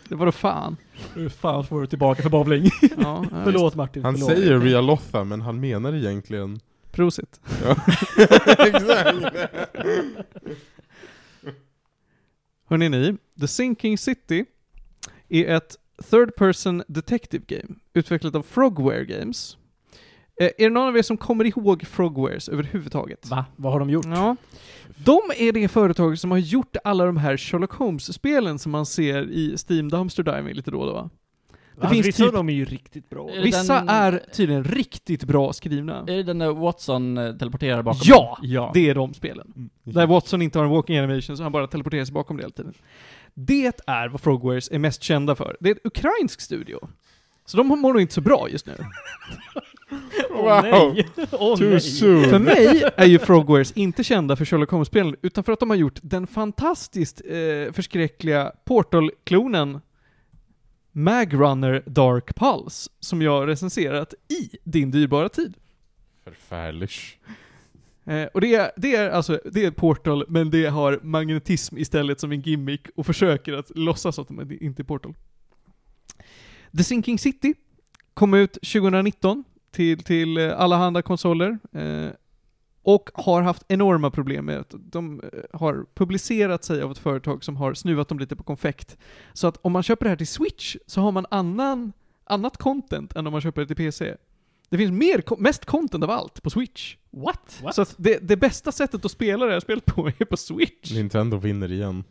det 0.09 0.15
var 0.15 0.27
då 0.27 0.33
fan. 0.33 0.77
Hur 1.15 1.29
fan 1.29 1.65
får 1.67 1.81
du 1.81 1.87
tillbaka 1.87 2.23
för 2.23 2.31
bowling? 2.31 2.65
Ja, 2.83 2.89
ja, 2.99 3.25
Förlåt 3.45 3.75
Martin, 3.75 4.05
Han 4.05 4.15
förlåt. 4.15 4.31
säger 4.31 4.59
Ria 4.61 4.81
Lotha, 4.81 5.25
men 5.25 5.41
han 5.41 5.61
menar 5.61 5.95
egentligen... 5.95 6.61
Prosit. 6.99 7.41
Ja. 7.63 7.77
Exakt! 8.67 9.37
Hörni 12.69 12.89
ni, 12.89 13.17
The 13.41 13.49
Sinking 13.49 13.99
City 13.99 14.45
är 15.29 15.57
ett 15.57 15.77
third 16.11 16.37
person 16.37 16.83
detective 16.89 17.45
game 17.47 17.75
utvecklat 17.95 18.35
av 18.35 18.43
Frogware 18.43 19.05
Games. 19.05 19.57
Eh, 20.41 20.47
är 20.47 20.65
det 20.65 20.71
någon 20.71 20.89
av 20.89 20.97
er 20.97 21.03
som 21.03 21.17
kommer 21.17 21.45
ihåg 21.45 21.87
Frogwares 21.87 22.49
överhuvudtaget? 22.49 23.27
Va? 23.27 23.45
Vad 23.57 23.73
har 23.73 23.81
de 23.81 23.91
gjort? 23.91 24.07
Ja. 24.07 24.37
De 24.97 25.21
är 25.37 25.53
det 25.53 25.69
företag 25.69 26.19
som 26.19 26.31
har 26.31 26.39
gjort 26.39 26.77
alla 26.85 27.05
de 27.05 27.17
här 27.17 27.37
Sherlock 27.37 27.73
Holmes-spelen 27.73 28.59
som 28.59 28.73
man 28.73 28.87
ser 28.87 29.31
i 29.31 29.57
Steam 29.69 29.89
Dumpster 29.89 30.23
Diving 30.23 30.55
lite 30.55 30.71
då 30.71 30.81
och 30.81 30.87
då. 30.87 31.11
Det 31.81 31.89
finns 31.89 32.07
vissa 32.07 32.23
av 32.25 32.29
typ, 32.29 32.35
dem 32.35 32.49
är 32.49 32.53
ju 32.53 32.65
riktigt 32.65 33.11
bra. 33.11 33.31
Är 33.31 33.43
vissa 33.43 33.75
den- 33.75 33.89
är 33.89 34.23
tydligen 34.33 34.65
riktigt 34.65 35.25
bra 35.25 35.53
skrivna. 35.53 35.99
Är 36.01 36.05
det 36.17 36.23
den 36.23 36.39
där 36.39 36.51
Watson 36.53 37.19
eh, 37.19 37.33
teleporterar 37.37 37.83
bakom? 37.83 38.01
Ja! 38.05 38.39
Ja! 38.43 38.71
Det 38.75 38.91
är 38.91 38.95
de 38.95 39.15
spelen. 39.15 39.53
Mm. 39.57 39.71
Där 39.85 40.07
Watson 40.07 40.43
inte 40.43 40.59
har 40.59 40.65
en 40.65 40.71
walking 40.71 40.99
animation 40.99 41.37
så 41.37 41.43
han 41.43 41.53
bara 41.53 41.67
teleporterar 41.67 42.05
sig 42.05 42.15
bakom 42.15 42.37
det 42.37 42.43
hela 42.43 42.53
tiden. 42.53 42.75
Det 43.35 43.81
är 43.87 44.09
vad 44.09 44.21
Frogwares 44.21 44.71
är 44.71 44.79
mest 44.79 45.03
kända 45.03 45.35
för. 45.35 45.57
Det 45.61 45.69
är 45.71 45.75
ett 45.75 45.87
ukrainsk 45.87 46.41
studio. 46.41 46.89
Så 47.47 47.57
de 47.57 47.67
mår 47.67 47.93
nog 47.93 48.01
inte 48.01 48.15
så 48.15 48.21
bra 48.21 48.49
just 48.51 48.67
nu. 48.67 48.75
Åh 50.31 50.63
nej! 50.63 51.07
Åh 51.33 51.57
Too 51.59 51.69
nej! 51.71 51.81
soon! 51.81 52.25
För 52.25 52.39
mig 52.39 52.83
är 52.97 53.07
ju 53.07 53.19
Frogwares 53.19 53.73
inte 53.73 54.05
kända 54.05 54.37
för 54.37 54.45
Sherlock 54.45 54.71
Holmes-spelen, 54.71 55.17
utan 55.23 55.45
för 55.45 55.53
att 55.53 55.61
de 55.61 55.71
har 55.71 55.77
gjort 55.77 55.99
den 56.03 56.27
fantastiskt 56.27 57.21
eh, 57.25 57.73
förskräckliga 57.73 58.53
Portal-klonen 58.65 59.81
Magrunner 60.99 61.83
Dark 61.87 62.37
Pulse, 62.37 62.91
som 63.01 63.23
jag 63.23 63.49
recenserat 63.49 64.15
i 64.29 64.57
din 64.65 64.91
dyrbara 64.91 65.29
tid. 65.29 65.55
Förfärligt. 66.25 66.93
Eh, 68.05 68.25
och 68.25 68.41
det 68.41 68.55
är, 68.55 68.71
det 68.77 68.97
är 68.97 69.11
alltså, 69.11 69.41
det 69.53 69.65
är 69.65 69.71
Portal, 69.71 70.25
men 70.29 70.51
det 70.51 70.67
har 70.67 71.01
magnetism 71.03 71.79
istället 71.79 72.21
som 72.21 72.33
en 72.33 72.41
gimmick 72.41 72.87
och 72.97 73.07
försöker 73.07 73.53
att 73.53 73.71
låtsas 73.79 74.19
att 74.19 74.29
det 74.29 74.57
inte 74.57 74.83
är 74.83 74.85
Portal. 74.85 75.15
The 76.77 76.85
Sinking 76.85 77.19
City 77.19 77.55
kom 78.15 78.35
ut 78.35 78.53
2019 78.53 79.45
till, 79.71 80.03
till 80.03 80.39
eh, 80.39 80.61
alla 80.61 80.77
handa 80.77 81.03
konsoler. 81.03 81.59
Eh, 81.73 82.09
och 82.89 83.11
har 83.15 83.43
haft 83.43 83.65
enorma 83.69 84.11
problem 84.11 84.45
med 84.45 84.59
att 84.59 84.75
de 84.79 85.21
eh, 85.21 85.59
har 85.59 85.87
publicerat 85.95 86.65
sig 86.65 86.83
av 86.83 86.91
ett 86.91 86.99
företag 86.99 87.45
som 87.45 87.57
har 87.57 87.75
snuvat 87.75 88.09
dem 88.09 88.19
lite 88.19 88.37
på 88.37 88.43
konfekt. 88.43 88.97
Så 89.33 89.47
att 89.47 89.57
om 89.63 89.73
man 89.73 89.83
köper 89.83 90.05
det 90.05 90.09
här 90.09 90.17
till 90.17 90.27
Switch 90.27 90.77
så 90.87 91.01
har 91.01 91.13
man 91.13 91.27
annan, 91.31 91.93
annat 92.25 92.57
content 92.57 93.17
än 93.17 93.27
om 93.27 93.33
man 93.33 93.41
köper 93.41 93.61
det 93.61 93.67
till 93.67 93.77
PC. 93.77 94.15
Det 94.71 94.79
finns 94.79 94.93
mer, 94.93 95.41
mest 95.41 95.65
content 95.65 96.05
av 96.05 96.11
allt 96.11 96.43
på 96.43 96.51
Switch. 96.51 96.97
What? 97.11 97.61
What? 97.63 97.75
Så 97.75 97.83
att 97.83 97.95
det, 97.99 98.19
det 98.29 98.37
bästa 98.37 98.73
sättet 98.73 99.05
att 99.05 99.11
spela 99.11 99.47
det 99.47 99.53
här 99.53 99.61
spelet 99.61 99.85
på 99.85 100.09
är 100.19 100.25
på 100.25 100.37
Switch. 100.37 100.93
Nintendo 100.93 101.37
vinner 101.37 101.73
igen. 101.73 102.05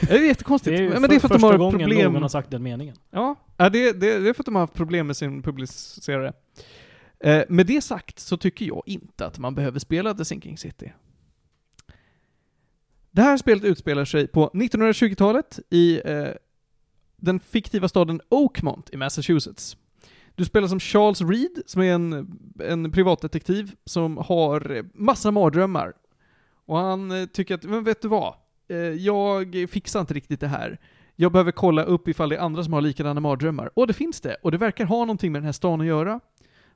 Det 0.00 0.10
är 0.10 0.24
jättekonstigt. 0.24 0.76
Det 0.76 0.82
är 0.82 0.82
ju 0.82 1.00
men 1.00 1.10
det 1.10 1.16
är 1.16 1.20
för 1.20 1.28
att 1.28 1.32
de 1.32 1.38
första 1.40 1.46
har 1.46 1.58
gången 1.58 1.80
problem. 1.80 2.12
någon 2.12 2.22
har 2.22 2.28
sagt 2.28 2.50
den 2.50 2.62
meningen. 2.62 2.96
Ja, 3.10 3.36
Ja, 3.56 3.70
det, 3.70 3.92
det, 3.92 4.18
det 4.18 4.28
är 4.28 4.32
för 4.32 4.42
att 4.42 4.46
de 4.46 4.54
har 4.54 4.62
haft 4.62 4.74
problem 4.74 5.06
med 5.06 5.16
sin 5.16 5.42
publicerare. 5.42 6.32
Eh, 7.24 7.44
med 7.48 7.66
det 7.66 7.80
sagt 7.80 8.18
så 8.18 8.36
tycker 8.36 8.66
jag 8.66 8.82
inte 8.86 9.26
att 9.26 9.38
man 9.38 9.54
behöver 9.54 9.78
spela 9.78 10.14
The 10.14 10.24
Sinking 10.24 10.58
City. 10.58 10.92
Det 13.10 13.22
här 13.22 13.36
spelet 13.36 13.64
utspelar 13.64 14.04
sig 14.04 14.26
på 14.26 14.50
1920-talet 14.54 15.60
i 15.70 16.00
eh, 16.04 16.28
den 17.16 17.40
fiktiva 17.40 17.88
staden 17.88 18.20
Oakmont 18.28 18.90
i 18.92 18.96
Massachusetts. 18.96 19.76
Du 20.34 20.44
spelar 20.44 20.68
som 20.68 20.80
Charles 20.80 21.20
Reed, 21.20 21.62
som 21.66 21.82
är 21.82 21.92
en, 21.94 22.38
en 22.60 22.92
privatdetektiv 22.92 23.74
som 23.84 24.16
har 24.16 24.84
massa 24.94 25.30
mardrömmar. 25.30 25.92
Och 26.66 26.78
han 26.78 27.10
eh, 27.10 27.26
tycker 27.26 27.54
att, 27.54 27.64
men 27.64 27.84
vet 27.84 28.02
du 28.02 28.08
vad? 28.08 28.34
Eh, 28.68 28.76
jag 28.78 29.66
fixar 29.70 30.00
inte 30.00 30.14
riktigt 30.14 30.40
det 30.40 30.48
här. 30.48 30.80
Jag 31.16 31.32
behöver 31.32 31.52
kolla 31.52 31.84
upp 31.84 32.08
ifall 32.08 32.28
det 32.28 32.36
är 32.36 32.40
andra 32.40 32.64
som 32.64 32.72
har 32.72 32.80
likadana 32.80 33.20
mardrömmar. 33.20 33.70
Och 33.74 33.86
det 33.86 33.92
finns 33.92 34.20
det. 34.20 34.36
Och 34.42 34.52
det 34.52 34.58
verkar 34.58 34.84
ha 34.84 34.98
någonting 34.98 35.32
med 35.32 35.40
den 35.40 35.46
här 35.46 35.52
stan 35.52 35.80
att 35.80 35.86
göra. 35.86 36.20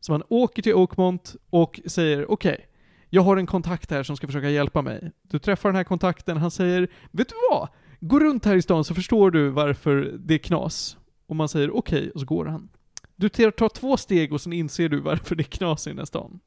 Så 0.01 0.13
man 0.13 0.23
åker 0.29 0.63
till 0.63 0.75
Oakmont 0.75 1.37
och 1.51 1.81
säger 1.87 2.31
okej, 2.31 2.69
jag 3.11 3.23
har 3.23 3.37
en 3.37 3.47
kontakt 3.47 3.91
här 3.91 4.03
som 4.03 4.17
ska 4.17 4.27
försöka 4.27 4.51
hjälpa 4.51 4.83
mig. 4.83 5.13
Du 5.23 5.39
träffar 5.39 5.69
den 5.69 5.77
här 5.77 5.85
kontakten, 5.85 6.37
han 6.37 6.51
säger 6.51 6.89
vet 7.11 7.29
du 7.29 7.35
vad? 7.51 7.69
Gå 8.01 8.21
runt 8.21 8.45
här 8.45 8.57
i 8.57 8.63
stan 8.63 8.85
så 8.85 8.95
förstår 8.95 9.31
du 9.31 9.49
varför 9.49 10.17
det 10.19 10.35
är 10.35 10.39
knas. 10.39 10.97
Och 11.27 11.37
man 11.37 11.49
säger 11.49 11.77
okej, 11.77 12.11
och 12.11 12.21
så 12.21 12.27
går 12.27 12.45
han. 12.45 12.69
Du 13.17 13.29
tar 13.29 13.51
tar 13.51 13.69
två 13.69 13.97
steg 13.97 14.33
och 14.33 14.41
sen 14.41 14.53
inser 14.53 14.89
du 14.89 15.01
varför 15.01 15.35
det 15.35 15.43
är 15.43 15.45
knas 15.45 15.87
i 15.87 15.91
den 15.91 15.99
här 15.99 16.05
stan. 16.05 16.41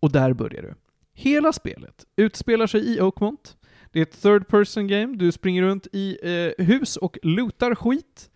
Och 0.00 0.12
där 0.12 0.32
börjar 0.32 0.62
du. 0.62 0.74
Hela 1.14 1.52
spelet 1.52 2.04
utspelar 2.16 2.66
sig 2.66 2.94
i 2.94 3.00
Oakmont. 3.00 3.56
Det 3.92 3.98
är 3.98 4.02
ett 4.02 4.22
third 4.22 4.48
person 4.48 4.86
game, 4.86 5.16
du 5.16 5.32
springer 5.32 5.62
runt 5.62 5.86
i 5.92 6.18
eh, 6.22 6.64
hus 6.64 6.96
och 6.96 7.18
lootar 7.22 7.74
skit. 7.74 8.30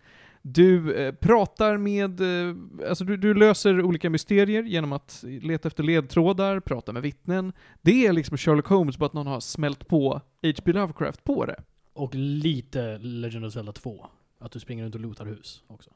Du 0.45 0.93
eh, 0.95 1.13
pratar 1.15 1.77
med, 1.77 2.21
eh, 2.21 2.55
alltså 2.89 3.03
du, 3.05 3.17
du 3.17 3.33
löser 3.33 3.81
olika 3.81 4.09
mysterier 4.09 4.63
genom 4.63 4.93
att 4.93 5.23
leta 5.23 5.67
efter 5.67 5.83
ledtrådar, 5.83 6.59
prata 6.59 6.91
med 6.93 7.01
vittnen. 7.01 7.53
Det 7.81 8.05
är 8.07 8.13
liksom 8.13 8.37
Sherlock 8.37 8.67
Holmes, 8.67 8.97
bara 8.97 9.05
att 9.05 9.13
någon 9.13 9.27
har 9.27 9.39
smält 9.39 9.87
på 9.87 10.21
H.P. 10.43 10.73
Lovecraft 10.73 11.23
på 11.23 11.45
det. 11.45 11.63
Och 11.93 12.15
lite 12.15 12.97
Legend 12.97 13.45
of 13.45 13.53
Zelda 13.53 13.71
2. 13.71 14.05
Att 14.39 14.51
du 14.51 14.59
springer 14.59 14.83
runt 14.83 14.95
och 14.95 15.01
lootar 15.01 15.25
hus 15.25 15.63
också. 15.67 15.89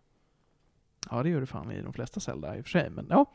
Ja, 1.11 1.23
det 1.23 1.29
gör 1.29 1.39
du 1.39 1.45
fan 1.45 1.71
i 1.71 1.81
de 1.81 1.93
flesta 1.93 2.19
Zelda 2.19 2.57
i 2.57 2.61
och 2.61 2.65
för 2.65 2.69
sig, 2.71 2.89
men 2.89 3.07
ja. 3.09 3.25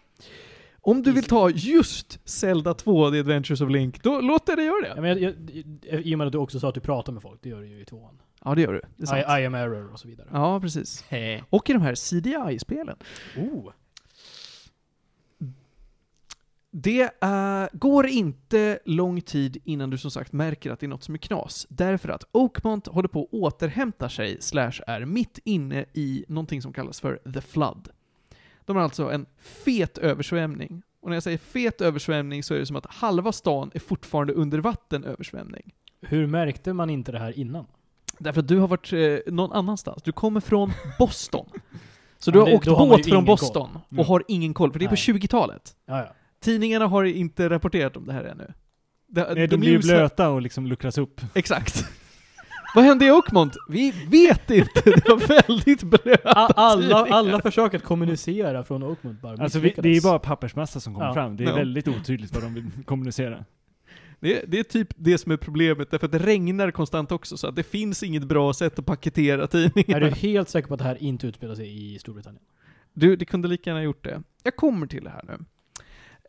Om 0.81 1.03
du 1.03 1.13
vill 1.13 1.25
ta 1.25 1.51
just 1.51 2.29
Zelda 2.29 2.75
2, 2.75 3.11
The 3.11 3.19
Adventures 3.19 3.61
of 3.61 3.71
Link, 3.71 4.03
då 4.03 4.21
låt 4.21 4.47
dig 4.47 4.65
göra 4.65 4.87
Ja, 4.89 4.95
det. 4.95 5.01
men 5.01 5.23
jag, 5.23 5.35
jag, 5.83 6.03
I 6.03 6.15
och 6.15 6.19
med 6.19 6.27
att 6.27 6.33
du 6.33 6.39
också 6.39 6.61
sa 6.61 6.69
att 6.69 6.75
du 6.75 6.81
pratar 6.81 7.13
med 7.13 7.23
folk, 7.23 7.43
det 7.43 7.49
gör 7.49 7.61
du 7.61 7.69
ju 7.69 7.81
i 7.81 7.85
tvåan. 7.85 8.23
Ja, 8.45 8.55
det 8.55 8.63
gör 8.63 8.73
du. 8.73 8.81
Det 8.97 9.03
är 9.03 9.07
sant. 9.07 9.25
I, 9.39 9.43
I 9.43 9.47
am 9.47 9.55
error 9.55 9.93
och 9.93 10.01
så 10.01 10.09
vidare. 10.09 10.29
Ja, 10.33 10.61
precis. 10.61 11.05
Hej. 11.09 11.45
Och 11.51 11.71
i 11.71 11.73
de 11.73 11.83
här 11.83 11.95
CDI-spelen. 11.95 12.97
Oh. 13.37 13.73
Det 16.75 17.23
eh, 17.23 17.67
går 17.73 18.07
inte 18.07 18.79
lång 18.85 19.21
tid 19.21 19.57
innan 19.65 19.91
du 19.91 19.99
som 19.99 20.11
sagt 20.11 20.33
märker 20.33 20.71
att 20.71 20.81
det 20.81 20.87
är 20.87 20.89
något 20.89 21.03
som 21.03 21.15
är 21.15 21.19
knas. 21.19 21.67
Därför 21.71 22.09
att 22.09 22.25
Oakmont 22.33 22.87
håller 22.87 23.09
på 23.09 23.23
att 23.23 23.33
återhämta 23.33 24.09
sig, 24.09 24.37
slash 24.41 24.73
är 24.87 25.05
mitt 25.05 25.39
inne 25.45 25.85
i 25.93 26.25
någonting 26.29 26.63
som 26.63 26.73
kallas 26.73 27.01
för 27.01 27.33
The 27.33 27.41
Flood. 27.41 27.89
De 28.65 28.77
har 28.77 28.83
alltså 28.83 29.11
en 29.11 29.27
fet 29.37 29.99
översvämning. 29.99 30.83
Och 31.01 31.09
när 31.09 31.17
jag 31.17 31.23
säger 31.23 31.39
fet 31.39 31.81
översvämning 31.81 32.43
så 32.43 32.55
är 32.55 32.59
det 32.59 32.67
som 32.67 32.77
att 32.77 32.87
halva 32.87 33.33
stan 33.33 33.71
är 33.75 33.81
fortfarande 33.81 34.33
under 34.33 34.59
vatten 34.59 35.05
översvämning. 35.05 35.75
Hur 36.01 36.27
märkte 36.27 36.73
man 36.73 36.91
inte 36.91 37.13
det 37.13 37.19
här 37.19 37.39
innan? 37.39 37.67
Därför 38.23 38.41
att 38.41 38.49
du 38.49 38.59
har 38.59 38.69
varit 38.69 38.93
eh, 38.93 39.33
någon 39.33 39.53
annanstans. 39.53 40.03
Du 40.03 40.13
kommer 40.13 40.41
från 40.41 40.73
Boston. 40.99 41.47
Så 42.19 42.31
du 42.31 42.39
Ja, 42.39 42.43
har 42.45 42.51
det- 42.51 42.57
åkt 42.57 42.65
då 42.67 42.71
har 42.73 42.79
man 42.79 42.89
båt 42.89 42.99
ju 42.99 43.03
från 43.05 43.13
ingen 43.15 43.25
Boston 43.25 43.69
koll. 43.73 43.81
och 43.89 43.93
Mm. 43.93 44.07
har 44.07 44.23
ingen 44.29 44.55
koll, 44.55 44.73
för 44.73 44.79
det 44.79 44.85
är 44.85 44.89
på 44.89 44.95
Nej. 45.09 45.21
20-talet. 45.21 45.73
Ja, 45.87 45.99
ja. 45.99 46.13
Tidningarna 46.43 46.87
har 46.87 47.05
inte 47.05 47.49
rapporterat 47.51 47.97
om 47.97 48.07
det 48.07 48.13
här 48.13 48.25
ännu. 48.25 48.53
Det, 49.09 49.35
Nej, 49.35 49.47
de 49.49 49.57
blir 49.57 49.71
ju 49.71 49.79
blöta 49.79 50.29
och 50.31 50.43
liksom 50.43 50.67
luckras 50.67 50.99
upp. 50.99 51.21
Exakt. 51.35 51.85
Vad 52.75 52.85
hände 52.85 53.05
i 53.07 53.11
Oakmont? 53.11 53.57
Vi 53.69 53.91
vet 54.11 54.51
inte. 54.51 54.81
Det 54.85 55.09
var 55.09 55.17
väldigt 55.47 55.83
blöta 55.83 56.29
A- 56.33 56.53
Alla, 56.57 56.97
alla 57.11 57.41
försök 57.43 57.75
att 57.75 57.83
kommunicera 57.83 58.65
från 58.65 58.83
Oakmont 58.83 59.21
bara 59.23 59.43
Alltså 59.43 59.59
vi, 59.59 59.69
det 59.69 59.79
är 59.79 59.83
ju 59.85 59.89
misslyckades. 59.89 60.03
bara 60.05 60.19
pappersmassa 60.19 60.81
som 60.81 60.95
kommer 60.95 61.07
Ja. 61.07 61.15
fram. 61.15 61.37
Det 61.37 61.45
är 61.45 61.49
Ja. 61.49 61.55
väldigt 61.55 61.89
otydligt 61.89 62.35
vad 62.35 62.43
de 62.43 62.55
vill 62.55 62.67
kommunicera. 62.85 63.45
Det, 64.23 64.45
det 64.49 64.59
är 64.59 64.63
typ 64.63 64.89
det 64.97 65.19
som 65.19 65.33
är 65.33 65.37
problemet, 65.37 65.91
därför 65.91 66.07
att 66.07 66.13
det 66.13 66.19
regnar 66.19 66.71
konstant 66.71 67.13
också, 67.13 67.37
så 67.37 67.47
att 67.47 67.57
det 67.57 67.63
finns 67.63 68.03
inget 68.03 68.25
bra 68.25 68.53
sätt 68.53 68.79
att 68.79 68.87
paketera 68.87 69.43
Är 69.43 69.47
tidningar. 69.47 70.01
du 70.01 70.09
helt 70.11 70.49
säker 70.49 70.69
på 70.69 70.75
att 70.75 70.79
det 70.81 70.85
här 70.85 71.03
inte 71.03 71.27
utspelar 71.27 71.55
sig 71.55 71.95
i 71.95 71.99
Storbritannien? 71.99 72.43
Du, 72.93 73.17
det 73.17 73.25
kunde 73.25 73.49
lika 73.49 73.71
gärna 73.71 73.83
gjort 73.83 74.05
det. 74.05 74.23
Jag 74.43 74.57
kommer 74.57 74.87
till 74.87 75.05
det 75.05 75.11
här 75.11 75.25
nu. 75.25 75.45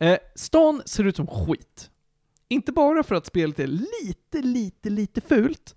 Eh, 0.06 0.18
stan 0.34 0.82
ser 0.84 1.04
ut 1.04 1.16
som 1.16 1.26
skit. 1.26 1.90
Inte 2.48 2.72
bara 2.72 3.02
för 3.02 3.14
att 3.14 3.26
spelet 3.26 3.58
är 3.58 3.66
lite, 3.66 4.42
lite, 4.42 4.90
lite 4.90 5.20
fult, 5.20 5.74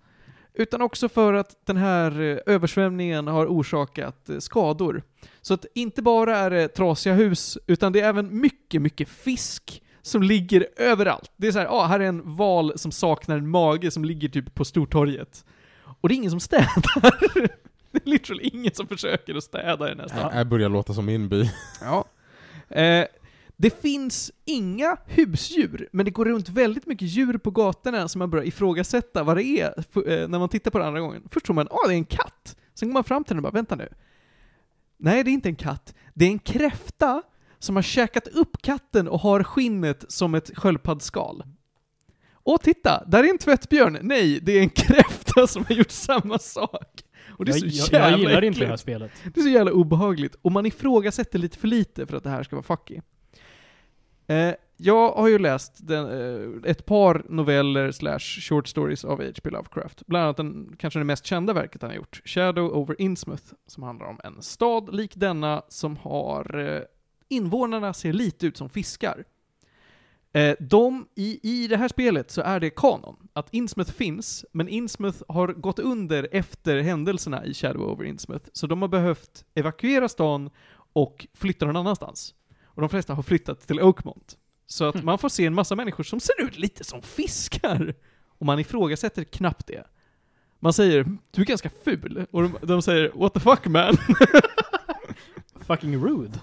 utan 0.54 0.82
också 0.82 1.10
för 1.10 1.34
att 1.34 1.66
den 1.66 1.78
här 1.78 2.22
eh, 2.22 2.38
översvämningen 2.46 3.28
har 3.28 3.46
orsakat 3.46 4.30
eh, 4.30 4.40
skador. 4.40 5.04
Så 5.42 5.54
att 5.54 5.66
inte 5.76 6.02
bara 6.02 6.38
är 6.38 6.50
det 6.50 6.68
trasiga 6.68 7.14
hus, 7.14 7.58
utan 7.68 7.92
det 7.94 8.02
är 8.02 8.10
även 8.10 8.40
mycket, 8.40 8.82
mycket 8.82 9.10
fisk 9.10 9.84
som 10.08 10.24
ligger 10.24 10.68
överallt. 10.76 11.32
Det 11.38 11.48
är 11.48 11.52
så 11.52 11.60
här, 11.60 11.66
ah, 11.66 11.86
här 11.86 12.00
är 12.00 12.06
en 12.06 12.36
val 12.36 12.74
som 12.76 12.92
saknar 12.92 13.38
en 13.38 13.50
mage 13.50 13.92
som 13.92 14.06
ligger 14.06 14.30
typ 14.30 14.56
på 14.56 14.66
Stortorget. 14.66 15.46
Och 16.02 16.10
det 16.10 16.16
är 16.16 16.18
ingen 16.18 16.32
som 16.32 16.40
städar. 16.40 17.48
Det 17.92 18.06
är 18.06 18.10
literally 18.10 18.44
ingen 18.44 18.74
som 18.74 18.88
försöker 18.88 19.36
att 19.36 19.44
städa 19.44 19.88
i 19.88 19.90
den 19.90 20.00
här 20.00 20.08
stan. 20.08 20.30
Det 20.30 20.34
här 20.34 20.46
börjar 20.46 20.70
låta 20.70 20.94
som 20.94 21.06
min 21.06 21.30
by. 21.30 21.50
Ja. 21.82 22.06
Eh, 22.76 23.06
det 23.58 23.82
finns 23.82 24.32
inga 24.46 24.98
husdjur, 25.06 25.90
men 25.92 26.06
det 26.06 26.12
går 26.12 26.26
runt 26.26 26.50
väldigt 26.50 26.86
mycket 26.86 27.08
djur 27.08 27.38
på 27.38 27.52
gatorna 27.52 28.08
som 28.08 28.20
man 28.20 28.30
börjar 28.30 28.46
ifrågasätta 28.46 29.24
vad 29.24 29.38
det 29.38 29.44
är 29.44 29.74
eh, 29.78 30.28
när 30.28 30.40
man 30.40 30.50
tittar 30.50 30.72
på 30.72 30.80
det 30.80 30.86
andra 30.86 31.00
gången. 31.00 31.24
Först 31.32 31.46
tror 31.46 31.56
man 31.56 31.68
att 31.68 31.88
det 31.88 31.94
är 31.94 31.98
en 31.98 32.06
katt. 32.06 32.56
Sen 32.74 32.90
går 32.90 32.94
man 32.94 33.04
fram 33.04 33.24
till 33.24 33.36
den 33.36 33.46
och 33.46 33.52
bara, 33.52 33.58
vänta 33.58 33.76
nu. 33.76 33.90
Nej, 34.98 35.24
det 35.24 35.32
är 35.32 35.34
inte 35.34 35.50
en 35.50 35.56
katt. 35.56 35.96
Det 36.14 36.26
är 36.26 36.30
en 36.30 36.40
kräfta 36.40 37.22
som 37.60 37.76
har 37.76 37.84
käkat 37.84 38.28
upp 38.28 38.62
katten 38.62 39.08
och 39.08 39.20
har 39.20 39.44
skinnet 39.44 40.06
som 40.08 40.36
ett 40.36 40.52
sköldpaddsskal. 40.58 41.44
Åh, 42.44 42.58
titta! 42.58 43.04
Där 43.08 43.24
är 43.24 43.30
en 43.30 43.38
tvättbjörn. 43.38 43.98
Nej, 44.02 44.40
det 44.42 44.52
är 44.52 44.62
en 44.62 44.70
kräfta 44.70 45.48
som 45.48 45.66
har 45.68 45.76
gjort 45.76 45.92
samma 45.92 46.40
sak. 46.40 47.04
Och 47.30 47.46
det 47.46 47.52
är 47.52 47.66
jag, 47.66 47.74
så 47.74 47.96
jag, 47.96 48.02
jävla 48.02 48.10
jag 48.10 48.20
gillar 48.20 48.44
inte 48.44 48.48
äckligt. 48.48 48.60
det 48.60 48.68
här 48.68 48.78
spelet. 48.78 49.12
Det 49.34 49.40
är 49.40 49.44
så 49.44 49.50
jävla 49.50 49.72
obehagligt. 49.72 50.36
Och 50.42 50.52
man 50.52 50.66
ifrågasätter 50.66 51.40
lite 51.40 51.58
för 51.58 51.68
lite 51.68 52.06
för 52.06 52.18
att 52.18 52.24
det 52.24 52.30
här 52.30 52.44
ska 52.44 52.56
vara 52.56 52.64
fucky. 52.64 53.02
Eh, 54.28 54.54
jag 54.78 55.12
har 55.12 55.28
ju 55.28 55.40
läst 55.40 55.88
den, 55.88 56.06
eh, 56.06 56.72
ett 56.72 56.86
par 56.86 57.26
noveller 57.30 57.92
slash 57.92 58.20
short 58.20 58.68
stories 58.68 59.06
av 59.06 59.24
H.P. 59.24 59.50
Lovecraft. 59.50 60.08
Bland 60.08 60.24
annat 60.24 60.38
den, 60.38 60.76
kanske 60.80 61.00
det 61.00 61.06
mest 61.06 61.26
kända 61.26 61.54
verket 61.54 61.82
han 61.82 61.92
har 61.92 61.96
gjort, 61.98 62.22
Shadow 62.26 62.78
over 62.78 63.02
Innsmouth, 63.02 63.44
som 63.68 63.84
handlar 63.84 64.06
om 64.06 64.20
en 64.24 64.42
stad 64.42 64.96
lik 64.96 65.12
denna 65.16 65.62
som 65.70 65.98
har 65.98 66.58
eh, 66.58 66.82
invånarna 67.30 67.94
ser 67.94 68.14
lite 68.14 68.48
ut 68.48 68.58
som 68.58 68.70
fiskar. 68.70 69.24
Eh, 70.34 70.56
de, 70.60 71.08
i, 71.16 71.40
I 71.44 71.68
det 71.68 71.78
här 71.78 71.88
spelet 71.88 72.32
så 72.32 72.42
är 72.42 72.60
det 72.60 72.70
kanon, 72.70 73.16
att 73.34 73.54
Innsmouth 73.54 73.92
finns, 73.92 74.46
men 74.52 74.68
Innsmouth 74.68 75.24
har 75.28 75.48
gått 75.48 75.80
under 75.80 76.28
efter 76.32 76.82
händelserna 76.82 77.46
i 77.46 77.54
Shadow 77.54 77.92
over 77.92 78.06
Innsmouth, 78.06 78.50
så 78.54 78.68
de 78.68 78.82
har 78.82 78.90
behövt 78.90 79.46
evakuera 79.56 80.10
stan 80.10 80.50
och 80.94 81.28
flytta 81.34 81.66
någon 81.66 81.76
annanstans. 81.76 82.34
Och 82.64 82.82
de 82.82 82.90
flesta 82.90 83.14
har 83.14 83.24
flyttat 83.24 83.68
till 83.68 83.82
Oakmont. 83.82 84.38
Så 84.68 84.86
att 84.86 85.04
man 85.04 85.18
får 85.18 85.30
se 85.30 85.46
en 85.46 85.54
massa 85.54 85.76
människor 85.76 86.04
som 86.04 86.20
ser 86.20 86.42
ut 86.42 86.58
lite 86.58 86.84
som 86.84 87.02
fiskar. 87.02 87.96
Och 88.28 88.46
man 88.46 88.60
ifrågasätter 88.60 89.24
knappt 89.24 89.68
det. 89.68 89.84
Man 90.60 90.74
säger, 90.74 91.06
du 91.32 91.42
är 91.42 91.46
ganska 91.46 91.70
ful. 91.84 92.26
Och 92.32 92.42
de, 92.42 92.58
de 92.62 92.82
säger, 92.82 93.12
what 93.16 93.34
the 93.34 93.40
fuck 93.40 93.66
man? 93.66 93.98
Fucking 95.68 96.06
rude. 96.06 96.40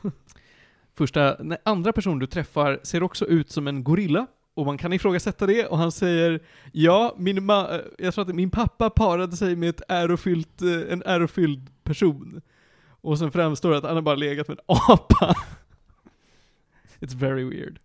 Första, 0.94 1.36
nej, 1.40 1.58
andra 1.64 1.92
personen 1.92 2.18
du 2.18 2.26
träffar 2.26 2.80
ser 2.82 3.02
också 3.02 3.26
ut 3.26 3.50
som 3.50 3.66
en 3.68 3.84
gorilla. 3.84 4.26
Och 4.56 4.66
man 4.66 4.78
kan 4.78 4.92
ifrågasätta 4.92 5.46
det, 5.46 5.66
och 5.66 5.78
han 5.78 5.92
säger 5.92 6.40
Ja, 6.72 7.14
min 7.18 7.38
ma- 7.38 7.74
eh, 7.74 7.80
jag 7.98 8.14
tror 8.14 8.28
att 8.28 8.34
min 8.34 8.50
pappa 8.50 8.90
parade 8.90 9.36
sig 9.36 9.56
med 9.56 9.68
ett 9.68 9.82
ärofyllt, 9.88 10.62
eh, 10.62 10.92
en 10.92 11.02
ärofylld 11.06 11.70
person. 11.84 12.40
Och 12.86 13.18
sen 13.18 13.30
framstår 13.32 13.70
det 13.70 13.76
att 13.78 13.84
han 13.84 13.94
har 13.94 14.02
bara 14.02 14.14
legat 14.14 14.48
med 14.48 14.58
en 14.58 14.64
apa. 14.88 15.34
It's 17.00 17.14
very 17.14 17.44
weird. 17.44 17.78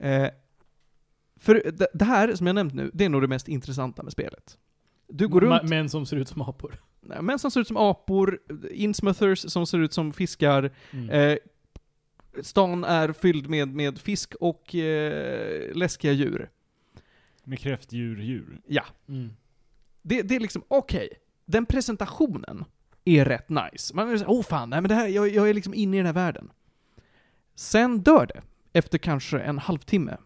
Eh, 0.00 0.30
för 1.36 1.54
det, 1.72 1.86
det 1.94 2.04
här, 2.04 2.34
som 2.34 2.46
jag 2.46 2.54
nämnt 2.54 2.74
nu, 2.74 2.90
det 2.94 3.04
är 3.04 3.08
nog 3.08 3.22
det 3.22 3.28
mest 3.28 3.48
intressanta 3.48 4.02
med 4.02 4.12
spelet. 4.12 4.58
Du 5.08 5.28
går 5.28 5.40
runt, 5.40 5.62
Män 5.68 5.88
som 5.88 6.06
ser 6.06 6.16
ut 6.16 6.28
som 6.28 6.42
apor. 6.42 6.80
män 7.20 7.38
som 7.38 7.50
ser 7.50 7.60
ut 7.60 7.66
som 7.68 7.76
apor, 7.76 8.38
insmouthers 8.70 9.50
som 9.52 9.66
ser 9.66 9.78
ut 9.78 9.92
som 9.92 10.12
fiskar, 10.12 10.70
Mm. 10.90 11.10
Eh, 11.10 11.36
stan 12.42 12.84
är 12.84 13.12
fylld 13.12 13.50
med, 13.50 13.74
med 13.74 13.98
fisk 13.98 14.34
och 14.34 14.74
eh, 14.74 15.74
läskiga 15.74 16.12
djur. 16.12 16.50
Med 17.44 17.58
kräftdjur, 17.58 18.20
djur. 18.20 18.60
Ja. 18.66 18.84
Mm. 19.08 19.30
Det, 20.02 20.22
det 20.22 20.36
är 20.36 20.40
liksom, 20.40 20.62
okej. 20.68 21.08
Den 21.46 21.66
presentationen 21.66 22.64
är 23.04 23.24
rätt 23.24 23.48
nice. 23.48 23.94
Man 23.94 24.08
är 24.08 24.16
såhär, 24.16 24.30
åh 24.30 24.42
fan, 24.42 24.70
nej 24.70 24.80
men 24.80 24.88
det 24.88 24.94
här, 24.94 25.08
jag, 25.08 25.28
jag 25.28 25.50
är 25.50 25.54
liksom 25.54 25.74
inne 25.74 25.96
i 25.96 25.98
den 25.98 26.06
här 26.06 26.12
världen. 26.12 26.50
Sen 27.54 28.00
dör 28.00 28.26
det, 28.26 28.42
efter 28.72 28.98
kanske 28.98 29.40
en 29.40 29.58
halvtimme. 29.58 30.16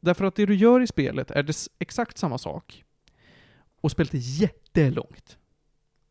Därför 0.00 0.24
att 0.24 0.34
det 0.36 0.46
du 0.46 0.54
gör 0.54 0.80
i 0.80 0.86
spelet 0.86 1.30
är 1.30 1.42
det 1.42 1.68
exakt 1.78 2.18
samma 2.18 2.38
sak. 2.38 2.84
Och 3.80 3.90
spelet 3.90 4.14
är 4.14 4.18
jättelångt. 4.18 5.38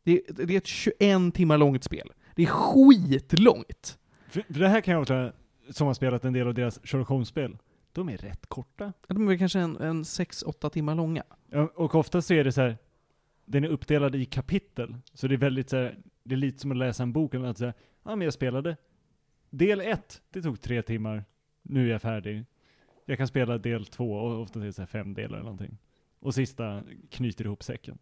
Det 0.03 0.21
det 0.27 0.53
är 0.53 0.57
ett 0.57 0.67
21 0.67 1.33
timmar 1.33 1.57
långt 1.57 1.83
spel. 1.83 2.11
Det 2.35 2.43
är 2.43 2.47
skitlångt. 2.47 3.97
För, 4.27 4.41
för 4.41 4.59
det 4.59 4.67
här 4.67 4.81
kan 4.81 4.91
jag 4.91 5.01
också, 5.01 5.33
som 5.73 5.87
har 5.87 5.93
spelat 5.93 6.25
en 6.25 6.33
del 6.33 6.47
av 6.47 6.53
deras 6.53 6.79
Sherlock 6.83 7.07
Holmes-spel, 7.07 7.57
de 7.91 8.09
är 8.09 8.17
rätt 8.17 8.45
korta. 8.45 8.93
De 9.07 9.27
är 9.29 9.37
kanske 9.37 9.59
en, 9.59 9.77
en 9.77 10.03
6-8 10.03 10.69
timmar 10.69 10.95
långa. 10.95 11.23
Ja, 11.49 11.69
och 11.75 11.95
ofta 11.95 12.21
så 12.21 12.33
är 12.33 12.43
det 12.43 12.51
så 12.51 12.61
här, 12.61 12.77
den 13.45 13.63
är 13.63 13.67
uppdelad 13.69 14.15
i 14.15 14.25
kapitel, 14.25 14.95
så 15.13 15.27
det 15.27 15.35
är 15.35 15.37
väldigt 15.37 15.69
så 15.69 15.77
här, 15.77 15.97
det 16.23 16.35
är 16.35 16.37
lite 16.37 16.59
som 16.59 16.71
att 16.71 16.77
läsa 16.77 17.03
en 17.03 17.13
bok, 17.13 17.33
eller 17.33 17.47
att 17.47 17.57
säga, 17.57 17.73
ja 18.03 18.15
men 18.15 18.25
jag 18.25 18.33
spelade 18.33 18.77
del 19.49 19.81
ett, 19.81 20.21
det 20.29 20.41
tog 20.41 20.61
tre 20.61 20.81
timmar, 20.81 21.25
nu 21.61 21.87
är 21.87 21.91
jag 21.91 22.01
färdig. 22.01 22.45
Jag 23.05 23.17
kan 23.17 23.27
spela 23.27 23.57
del 23.57 23.85
två, 23.85 24.13
och 24.13 24.41
ofta 24.41 24.59
är 24.59 24.63
det 24.65 24.73
så 24.73 24.81
här 24.81 24.87
fem 24.87 25.13
delar 25.13 25.37
eller 25.37 25.43
någonting. 25.43 25.77
Och 26.19 26.33
sista 26.33 26.83
knyter 27.09 27.45
ihop 27.45 27.63
säcken. 27.63 27.97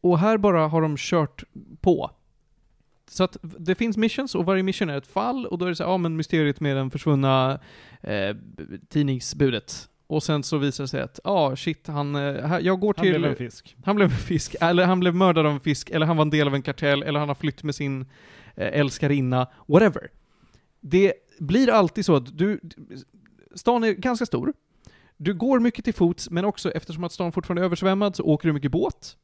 Och 0.00 0.18
här 0.18 0.38
bara 0.38 0.68
har 0.68 0.82
de 0.82 0.96
kört 0.98 1.44
på. 1.80 2.10
Så 3.10 3.24
att 3.24 3.36
det 3.42 3.74
finns 3.74 3.96
missions 3.96 4.34
och 4.34 4.44
varje 4.44 4.62
mission 4.62 4.90
är 4.90 4.98
ett 4.98 5.06
fall 5.06 5.46
och 5.46 5.58
då 5.58 5.64
är 5.64 5.68
det 5.68 5.76
så 5.76 5.82
ja 5.82 5.96
men 5.96 6.16
mysteriet 6.16 6.60
med 6.60 6.76
den 6.76 6.90
försvunna 6.90 7.60
eh, 8.00 8.36
tidningsbudet. 8.88 9.88
Och 10.06 10.22
sen 10.22 10.42
så 10.42 10.58
visar 10.58 10.84
det 10.84 10.88
sig 10.88 11.00
att, 11.00 11.20
ja 11.24 11.30
ah, 11.30 11.56
shit, 11.56 11.86
han, 11.86 12.14
eh, 12.14 12.58
jag 12.60 12.80
går 12.80 12.94
Han 12.96 13.04
till... 13.04 13.18
blev 13.18 13.30
en 13.30 13.36
fisk. 13.36 13.76
Han 13.84 13.96
blev 13.96 14.10
en 14.10 14.16
fisk, 14.16 14.56
eller 14.60 14.84
han 14.84 15.00
blev 15.00 15.14
mördad 15.14 15.46
av 15.46 15.52
en 15.52 15.60
fisk, 15.60 15.90
eller 15.90 16.06
han 16.06 16.16
var 16.16 16.22
en 16.22 16.30
del 16.30 16.46
av 16.46 16.54
en 16.54 16.62
kartell, 16.62 17.02
eller 17.02 17.20
han 17.20 17.28
har 17.28 17.34
flytt 17.34 17.62
med 17.62 17.74
sin 17.74 18.00
eh, 18.54 18.80
älskarinna, 18.80 19.46
whatever. 19.66 20.10
Det 20.80 21.12
blir 21.38 21.70
alltid 21.70 22.04
så 22.04 22.16
att 22.16 22.38
du, 22.38 22.60
stan 23.54 23.84
är 23.84 23.92
ganska 23.92 24.26
stor, 24.26 24.52
du 25.16 25.34
går 25.34 25.60
mycket 25.60 25.84
till 25.84 25.94
fots, 25.94 26.30
men 26.30 26.44
också 26.44 26.70
eftersom 26.70 27.04
att 27.04 27.12
stan 27.12 27.32
fortfarande 27.32 27.62
är 27.62 27.64
översvämmad 27.64 28.16
så 28.16 28.22
åker 28.22 28.48
du 28.48 28.52
mycket 28.52 28.72
båt. 28.72 29.16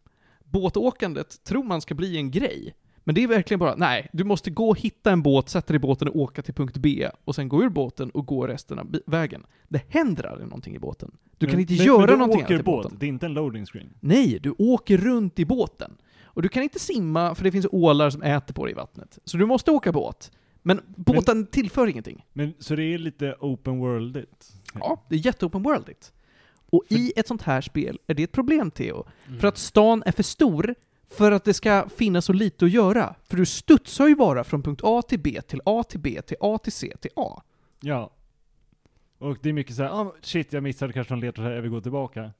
Båtåkandet 0.44 1.44
tror 1.44 1.64
man 1.64 1.80
ska 1.80 1.94
bli 1.94 2.16
en 2.16 2.30
grej. 2.30 2.74
Men 3.04 3.14
det 3.14 3.22
är 3.22 3.28
verkligen 3.28 3.58
bara, 3.58 3.74
nej, 3.76 4.08
du 4.12 4.24
måste 4.24 4.50
gå 4.50 4.68
och 4.68 4.78
hitta 4.78 5.12
en 5.12 5.22
båt, 5.22 5.48
sätta 5.48 5.66
dig 5.66 5.76
i 5.76 5.78
båten 5.78 6.08
och 6.08 6.16
åka 6.16 6.42
till 6.42 6.54
punkt 6.54 6.76
B, 6.76 7.08
och 7.24 7.34
sen 7.34 7.48
gå 7.48 7.62
ur 7.62 7.68
båten 7.68 8.10
och 8.10 8.26
gå 8.26 8.46
resten 8.46 8.78
av 8.78 8.96
vägen. 9.06 9.46
Det 9.68 9.82
händer 9.88 10.26
aldrig 10.26 10.48
någonting 10.48 10.74
i 10.76 10.78
båten. 10.78 11.10
Du 11.38 11.46
kan 11.46 11.52
Men- 11.54 11.60
inte 11.60 11.72
men, 11.72 11.86
göra 11.86 11.98
men 11.98 12.06
du 12.08 12.16
någonting 12.16 12.44
åker 12.44 12.54
annat 12.54 12.60
i 12.60 12.64
båt, 12.64 12.82
båten. 12.82 12.96
det 13.00 13.06
är 13.06 13.08
inte 13.08 13.26
en 13.26 13.34
loading 13.34 13.66
screen. 13.66 13.88
Nej, 14.00 14.38
du 14.42 14.54
åker 14.58 14.98
runt 14.98 15.38
i 15.38 15.44
båten. 15.44 15.96
Och 16.24 16.42
du 16.42 16.48
kan 16.48 16.62
inte 16.62 16.78
simma, 16.78 17.34
för 17.34 17.44
det 17.44 17.52
finns 17.52 17.66
ålar 17.72 18.10
som 18.10 18.22
äter 18.22 18.54
på 18.54 18.64
dig 18.64 18.72
i 18.72 18.74
vattnet. 18.74 19.18
Så 19.24 19.36
du 19.36 19.46
måste 19.46 19.70
åka 19.70 19.92
båt. 19.92 20.30
Men 20.62 20.80
båten 20.86 21.46
tillför 21.46 21.86
ingenting. 21.86 22.24
Men, 22.32 22.54
så 22.58 22.76
det 22.76 22.82
är 22.84 22.98
lite 22.98 23.36
open 23.40 23.78
worldigt. 23.78 24.52
Ja, 24.74 25.02
det 25.08 25.14
är 25.14 25.26
jätte-open 25.26 25.62
worldigt. 25.62 26.12
Och 26.70 26.82
i 26.88 27.12
ett 27.16 27.28
sånt 27.28 27.42
här 27.42 27.60
spel 27.60 27.98
är 28.06 28.14
det 28.14 28.22
ett 28.22 28.32
problem, 28.32 28.70
Theo. 28.70 29.06
Mm. 29.26 29.40
För 29.40 29.48
att 29.48 29.58
stan 29.58 30.02
är 30.06 30.12
för 30.12 30.22
stor 30.22 30.74
för 31.16 31.32
att 31.32 31.44
det 31.44 31.54
ska 31.54 31.88
finnas 31.88 32.24
så 32.24 32.32
lite 32.32 32.64
att 32.64 32.70
göra. 32.70 33.14
För 33.24 33.36
du 33.36 33.46
studsar 33.46 34.06
ju 34.06 34.16
bara 34.16 34.44
från 34.44 34.62
punkt 34.62 34.80
A 34.84 35.02
till 35.02 35.20
B, 35.20 35.40
till 35.42 35.60
A 35.64 35.82
till 35.88 36.00
B, 36.00 36.22
till 36.22 36.36
A 36.40 36.58
till 36.58 36.72
C, 36.72 36.92
till 37.00 37.10
A. 37.16 37.42
Ja. 37.80 38.10
Och 39.18 39.38
det 39.42 39.48
är 39.48 39.52
mycket 39.52 39.76
så 39.76 39.82
här, 39.82 39.90
ah, 39.90 40.14
shit 40.20 40.52
jag 40.52 40.62
missade 40.62 40.92
kanske 40.92 41.12
någon 41.14 41.20
ledtråd 41.20 41.46
här, 41.46 41.52
jag 41.52 41.62
vill 41.62 41.70
gå 41.70 41.80
tillbaka. 41.80 42.30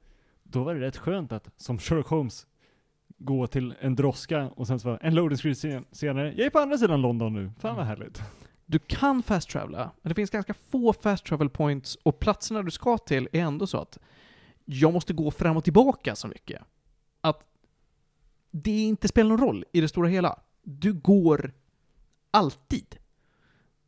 Då 0.42 0.64
var 0.64 0.74
det 0.74 0.80
rätt 0.80 0.96
skönt 0.96 1.32
att, 1.32 1.48
som 1.56 1.78
Sherlock 1.78 2.06
Holmes, 2.06 2.46
gå 3.18 3.46
till 3.46 3.74
en 3.80 3.96
droska 3.96 4.48
och 4.56 4.66
sen 4.66 4.80
så 4.80 4.88
var 4.88 4.98
en 5.02 5.14
loading 5.14 5.38
screen 5.38 5.54
sen- 5.56 5.84
senare, 5.92 6.34
jag 6.36 6.46
är 6.46 6.50
på 6.50 6.58
andra 6.58 6.78
sidan 6.78 7.00
London 7.00 7.32
nu, 7.32 7.52
fan 7.60 7.76
vad 7.76 7.86
härligt. 7.86 8.22
Du 8.66 8.78
kan 8.78 9.22
fast 9.22 9.50
travela, 9.50 9.90
men 10.02 10.08
det 10.08 10.14
finns 10.14 10.30
ganska 10.30 10.54
få 10.54 10.92
fast 10.92 11.24
travel 11.24 11.50
points 11.50 11.98
och 12.02 12.20
platserna 12.20 12.62
du 12.62 12.70
ska 12.70 12.98
till 12.98 13.28
är 13.32 13.40
ändå 13.40 13.66
så 13.66 13.78
att 13.78 13.98
jag 14.64 14.92
måste 14.92 15.12
gå 15.12 15.30
fram 15.30 15.56
och 15.56 15.64
tillbaka 15.64 16.16
så 16.16 16.28
mycket. 16.28 16.62
Att 17.20 17.51
det 18.52 18.82
inte 18.82 19.08
spelar 19.08 19.30
någon 19.30 19.40
roll 19.40 19.64
i 19.72 19.80
det 19.80 19.88
stora 19.88 20.08
hela. 20.08 20.38
Du 20.62 20.92
går 20.92 21.52
alltid. 22.30 22.96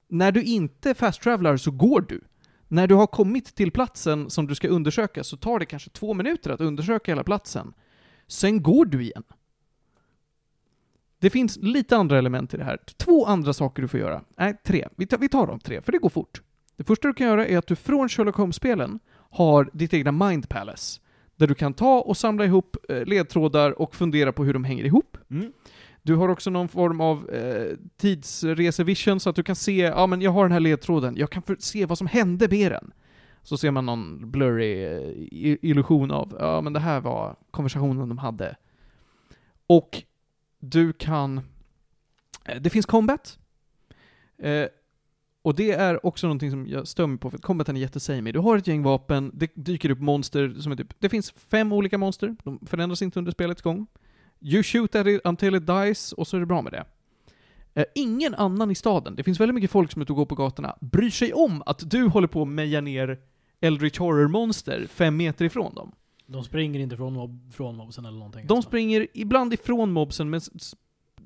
När 0.08 0.32
du 0.32 0.42
inte 0.42 0.94
fast 0.94 1.22
travelar 1.22 1.56
så 1.56 1.70
går 1.70 2.00
du. 2.00 2.20
När 2.68 2.86
du 2.86 2.94
har 2.94 3.06
kommit 3.06 3.54
till 3.54 3.70
platsen 3.70 4.30
som 4.30 4.46
du 4.46 4.54
ska 4.54 4.68
undersöka 4.68 5.24
så 5.24 5.36
tar 5.36 5.58
det 5.58 5.66
kanske 5.66 5.90
två 5.90 6.14
minuter 6.14 6.50
att 6.50 6.60
undersöka 6.60 7.10
hela 7.10 7.24
platsen. 7.24 7.72
Sen 8.26 8.62
går 8.62 8.84
du 8.84 9.02
igen. 9.02 9.22
Det 11.18 11.30
finns 11.30 11.56
lite 11.56 11.96
andra 11.96 12.18
element 12.18 12.54
i 12.54 12.56
det 12.56 12.64
här. 12.64 12.78
Två 12.96 13.26
andra 13.26 13.52
saker 13.52 13.82
du 13.82 13.88
får 13.88 14.00
göra. 14.00 14.24
Nej, 14.36 14.56
tre. 14.64 14.88
Vi 14.96 15.06
tar, 15.06 15.18
vi 15.18 15.28
tar 15.28 15.46
de 15.46 15.60
tre, 15.60 15.82
för 15.82 15.92
det 15.92 15.98
går 15.98 16.08
fort. 16.08 16.42
Det 16.76 16.84
första 16.84 17.08
du 17.08 17.14
kan 17.14 17.26
göra 17.26 17.46
är 17.46 17.58
att 17.58 17.66
du 17.66 17.76
från 17.76 18.08
Sherlock 18.08 18.36
Holmes-spelen 18.36 18.98
har 19.30 19.70
ditt 19.72 19.94
egna 19.94 20.12
Mind 20.12 20.48
Palace. 20.48 21.00
Där 21.44 21.48
du 21.48 21.54
kan 21.54 21.74
ta 21.74 22.00
och 22.00 22.16
samla 22.16 22.44
ihop 22.44 22.76
eh, 22.88 23.04
ledtrådar 23.04 23.82
och 23.82 23.94
fundera 23.94 24.32
på 24.32 24.44
hur 24.44 24.52
de 24.52 24.64
hänger 24.64 24.84
ihop. 24.84 25.16
Mm. 25.30 25.52
Du 26.02 26.14
har 26.14 26.28
också 26.28 26.50
någon 26.50 26.68
form 26.68 27.00
av 27.00 27.30
eh, 27.30 27.76
tidsreservision 27.96 29.20
så 29.20 29.30
att 29.30 29.36
du 29.36 29.42
kan 29.42 29.56
se, 29.56 29.78
ja 29.78 30.06
men 30.06 30.22
jag 30.22 30.30
har 30.30 30.42
den 30.42 30.52
här 30.52 30.60
ledtråden, 30.60 31.16
jag 31.16 31.30
kan 31.30 31.42
se 31.58 31.86
vad 31.86 31.98
som 31.98 32.06
hände 32.06 32.48
med 32.48 32.72
den. 32.72 32.92
Så 33.42 33.56
ser 33.56 33.70
man 33.70 33.86
någon 33.86 34.30
blurry 34.30 34.84
eh, 34.84 35.58
illusion 35.62 36.10
av, 36.10 36.36
ja 36.40 36.60
men 36.60 36.72
det 36.72 36.80
här 36.80 37.00
var 37.00 37.36
konversationen 37.50 38.08
de 38.08 38.18
hade. 38.18 38.56
Och 39.66 40.02
du 40.58 40.92
kan, 40.92 41.40
eh, 42.44 42.60
det 42.60 42.70
finns 42.70 42.86
combat. 42.86 43.38
Eh, 44.38 44.66
och 45.44 45.54
det 45.54 45.70
är 45.70 46.06
också 46.06 46.26
någonting 46.26 46.50
som 46.50 46.66
jag 46.66 46.88
stör 46.88 47.06
mig 47.06 47.18
på, 47.18 47.30
för 47.30 47.38
combaten 47.38 47.76
är 47.76 47.80
jättesamey. 47.80 48.32
Du 48.32 48.38
har 48.38 48.58
ett 48.58 48.66
gäng 48.66 48.82
vapen, 48.82 49.30
det 49.34 49.50
dyker 49.54 49.90
upp 49.90 50.00
monster 50.00 50.54
som 50.60 50.72
är 50.72 50.76
typ, 50.76 50.94
det 50.98 51.08
finns 51.08 51.30
fem 51.30 51.72
olika 51.72 51.98
monster, 51.98 52.36
de 52.44 52.66
förändras 52.66 53.02
inte 53.02 53.18
under 53.18 53.32
spelets 53.32 53.62
gång. 53.62 53.86
You 54.40 54.62
shoot 54.62 54.94
at 54.94 55.06
it 55.06 55.20
until 55.24 55.54
it 55.54 55.66
dies, 55.66 56.12
och 56.12 56.26
så 56.26 56.36
är 56.36 56.40
det 56.40 56.46
bra 56.46 56.62
med 56.62 56.72
det. 56.72 56.84
Eh, 57.74 57.84
ingen 57.94 58.34
annan 58.34 58.70
i 58.70 58.74
staden, 58.74 59.14
det 59.16 59.22
finns 59.22 59.40
väldigt 59.40 59.54
mycket 59.54 59.70
folk 59.70 59.92
som 59.92 60.00
är 60.00 60.04
ute 60.04 60.12
och 60.12 60.16
går 60.16 60.26
på 60.26 60.34
gatorna, 60.34 60.76
bryr 60.80 61.10
sig 61.10 61.32
om 61.32 61.62
att 61.66 61.90
du 61.90 62.06
håller 62.06 62.28
på 62.28 62.42
att 62.42 62.48
meja 62.48 62.80
ner 62.80 63.18
Eldritch 63.60 63.98
Horror-monster 63.98 64.86
fem 64.90 65.16
meter 65.16 65.44
ifrån 65.44 65.74
dem. 65.74 65.92
De 66.26 66.44
springer 66.44 66.80
inte 66.80 66.96
från, 66.96 67.12
mob, 67.12 67.52
från 67.52 67.76
mobsen 67.76 68.04
eller 68.04 68.18
någonting. 68.18 68.46
De 68.46 68.54
alltså. 68.54 68.68
springer 68.68 69.06
ibland 69.14 69.54
ifrån 69.54 69.92
mobsen, 69.92 70.30
men 70.30 70.40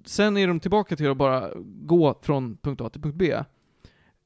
sen 0.04 0.36
är 0.36 0.48
de 0.48 0.60
tillbaka 0.60 0.96
till 0.96 1.10
att 1.10 1.16
bara 1.16 1.50
gå 1.64 2.18
från 2.22 2.56
punkt 2.56 2.80
A 2.80 2.88
till 2.88 3.02
punkt 3.02 3.16
B. 3.16 3.36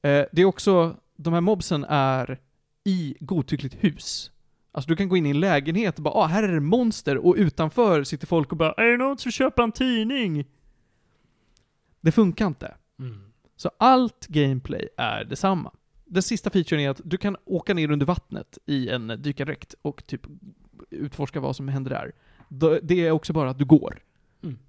Eh, 0.03 0.25
det 0.31 0.41
är 0.41 0.45
också, 0.45 0.95
de 1.15 1.33
här 1.33 1.41
mobsen 1.41 1.85
är 1.89 2.39
i 2.83 3.15
godtyckligt 3.19 3.83
hus. 3.83 4.31
Alltså 4.71 4.89
du 4.89 4.95
kan 4.95 5.09
gå 5.09 5.17
in 5.17 5.25
i 5.25 5.29
en 5.29 5.39
lägenhet 5.39 5.97
och 5.97 6.03
bara 6.03 6.13
ah, 6.13 6.25
här 6.25 6.43
är 6.43 6.51
det 6.51 6.59
monster 6.59 7.17
och 7.17 7.35
utanför 7.37 8.03
sitter 8.03 8.27
folk 8.27 8.51
och 8.51 8.57
bara 8.57 8.73
är 8.73 8.91
det 8.91 8.97
någon 8.97 9.17
som 9.17 9.31
köper 9.31 9.63
en 9.63 9.71
tidning? 9.71 10.45
Det 12.01 12.11
funkar 12.11 12.47
inte. 12.47 12.75
Mm. 12.99 13.33
Så 13.55 13.71
allt 13.77 14.27
gameplay 14.27 14.89
är 14.97 15.23
detsamma. 15.23 15.71
Den 16.05 16.23
sista 16.23 16.49
featuren 16.49 16.83
är 16.83 16.89
att 16.89 17.01
du 17.03 17.17
kan 17.17 17.37
åka 17.45 17.73
ner 17.73 17.91
under 17.91 18.05
vattnet 18.05 18.57
i 18.65 18.89
en 18.89 19.07
dykardräkt 19.07 19.75
och 19.81 20.07
typ 20.07 20.21
utforska 20.89 21.39
vad 21.39 21.55
som 21.55 21.67
händer 21.67 21.91
där. 21.91 22.11
Det 22.81 23.07
är 23.07 23.11
också 23.11 23.33
bara 23.33 23.49
att 23.49 23.59
du 23.59 23.65
går. 23.65 24.03
Mm. 24.43 24.59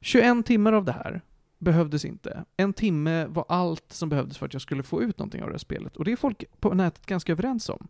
21 0.00 0.46
timmar 0.46 0.72
av 0.72 0.84
det 0.84 0.92
här 0.92 1.22
behövdes 1.62 2.04
inte. 2.04 2.44
En 2.56 2.72
timme 2.72 3.26
var 3.26 3.44
allt 3.48 3.84
som 3.92 4.08
behövdes 4.08 4.38
för 4.38 4.46
att 4.46 4.52
jag 4.52 4.62
skulle 4.62 4.82
få 4.82 5.02
ut 5.02 5.18
någonting 5.18 5.42
av 5.42 5.48
det 5.48 5.52
här 5.52 5.58
spelet. 5.58 5.96
Och 5.96 6.04
det 6.04 6.12
är 6.12 6.16
folk 6.16 6.44
på 6.60 6.74
nätet 6.74 7.06
ganska 7.06 7.32
överens 7.32 7.68
om. 7.68 7.88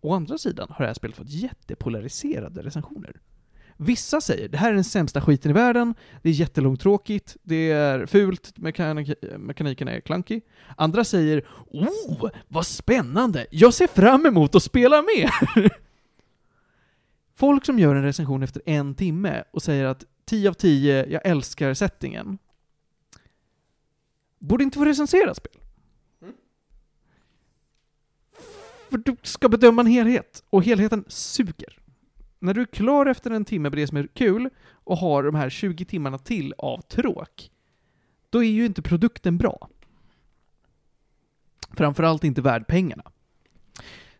Å 0.00 0.14
andra 0.14 0.38
sidan 0.38 0.68
har 0.70 0.78
det 0.78 0.86
här 0.86 0.94
spelet 0.94 1.16
fått 1.16 1.30
jättepolariserade 1.30 2.62
recensioner. 2.62 3.20
Vissa 3.76 4.20
säger 4.20 4.48
det 4.48 4.58
här 4.58 4.70
är 4.70 4.74
den 4.74 4.84
sämsta 4.84 5.20
skiten 5.20 5.50
i 5.50 5.54
världen, 5.54 5.94
det 6.22 6.28
är 6.28 6.32
jättelångtråkigt, 6.32 7.36
det 7.42 7.70
är 7.70 8.06
fult, 8.06 8.58
mekanik 8.58 9.14
mekaniken 9.38 9.88
är 9.88 10.00
clunky. 10.00 10.40
Andra 10.76 11.04
säger 11.04 11.46
Oh, 11.66 12.30
vad 12.48 12.66
spännande! 12.66 13.46
Jag 13.50 13.74
ser 13.74 13.86
fram 13.86 14.26
emot 14.26 14.54
att 14.54 14.62
spela 14.62 15.02
med! 15.02 15.30
Folk 17.34 17.66
som 17.66 17.78
gör 17.78 17.94
en 17.94 18.02
recension 18.02 18.42
efter 18.42 18.62
en 18.66 18.94
timme 18.94 19.44
och 19.50 19.62
säger 19.62 19.84
att 19.84 20.04
10 20.24 20.48
av 20.48 20.54
10, 20.54 21.06
jag 21.06 21.26
älskar 21.26 21.74
settingen. 21.74 22.38
Borde 24.42 24.64
inte 24.64 24.78
få 24.78 24.84
recensera 24.84 25.34
spel. 25.34 25.52
För 28.90 28.98
du 28.98 29.16
ska 29.22 29.48
bedöma 29.48 29.80
en 29.80 29.86
helhet, 29.86 30.44
och 30.50 30.64
helheten 30.64 31.04
suger. 31.08 31.78
När 32.38 32.54
du 32.54 32.60
är 32.60 32.66
klar 32.66 33.06
efter 33.06 33.30
en 33.30 33.44
timme 33.44 33.70
med 33.70 33.78
det 33.78 33.86
som 33.86 33.96
är 33.96 34.06
kul, 34.14 34.50
och 34.72 34.96
har 34.96 35.22
de 35.22 35.34
här 35.34 35.50
20 35.50 35.84
timmarna 35.84 36.18
till 36.18 36.54
av 36.58 36.80
tråk, 36.80 37.50
då 38.30 38.44
är 38.44 38.48
ju 38.48 38.66
inte 38.66 38.82
produkten 38.82 39.38
bra. 39.38 39.68
Framförallt 41.76 42.24
inte 42.24 42.42
värd 42.42 42.66
pengarna. 42.66 43.10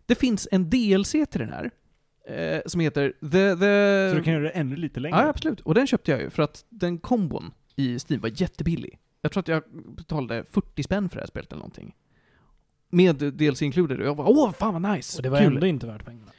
Det 0.07 0.15
finns 0.15 0.49
en 0.51 0.71
DLC 0.71 1.11
till 1.11 1.41
den 1.41 1.53
här, 1.53 1.71
eh, 2.27 2.63
som 2.67 2.81
heter 2.81 3.13
The... 3.21 3.57
the... 3.57 4.11
Så 4.11 4.17
du 4.17 4.23
kan 4.23 4.33
göra 4.33 4.43
det 4.43 4.51
ännu 4.51 4.77
lite 4.77 5.01
längre? 5.01 5.17
Ja, 5.17 5.29
absolut. 5.29 5.61
Och 5.61 5.75
den 5.75 5.87
köpte 5.87 6.11
jag 6.11 6.21
ju 6.21 6.31
för 6.31 6.43
att 6.43 6.65
den 6.69 6.99
kombon 6.99 7.53
i 7.77 7.99
Steam 7.99 8.21
var 8.21 8.31
jättebillig. 8.41 8.99
Jag 9.23 9.33
tror 9.33 9.41
att 9.41 9.49
jag 9.49 9.63
betalade 9.97 10.45
40 10.45 10.83
spänn 10.83 11.09
för 11.09 11.17
det 11.17 11.23
här 11.23 11.27
spelet 11.27 11.53
eller 11.53 11.61
någonting. 11.61 11.95
Med 12.91 13.17
DLC 13.17 13.63
included. 13.63 14.01
Och 14.01 14.07
jag 14.07 14.15
var 14.15 14.31
åh, 14.31 14.53
fan 14.53 14.83
vad 14.83 14.93
nice! 14.97 15.19
Och 15.19 15.23
det 15.23 15.31
var 15.31 15.39
Kul. 15.39 15.55
ändå 15.55 15.67
inte 15.67 15.87
värt 15.87 16.05
pengarna. 16.05 16.33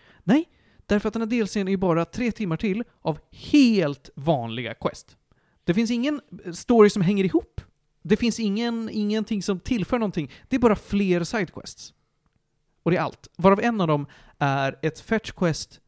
Därför 0.85 1.07
att 1.07 1.13
den 1.13 1.21
här 1.21 1.29
DLCn 1.29 1.67
är 1.67 1.71
ju 1.71 1.77
bara 1.77 2.05
tre 2.05 2.31
timmar 2.31 2.57
till 2.57 2.83
av 3.01 3.19
helt 3.31 4.09
vanliga 4.15 4.73
quest. 4.73 5.17
Det 5.63 5.73
finns 5.73 5.91
ingen 5.91 6.21
story 6.53 6.89
som 6.89 7.01
hänger 7.01 7.23
ihop. 7.23 7.61
Det 8.01 8.17
finns 8.17 8.39
ingen, 8.39 8.89
ingenting 8.89 9.43
som 9.43 9.59
tillför 9.59 9.99
någonting. 9.99 10.31
Det 10.47 10.55
är 10.55 10.59
bara 10.59 10.75
fler 10.75 11.23
sidequests. 11.23 11.93
Och 12.83 12.91
det 12.91 12.97
är 12.97 13.01
allt. 13.01 13.27
Varav 13.37 13.59
en 13.61 13.81
av 13.81 13.87
dem 13.87 14.05
är 14.39 14.79
ett 14.81 14.99
fetch 14.99 15.31
quest 15.31 15.81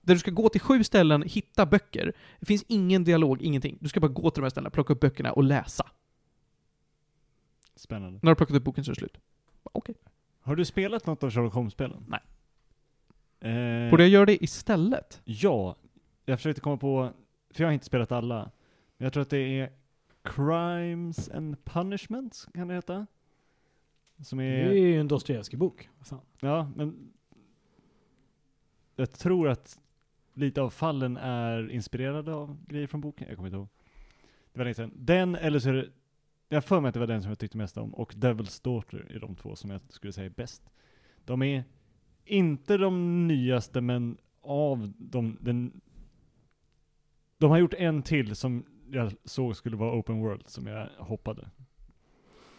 där 0.00 0.14
du 0.14 0.20
ska 0.20 0.30
gå 0.30 0.48
till 0.48 0.60
sju 0.60 0.84
ställen, 0.84 1.22
hitta 1.22 1.66
böcker. 1.66 2.12
Det 2.40 2.46
finns 2.46 2.64
ingen 2.68 3.04
dialog, 3.04 3.42
ingenting. 3.42 3.78
Du 3.80 3.88
ska 3.88 4.00
bara 4.00 4.08
gå 4.08 4.30
till 4.30 4.40
de 4.40 4.44
här 4.44 4.50
ställena, 4.50 4.70
plocka 4.70 4.92
upp 4.92 5.00
böckerna 5.00 5.32
och 5.32 5.44
läsa. 5.44 5.86
Spännande. 7.74 8.12
När 8.12 8.20
du 8.20 8.28
har 8.28 8.34
plockat 8.34 8.56
upp 8.56 8.64
boken 8.64 8.84
så 8.84 8.90
är 8.90 8.94
det 8.94 8.98
slut. 8.98 9.18
Okej. 9.62 9.94
Har 10.40 10.56
du 10.56 10.64
spelat 10.64 11.06
något 11.06 11.22
av 11.24 11.30
Sherlock 11.30 11.54
Holmes-spelen? 11.54 12.04
Nej. 12.08 12.20
Eh, 13.40 13.90
Borde 13.90 14.02
jag 14.02 14.10
göra 14.10 14.26
det 14.26 14.44
istället? 14.44 15.20
Ja. 15.24 15.76
Jag 16.24 16.38
försökte 16.38 16.60
komma 16.60 16.76
på, 16.76 17.12
för 17.50 17.62
jag 17.62 17.68
har 17.68 17.72
inte 17.72 17.86
spelat 17.86 18.12
alla. 18.12 18.50
Men 18.96 19.04
jag 19.04 19.12
tror 19.12 19.22
att 19.22 19.30
det 19.30 19.38
är 19.60 19.72
Crimes 20.22 21.28
and 21.28 21.64
Punishments, 21.64 22.48
kan 22.54 22.68
det 22.68 22.74
heta? 22.74 23.06
Som 24.24 24.38
Det 24.38 24.44
är... 24.44 24.66
är 24.66 24.72
ju 24.72 25.00
en 25.00 25.08
Dostojevskij-bok. 25.08 25.88
Ja, 26.40 26.70
men... 26.76 27.12
Jag 28.96 29.10
tror 29.10 29.48
att 29.48 29.78
lite 30.34 30.62
av 30.62 30.70
fallen 30.70 31.16
är 31.16 31.70
inspirerade 31.70 32.34
av 32.34 32.64
grejer 32.66 32.86
från 32.86 33.00
boken. 33.00 33.28
Jag 33.28 33.36
kommer 33.36 33.48
inte 33.48 33.56
ihåg. 33.56 33.68
Det 34.52 34.58
var 34.58 34.64
länge 34.64 34.74
sedan. 34.74 34.92
Den, 34.94 35.34
eller 35.34 35.58
så 35.58 35.68
är 35.68 35.72
det... 35.72 35.88
Jag 36.48 36.64
för 36.64 36.80
mig 36.80 36.88
att 36.88 36.94
det 36.94 37.00
var 37.00 37.06
den 37.06 37.22
som 37.22 37.28
jag 37.28 37.38
tyckte 37.38 37.56
mest 37.58 37.76
om. 37.76 37.94
Och 37.94 38.14
Devil's 38.14 38.64
Daughter 38.64 39.06
är 39.10 39.20
de 39.20 39.36
två 39.36 39.56
som 39.56 39.70
jag 39.70 39.80
skulle 39.88 40.12
säga 40.12 40.26
är 40.26 40.30
bäst. 40.30 40.70
De 41.24 41.42
är 41.42 41.64
inte 42.24 42.76
de 42.76 43.26
nyaste, 43.28 43.80
men 43.80 44.18
av 44.42 44.92
de... 44.98 45.38
Den, 45.40 45.80
de 47.38 47.50
har 47.50 47.58
gjort 47.58 47.74
en 47.74 48.02
till 48.02 48.36
som 48.36 48.64
jag 48.90 49.12
såg 49.24 49.56
skulle 49.56 49.76
vara 49.76 49.98
open 49.98 50.20
world, 50.20 50.48
som 50.48 50.66
jag 50.66 50.88
hoppade. 50.98 51.50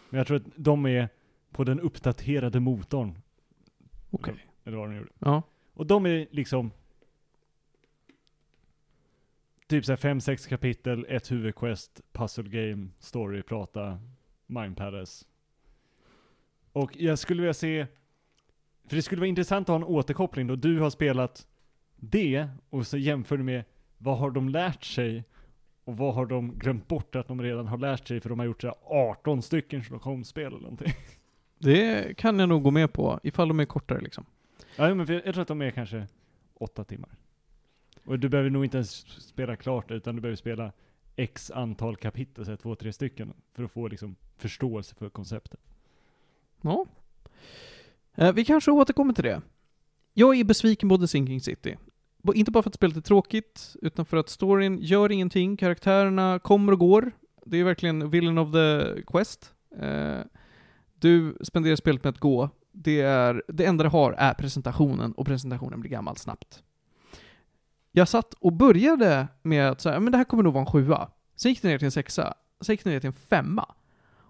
Men 0.09 0.17
jag 0.17 0.27
tror 0.27 0.37
att 0.37 0.47
de 0.55 0.85
är 0.85 1.09
på 1.51 1.63
den 1.63 1.79
uppdaterade 1.79 2.59
motorn. 2.59 3.17
Okej. 4.09 4.47
Eller 4.63 4.77
vad 4.77 4.89
de 4.89 4.95
gjorde. 4.95 5.11
Ja. 5.19 5.41
Och 5.73 5.87
de 5.87 6.05
är 6.05 6.27
liksom 6.31 6.71
typ 9.71 9.85
såhär 9.85 9.97
fem, 9.97 10.21
sex 10.21 10.47
kapitel, 10.47 11.05
ett 11.09 11.31
huvudquest, 11.31 12.01
puzzle 12.11 12.49
game, 12.49 12.87
story, 12.99 13.43
prata, 13.43 13.99
mind 14.47 14.77
palace. 14.77 15.25
Och 16.71 16.97
jag 16.97 17.19
skulle 17.19 17.41
vilja 17.41 17.53
se, 17.53 17.87
för 18.87 18.95
det 18.95 19.01
skulle 19.01 19.19
vara 19.19 19.27
intressant 19.27 19.69
att 19.69 19.73
ha 19.73 19.75
en 19.75 19.83
återkoppling 19.83 20.47
då 20.47 20.55
du 20.55 20.79
har 20.79 20.89
spelat 20.89 21.47
det 21.95 22.47
och 22.69 22.87
så 22.87 22.97
jämför 22.97 23.37
du 23.37 23.43
med 23.43 23.63
vad 23.97 24.17
har 24.17 24.31
de 24.31 24.49
lärt 24.49 24.83
sig 24.83 25.23
och 25.83 25.97
vad 25.97 26.15
har 26.15 26.25
de 26.25 26.57
glömt 26.57 26.87
bort 26.87 27.15
att 27.15 27.27
de 27.27 27.41
redan 27.41 27.67
har 27.67 27.77
lärt 27.77 28.07
sig 28.07 28.21
för 28.21 28.29
de 28.29 28.39
har 28.39 28.45
gjort 28.45 28.61
så 28.61 28.67
här 28.67 28.75
18 28.83 29.41
stycken 29.41 29.83
Sherlock 29.83 30.03
Holmes-spel 30.03 30.47
eller 30.47 30.59
någonting. 30.59 30.93
Det 31.59 32.17
kan 32.17 32.39
jag 32.39 32.49
nog 32.49 32.63
gå 32.63 32.71
med 32.71 32.93
på, 32.93 33.19
ifall 33.23 33.47
de 33.47 33.59
är 33.59 33.65
kortare 33.65 34.01
liksom. 34.01 34.25
Ja, 34.75 34.95
men 34.95 35.07
jag 35.07 35.23
tror 35.23 35.41
att 35.41 35.47
de 35.47 35.61
är 35.61 35.71
kanske 35.71 36.07
åtta 36.53 36.83
timmar. 36.83 37.09
Och 38.03 38.19
du 38.19 38.29
behöver 38.29 38.49
nog 38.49 38.65
inte 38.65 38.77
ens 38.77 38.91
spela 39.27 39.55
klart 39.55 39.91
utan 39.91 40.15
du 40.15 40.21
behöver 40.21 40.35
spela 40.35 40.71
x 41.15 41.51
antal 41.51 41.95
kapitel, 41.95 42.45
så 42.45 42.51
här 42.51 42.57
två, 42.57 42.75
tre 42.75 42.93
stycken, 42.93 43.33
för 43.53 43.63
att 43.63 43.71
få 43.71 43.87
liksom 43.87 44.15
förståelse 44.37 44.95
för 44.95 45.09
konceptet. 45.09 45.59
Ja. 46.61 46.85
Eh, 48.15 48.33
vi 48.33 48.45
kanske 48.45 48.71
återkommer 48.71 49.13
till 49.13 49.23
det. 49.23 49.41
Jag 50.13 50.39
är 50.39 50.43
besviken 50.43 50.89
på 50.89 50.97
The 50.97 51.07
Sinking 51.07 51.41
City. 51.41 51.77
B 52.23 52.31
Inte 52.35 52.51
bara 52.51 52.63
för 52.63 52.69
att 52.69 52.75
spelet 52.75 52.97
är 52.97 53.01
tråkigt, 53.01 53.75
utan 53.81 54.05
för 54.05 54.17
att 54.17 54.29
storyn 54.29 54.77
gör 54.81 55.11
ingenting, 55.11 55.57
karaktärerna 55.57 56.39
kommer 56.39 56.71
och 56.71 56.79
går. 56.79 57.11
Det 57.45 57.57
är 57.57 57.63
verkligen 57.63 58.09
villain 58.09 58.37
of 58.37 58.51
the 58.51 59.01
quest. 59.07 59.53
Eh, 59.79 60.19
du 60.93 61.37
spenderar 61.41 61.75
spelet 61.75 62.03
med 62.03 62.11
att 62.11 62.19
gå. 62.19 62.49
Det, 62.71 63.01
är, 63.01 63.43
det 63.47 63.65
enda 63.65 63.83
det 63.83 63.89
har 63.89 64.13
är 64.13 64.33
presentationen, 64.33 65.11
och 65.11 65.25
presentationen 65.25 65.79
blir 65.79 65.91
gammal 65.91 66.17
snabbt. 66.17 66.63
Jag 67.91 68.07
satt 68.07 68.33
och 68.33 68.53
började 68.53 69.27
med 69.41 69.69
att 69.69 69.81
säga, 69.81 69.99
men 69.99 70.11
det 70.11 70.17
här 70.17 70.25
kommer 70.25 70.43
nog 70.43 70.53
vara 70.53 70.65
en 70.65 70.71
sjua. 70.71 71.09
Sen 71.35 71.51
gick 71.51 71.61
det 71.61 71.67
ner 71.67 71.77
till 71.77 71.85
en 71.85 71.91
sexa. 71.91 72.33
Sen 72.61 72.73
gick 72.73 72.83
det 72.83 72.89
ner 72.89 72.99
till 72.99 73.07
en 73.07 73.13
femma. 73.13 73.75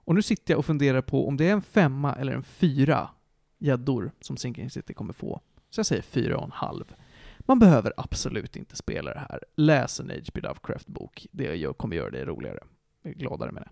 Och 0.03 0.16
nu 0.16 0.22
sitter 0.22 0.53
jag 0.53 0.59
och 0.59 0.66
funderar 0.66 1.01
på 1.01 1.28
om 1.28 1.38
det 1.38 1.49
är 1.49 1.53
en 1.53 1.62
femma 1.62 2.16
eller 2.16 2.34
en 2.34 2.43
fyra 2.43 3.09
gäddor 3.57 4.12
som 4.22 4.38
Sinking 4.38 4.70
City 4.70 4.93
kommer 4.93 5.14
få. 5.14 5.41
Så 5.70 5.80
jag 5.80 5.86
säger 5.86 6.01
fyra 6.01 6.38
och 6.38 6.43
en 6.43 6.51
halv. 6.51 6.95
Man 7.39 7.59
behöver 7.59 7.93
absolut 7.97 8.55
inte 8.55 8.76
spela 8.76 9.14
det 9.14 9.20
här. 9.30 9.43
Läs 9.55 9.99
en 9.99 10.09
H.P. 10.09 10.41
Lovecraft-bok. 10.41 11.28
Det 11.32 11.78
kommer 11.78 11.95
göra 11.95 12.09
dig 12.09 12.26
roligare. 12.26 12.59
Jag 13.01 13.12
är 13.12 13.18
gladare 13.18 13.51
med 13.51 13.64
det. 13.64 13.70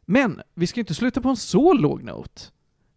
Men, 0.00 0.42
vi 0.54 0.66
ska 0.66 0.80
inte 0.80 0.94
sluta 0.94 1.20
på 1.20 1.28
en 1.28 1.36
så 1.36 1.72
låg 1.72 2.02
note. 2.02 2.42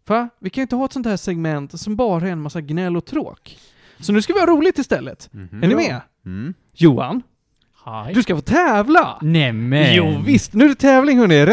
Va? 0.06 0.28
Vi 0.38 0.50
kan 0.50 0.60
ju 0.60 0.62
inte 0.62 0.76
ha 0.76 0.84
ett 0.84 0.92
sånt 0.92 1.06
här 1.06 1.16
segment 1.16 1.80
som 1.80 1.96
bara 1.96 2.28
är 2.28 2.32
en 2.32 2.42
massa 2.42 2.60
gnäll 2.60 2.96
och 2.96 3.04
tråk. 3.04 3.58
Så 4.02 4.12
nu 4.12 4.22
ska 4.22 4.32
vi 4.32 4.40
ha 4.40 4.46
roligt 4.46 4.78
istället. 4.78 5.28
Mhm. 5.32 5.62
Är 5.62 5.68
ni 5.68 5.74
med? 5.74 6.00
Mm. 6.26 6.54
Johan, 6.74 7.22
Hej. 7.84 8.14
du 8.14 8.22
ska 8.22 8.34
få 8.36 8.40
tävla! 8.42 9.18
Nämen! 9.22 9.94
Jo 9.94 10.22
visst, 10.26 10.52
nu 10.54 10.64
är 10.64 10.68
det 10.68 10.74
tävling 10.74 11.18
hörni! 11.18 11.44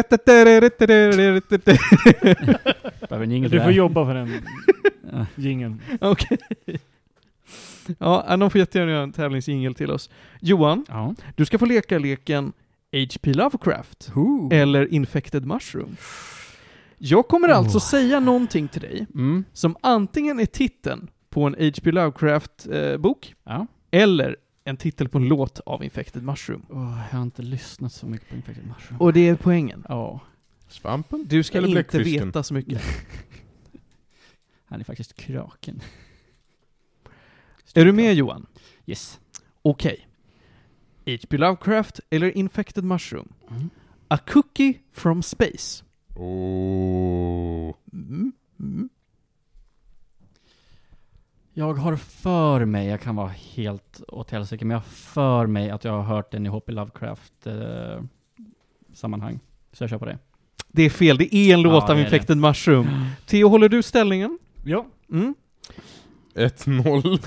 Du 3.50 3.62
får 3.64 3.72
jobba 3.72 4.06
för 4.06 4.14
den 4.14 4.32
Ja. 5.12 5.26
gingen. 5.36 5.82
Okej. 6.02 6.38
Ja, 7.97 8.38
de 8.38 8.50
får 8.50 8.60
jättegärna 8.60 8.91
göra 8.91 9.04
en 9.04 9.12
tävlingsjingel 9.12 9.76
till 9.76 9.91
oss. 9.91 10.10
Johan, 10.41 10.86
Ja. 10.88 11.16
du 11.36 11.45
ska 11.45 11.58
få 11.60 11.66
leka 11.66 11.97
leken 12.00 12.54
H.P. 12.91 13.34
Lovecraft 13.34 14.12
eller 14.52 14.93
Infected 14.93 15.45
Mushroom. 15.45 15.97
Jag 16.97 17.28
kommer 17.28 17.50
alltså 17.50 17.78
Oh. 17.78 17.82
säga 17.82 18.20
någonting 18.20 18.68
till 18.68 18.82
dig 18.82 19.06
Mm. 19.16 19.43
som 19.54 19.76
antingen 19.82 20.39
är 20.39 20.45
titeln 20.45 21.08
på 21.39 21.45
en 21.47 21.55
H.P. 21.59 21.91
Lovecraft-bok 21.91 23.35
Ja. 23.43 23.67
eller 23.91 24.37
en 24.63 24.77
titel 24.77 25.09
på 25.09 25.17
en 25.17 25.27
låt 25.27 25.59
av 25.59 25.83
Infected 25.83 26.23
Mushroom. 26.23 26.65
Åh, 26.69 27.01
jag 27.11 27.17
har 27.17 27.23
inte 27.23 27.41
lyssnat 27.41 27.93
så 27.93 28.05
mycket 28.07 28.29
på 28.29 28.35
Infected 28.35 28.67
Mushroom. 28.67 29.01
Och 29.01 29.13
det 29.13 29.27
är 29.29 29.35
poängen. 29.35 29.85
Ja, 29.89 30.19
Svampen? 30.67 31.25
Du 31.27 31.43
ska 31.43 31.57
Eller 31.57 31.67
inte 31.67 31.75
bläckfisken? 31.91 32.27
veta 32.27 32.43
så 32.43 32.53
mycket. 32.53 32.81
han 34.65 34.79
är 34.79 34.83
faktiskt 34.83 35.13
kraken. 35.15 35.81
Är 37.73 37.85
du 37.85 37.91
med 37.91 38.13
Johan? 38.13 38.45
Yes. 38.85 39.19
Okej. 39.61 40.07
H.P. 41.05 41.37
Lovecraft 41.37 41.99
eller 42.09 42.37
Infected 42.37 42.83
Mushroom? 42.83 43.33
Mm. 43.49 43.69
A 44.07 44.17
Cookie 44.27 44.73
from 44.91 45.23
Space. 45.23 45.83
Oh. 46.15 47.73
Mm. 47.93 48.31
Mm. 48.59 48.89
Jag 51.60 51.74
har 51.74 51.95
för 51.95 52.66
mig, 52.66 52.88
jag 52.88 53.01
kan 53.01 53.16
vara 53.16 53.32
helt 53.55 54.01
åt 54.07 54.32
helsike, 54.32 54.66
men 54.66 54.76
jag 54.76 54.80
har 54.80 54.89
för 54.89 55.47
mig 55.47 55.70
att 55.70 55.84
jag 55.84 55.91
har 55.91 56.01
hört 56.01 56.32
den 56.32 56.45
i 56.45 56.49
H.P. 56.49 56.72
Lovecraft 56.72 57.47
eh, 57.47 57.53
sammanhang. 58.93 59.39
Så 59.74 59.84
jag 59.84 59.89
kör 59.89 59.97
på 59.97 60.05
det. 60.05 60.18
Det 60.68 60.84
är 60.84 60.89
fel, 60.89 61.18
det 61.18 61.36
är 61.36 61.53
en 61.53 61.62
låt 61.62 61.84
Ja, 61.84 61.89
av 61.89 61.95
det 61.95 62.01
Infected 62.01 62.38
Mushroom. 62.38 63.05
Theo, 63.26 63.47
håller 63.47 63.70
du 63.70 63.84
ställningen? 63.84 64.39
Ja. 64.64 64.86
Mm. 65.12 65.36
1-0. 66.36 67.20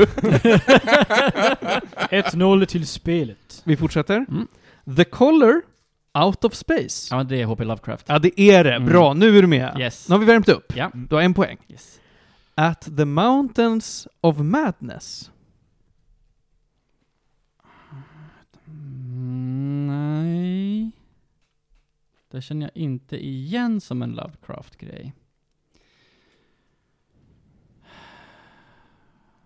1-0 2.10 2.66
till 2.66 2.86
spelet. 2.86 3.62
Vi 3.64 3.76
fortsätter. 3.76 4.16
Mm. 4.16 4.46
The 4.96 5.04
Color 5.04 5.62
Out 6.24 6.44
of 6.44 6.54
Space. 6.54 7.08
Ja, 7.10 7.16
men 7.16 7.28
det 7.28 7.40
är 7.42 7.46
H.P. 7.46 7.64
Lovecraft. 7.64 8.06
Ja, 8.08 8.18
det 8.18 8.40
är 8.40 8.64
det. 8.64 8.74
Mm. 8.74 8.88
Bra, 8.88 9.14
nu 9.14 9.38
är 9.38 9.42
du 9.42 9.48
med. 9.48 9.76
Yes. 9.80 10.08
Nu 10.08 10.14
har 10.14 10.20
vi 10.20 10.26
värmt 10.26 10.48
upp. 10.48 10.76
Ja. 10.76 10.90
Du 10.94 11.14
har 11.14 11.22
en 11.22 11.34
poäng. 11.34 11.56
Yes. 11.68 11.98
At 12.54 12.96
the 12.96 13.04
Mountains 13.04 14.08
of 14.20 14.38
Madness. 14.38 15.30
Nej. 19.86 20.90
Det 22.30 22.42
känner 22.42 22.62
jag 22.66 22.76
inte 22.76 23.26
igen 23.26 23.80
som 23.80 24.02
en 24.02 24.10
Lovecraft-grej. 24.12 25.12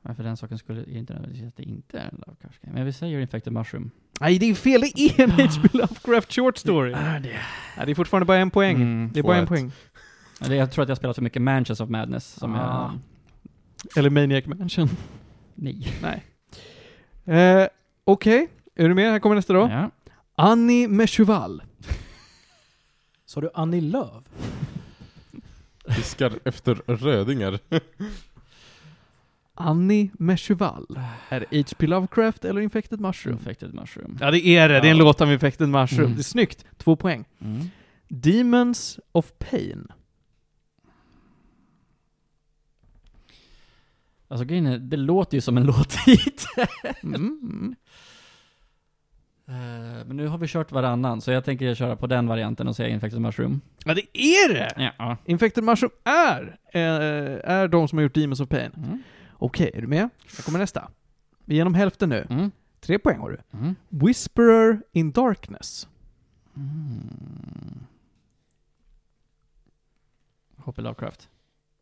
Men 0.02 0.16
för 0.16 0.22
den 0.22 0.36
saken 0.36 0.58
skulle 0.58 0.80
jag 0.80 0.88
inte 0.88 1.12
nödvändigtvis 1.12 1.48
att 1.48 1.56
det 1.56 1.62
inte 1.62 1.98
är 1.98 2.08
en 2.08 2.22
Lovecraft-grej. 2.26 2.72
Men 2.72 2.84
vi 2.86 2.92
säger 2.92 3.20
Infected 3.20 3.52
Mushroom. 3.52 3.90
Nej, 4.20 4.38
det 4.38 4.46
är 4.50 4.54
fel. 4.54 4.80
Det 4.80 5.18
är 5.18 5.20
en 5.24 5.30
H.P. 5.30 5.68
Lovecraft 5.78 6.32
short 6.34 6.56
story. 6.58 6.92
är 6.92 7.20
det. 7.20 7.40
Ja, 7.76 7.84
det 7.84 7.90
är 7.90 7.94
fortfarande 7.94 8.26
bara 8.26 8.38
en 8.38 8.50
poäng. 8.50 8.76
Mm. 8.76 9.10
Det 9.12 9.18
är 9.20 9.22
bara 9.24 9.36
en 9.36 9.46
Två-ett. 9.46 9.60
poäng. 9.60 9.72
Jag 10.40 10.72
tror 10.72 10.82
att 10.82 10.88
jag 10.88 10.98
spelat 10.98 11.16
för 11.16 11.22
mycket 11.22 11.42
Mansions 11.42 11.80
of 11.80 11.88
Madness 11.90 12.26
som 12.32 12.54
Ah. 12.54 12.58
jag... 12.58 13.98
Eller 13.98 14.10
Maniac 14.10 14.46
Mansion. 14.46 14.88
Nej. 15.54 16.22
Eh, 17.24 17.66
Okej, 18.04 18.48
är 18.74 18.88
du 18.88 18.94
med? 18.94 19.10
Här 19.12 19.18
kommer 19.18 19.36
nästa 19.36 19.52
då. 19.52 19.60
Ja. 19.70 19.90
Annie 20.36 20.88
med 20.88 21.10
cheval. 21.10 21.62
Sa 23.26 23.40
du 23.40 23.50
Annie 23.54 23.80
Lööf? 23.80 24.24
Fiskar 25.88 26.32
efter 26.44 26.74
rödingar. 26.86 27.58
Annie 29.54 30.10
med 30.18 30.40
cheval. 30.40 30.86
Är 31.28 31.40
det 31.40 31.46
H.P. 31.60 31.86
Lovecraft 31.86 32.44
eller 32.44 32.60
Infected 32.60 33.00
Mushroom? 33.00 33.36
Infected 33.38 33.74
mushroom. 33.74 34.18
Ja, 34.20 34.30
det 34.30 34.46
är 34.46 34.68
det. 34.68 34.74
Det 34.80 34.88
är 34.88 34.90
en 34.92 34.96
Ja. 34.98 35.04
låt 35.04 35.20
av 35.20 35.32
Infected 35.32 35.68
Mushroom. 35.68 36.04
Mm. 36.04 36.14
Det 36.14 36.20
är 36.20 36.22
snyggt. 36.24 36.64
Två 36.76 36.96
poäng. 36.96 37.24
Mm. 37.40 37.68
Demons 38.08 39.00
of 39.12 39.32
Pain. 39.38 39.88
Alltså 44.28 44.44
grejen 44.44 44.66
är, 44.66 44.78
det 44.78 44.96
låter 44.96 45.36
ju 45.36 45.40
som 45.40 45.56
en 45.56 45.64
låttitel. 45.66 46.66
Mm. 47.02 47.14
Mm. 47.42 47.74
Eh, 49.48 50.06
Men 50.06 50.16
nu 50.16 50.26
har 50.26 50.38
vi 50.38 50.46
kört 50.48 50.72
varannan, 50.72 51.20
så 51.20 51.30
jag 51.30 51.44
tänker 51.44 51.74
köra 51.74 51.96
på 51.96 52.06
den 52.06 52.26
varianten 52.26 52.68
och 52.68 52.76
säga 52.76 52.88
Infected 52.88 53.20
Mushroom. 53.20 53.60
Ja, 53.84 53.94
det 53.94 54.18
är 54.18 54.54
det! 54.54 54.92
Ja. 54.98 55.16
Infected 55.24 55.64
Mushroom 55.64 55.92
är, 56.04 56.58
eh, 56.72 57.50
är 57.52 57.68
de 57.68 57.88
som 57.88 57.98
har 57.98 58.02
gjort 58.02 58.14
Demons 58.14 58.40
of 58.40 58.48
Pain. 58.48 58.72
Mm. 58.76 59.02
Okej, 59.32 59.70
är 59.74 59.80
du 59.80 59.86
med? 59.86 60.08
Här 60.36 60.42
kommer 60.44 60.58
nästa. 60.58 60.88
Vi 61.44 61.54
är 61.54 61.56
genom 61.56 61.74
hälften 61.74 62.08
nu. 62.08 62.26
Mm. 62.30 62.50
Tre 62.80 62.98
poäng 62.98 63.18
har 63.18 63.30
du. 63.30 63.58
Mm. 63.58 63.74
Whisperer 63.88 64.80
in 64.92 65.12
Darkness. 65.12 65.88
Mm. 66.56 67.86
H.P. 70.58 70.82
Lovecraft. 70.82 71.28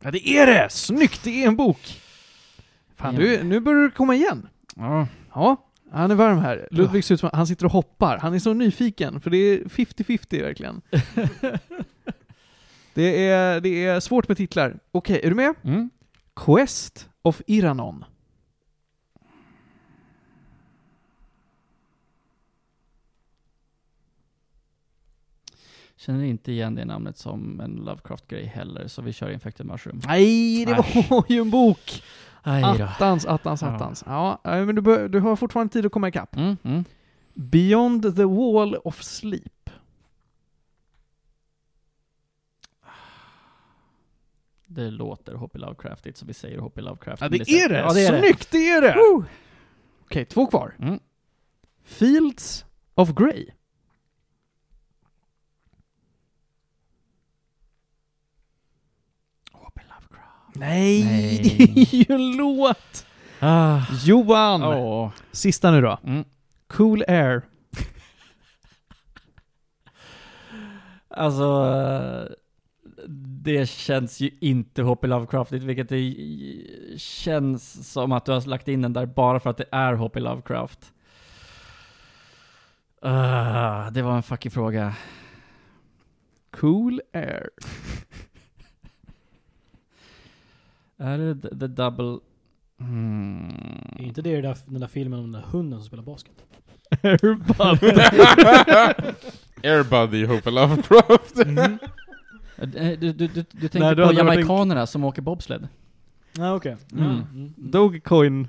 Ja, 0.02 0.10
det 0.10 0.28
är 0.28 0.46
det! 0.46 0.70
Snyggt! 0.70 1.24
Det 1.24 1.44
är 1.44 1.48
en 1.48 1.56
bok! 1.56 2.00
Fan, 2.96 3.14
du, 3.14 3.44
nu 3.44 3.60
börjar 3.60 3.82
du 3.82 3.90
komma 3.90 4.14
igen. 4.14 4.48
Ja. 4.76 5.06
Ja, 5.34 5.70
han 5.90 6.10
är 6.10 6.14
varm 6.14 6.38
här. 6.38 6.68
Ludvig 6.70 7.04
ser 7.04 7.14
ut 7.14 7.20
som 7.20 7.30
han 7.32 7.46
sitter 7.46 7.66
och 7.66 7.72
hoppar. 7.72 8.18
Han 8.18 8.34
är 8.34 8.38
så 8.38 8.54
nyfiken, 8.54 9.20
för 9.20 9.30
det 9.30 9.36
är 9.36 9.58
50-50 9.58 10.42
verkligen. 10.42 10.80
det, 12.94 13.28
är, 13.28 13.60
det 13.60 13.84
är 13.84 14.00
svårt 14.00 14.28
med 14.28 14.36
titlar. 14.36 14.78
Okej, 14.92 15.20
är 15.24 15.28
du 15.28 15.34
med? 15.34 15.54
Mm. 15.62 15.90
Quest 16.36 17.08
of 17.22 17.42
Iranon. 17.46 18.04
Känner 25.96 26.24
inte 26.24 26.52
igen 26.52 26.74
det 26.74 26.84
namnet 26.84 27.18
som 27.18 27.60
en 27.60 27.72
Lovecraft-grej 27.72 28.46
heller, 28.46 28.88
så 28.88 29.02
vi 29.02 29.12
kör 29.12 29.30
Infected 29.30 29.66
Mushroom. 29.66 30.00
Nej, 30.06 30.64
det 30.64 30.72
var 31.10 31.24
ju 31.28 31.40
en 31.40 31.50
bok! 31.50 32.02
Attans, 32.44 33.26
attans, 33.26 33.62
attans. 33.62 34.04
Ja, 34.06 34.40
ja, 34.44 34.64
men 34.64 34.74
du, 34.74 34.82
bör, 34.82 35.08
du 35.08 35.20
har 35.20 35.36
fortfarande 35.36 35.72
tid 35.72 35.86
att 35.86 35.92
komma 35.92 36.08
ikapp. 36.08 36.36
Mm. 36.36 36.56
Mm. 36.62 36.84
Beyond 37.34 38.16
the 38.16 38.24
Wall 38.24 38.76
of 38.84 39.02
Sleep. 39.02 39.70
Det 44.66 44.90
låter 44.90 45.34
H.P. 45.34 45.58
Lovecraftigt, 45.58 46.18
så 46.18 46.26
vi 46.26 46.34
säger 46.34 46.58
H.P. 46.58 46.80
Lovecraft. 46.80 47.22
Ja, 47.22 47.28
det 47.28 47.36
är 47.36 47.68
det! 47.68 47.78
Ja, 47.78 47.92
det 47.92 48.06
är 48.06 48.12
det. 48.12 48.18
Snyggt, 48.18 48.50
det 48.50 48.70
är 48.70 48.82
det! 48.82 49.24
Okej, 50.04 50.24
två 50.24 50.46
kvar. 50.46 50.76
Mm. 50.78 51.00
Fields 51.84 52.64
of 52.94 53.14
Grey. 53.14 53.46
Nej, 60.54 61.04
Nej. 61.04 61.38
det 61.74 61.80
är 61.80 61.94
ju 61.94 62.14
en 62.14 62.36
låt! 62.36 63.06
Ah. 63.40 63.80
Johan! 64.04 64.62
Åh. 64.62 65.10
Sista 65.32 65.70
nu 65.70 65.80
då. 65.80 65.98
Mm. 66.04 66.24
Cool 66.66 67.04
Air. 67.08 67.42
Alltså, 71.08 72.28
det 73.44 73.68
känns 73.68 74.20
ju 74.20 74.30
inte 74.40 74.82
H.P. 74.82 75.06
Lovecraftigt, 75.06 75.64
vilket 75.64 75.88
det 75.88 76.14
känns 76.98 77.92
som 77.92 78.12
att 78.12 78.24
du 78.24 78.32
har 78.32 78.48
lagt 78.48 78.68
in 78.68 78.82
den 78.82 78.92
där 78.92 79.06
bara 79.06 79.40
för 79.40 79.50
att 79.50 79.56
det 79.56 79.68
är 79.72 79.94
H.P. 79.94 80.20
Lovecraft. 80.20 80.92
Ah, 83.02 83.90
det 83.90 84.02
var 84.02 84.16
en 84.16 84.22
fucking 84.22 84.50
fråga. 84.50 84.94
Cool 86.50 87.00
Air. 87.12 87.50
Är 91.04 91.18
det 91.18 91.34
the, 91.42 91.48
the 91.48 91.66
double... 91.66 92.18
Hmm. 92.78 93.48
Är 93.98 94.02
inte 94.02 94.22
det 94.22 94.40
där, 94.40 94.56
den 94.66 94.80
där 94.80 94.86
filmen 94.88 95.18
om 95.18 95.32
den 95.32 95.42
där 95.42 95.48
hunden 95.48 95.78
som 95.78 95.86
spelar 95.86 96.02
basket? 96.02 96.32
Airbud. 97.02 97.98
Airbuddy 99.62 100.26
Hope 100.26 100.50
Lovecraft. 100.50 101.38
Eh, 101.38 102.98
Du, 102.98 103.12
du, 103.12 103.12
du, 103.12 103.28
du 103.28 103.68
tänker 103.68 103.78
Nej, 103.80 103.94
du 103.96 104.02
på 104.02 104.06
hade 104.06 104.20
en- 104.20 104.26
jamaikanerna 104.26 104.86
som 104.86 105.04
åker 105.04 105.22
bobsled? 105.22 105.68
Ja, 106.38 106.54
okej. 106.54 106.76
Mm. 106.92 107.04
Mm. 107.06 107.20
Mm. 107.34 107.52
Dogecoin. 107.56 108.48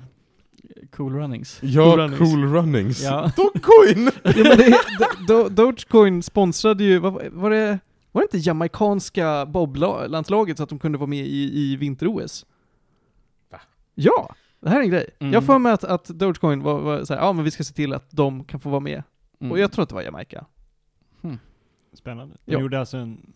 Cool 0.96 1.12
runnings. 1.14 1.58
Cool 1.60 1.70
Ja, 1.70 1.82
Runnings. 1.96 2.18
Cool 2.18 2.44
Runnings. 2.52 3.02
Ja. 3.04 3.32
Dogecoin! 3.36 4.10
ja, 4.22 4.32
men 4.34 4.58
det, 4.58 4.78
Do- 4.98 5.26
Do- 5.28 5.48
Dogecoin 5.48 6.22
sponsrade 6.22 6.84
ju, 6.84 6.98
vad, 6.98 7.12
var- 7.12 7.28
var 7.32 7.50
det, 7.50 7.78
var 8.16 8.22
det 8.22 8.36
inte 8.36 8.48
jamaicanska 8.48 9.46
boblandslaget 9.46 10.56
så 10.56 10.62
att 10.62 10.68
de 10.68 10.78
kunde 10.78 10.98
vara 10.98 11.06
med 11.06 11.26
i, 11.26 11.58
i 11.60 11.76
vinter-OS? 11.76 12.46
Va? 13.50 13.60
Ja! 13.94 14.34
Det 14.60 14.68
här 14.70 14.78
är 14.78 14.82
en 14.82 14.90
grej. 14.90 15.10
Mm. 15.18 15.32
Jag 15.32 15.44
för 15.44 15.58
mig 15.58 15.72
att, 15.72 15.84
att 15.84 16.04
Dogecoin 16.04 16.62
var, 16.62 16.80
var 16.80 17.04
såhär, 17.04 17.20
ja 17.20 17.32
men 17.32 17.44
vi 17.44 17.50
ska 17.50 17.64
se 17.64 17.74
till 17.74 17.92
att 17.92 18.10
de 18.10 18.44
kan 18.44 18.60
få 18.60 18.70
vara 18.70 18.80
med. 18.80 19.02
Mm. 19.40 19.52
Och 19.52 19.58
jag 19.58 19.72
tror 19.72 19.82
att 19.82 19.88
det 19.88 19.94
var 19.94 20.02
Jamaica. 20.02 20.46
Spännande. 21.92 22.36
De 22.44 22.52
Ja. 22.52 22.60
gjorde 22.60 22.80
alltså 22.80 22.96
en 22.96 23.32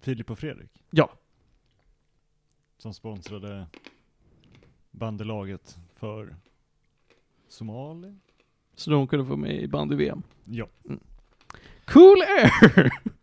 Filip 0.00 0.30
och 0.30 0.38
Fredrik? 0.38 0.82
Ja. 0.90 1.10
Som 2.78 2.94
sponsrade 2.94 3.66
bandelaget 4.90 5.78
för 5.94 6.36
Somalia? 7.48 8.16
Så 8.74 8.90
de 8.90 9.06
kunde 9.08 9.24
få 9.24 9.28
vara 9.28 9.40
med 9.40 9.62
i 9.62 9.68
bandy-VM. 9.68 10.22
Ja. 10.44 10.66
Cool 11.84 12.18
Air! 12.22 12.90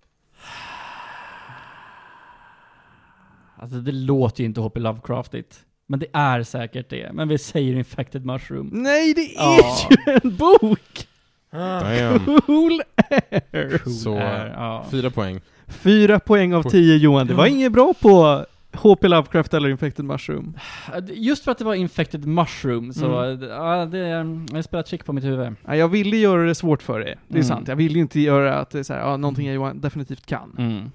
Alltså 3.64 3.78
det 3.78 3.92
låter 3.92 4.42
ju 4.42 4.46
inte 4.46 4.62
H.P. 4.62 4.80
Lovecraftigt. 4.80 5.60
Men 5.88 6.00
det 6.00 6.06
är 6.14 6.44
säkert 6.44 6.90
det. 6.90 7.10
Men 7.14 7.28
vi 7.28 7.38
säger 7.38 7.76
Infected 7.76 8.26
Mushroom. 8.26 8.70
Nej, 8.74 9.14
det 9.14 9.22
är 9.22 9.36
Ja. 9.36 9.90
ju 10.08 10.20
en 10.24 10.36
bok! 10.38 11.08
Damn. 11.52 12.42
Cool 12.42 12.82
Air! 13.10 13.78
Cool 13.78 13.94
Så, 13.94 14.16
är, 14.16 14.48
ja. 14.48 14.86
Fyra 14.92 15.10
poäng. 15.10 15.42
Fyra 15.68 16.20
poäng 16.20 16.54
av 16.54 16.64
tio 16.64 16.96
Johan. 16.98 17.28
Det 17.28 17.34
var 17.34 17.46
inget 17.46 17.72
bra 17.72 17.94
på 18.02 18.46
HP 18.74 19.04
Lovecraft 19.08 19.54
eller 19.54 19.70
Infected 19.70 20.06
Mushroom. 20.06 20.58
Just 21.14 21.44
för 21.44 21.52
att 21.52 21.58
det 21.58 21.66
var 21.66 21.74
Infected 21.76 22.26
Mushroom 22.26 22.94
så, 22.94 23.20
Mm. 23.20 23.50
ja, 23.50 23.86
det, 23.86 23.98
jag 24.54 24.64
spelat 24.66 24.88
chick 24.88 25.06
på 25.06 25.14
mitt 25.14 25.24
huvud. 25.24 25.56
Ja, 25.66 25.76
jag 25.76 25.88
ville 25.88 26.18
göra 26.18 26.44
det 26.44 26.56
svårt 26.56 26.82
för 26.84 27.00
dig. 27.00 27.16
Det 27.28 27.34
är 27.34 27.38
Mm. 27.44 27.48
sant. 27.48 27.68
Jag 27.68 27.76
vill 27.76 27.96
ju 27.96 28.02
inte 28.02 28.20
göra 28.20 28.56
att 28.56 28.70
det 28.70 28.80
är 28.80 28.84
så 28.84 28.94
här, 28.94 29.00
ja, 29.02 29.18
någonting 29.18 29.46
jag 29.48 29.56
Johan 29.56 29.82
definitivt 29.82 30.26
kan. 30.26 30.56
Mm. 30.58 30.92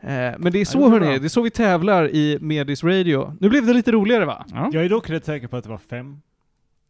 Eh, 0.00 0.08
men 0.38 0.52
det 0.52 0.60
är 0.60 0.64
så 0.64 0.78
Ja, 0.78 0.84
det 0.84 0.90
hörni, 0.90 1.06
bra. 1.06 1.18
det 1.18 1.26
är 1.26 1.28
så 1.28 1.42
vi 1.42 1.50
tävlar 1.50 2.08
i 2.08 2.38
Medis 2.40 2.84
Radio. 2.84 3.36
Nu 3.40 3.48
blev 3.48 3.66
det 3.66 3.72
lite 3.74 3.92
roligare 3.92 4.24
va? 4.24 4.44
Ja. 4.48 4.70
Jag 4.72 4.84
är 4.84 4.88
dock 4.88 5.10
rätt 5.10 5.24
säker 5.24 5.48
på 5.48 5.56
att 5.56 5.64
det 5.64 5.70
var 5.70 5.78
fem. 5.78 6.20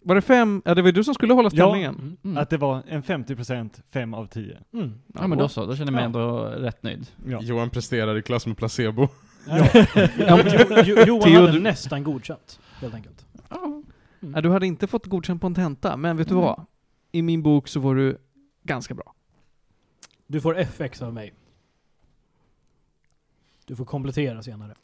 Var 0.04 0.14
det 0.14 0.20
fem? 0.22 0.62
Ja, 0.64 0.74
det 0.74 0.82
var 0.82 0.88
ju 0.88 0.92
du 0.92 1.04
som 1.04 1.14
skulle 1.14 1.34
hålla 1.34 1.46
Ja. 1.46 1.50
ställningen. 1.50 1.94
Mm. 1.94 2.16
Mm. 2.24 2.36
Att 2.36 2.50
det 2.50 2.56
var 2.56 2.82
en 2.88 3.02
50% 3.02 3.70
fem 3.90 4.14
av 4.14 4.26
tio. 4.26 4.58
Mm. 4.74 4.92
ja 5.14 5.26
men 5.26 5.38
då 5.38 5.48
så, 5.48 5.66
då 5.66 5.76
känner 5.76 5.86
jag 5.86 5.94
mig 5.94 6.02
Ja. 6.02 6.06
ändå 6.06 6.38
rätt 6.66 6.82
nöjd. 6.82 7.06
Ja. 7.26 7.38
Johan 7.42 7.70
presterar 7.70 8.18
i 8.18 8.22
klass 8.22 8.46
med 8.46 8.56
placebo. 8.56 9.08
Ja. 9.48 9.66
Ja, 9.74 10.40
Jo- 10.44 10.84
Jo- 10.84 10.96
Johan 11.06 11.22
Theo, 11.22 11.40
hade 11.40 11.52
du- 11.52 11.60
nästan 11.60 12.04
godkänt, 12.04 12.60
helt 12.80 12.94
enkelt. 12.94 13.26
Ja, 14.34 14.40
du 14.40 14.50
hade 14.50 14.66
inte 14.66 14.86
fått 14.86 15.06
godkänt 15.06 15.40
på 15.40 15.46
en 15.46 15.54
tenta, 15.54 15.96
men 15.96 16.16
vet 16.16 16.28
du 16.28 16.34
Mm. 16.34 16.44
vad? 16.44 16.66
I 17.12 17.22
min 17.22 17.42
bok 17.42 17.68
så 17.68 17.80
var 17.80 17.94
du 17.94 18.18
ganska 18.62 18.94
bra. 18.94 19.14
Du 20.26 20.40
får 20.40 20.58
FX 20.58 21.02
av 21.02 21.14
mig. 21.14 21.34
Du 23.66 23.76
får 23.76 23.84
komplettera 23.84 24.42
senare. 24.42 24.74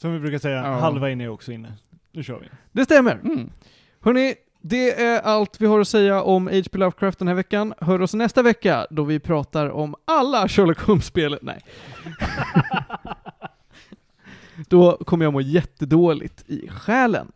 Som 0.00 0.12
vi 0.12 0.20
brukar 0.20 0.38
säga, 0.38 0.56
Ja. 0.56 0.78
halva 0.78 1.10
in 1.10 1.20
är 1.20 1.28
också 1.28 1.52
inne. 1.52 1.72
Nu 2.12 2.22
kör 2.22 2.40
vi. 2.40 2.48
Det 2.72 2.84
stämmer. 2.84 3.12
Mm. 3.14 3.50
Hörni, 4.00 4.34
det 4.60 5.02
är 5.04 5.20
allt 5.20 5.60
vi 5.60 5.66
har 5.66 5.80
att 5.80 5.88
säga 5.88 6.22
om 6.22 6.46
H.P. 6.46 6.78
Lovecraft 6.78 7.18
den 7.18 7.28
här 7.28 7.34
veckan. 7.34 7.74
Hör 7.80 8.02
oss 8.02 8.14
nästa 8.14 8.42
vecka 8.42 8.86
då 8.90 9.04
vi 9.04 9.20
pratar 9.20 9.70
om 9.70 9.94
alla 10.04 10.48
Sherlock 10.48 10.80
Holmes-spel. 10.80 11.38
Nej. 11.42 11.60
då 14.68 14.96
kommer 14.96 15.24
jag 15.24 15.32
må 15.32 15.40
jättedåligt 15.40 16.44
i 16.50 16.68
själen. 16.68 17.32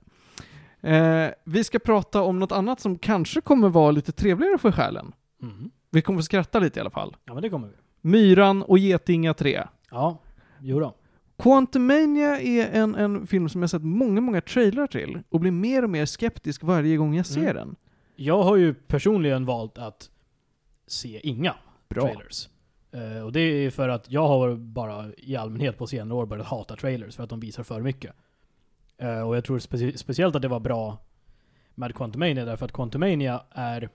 Eh, 0.80 1.26
vi 1.44 1.64
ska 1.64 1.78
prata 1.78 2.22
om 2.22 2.38
något 2.38 2.52
annat 2.52 2.80
som 2.80 2.98
kanske 2.98 3.40
kommer 3.40 3.68
vara 3.68 3.90
lite 3.90 4.12
trevligare 4.12 4.58
för 4.58 4.72
själen. 4.72 5.12
Mm. 5.42 5.70
Vi 5.90 6.02
kommer 6.02 6.18
få 6.18 6.22
skratta 6.22 6.58
lite 6.58 6.78
i 6.78 6.80
alla 6.80 6.90
fall. 6.90 7.16
Ja 7.24 7.34
men 7.34 7.42
det 7.42 7.50
kommer 7.50 7.68
vi. 7.68 7.74
Myran 8.00 8.62
och 8.62 8.78
Getinga 8.78 9.34
3. 9.34 9.66
Ja, 9.90 10.18
jodå. 10.62 10.94
Quantumania 11.38 12.40
är 12.40 12.68
en, 12.72 12.94
en 12.94 13.26
film 13.26 13.48
som 13.48 13.60
jag 13.60 13.70
sett 13.70 13.82
många, 13.82 14.20
många 14.20 14.40
trailrar 14.40 14.86
till 14.86 15.22
och 15.28 15.40
blir 15.40 15.50
mer 15.50 15.82
och 15.84 15.90
mer 15.90 16.06
skeptisk 16.06 16.62
varje 16.62 16.96
gång 16.96 17.14
jag 17.14 17.26
ser 17.26 17.40
Mm. 17.40 17.54
den. 17.56 17.76
Jag 18.16 18.42
har 18.42 18.56
ju 18.56 18.74
personligen 18.74 19.44
valt 19.44 19.78
att 19.78 20.10
se 20.86 21.20
inga 21.28 21.54
Bra. 21.88 22.02
trailers. 22.02 22.48
Eh, 22.92 23.22
och 23.24 23.32
det 23.32 23.40
är 23.40 23.70
för 23.70 23.88
att 23.88 24.10
jag 24.10 24.28
har 24.28 24.54
bara 24.56 25.04
i 25.18 25.36
allmänhet 25.36 25.78
på 25.78 25.86
senare 25.86 26.18
år 26.18 26.26
börjat 26.26 26.46
hata 26.46 26.76
trailers 26.76 27.16
för 27.16 27.24
att 27.24 27.30
de 27.30 27.40
visar 27.40 27.62
för 27.62 27.80
mycket. 27.80 28.12
Eh, 28.98 29.28
och 29.28 29.36
jag 29.36 29.44
tror 29.44 29.58
specie- 29.58 29.96
speciellt 29.96 30.36
att 30.36 30.42
det 30.42 30.48
var 30.48 30.60
bra 30.60 30.98
med 31.74 31.94
Quantumania 31.94 32.44
därför 32.44 32.64
att 32.66 32.72
Quantumania 32.72 33.42
är 33.50 33.88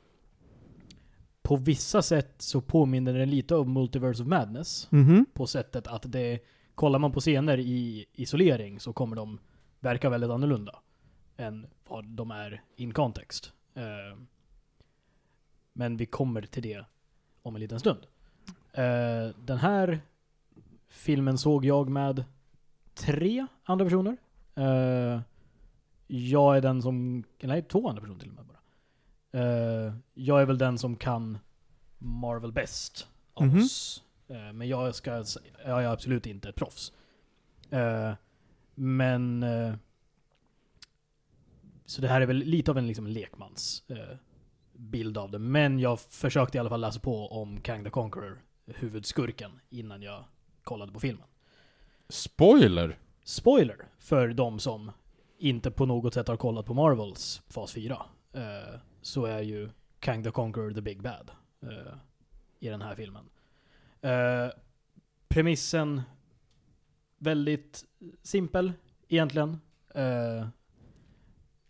på 1.42 1.56
vissa 1.56 2.02
sätt 2.02 2.36
så 2.38 2.62
påminner 2.62 3.14
den 3.14 3.30
lite 3.30 3.56
om 3.56 3.74
Multiverse 3.74 4.22
of 4.24 4.28
Madness. 4.30 4.88
Mhm. 4.92 5.26
På 5.34 5.48
sättet 5.48 5.88
att 5.88 6.12
det, 6.12 6.40
kollar 6.76 7.00
man 7.00 7.12
på 7.12 7.20
scener 7.20 7.58
i 7.60 8.06
isolering 8.14 8.80
så 8.80 8.94
kommer 8.94 9.16
de 9.16 9.40
verka 9.80 10.10
väldigt 10.10 10.30
annorlunda 10.30 10.80
än 11.38 11.68
vad 11.88 12.06
de 12.06 12.32
är 12.32 12.62
in 12.76 12.94
context. 12.94 13.54
Eh, 13.74 14.18
men 15.74 15.98
vi 15.98 16.06
kommer 16.06 16.42
till 16.42 16.64
det 16.64 16.86
om 17.42 17.56
en 17.56 17.62
liten 17.62 17.80
stund. 17.80 18.00
Eh, 18.74 19.36
den 19.46 19.58
här 19.58 20.00
filmen 20.88 21.38
såg 21.38 21.66
jag 21.66 21.90
med 21.90 22.24
tre 22.94 23.46
andra 23.64 23.86
personer. 23.86 24.18
Eh, 24.56 25.22
jag 26.08 26.58
är 26.58 26.62
den 26.62 26.82
som, 26.82 27.24
nej 27.40 27.62
två 27.64 27.90
andra 27.90 28.02
personer 28.02 28.20
till 28.20 28.30
och 28.30 28.36
med 28.36 28.46
bara. 28.46 28.56
Jag 30.14 30.42
är 30.42 30.46
väl 30.46 30.58
den 30.58 30.78
som 30.78 30.96
kan 30.96 31.38
Marvel 31.98 32.52
bäst 32.52 33.08
av 33.34 33.48
Mhm. 33.48 33.58
oss. 33.58 34.04
Eh, 34.28 34.54
men 34.54 34.68
jag, 34.68 34.96
ska, 34.96 35.24
jag 35.66 35.84
är 35.84 35.88
absolut 35.88 36.26
inte 36.26 36.50
ett 36.50 36.56
proffs. 36.56 36.94
Eh, 37.70 38.14
men 38.76 39.44
eh, 39.44 39.74
så 41.86 42.02
det 42.02 42.08
här 42.08 42.22
är 42.22 42.26
väl 42.26 42.38
lite 42.38 42.72
av 42.72 42.78
en 42.78 42.88
liksom 42.88 43.08
lekmans 43.08 43.84
bild 44.74 45.18
av 45.18 45.32
det. 45.32 45.40
Men 45.40 45.80
jag 45.80 46.00
försökte 46.00 46.58
i 46.58 46.60
alla 46.60 46.70
fall 46.70 46.82
läsa 46.82 47.00
på 47.00 47.28
om 47.28 47.62
Kang 47.62 47.84
the 47.84 47.90
Conqueror, 47.90 48.42
huvudskurken, 48.66 49.52
innan 49.70 50.02
jag 50.02 50.24
kollade 50.64 50.92
på 50.92 51.00
filmen. 51.00 51.28
Spoiler! 52.10 53.00
Spoiler 53.24 53.78
för 54.00 54.28
de 54.28 54.60
som 54.60 54.92
inte 55.38 55.72
på 55.72 55.86
något 55.86 56.14
sätt 56.14 56.28
har 56.28 56.38
kollat 56.38 56.66
på 56.66 56.74
Marvels 56.74 57.42
fas 57.50 57.74
4. 57.74 58.06
Eh, 58.34 58.80
så 59.02 59.26
är 59.26 59.42
ju 59.42 59.70
Kang 60.00 60.24
the 60.24 60.32
Conqueror 60.32 60.72
the 60.72 60.82
Big 60.82 61.02
Bad 61.02 61.32
i 62.60 62.70
den 62.70 62.82
här 62.82 62.96
filmen. 62.96 63.30
Eh, 64.06 64.50
premissen 65.28 66.02
väldigt 67.18 67.84
simpel 68.24 68.74
egentligen. 69.08 69.58
Eh, 69.96 70.48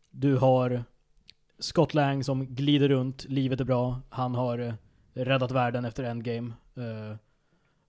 du 0.09 0.37
har 0.37 0.83
Scott 1.59 1.93
Lang 1.93 2.23
som 2.23 2.45
glider 2.55 2.89
runt, 2.89 3.25
livet 3.29 3.59
är 3.59 3.65
bra. 3.65 4.01
Han 4.09 4.35
har 4.35 4.59
eh, 4.59 4.73
räddat 5.13 5.51
världen 5.51 5.85
efter 5.85 6.03
Endgame. 6.03 6.53
Eh, 6.75 7.17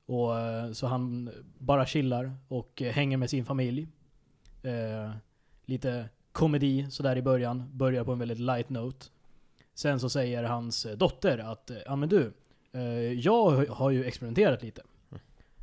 och, 0.07 0.41
eh, 0.41 0.73
så 0.73 0.87
han 0.87 1.31
bara 1.59 1.87
chillar 1.87 2.37
och 2.49 2.83
eh, 2.83 2.93
hänger 2.93 3.17
med 3.17 3.31
sin 3.31 3.45
familj. 3.45 3.89
Lite 5.65 6.09
komedi 6.33 6.91
sådär 6.91 7.17
i 7.17 7.23
början, 7.23 7.71
börjar 7.73 8.05
på 8.05 8.13
en 8.13 8.19
väldigt 8.19 8.39
light 8.39 8.71
note. 8.71 9.07
Sen 9.75 10.01
så 10.01 10.09
säger 10.09 10.45
hans 10.45 10.87
dotter 10.97 11.39
att, 11.39 11.71
ja 11.87 11.97
men 11.97 12.09
du, 12.09 12.33
jag 13.19 13.67
har 13.71 13.91
ju 13.91 14.05
experimenterat 14.05 14.63
lite 14.63 14.83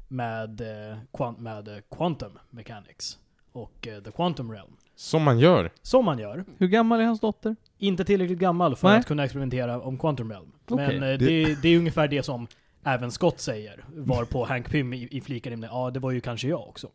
med, 0.07 0.61
eh, 0.61 1.31
med 1.37 1.67
eh, 1.67 1.73
quantum 1.97 2.31
mechanics 2.49 3.17
och 3.51 3.87
eh, 3.87 4.03
the 4.03 4.11
quantum 4.11 4.51
realm. 4.51 4.71
Som 4.95 5.23
man 5.23 5.39
gör. 5.39 5.71
Som 5.81 6.05
man 6.05 6.19
gör. 6.19 6.45
Hur 6.57 6.67
gammal 6.67 6.99
är 6.99 7.05
hans 7.05 7.19
dotter? 7.19 7.55
Inte 7.77 8.05
tillräckligt 8.05 8.39
gammal 8.39 8.75
för 8.75 8.87
Nej. 8.87 8.99
att 8.99 9.05
kunna 9.05 9.23
experimentera 9.23 9.81
om 9.81 9.97
quantum 9.99 10.31
realm. 10.31 10.51
Okej. 10.67 10.99
Men 10.99 11.11
eh, 11.11 11.17
det, 11.17 11.61
det 11.61 11.69
är 11.69 11.77
ungefär 11.77 12.07
det 12.07 12.23
som 12.23 12.47
även 12.83 13.11
Scott 13.11 13.39
säger. 13.39 13.85
Varpå 13.95 14.45
Hank 14.45 14.69
Pym 14.69 14.93
i, 14.93 15.07
i 15.11 15.21
flikar 15.21 15.51
in 15.51 15.67
ja 15.71 15.91
det 15.91 15.99
var 15.99 16.11
ju 16.11 16.21
kanske 16.21 16.47
jag 16.47 16.67
också. 16.69 16.87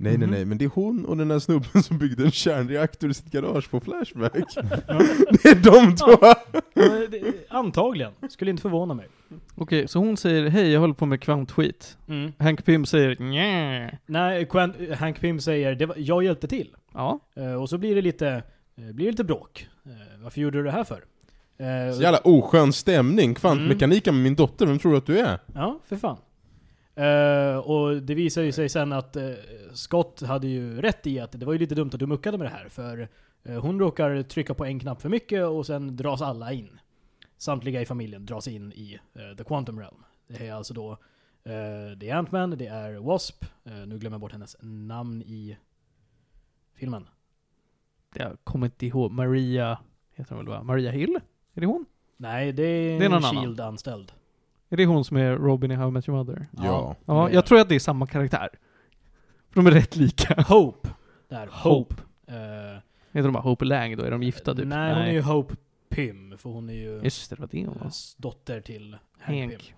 Nej 0.00 0.18
nej 0.18 0.26
Mhm. 0.26 0.30
nej, 0.30 0.44
men 0.44 0.58
det 0.58 0.64
är 0.64 0.68
hon 0.74 1.04
och 1.06 1.16
den 1.16 1.28
där 1.28 1.38
snubben 1.38 1.82
som 1.82 1.98
byggde 1.98 2.24
en 2.24 2.30
kärnreaktor 2.30 3.10
i 3.10 3.14
sitt 3.14 3.30
garage 3.32 3.70
på 3.70 3.80
Flashback. 3.80 4.32
det 5.42 5.44
är 5.48 5.54
de 5.62 5.96
två! 5.96 6.26
Eh, 6.82 7.10
det- 7.10 7.34
Antagligen. 7.50 8.12
Skulle 8.28 8.50
inte 8.50 8.62
förvåna 8.62 8.94
mig. 8.94 9.08
Okej, 9.54 9.88
så 9.88 9.98
hon 9.98 10.16
säger 10.16 10.48
hej, 10.48 10.72
jag 10.72 10.80
håller 10.80 10.94
på 10.94 11.06
med 11.06 11.20
kvantskit. 11.22 11.98
Mm. 12.08 12.32
Hank 12.38 12.64
Pym 12.64 12.86
säger 12.86 13.16
nja. 13.22 13.90
Nej, 14.06 14.44
Quant- 14.44 14.94
Hank 14.94 15.20
Pym 15.20 15.40
säger 15.40 15.74
det 15.74 15.86
var, 15.86 15.94
jag 15.98 16.24
hjälpte 16.24 16.48
till. 16.48 16.76
Ja. 16.94 17.20
Eh, 17.36 17.52
och 17.54 17.68
så 17.68 17.78
blir 17.78 17.94
det 17.94 18.02
lite, 18.02 18.28
eh, 18.76 18.84
blir 18.92 19.04
det 19.06 19.10
lite 19.10 19.24
bråk. 19.24 19.68
Eh, 19.86 20.22
varför 20.22 20.40
gjorde 20.40 20.58
du 20.58 20.64
det 20.64 20.70
här 20.70 20.84
för? 20.84 21.04
Så 21.94 22.02
jävla 22.02 22.18
oskön 22.18 22.72
stämning. 22.72 23.34
Kvantmekanika 23.34 24.12
med 24.12 24.22
min 24.22 24.34
dotter, 24.34 24.66
vem 24.66 24.78
tror 24.78 24.92
du 24.92 24.98
att 24.98 25.06
du 25.06 25.18
är? 25.18 25.38
Ja, 25.54 25.78
för 25.84 25.96
fan. 25.96 26.16
Och 27.64 28.02
det 28.02 28.14
visar 28.14 28.42
ju 28.42 28.52
sig 28.52 28.68
sen 28.68 28.92
att 28.92 29.16
Scott 29.72 30.22
hade 30.22 30.46
ju 30.46 30.80
rätt 30.80 31.06
i 31.06 31.20
att 31.20 31.32
det 31.32 31.46
var 31.46 31.52
ju 31.52 31.58
lite 31.58 31.74
dumt 31.74 31.90
att 31.92 31.98
du 32.00 32.06
muckade 32.06 32.38
med 32.38 32.46
det 32.46 32.50
här. 32.50 32.68
För 32.68 33.08
hon 33.60 33.80
råkar 33.80 34.22
trycka 34.22 34.54
på 34.54 34.64
en 34.64 34.80
knapp 34.80 35.02
för 35.02 35.08
mycket 35.08 35.44
och 35.46 35.66
sen 35.66 35.96
dras 35.96 36.22
alla 36.22 36.52
in. 36.52 36.68
Samtliga 37.38 37.80
i 37.80 37.86
familjen 37.86 38.26
dras 38.26 38.48
in 38.48 38.72
i 38.72 38.98
eh, 39.14 39.36
The 39.36 39.44
Quantum 39.44 39.78
Realm. 39.80 40.04
Det 40.28 40.46
är 40.48 40.52
alltså 40.52 40.74
då 40.74 40.90
eh, 41.44 41.96
det 41.96 42.10
är 42.10 42.14
Ant-Man, 42.14 42.50
det 42.50 42.66
är 42.66 42.94
Wasp, 42.94 43.44
eh, 43.64 43.72
nu 43.72 43.98
glömmer 43.98 44.14
jag 44.14 44.20
bort 44.20 44.32
hennes 44.32 44.56
namn 44.60 45.22
i 45.22 45.56
filmen. 46.74 47.08
Jag 48.14 48.36
kommer 48.44 48.66
inte 48.66 48.86
ihåg. 48.86 49.12
Maria, 49.12 49.78
heter 50.14 50.34
hon 50.34 50.44
väl 50.44 50.54
va? 50.54 50.62
Maria 50.62 50.90
Hill? 50.90 51.18
Är 51.54 51.60
det 51.60 51.66
hon? 51.66 51.86
Nej, 52.16 52.52
det 52.52 52.62
är, 52.62 52.98
Det 52.98 53.04
är 53.04 53.06
en 53.06 53.10
någon 53.12 53.24
annan. 53.24 53.42
Shield-anställd. 53.44 54.12
Är 54.68 54.76
det 54.76 54.86
hon 54.86 55.04
som 55.04 55.16
är 55.16 55.36
Robin 55.36 55.70
i 55.70 55.74
How 55.74 55.88
I 55.88 55.90
Met 55.90 56.08
Your 56.08 56.18
Mother? 56.18 56.46
Ja. 56.52 56.96
Ja, 57.04 57.30
jag 57.30 57.46
tror 57.46 57.60
att 57.60 57.68
det 57.68 57.74
är 57.74 57.78
samma 57.80 58.06
karaktär. 58.06 58.48
För 59.50 59.54
de 59.62 59.66
är 59.66 59.70
rätt 59.70 59.96
lika. 59.96 60.42
Hope. 60.42 60.88
Där, 61.28 61.46
Hope. 61.46 61.68
Hope. 61.68 61.94
Eh, 62.26 62.80
Heter 63.12 63.28
de 63.28 63.32
bara 63.32 63.42
Hope 63.42 63.64
Lang 63.64 63.96
då? 63.96 64.04
Är 64.04 64.10
de 64.10 64.22
gifta 64.22 64.54
typ? 64.54 64.66
Nej, 64.66 64.94
hon 64.94 65.02
är 65.02 65.12
ju 65.12 65.20
Hope 65.22 65.56
Pym, 65.90 66.38
för 66.38 66.50
hon 66.50 66.70
är 66.70 66.74
ju 66.74 67.00
Just 67.02 67.30
det, 67.30 67.36
det 67.36 67.40
var 67.40 67.48
det 67.52 67.66
hon 67.66 67.78
var. 67.78 67.90
dotter 68.16 68.60
till 68.60 68.96
Hank, 69.18 69.38
Pym. 69.38 69.50
Hank. 69.50 69.74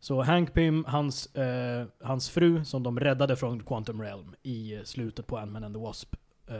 Så 0.00 0.22
Hank 0.22 0.52
Pym, 0.54 0.84
hans, 0.88 1.34
eh, 1.36 1.86
hans 2.00 2.30
fru 2.30 2.64
som 2.64 2.82
de 2.82 3.00
räddade 3.00 3.36
från 3.36 3.62
Quantum 3.62 4.02
Realm 4.02 4.34
i 4.42 4.80
slutet 4.84 5.26
på 5.26 5.36
Ant-Man 5.38 5.64
and 5.64 5.74
the 5.74 5.80
Wasp. 5.80 6.16
Eh, 6.46 6.54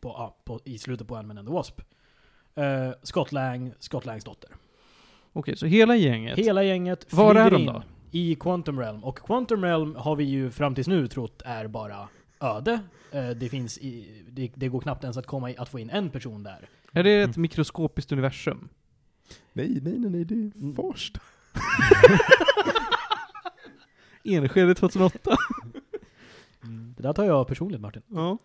på, 0.00 0.08
ja, 0.08 0.36
på, 0.44 0.60
I 0.64 0.78
slutet 0.78 1.06
på 1.08 1.16
Ant-Man 1.16 1.38
and 1.38 1.48
the 1.48 1.54
Wasp. 1.54 1.80
Eh, 2.54 2.90
Scott 3.02 3.32
Lang, 3.32 3.72
Scott 3.78 4.04
Langs 4.06 4.24
dotter. 4.24 4.50
Okej, 5.32 5.56
så 5.56 5.66
hela 5.66 5.96
gänget. 5.96 6.38
Hela 6.38 6.62
gänget 6.62 7.12
Var 7.12 7.32
flyger 7.34 7.46
är 7.46 7.50
de 7.50 7.56
in 7.60 7.66
då? 7.66 7.82
i 8.10 8.34
Quantum 8.34 8.78
Realm. 8.80 9.04
Och 9.04 9.18
Quantum 9.18 9.64
Realm 9.64 9.94
har 9.94 10.16
vi 10.16 10.24
ju 10.24 10.50
fram 10.50 10.74
tills 10.74 10.88
nu 10.88 11.08
trott 11.08 11.42
är 11.44 11.66
bara 11.68 12.08
öde. 12.40 12.80
Eh, 13.12 13.30
det 13.30 13.48
finns 13.48 13.78
i, 13.78 14.22
det, 14.30 14.52
det 14.54 14.68
går 14.68 14.80
knappt 14.80 15.04
ens 15.04 15.16
att 15.16 15.26
komma 15.26 15.50
i, 15.50 15.56
att 15.56 15.68
få 15.68 15.78
in 15.78 15.90
en 15.90 16.10
person 16.10 16.42
där. 16.42 16.68
Är 16.92 17.02
det 17.04 17.20
ett 17.22 17.36
mikroskopiskt 17.36 18.12
universum? 18.12 18.68
Nej, 19.52 19.78
nej, 19.82 19.98
nej, 19.98 20.10
nej, 20.10 20.24
det 20.24 20.34
Mm. 20.34 20.70
är 20.70 20.74
Farsta. 20.74 21.20
Enskede 24.24 24.74
2008? 24.74 25.36
Det 26.96 27.02
där 27.02 27.12
tar 27.12 27.24
jag 27.24 27.46
personligt 27.46 27.80
Martin. 27.80 28.02
Ja. 28.08 28.38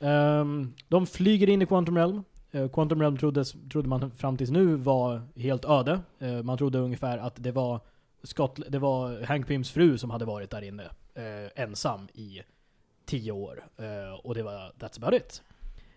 Ehm, 0.00 0.74
de 0.88 1.06
flyger 1.06 1.48
in 1.48 1.62
i 1.62 1.66
Quantum 1.66 1.96
Realm. 1.96 2.24
Eh, 2.50 2.68
Quantum 2.68 3.00
Realm 3.00 3.16
troddes, 3.16 3.54
trodde 3.72 3.88
man 3.88 4.10
fram 4.10 4.36
tills 4.36 4.50
nu 4.50 4.74
var 4.76 5.22
helt 5.36 5.64
öde. 5.64 6.00
Eh, 6.18 6.42
man 6.42 6.58
trodde 6.58 6.78
ungefär 6.78 7.18
att 7.18 7.34
det 7.36 7.52
var, 7.52 7.80
Scott, 8.22 8.60
det 8.68 8.78
var 8.78 9.22
Hank 9.22 9.46
Pyms 9.46 9.70
fru 9.70 9.98
som 9.98 10.10
hade 10.10 10.24
varit 10.24 10.50
där 10.50 10.62
inne 10.62 10.84
eh, 11.14 11.62
ensam 11.62 12.08
i 12.14 12.40
tio 13.04 13.32
år. 13.32 13.64
Eh, 13.76 14.20
och 14.24 14.34
det 14.34 14.42
var 14.42 14.72
that's 14.78 15.02
about 15.04 15.14
it. 15.22 15.42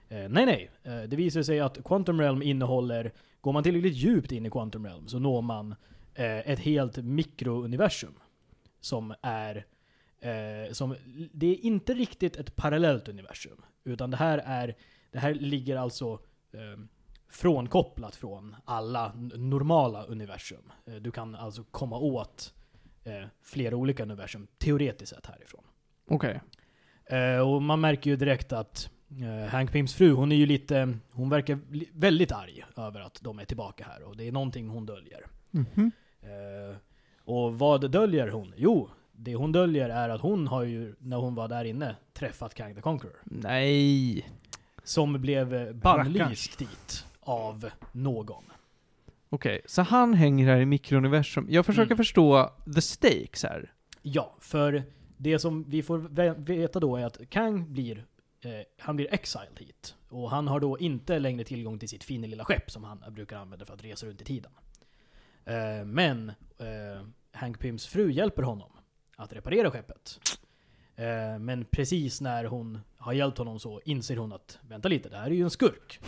Eh, 0.10 0.30
nej, 0.30 0.46
nej. 0.46 0.72
Eh, 0.84 1.02
det 1.02 1.16
visar 1.16 1.44
sig 1.44 1.60
att 1.60 1.84
Quantum 1.84 2.22
Realm 2.22 2.42
innehåller, 2.42 3.14
går 3.42 3.54
man 3.54 3.64
tillräckligt 3.64 3.96
djupt 3.96 4.32
in 4.32 4.46
i 4.46 4.50
Quantum 4.50 4.86
Realm 4.86 5.08
så 5.08 5.20
når 5.20 5.42
man 5.42 5.76
eh, 6.16 6.52
ett 6.52 6.60
helt 6.60 6.98
mikrouniversum. 6.98 8.14
Som 8.82 9.14
är 9.22 9.66
Eh, 10.22 10.72
som, 10.72 10.96
det 11.32 11.48
är 11.48 11.66
inte 11.66 11.94
riktigt 11.94 12.36
ett 12.36 12.56
parallellt 12.56 13.08
universum. 13.08 13.62
Utan 13.84 14.12
det 14.12 14.18
här 14.18 14.38
är, 14.46 14.76
det 15.12 15.20
här 15.20 15.34
ligger 15.34 15.76
alltså 15.76 16.14
eh, 16.52 16.80
frånkopplat 17.30 18.16
från 18.16 18.56
alla 18.66 19.14
normala 19.36 20.04
universum. 20.04 20.72
Eh, 20.86 20.96
du 20.96 21.12
kan 21.12 21.36
alltså 21.36 21.64
komma 21.64 21.98
åt 21.98 22.54
eh, 23.04 23.28
flera 23.42 23.76
olika 23.76 24.04
universum, 24.04 24.48
teoretiskt 24.58 25.16
sett 25.16 25.26
härifrån. 25.26 25.64
Okej. 26.08 26.42
Eh, 27.06 27.40
och 27.40 27.62
man 27.62 27.82
märker 27.82 28.10
ju 28.10 28.16
direkt 28.16 28.52
att 28.52 28.90
Hank 29.50 29.72
Pyms 29.72 29.96
fru, 29.96 30.12
hon 30.12 30.32
är 30.32 30.36
ju 30.36 30.46
lite, 30.46 30.94
hon 31.12 31.30
verkar 31.30 31.60
väldigt 31.94 32.32
arg 32.32 32.64
över 32.78 33.00
att 33.02 33.20
de 33.22 33.40
är 33.40 33.46
tillbaka 33.46 33.86
här. 33.92 34.04
Och 34.04 34.18
det 34.18 34.28
är 34.28 34.32
någonting 34.32 34.68
hon 34.70 34.86
döljer. 34.86 35.26
Mhm. 35.52 35.92
Eh, 36.22 36.78
och 37.24 37.60
vad 37.60 37.92
döljer 37.92 38.28
hon? 38.28 38.54
Jo, 38.58 38.90
det 39.12 39.36
hon 39.36 39.52
döljer 39.52 39.90
är 39.90 40.10
att 40.10 40.22
hon 40.22 40.48
har 40.48 40.64
ju, 40.64 40.96
när 41.00 41.18
hon 41.18 41.36
var 41.36 41.48
där 41.48 41.66
inne, 41.66 41.96
träffat 42.14 42.54
Kang 42.54 42.76
the 42.76 42.82
Conqueror. 42.82 43.16
Nej. 43.24 44.30
Som 44.84 45.22
blev 45.22 45.54
eh, 45.54 45.74
bannlyst 45.74 46.58
dit 46.60 47.06
av 47.20 47.70
någon. 47.92 48.44
Okej, 49.30 49.62
så 49.66 49.82
han 49.82 50.14
hänger 50.14 50.46
här 50.48 50.58
i 50.62 50.66
mikrouniversum. 50.66 51.48
Jag 51.50 51.66
försöker 51.66 51.86
Mm. 51.92 51.98
förstå 51.98 52.50
the 52.76 52.82
stakes 52.82 53.44
här. 53.44 53.74
Ja, 54.02 54.36
för 54.40 54.84
det 55.18 55.40
som 55.40 55.64
vi 55.64 55.84
får 55.84 55.98
ve- 55.98 56.34
veta 56.38 56.80
då 56.80 56.96
är 56.98 57.06
att 57.06 57.30
Kang 57.30 57.74
blir, 57.74 58.06
eh, 58.42 58.52
han 58.78 58.96
blir 58.96 59.14
exiled 59.14 59.60
hit. 59.60 59.96
Och 60.10 60.30
han 60.30 60.48
har 60.48 60.60
då 60.60 60.80
inte 60.80 61.20
längre 61.20 61.44
tillgång 61.44 61.80
till 61.80 61.90
sitt 61.90 62.04
fina 62.04 62.28
lilla 62.28 62.46
skepp 62.46 62.72
som 62.72 62.84
han 62.84 63.04
brukar 63.10 63.38
använda 63.38 63.66
för 63.66 63.74
att 63.74 63.84
resa 63.84 64.08
runt 64.08 64.22
i 64.22 64.26
tiden. 64.26 64.52
Eh, 65.46 65.86
men 65.86 66.30
eh, 66.58 67.06
Hank 67.32 67.60
Pyms 67.60 67.88
fru 67.88 68.12
hjälper 68.12 68.44
honom 68.44 68.72
att 69.16 69.34
reparera 69.34 69.72
skeppet. 69.72 70.20
Eh, 70.96 71.40
men 71.40 71.66
precis 71.66 72.22
när 72.22 72.46
hon 72.46 72.80
har 72.98 73.14
hjälpt 73.14 73.38
honom 73.38 73.60
så 73.60 73.82
inser 73.86 74.18
hon 74.18 74.34
att 74.34 74.60
vänta 74.62 74.88
lite, 74.90 75.10
det 75.10 75.18
här 75.18 75.26
är 75.26 75.36
ju 75.36 75.44
en 75.44 75.50
skurk. 75.50 76.00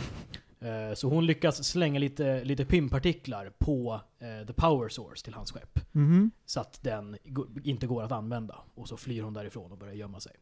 Eh, 0.60 0.94
så 0.94 1.08
hon 1.08 1.26
lyckas 1.26 1.64
slänga 1.64 1.98
lite, 1.98 2.44
lite 2.44 2.64
pimpartiklar 2.64 3.52
på 3.58 4.00
eh, 4.18 4.46
the 4.46 4.52
power 4.52 4.88
source 4.88 5.24
till 5.24 5.34
hans 5.34 5.52
skepp. 5.52 5.78
Mhm. 5.92 6.30
Så 6.44 6.60
att 6.60 6.82
den 6.82 7.16
inte 7.64 7.86
går 7.86 8.02
att 8.02 8.12
använda. 8.12 8.58
Och 8.74 8.88
så 8.88 8.96
flyr 8.96 9.22
hon 9.22 9.34
därifrån 9.34 9.72
och 9.72 9.78
börjar 9.78 9.94
gömma 9.94 10.20
sig. 10.20 10.32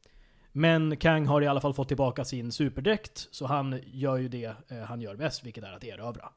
Men 0.52 0.96
Kang 0.96 1.26
har 1.26 1.42
i 1.42 1.46
alla 1.46 1.60
fall 1.60 1.74
fått 1.74 1.88
tillbaka 1.88 2.24
sin 2.24 2.52
superdräkt, 2.52 3.28
så 3.30 3.46
han 3.46 3.80
gör 3.86 4.16
ju 4.16 4.28
det 4.28 4.44
eh, 4.68 4.78
han 4.78 5.00
gör 5.00 5.16
bäst, 5.16 5.44
vilket 5.44 5.64
är 5.64 5.72
att 5.72 5.84
erövra. 5.84 6.28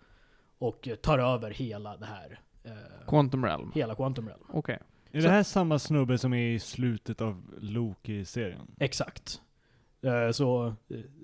Och 0.58 0.88
eh, 0.88 0.96
tar 0.96 1.20
över 1.20 1.52
hela 1.52 1.98
det 1.98 2.06
här, 2.06 2.40
eh, 2.64 2.72
Quantum 3.08 3.46
Realm. 3.46 3.72
hela 3.76 3.96
Quantum 3.96 4.28
Realm. 4.28 4.44
Okej. 4.50 4.80
Är 5.12 5.22
det 5.22 5.30
här 5.30 5.44
samma 5.44 5.80
snubbe 5.80 6.18
som 6.18 6.34
är 6.34 6.48
i 6.54 6.60
slutet 6.60 7.22
av 7.22 7.44
Loki-serien? 7.60 8.76
Exakt. 8.80 9.42
Eh, 10.02 10.32
Så 10.32 10.74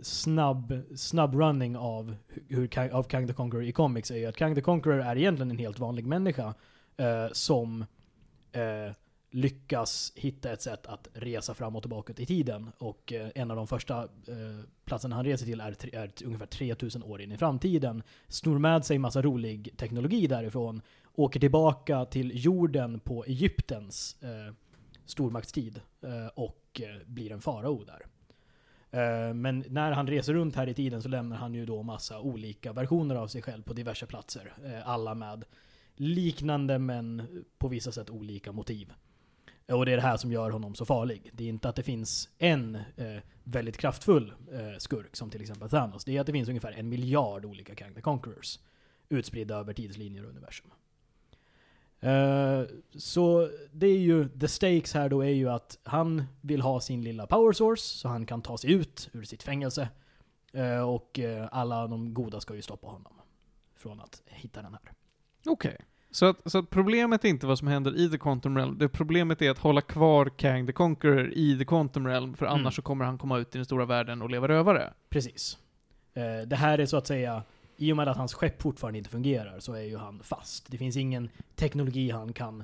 snabb, 0.01 0.81
snabb 0.95 1.35
running 1.35 1.77
av, 1.77 2.15
hur 2.47 2.67
Kang, 2.67 2.91
av 2.91 3.03
Kang 3.03 3.27
the 3.27 3.33
Conqueror 3.33 3.63
i 3.63 3.71
comics 3.71 4.11
är 4.11 4.15
ju 4.17 4.25
att 4.25 4.35
Kang 4.37 4.55
the 4.55 4.61
Conqueror 4.61 5.01
är 5.01 5.17
egentligen 5.17 5.51
en 5.51 5.57
helt 5.57 5.79
vanlig 5.79 6.05
människa 6.05 6.53
eh, 6.97 7.27
som 7.31 7.85
eh, 8.51 8.93
lyckas 9.31 10.13
hitta 10.15 10.51
ett 10.51 10.61
sätt 10.61 10.87
att 10.87 11.07
resa 11.13 11.53
fram 11.53 11.75
och 11.75 11.83
tillbaka 11.83 12.13
i 12.17 12.25
tiden. 12.25 12.71
Och 12.77 13.13
eh, 13.13 13.29
en 13.35 13.51
av 13.51 13.57
de 13.57 13.67
första 13.67 14.03
eh, 14.03 14.59
platserna 14.85 15.15
han 15.15 15.25
reser 15.25 15.45
till 15.45 15.61
är, 15.61 15.73
tre, 15.73 15.91
är 15.93 16.11
ungefär 16.25 16.45
3000 16.45 17.03
år 17.03 17.21
in 17.21 17.31
i 17.31 17.37
framtiden. 17.37 18.03
Snor 18.27 18.59
med 18.59 18.85
sig 18.85 18.97
massa 18.97 19.21
rolig 19.21 19.73
teknologi 19.77 20.27
därifrån. 20.27 20.81
Åker 21.15 21.39
tillbaka 21.39 22.05
till 22.05 22.31
jorden 22.45 22.99
på 22.99 23.25
Egyptens 23.25 24.17
eh, 24.23 24.53
stormaktstid. 25.05 25.81
Eh, 26.01 26.27
och 26.35 26.81
eh, 26.81 27.07
blir 27.07 27.31
en 27.31 27.41
farao 27.41 27.83
där. 27.83 28.05
Eh, 28.91 29.33
Men 29.33 29.63
när 29.69 29.91
han 29.91 30.07
reser 30.07 30.33
runt 30.33 30.55
här 30.55 30.67
i 30.69 30.73
tiden 30.73 31.01
så 31.01 31.09
lämnar 31.09 31.37
han 31.37 31.53
ju 31.53 31.65
då 31.65 31.83
massa 31.83 32.19
olika 32.19 32.73
versioner 32.73 33.15
av 33.15 33.27
sig 33.27 33.41
själv 33.41 33.63
på 33.63 33.73
diverse 33.73 34.05
platser. 34.05 34.53
Eh, 34.65 34.89
Alla 34.89 35.15
med 35.15 35.45
liknande 35.95 36.79
men 36.79 37.27
på 37.57 37.67
vissa 37.67 37.91
sätt 37.91 38.09
olika 38.09 38.51
motiv. 38.51 38.93
Och 39.71 39.85
det 39.85 39.91
är 39.91 39.95
det 39.95 40.01
här 40.01 40.17
som 40.17 40.31
gör 40.31 40.51
honom 40.51 40.75
så 40.75 40.85
farlig. 40.85 41.29
Det 41.33 41.43
är 41.43 41.49
inte 41.49 41.69
att 41.69 41.75
det 41.75 41.83
finns 41.83 42.29
en 42.37 42.75
eh, 42.75 43.17
väldigt 43.43 43.77
kraftfull 43.77 44.33
eh, 44.51 44.77
skurk 44.77 45.15
som 45.15 45.29
till 45.29 45.41
exempel 45.41 45.69
Thanos. 45.69 46.05
Det 46.05 46.17
är 46.17 46.21
att 46.21 46.27
det 46.27 46.33
finns 46.33 46.49
ungefär 46.49 46.71
en 46.71 46.89
miljard 46.89 47.45
olika 47.45 47.75
Kang 47.75 47.93
the 47.93 48.01
Conquerors 48.01 48.59
utspridda 49.09 49.55
över 49.55 49.73
tidslinjer 49.73 50.23
och 50.23 50.29
universum. 50.29 50.71
Eh, 51.99 52.63
så 52.95 53.49
det 53.71 53.87
är 53.87 53.97
ju, 53.97 54.29
the 54.29 54.47
stakes 54.47 54.93
här 54.93 55.09
då 55.09 55.21
är 55.21 55.29
ju 55.29 55.49
att 55.49 55.79
han 55.83 56.23
vill 56.41 56.61
ha 56.61 56.79
sin 56.79 57.03
lilla 57.03 57.27
power 57.27 57.53
source 57.53 57.83
så 57.83 58.07
han 58.07 58.25
kan 58.25 58.41
ta 58.41 58.57
sig 58.57 58.71
ut 58.71 59.09
ur 59.13 59.23
sitt 59.23 59.43
fängelse. 59.43 59.89
Eh, 60.53 60.89
och 60.89 61.19
eh, 61.19 61.47
alla 61.51 61.87
de 61.87 62.13
goda 62.13 62.39
ska 62.39 62.55
ju 62.55 62.61
stoppa 62.61 62.87
honom 62.87 63.13
från 63.75 63.99
att 64.01 64.23
hitta 64.25 64.61
den 64.61 64.73
här. 64.73 64.93
Okej. 65.45 65.77
Så, 66.11 66.25
att, 66.25 66.51
så 66.51 66.57
att 66.57 66.69
problemet 66.69 67.25
är 67.25 67.29
inte 67.29 67.47
vad 67.47 67.59
som 67.59 67.67
händer 67.67 67.97
i 67.97 68.09
The 68.09 68.17
Quantum 68.17 68.57
Realm, 68.57 68.77
det 68.77 68.89
problemet 68.89 69.41
är 69.41 69.51
att 69.51 69.57
hålla 69.59 69.81
kvar 69.81 70.29
Kang 70.37 70.67
the 70.67 70.73
Conqueror 70.73 71.31
i 71.33 71.57
The 71.57 71.65
Quantum 71.65 72.07
Realm, 72.07 72.33
för 72.33 72.45
Mm. 72.45 72.59
annars 72.59 72.75
så 72.75 72.81
kommer 72.81 73.05
han 73.05 73.17
komma 73.17 73.37
ut 73.37 73.55
i 73.55 73.57
den 73.57 73.65
stora 73.65 73.85
världen 73.85 74.21
och 74.21 74.29
leva 74.29 74.47
rövare. 74.47 74.93
Precis. 75.09 75.57
Eh, 76.13 76.47
det 76.47 76.55
här 76.55 76.79
är 76.79 76.85
så 76.85 76.97
att 76.97 77.07
säga, 77.07 77.43
i 77.77 77.91
och 77.93 77.97
med 77.97 78.07
att 78.07 78.17
hans 78.17 78.33
skepp 78.33 78.61
fortfarande 78.61 78.97
inte 78.97 79.09
fungerar 79.09 79.59
så 79.59 79.73
är 79.73 79.81
ju 79.81 79.97
han 79.97 80.19
fast. 80.23 80.71
Det 80.71 80.77
finns 80.77 80.97
ingen 80.97 81.29
teknologi 81.55 82.09
han 82.11 82.33
kan, 82.33 82.63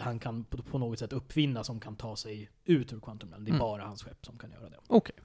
han 0.00 0.18
kan 0.18 0.44
på, 0.44 0.78
något 0.78 0.98
sätt 0.98 1.12
uppfinna 1.12 1.64
som 1.64 1.80
kan 1.80 1.96
ta 1.96 2.16
sig 2.16 2.50
ut 2.64 2.92
ur 2.92 3.00
Quantum 3.00 3.30
Realm. 3.30 3.44
Det 3.44 3.48
är 3.50 3.54
Mm. 3.54 3.58
bara 3.60 3.82
hans 3.84 4.02
skepp 4.02 4.26
som 4.26 4.38
kan 4.38 4.50
göra 4.50 4.68
det. 4.70 4.76
Okej. 4.86 5.16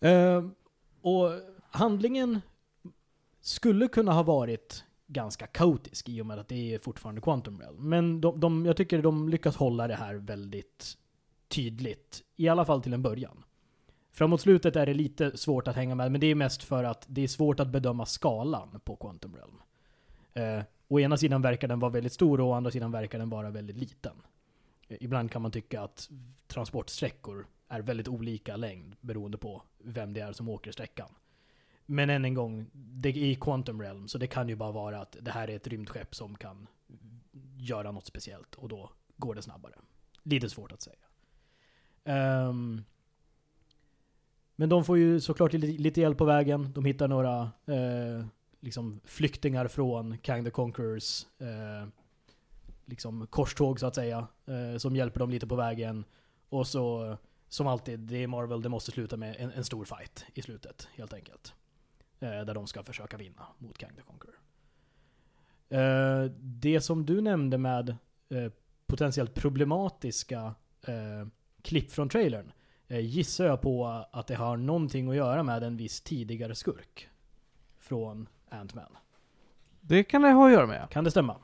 Eh, 0.00 0.44
och 1.02 1.30
handlingen 1.70 2.40
skulle 3.40 3.88
kunna 3.88 4.12
ha 4.12 4.22
varit 4.22 4.84
ganska 5.14 5.46
kaotisk 5.46 6.08
i 6.08 6.20
och 6.20 6.26
med 6.26 6.38
att 6.38 6.48
det 6.48 6.74
är 6.74 6.78
fortfarande 6.78 7.20
Quantum 7.20 7.60
Realm. 7.60 7.88
Men 7.88 8.20
de, 8.20 8.40
de, 8.40 8.66
jag 8.66 8.76
tycker 8.76 9.02
de 9.02 9.28
lyckas 9.28 9.56
hålla 9.56 9.88
det 9.88 9.94
här 9.94 10.14
väldigt 10.14 10.96
tydligt. 11.48 12.22
I 12.36 12.48
alla 12.48 12.64
fall 12.64 12.82
till 12.82 12.92
en 12.92 13.02
början. 13.02 13.44
Framåt 14.12 14.40
slutet 14.40 14.76
är 14.76 14.86
det 14.86 14.94
lite 14.94 15.36
svårt 15.36 15.68
att 15.68 15.76
hänga 15.76 15.94
med, 15.94 16.12
men 16.12 16.20
det 16.20 16.26
är 16.26 16.34
mest 16.34 16.62
för 16.62 16.84
att 16.84 17.06
det 17.08 17.22
är 17.22 17.28
svårt 17.28 17.60
att 17.60 17.68
bedöma 17.68 18.06
skalan 18.06 18.80
på 18.84 18.96
Quantum 18.96 19.36
Realm. 19.36 19.60
Eh, 20.32 20.64
å 20.88 21.00
ena 21.00 21.16
sidan 21.16 21.42
verkar 21.42 21.68
den 21.68 21.80
vara 21.80 21.92
väldigt 21.92 22.12
stor 22.12 22.40
och 22.40 22.48
å 22.48 22.52
andra 22.52 22.70
sidan 22.70 22.92
verkar 22.92 23.18
den 23.18 23.30
vara 23.30 23.50
väldigt 23.50 23.76
liten. 23.76 24.16
Eh, 24.88 24.96
ibland 25.00 25.30
kan 25.30 25.42
man 25.42 25.50
tycka 25.50 25.82
att 25.82 26.10
transportsträckor 26.46 27.46
är 27.68 27.80
väldigt 27.80 28.08
olika 28.08 28.56
längd 28.56 28.96
beroende 29.00 29.38
på 29.38 29.62
vem 29.78 30.12
det 30.12 30.20
är 30.20 30.32
som 30.32 30.48
åker 30.48 30.72
sträckan. 30.72 31.08
Men 31.86 32.10
än 32.10 32.24
en 32.24 32.34
gång, 32.34 32.66
det 32.72 33.08
är 33.08 33.16
i 33.16 33.34
Quantum 33.34 33.82
Realm, 33.82 34.08
så 34.08 34.18
det 34.18 34.26
kan 34.26 34.48
ju 34.48 34.56
bara 34.56 34.72
vara 34.72 35.00
att 35.00 35.16
det 35.20 35.30
här 35.30 35.50
är 35.50 35.56
ett 35.56 35.66
rymdskepp 35.66 36.14
som 36.14 36.36
kan 36.36 36.66
göra 37.56 37.92
något 37.92 38.06
speciellt 38.06 38.54
och 38.54 38.68
då 38.68 38.90
går 39.16 39.34
det 39.34 39.42
snabbare. 39.42 39.74
Lite 40.22 40.50
svårt 40.50 40.72
att 40.72 40.82
säga. 40.82 40.96
Um, 42.48 42.84
men 44.56 44.68
de 44.68 44.84
får 44.84 44.98
ju 44.98 45.20
såklart 45.20 45.52
lite, 45.52 45.82
lite 45.82 46.00
hjälp 46.00 46.18
på 46.18 46.24
vägen. 46.24 46.72
De 46.74 46.84
hittar 46.84 47.08
några 47.08 47.40
eh, 47.66 48.26
liksom 48.60 49.00
flyktingar 49.04 49.68
från 49.68 50.18
Kang 50.18 50.44
the 50.44 50.50
Conquerors 50.50 51.26
eh, 51.38 51.88
liksom 52.84 53.26
korståg 53.26 53.80
så 53.80 53.86
att 53.86 53.94
säga. 53.94 54.26
Eh, 54.46 54.78
som 54.78 54.96
hjälper 54.96 55.20
dem 55.20 55.30
lite 55.30 55.46
på 55.46 55.56
vägen. 55.56 56.04
Och 56.48 56.66
så, 56.66 57.16
som 57.48 57.66
alltid, 57.66 58.00
det 58.00 58.22
är 58.22 58.26
Marvel, 58.26 58.62
det 58.62 58.68
måste 58.68 58.90
sluta 58.90 59.16
med 59.16 59.36
en, 59.38 59.50
en 59.50 59.64
stor 59.64 59.84
fight 59.84 60.26
i 60.34 60.42
slutet, 60.42 60.88
helt 60.94 61.12
enkelt. 61.12 61.54
Eh, 62.20 62.28
där 62.30 62.54
de 62.54 62.66
ska 62.66 62.82
försöka 62.82 63.16
vinna 63.16 63.46
mot 63.58 63.78
Kang 63.78 63.92
the 63.96 64.02
Conqueror. 64.02 64.38
Eh, 65.68 66.30
det 66.40 66.80
som 66.80 67.06
du 67.06 67.20
nämnde 67.20 67.58
med 67.58 67.88
eh, 68.28 68.52
potentiellt 68.86 69.34
problematiska 69.34 70.54
klipp 71.62 71.92
från 71.92 72.08
trailern 72.08 72.52
gissar 72.88 73.44
jag 73.44 73.60
på 73.60 74.04
att 74.12 74.26
det 74.26 74.34
har 74.34 74.56
någonting 74.56 75.08
att 75.08 75.16
göra 75.16 75.42
med 75.42 75.62
en 75.62 75.76
viss 75.76 76.00
tidigare 76.00 76.54
skurk 76.54 77.08
från 77.78 78.28
Ant-Man. 78.48 78.96
Det 79.80 80.04
kan 80.04 80.22
det 80.22 80.30
ha 80.30 80.46
att 80.46 80.52
göra 80.52 80.66
med. 80.66 80.90
Kan 80.90 81.04
det 81.04 81.10
stämma? 81.10 81.36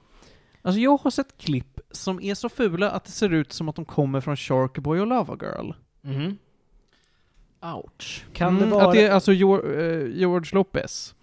Alltså 0.62 0.81
jag 0.81 0.97
har 0.97 1.11
sett 1.11 1.37
klipp 1.39 1.81
som 1.91 2.21
är 2.21 2.35
så 2.35 2.49
fula 2.49 2.91
att 2.91 3.05
det 3.05 3.11
ser 3.11 3.33
ut 3.33 3.53
som 3.53 3.68
att 3.68 3.77
de 3.77 3.85
kommer 3.85 4.21
från 4.21 4.37
Sharkboy 4.37 5.01
och 5.01 5.07
Lava 5.07 5.39
Girl. 5.41 5.73
Mhm. 6.01 6.39
Ouch. 7.63 8.25
Kan 8.33 8.55
det 8.55 8.59
Mm, 8.65 8.71
vara... 8.71 8.87
Att 8.87 8.93
det 8.95 9.07
är 9.07 9.11
alltså 9.11 9.33
George, 9.33 10.03
eh, 10.03 10.07
George 10.19 10.51
Lopez. 10.55 11.15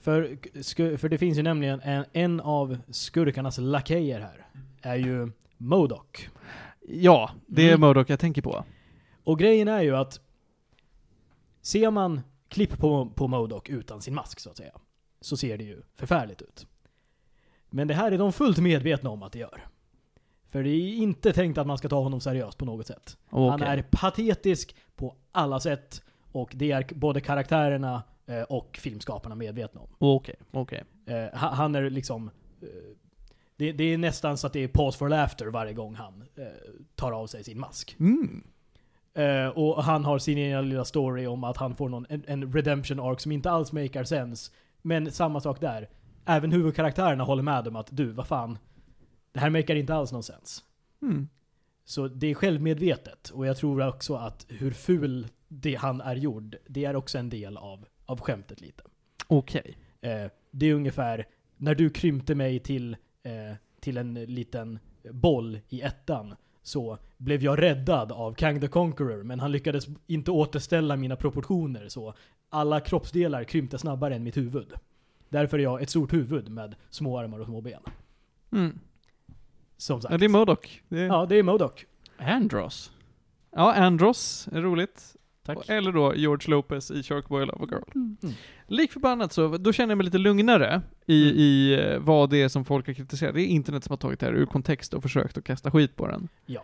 För, 0.00 0.28
sku- 0.54 0.96
för 0.96 1.08
det 1.08 1.18
finns 1.18 1.38
ju 1.38 1.42
nämligen 1.42 1.80
en, 1.80 2.04
en 2.12 2.40
av 2.40 2.78
skurkarnas 2.90 3.58
lakejer 3.58 4.20
här. 4.20 4.46
Är 4.82 4.96
ju 4.96 5.30
Modok. 5.56 6.28
Ja, 6.88 7.30
det 7.46 7.62
är 7.62 7.68
Mm. 7.68 7.80
Murdoch 7.80 8.10
jag 8.10 8.20
tänker 8.20 8.42
på. 8.42 8.64
Och 9.24 9.38
grejen 9.38 9.68
är 9.68 9.82
ju 9.82 9.96
att 9.96 10.20
ser 11.60 11.90
man 11.90 12.20
klipp 12.48 12.78
på, 12.78 13.06
på 13.14 13.28
Modok 13.28 13.68
utan 13.68 14.00
sin 14.00 14.14
mask 14.14 14.40
så 14.40 14.50
att 14.50 14.56
säga, 14.56 14.72
så 15.20 15.36
ser 15.36 15.58
det 15.58 15.64
ju 15.64 15.82
förfärligt 15.96 16.42
ut. 16.42 16.66
Men 17.70 17.88
det 17.88 17.94
här 17.94 18.12
är 18.12 18.18
de 18.18 18.32
fullt 18.32 18.58
medvetna 18.58 19.10
om 19.10 19.22
att 19.22 19.32
det 19.32 19.38
gör. 19.38 19.66
För 20.48 20.62
det 20.62 20.70
är 20.70 20.94
inte 20.94 21.32
tänkt 21.32 21.58
att 21.58 21.66
man 21.66 21.78
ska 21.78 21.88
ta 21.88 22.00
honom 22.02 22.20
seriöst 22.20 22.58
på 22.58 22.64
något 22.64 22.86
sätt. 22.86 23.16
Han 23.30 23.42
Okej. 23.52 23.66
är 23.68 23.82
patetisk 23.90 24.76
på 25.02 25.16
alla 25.32 25.60
sätt 25.60 26.02
och 26.32 26.52
det 26.54 26.72
är 26.72 26.94
både 26.94 27.20
karaktärerna 27.20 28.02
eh, 28.26 28.42
och 28.42 28.78
filmskaparna 28.82 29.34
medvetna 29.34 29.80
om. 29.80 29.88
Okej, 29.98 30.34
okej. 30.50 30.84
Eh, 31.06 31.38
ha- 31.40 31.54
han 31.54 31.74
är 31.74 31.90
liksom... 31.90 32.30
Eh, 32.62 32.68
det, 33.56 33.72
det 33.72 33.84
är 33.84 33.98
nästan 33.98 34.36
så 34.36 34.46
att 34.46 34.52
det 34.52 34.60
är 34.60 34.68
pause 34.68 34.98
for 34.98 35.08
laughter 35.08 35.46
varje 35.46 35.72
gång 35.72 35.94
han 35.94 36.24
eh, 36.36 36.44
tar 36.94 37.12
av 37.12 37.26
sig 37.26 37.44
sin 37.44 37.60
mask. 37.60 37.96
Mm. 38.00 38.44
Eh, 39.14 39.46
och 39.48 39.84
han 39.84 40.04
har 40.04 40.18
sin 40.18 40.38
egen 40.38 40.68
lilla 40.68 40.84
story 40.84 41.26
om 41.26 41.44
att 41.44 41.56
han 41.56 41.74
får 41.74 41.88
någon, 41.88 42.06
en, 42.08 42.24
en 42.26 42.52
redemption 42.52 43.00
arc 43.00 43.22
som 43.22 43.32
inte 43.32 43.50
alls 43.50 43.72
makar 43.72 44.04
sense. 44.04 44.52
Men 44.82 45.12
samma 45.12 45.40
sak 45.40 45.60
där. 45.60 45.88
Även 46.24 46.52
huvudkaraktärerna 46.52 47.24
håller 47.24 47.42
med 47.42 47.68
om 47.68 47.76
att 47.76 47.88
du, 47.90 48.12
vad 48.12 48.26
fan. 48.26 48.58
Det 49.32 49.40
här 49.40 49.50
makar 49.50 49.74
inte 49.74 49.94
alls 49.94 50.12
någon 50.12 50.22
sens. 50.22 50.64
Mm. 51.02 51.28
Så 51.84 52.08
det 52.08 52.26
är 52.26 52.34
självmedvetet. 52.34 53.28
Och 53.28 53.46
jag 53.46 53.56
tror 53.56 53.88
också 53.88 54.14
att 54.14 54.46
hur 54.48 54.70
ful 54.70 55.26
det 55.48 55.74
han 55.74 56.00
är 56.00 56.16
gjord, 56.16 56.56
det 56.66 56.84
är 56.84 56.96
också 56.96 57.18
en 57.18 57.28
del 57.28 57.56
av, 57.56 57.86
av 58.06 58.20
skämtet 58.20 58.60
lite. 58.60 58.82
Okej. 59.26 59.76
Eh, 60.00 60.30
det 60.50 60.66
är 60.66 60.74
ungefär 60.74 61.26
när 61.56 61.74
du 61.74 61.90
krympte 61.90 62.34
mig 62.34 62.58
till, 62.58 62.96
eh, 63.22 63.56
till 63.80 63.96
en 63.96 64.14
liten 64.14 64.78
boll 65.10 65.60
i 65.68 65.80
ettan 65.80 66.34
så 66.62 66.98
blev 67.16 67.42
jag 67.42 67.62
räddad 67.62 68.12
av 68.12 68.34
Kang 68.34 68.60
the 68.60 68.68
Conqueror 68.68 69.22
men 69.22 69.40
han 69.40 69.52
lyckades 69.52 69.86
inte 70.06 70.30
återställa 70.30 70.96
mina 70.96 71.16
proportioner 71.16 71.88
så 71.88 72.14
alla 72.48 72.80
kroppsdelar 72.80 73.44
krympte 73.44 73.78
snabbare 73.78 74.14
än 74.14 74.22
mitt 74.22 74.36
huvud. 74.36 74.72
Därför 75.28 75.58
är 75.58 75.62
jag 75.62 75.82
ett 75.82 75.90
stort 75.90 76.12
huvud 76.12 76.48
med 76.48 76.74
små 76.90 77.18
armar 77.18 77.38
och 77.38 77.46
små 77.46 77.60
ben. 77.60 77.82
Mm. 78.52 78.78
Som 79.82 80.00
sagt. 80.00 80.12
Ja, 80.12 80.18
det 80.18 80.24
är 80.24 80.28
Modok. 80.28 80.82
Det 80.88 81.00
är... 81.00 81.06
Ja, 81.06 81.26
det 81.28 81.36
är 81.38 81.42
Modok. 81.42 81.84
Andros. 82.18 82.92
Ja, 83.56 83.74
Andros 83.74 84.48
är 84.52 84.60
roligt. 84.60 85.16
Tack. 85.46 85.58
Och- 85.58 85.70
Eller 85.70 85.92
då 85.92 86.14
George 86.14 86.50
Lopez 86.50 86.90
i 86.90 87.02
Sharkboy 87.02 87.46
Love 87.46 87.64
a 87.64 87.68
Girl. 87.70 87.82
Mm. 87.94 88.16
Lik 88.66 88.92
förbannat 88.92 89.32
så, 89.32 89.48
då 89.58 89.72
känner 89.72 89.90
jag 89.90 89.98
mig 89.98 90.04
lite 90.04 90.18
lugnare 90.18 90.82
i, 91.06 91.22
Mm. 91.30 91.36
i 91.38 91.72
eh, 91.94 91.98
vad 91.98 92.30
det 92.30 92.42
är 92.42 92.48
som 92.48 92.64
folk 92.64 92.86
har 92.86 92.94
kritiserat. 92.94 93.34
Det 93.34 93.40
är 93.42 93.46
internet 93.46 93.84
som 93.84 93.92
har 93.92 93.96
tagit 93.96 94.20
det 94.20 94.26
här 94.26 94.32
ur 94.32 94.46
kontext 94.46 94.94
och 94.94 95.02
försökt 95.02 95.38
att 95.38 95.44
kasta 95.44 95.70
skit 95.70 95.96
på 95.96 96.06
den. 96.06 96.28
Ja. 96.46 96.60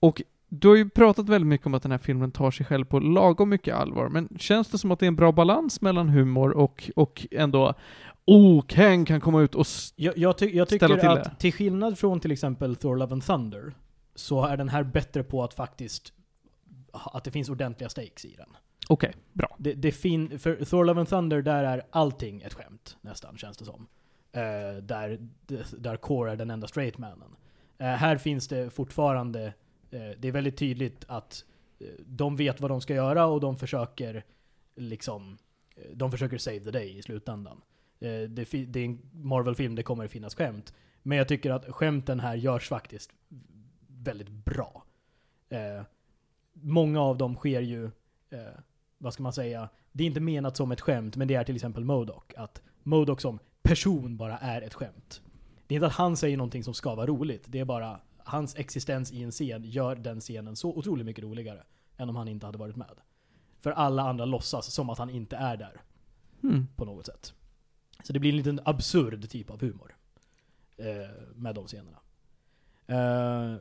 Och 0.00 0.22
du 0.48 0.68
har 0.68 0.76
ju 0.76 0.88
pratat 0.88 1.28
väldigt 1.28 1.48
mycket 1.48 1.66
om 1.66 1.74
att 1.74 1.82
den 1.82 1.92
här 1.92 1.98
filmen 1.98 2.30
tar 2.30 2.50
sig 2.50 2.66
själv 2.66 2.84
på 2.84 3.00
lagom 3.00 3.48
mycket 3.48 3.74
allvar, 3.74 4.08
men 4.08 4.28
känns 4.38 4.68
det 4.68 4.78
som 4.78 4.90
att 4.90 4.98
det 4.98 5.06
är 5.06 5.08
en 5.08 5.16
bra 5.16 5.32
balans 5.32 5.80
mellan 5.80 6.08
humor 6.08 6.50
och, 6.56 6.90
och 6.96 7.26
ändå 7.30 7.74
Oh, 8.30 8.62
Kang 8.66 9.04
kan 9.04 9.20
komma 9.20 9.40
ut 9.42 9.54
och... 9.54 9.66
Jag, 9.96 10.18
jag, 10.18 10.38
ty- 10.38 10.56
jag 10.56 10.66
Ställa 10.68 10.88
tycker 10.88 11.00
till 11.00 11.08
att 11.08 11.24
det. 11.24 11.36
till 11.38 11.52
skillnad 11.52 11.98
från 11.98 12.20
till 12.20 12.30
exempel 12.32 12.76
Thor 12.76 12.96
Love 12.96 13.12
and 13.12 13.22
Thunder 13.24 13.74
så 14.14 14.44
är 14.44 14.56
den 14.56 14.68
här 14.68 14.82
bättre 14.82 15.22
på 15.24 15.44
att 15.44 15.54
faktiskt 15.54 16.12
att 16.92 17.24
det 17.24 17.30
finns 17.30 17.48
ordentliga 17.48 17.88
stakes 17.88 18.24
i 18.24 18.34
den. 18.36 18.48
Okej, 18.88 19.14
bra. 19.32 19.56
Det, 19.58 19.72
det 19.74 19.92
fin- 19.92 20.38
för 20.38 20.64
Thor 20.64 20.84
Love 20.84 21.00
and 21.00 21.08
Thunder, 21.08 21.42
där 21.42 21.64
är 21.64 21.82
allting 21.90 22.42
ett 22.42 22.54
skämt, 22.54 22.96
nästan, 23.00 23.36
känns 23.36 23.56
det 23.56 23.64
som. 23.64 23.86
Eh, 24.32 24.82
där, 24.82 25.18
där 25.78 25.96
Core 25.96 26.32
är 26.32 26.36
den 26.36 26.50
enda 26.50 26.68
straight 26.68 26.98
mannen. 26.98 27.36
Eh, 27.78 27.86
här 27.86 28.16
finns 28.16 28.48
det 28.48 28.70
fortfarande, 28.70 29.44
eh, 29.90 30.00
det 30.18 30.28
är 30.28 30.32
väldigt 30.32 30.56
tydligt 30.56 31.04
att 31.08 31.44
de 32.06 32.36
vet 32.36 32.60
vad 32.60 32.70
de 32.70 32.80
ska 32.80 32.94
göra 32.94 33.26
och 33.26 33.40
de 33.40 33.56
försöker 33.56 34.24
liksom, 34.76 35.38
de 35.94 36.10
försöker 36.10 36.38
save 36.38 36.60
the 36.60 36.70
day 36.70 36.98
i 36.98 37.02
slutändan. 37.02 37.60
Eh, 38.00 38.22
det, 38.28 38.50
det 38.66 38.80
är 38.80 38.84
en 38.84 39.00
Marvel-film, 39.12 39.74
det 39.74 39.82
kommer 39.82 40.08
finnas 40.08 40.34
skämt. 40.34 40.74
Men 41.02 41.18
jag 41.18 41.28
tycker 41.28 41.50
att 41.50 41.64
skämten 41.74 42.20
här 42.20 42.34
görs 42.34 42.68
faktiskt 42.68 43.10
väldigt 43.86 44.28
bra. 44.30 44.84
Eh, 45.48 45.82
många 46.52 47.00
av 47.00 47.18
dem 47.18 47.34
sker 47.36 47.60
ju, 47.60 47.84
eh, 48.30 48.40
vad 48.98 49.12
ska 49.14 49.22
man 49.22 49.32
säga, 49.32 49.68
det 49.92 50.04
är 50.04 50.06
inte 50.06 50.20
menat 50.20 50.56
som 50.56 50.72
ett 50.72 50.80
skämt, 50.80 51.16
men 51.16 51.28
det 51.28 51.34
är 51.34 51.44
till 51.44 51.54
exempel 51.54 51.84
Modok. 51.84 52.34
Att 52.36 52.62
Modok 52.82 53.20
som 53.20 53.38
person 53.62 54.16
bara 54.16 54.38
är 54.38 54.62
ett 54.62 54.74
skämt. 54.74 55.22
Det 55.66 55.74
är 55.74 55.76
inte 55.76 55.86
att 55.86 55.92
han 55.92 56.16
säger 56.16 56.36
någonting 56.36 56.64
som 56.64 56.74
ska 56.74 56.94
vara 56.94 57.06
roligt, 57.06 57.44
det 57.46 57.58
är 57.58 57.64
bara 57.64 58.00
hans 58.18 58.56
existens 58.56 59.12
i 59.12 59.22
en 59.22 59.30
scen 59.30 59.64
gör 59.64 59.96
den 59.96 60.20
scenen 60.20 60.56
så 60.56 60.74
otroligt 60.76 61.06
mycket 61.06 61.24
roligare 61.24 61.62
än 61.96 62.08
om 62.08 62.16
han 62.16 62.28
inte 62.28 62.46
hade 62.46 62.58
varit 62.58 62.76
med. 62.76 62.94
För 63.60 63.70
alla 63.70 64.02
andra 64.02 64.24
låtsas 64.24 64.72
som 64.72 64.90
att 64.90 64.98
han 64.98 65.10
inte 65.10 65.36
är 65.36 65.56
där 65.56 65.80
Mm. 66.42 66.66
på 66.76 66.84
något 66.84 67.06
sätt. 67.06 67.34
Så 68.02 68.12
det 68.12 68.18
blir 68.18 68.30
en 68.30 68.36
liten 68.36 68.60
absurd 68.64 69.30
typ 69.30 69.50
av 69.50 69.60
humor. 69.60 69.96
Eh, 70.76 71.10
med 71.34 71.54
de 71.54 71.66
scenerna. 71.66 71.98
Eh, 72.86 73.60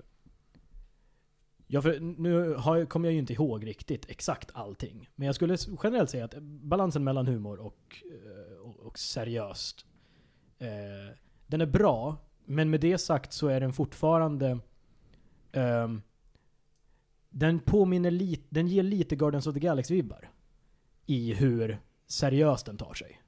ja, 1.68 1.82
för 1.82 2.00
nu 2.00 2.54
har, 2.54 2.86
kommer 2.86 3.08
jag 3.08 3.14
ju 3.14 3.20
inte 3.20 3.34
ihåg 3.34 3.68
riktigt 3.68 4.10
exakt 4.10 4.52
allting. 4.54 5.10
Men 5.16 5.26
jag 5.26 5.36
skulle 5.36 5.58
generellt 5.84 6.10
säga 6.10 6.26
att 6.26 6.38
balansen 6.42 7.04
mellan 7.04 7.28
humor 7.28 7.60
och, 7.60 8.04
eh, 8.12 8.58
och, 8.58 8.80
och 8.80 9.00
seriöst, 9.00 9.86
eh, 10.60 11.16
den 11.48 11.62
är 11.62 11.66
bra. 11.66 12.18
Men 12.46 12.70
med 12.70 12.82
det 12.82 12.98
sagt 12.98 13.34
så 13.34 13.48
är 13.48 13.60
den 13.60 13.74
fortfarande 13.74 14.60
ehm, 15.52 16.02
den 17.30 17.60
påminner 17.60 18.12
lite, 18.12 18.44
den 18.50 18.68
ger 18.68 18.84
lite 18.84 19.16
Guardians 19.16 19.48
of 19.48 19.54
the 19.54 19.60
Galaxy-vibbar. 19.60 20.30
I 21.06 21.34
hur 21.34 21.80
seriöst 22.08 22.66
den 22.66 22.78
tar 22.78 22.94
sig. 22.94 23.22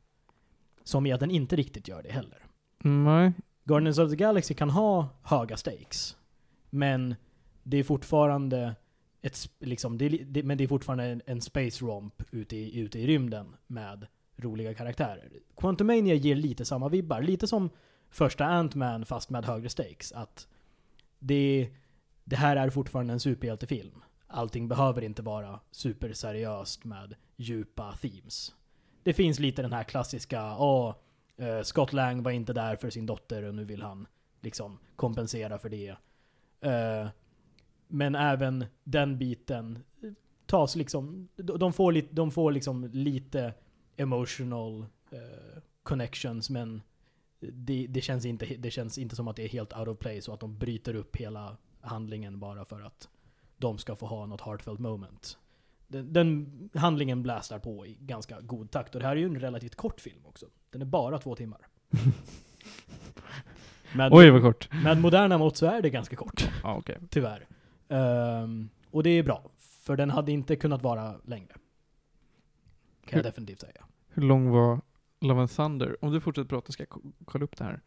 Som 0.90 1.06
i 1.06 1.12
att 1.12 1.20
den 1.20 1.32
inte 1.32 1.56
riktigt 1.56 1.88
gör 1.88 2.04
det 2.04 2.12
heller. 2.12 2.46
Nej. 2.84 3.34
Guardians 3.64 4.00
of 4.00 4.10
the 4.10 4.16
Galaxy 4.16 4.54
kan 4.54 4.70
ha 4.70 5.10
höga 5.24 5.58
stakes. 5.58 6.18
Men 6.70 7.16
det 7.64 7.78
är 7.78 7.84
fortfarande 7.84 8.76
ett, 9.22 9.50
liksom, 9.60 9.98
det 9.98 10.10
det, 10.10 10.44
men 10.44 10.58
det 10.58 10.64
är 10.64 10.68
fortfarande 10.68 11.06
en, 11.06 11.22
en 11.26 11.42
space 11.42 11.86
romp 11.86 12.24
ute 12.32 12.56
i, 12.56 12.80
ute 12.80 13.00
i 13.00 13.08
rymden 13.08 13.56
med 13.68 14.08
roliga 14.36 14.74
karaktärer. 14.74 15.32
Quantumania 15.58 16.16
ger 16.16 16.36
lite 16.36 16.66
samma 16.66 16.90
vibbar. 16.90 17.22
Lite 17.22 17.48
som 17.48 17.70
första 18.10 18.46
Ant-Man 18.46 19.06
fast 19.06 19.30
med 19.30 19.46
högre 19.46 19.70
stakes. 19.70 20.12
Att 20.12 20.48
det, 21.20 21.70
det 22.24 22.36
här 22.36 22.56
är 22.56 22.70
fortfarande 22.70 23.14
en 23.14 23.20
superhjältefilm. 23.20 24.04
Allting 24.28 24.68
behöver 24.68 25.02
inte 25.02 25.22
vara 25.22 25.60
superseriöst 25.72 26.86
med 26.86 27.16
djupa 27.38 27.96
themes. 28.02 28.56
Det 29.04 29.14
finns 29.14 29.40
lite 29.40 29.62
den 29.62 29.74
här 29.74 29.84
klassiska, 29.84 30.56
åh, 30.58 30.96
eh, 31.38 31.62
Scott 31.62 31.94
Lang 31.94 32.24
var 32.24 32.32
inte 32.32 32.54
där 32.54 32.76
för 32.76 32.90
sin 32.90 33.06
dotter 33.06 33.44
och 33.44 33.56
nu 33.56 33.66
vill 33.66 33.82
han 33.82 34.08
liksom 34.42 34.80
kompensera 34.96 35.60
för 35.60 35.70
det. 35.70 35.96
Eh, 36.62 37.08
men 37.88 38.16
även 38.16 38.66
den 38.84 39.18
biten 39.18 39.84
tas 40.46 40.76
liksom, 40.76 41.28
de 41.36 41.74
får, 41.74 41.92
li, 41.92 42.08
de 42.12 42.32
får 42.32 42.52
liksom 42.52 42.90
lite 42.94 43.54
emotional 43.98 44.86
eh, 45.12 45.62
connections 45.84 46.50
men 46.50 46.82
det, 47.40 47.88
det, 47.90 48.02
känns 48.02 48.26
inte, 48.26 48.46
det 48.46 48.72
känns 48.72 48.98
inte 48.98 49.16
som 49.16 49.28
att 49.28 49.36
det 49.36 49.44
är 49.44 49.50
helt 49.50 49.78
out 49.78 49.88
of 49.88 50.00
place 50.00 50.32
och 50.32 50.34
att 50.34 50.40
de 50.40 50.58
bryter 50.58 50.96
upp 50.96 51.16
hela 51.16 51.58
handlingen 51.82 52.40
bara 52.40 52.66
för 52.66 52.82
att 52.82 53.10
de 53.58 53.78
ska 53.78 53.96
få 53.96 54.06
ha 54.06 54.26
något 54.26 54.42
heartfelt 54.42 54.80
moment. 54.80 55.38
Den, 55.92 56.14
den 56.14 56.70
handlingen 56.74 57.24
blästar 57.24 57.60
på 57.60 57.86
i 57.86 57.98
ganska 58.02 58.42
god 58.42 58.72
takt 58.72 58.96
och 58.96 59.02
det 59.02 59.08
här 59.08 59.16
är 59.16 59.20
ju 59.20 59.26
en 59.26 59.40
relativt 59.40 59.76
kort 59.76 60.02
film 60.02 60.26
också. 60.26 60.46
Den 60.70 60.82
är 60.82 60.86
bara 60.86 61.18
två 61.18 61.36
timmar. 61.36 61.68
Med, 63.96 64.14
Oj, 64.14 64.30
vad 64.30 64.42
kort. 64.42 64.70
med 64.84 65.02
moderna 65.02 65.38
mått 65.38 65.58
så 65.58 65.66
är 65.66 65.82
det 65.82 65.90
ganska 65.90 66.16
kort, 66.16 66.50
Ja, 66.64 66.78
okej. 66.78 66.98
tyvärr. 67.10 67.48
Ehm, 67.90 68.70
och 68.92 69.04
det 69.04 69.10
är 69.10 69.24
bra, 69.24 69.52
för 69.58 69.96
den 69.98 70.10
hade 70.10 70.32
inte 70.32 70.56
kunnat 70.56 70.82
vara 70.84 71.16
längre. 71.26 71.48
Kan 71.54 71.60
jag 73.06 73.16
Hur- 73.18 73.24
definitivt 73.24 73.60
säga. 73.60 73.86
Hur 74.10 74.22
lång 74.24 74.50
var 74.50 74.82
Love 75.22 75.40
and 75.42 75.52
Thunder? 75.52 75.98
Om 76.06 76.12
du 76.12 76.22
fortsätter 76.22 76.50
prata 76.50 76.72
ska 76.72 76.82
jag 76.84 76.90
ko- 76.90 77.02
kolla 77.26 77.44
upp 77.44 77.58
det 77.58 77.64
här. 77.64 77.82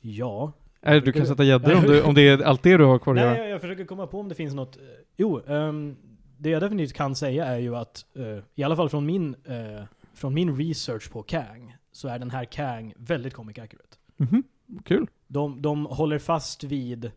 Ja. 0.00 0.52
Eller 0.86 1.00
du 1.00 1.12
kan 1.12 1.26
sätta 1.26 1.44
gäddor 1.44 1.74
om, 1.76 1.82
du, 1.82 2.02
om 2.02 2.14
det 2.14 2.28
är 2.28 2.42
allt 2.42 2.62
det 2.62 2.76
du 2.76 2.84
har 2.84 2.98
kvar 2.98 3.14
att 3.14 3.16
Nej, 3.16 3.24
göra. 3.24 3.38
jag, 3.38 3.48
jag 3.48 3.60
försöker 3.60 3.84
komma 3.84 4.06
på 4.06 4.20
om 4.20 4.28
det 4.28 4.34
finns 4.34 4.54
något. 4.54 4.76
eh, 4.76 4.82
Jo, 5.16 5.40
ehm, 5.46 5.96
det 6.38 6.50
jag 6.50 6.62
definitivt 6.62 6.92
kan 6.92 7.16
säga 7.16 7.44
är 7.46 7.58
ju 7.58 7.76
att, 7.76 8.04
eh, 8.16 8.38
i 8.54 8.62
alla 8.62 8.76
fall 8.76 8.88
från 8.88 9.06
min, 9.06 9.34
eh, 9.44 9.84
från 10.14 10.34
min 10.34 10.56
research 10.56 11.10
på 11.10 11.22
Kang, 11.22 11.76
så 11.92 12.08
är 12.08 12.18
den 12.18 12.30
här 12.30 12.44
Kang 12.44 12.94
väldigt 12.96 13.34
comic 13.34 13.58
accurate. 13.58 13.96
Mhm. 14.16 14.42
Kul. 14.84 15.06
De, 15.26 15.62
de 15.62 15.86
håller 15.86 16.18
fast 16.18 16.64
vid 16.64 17.10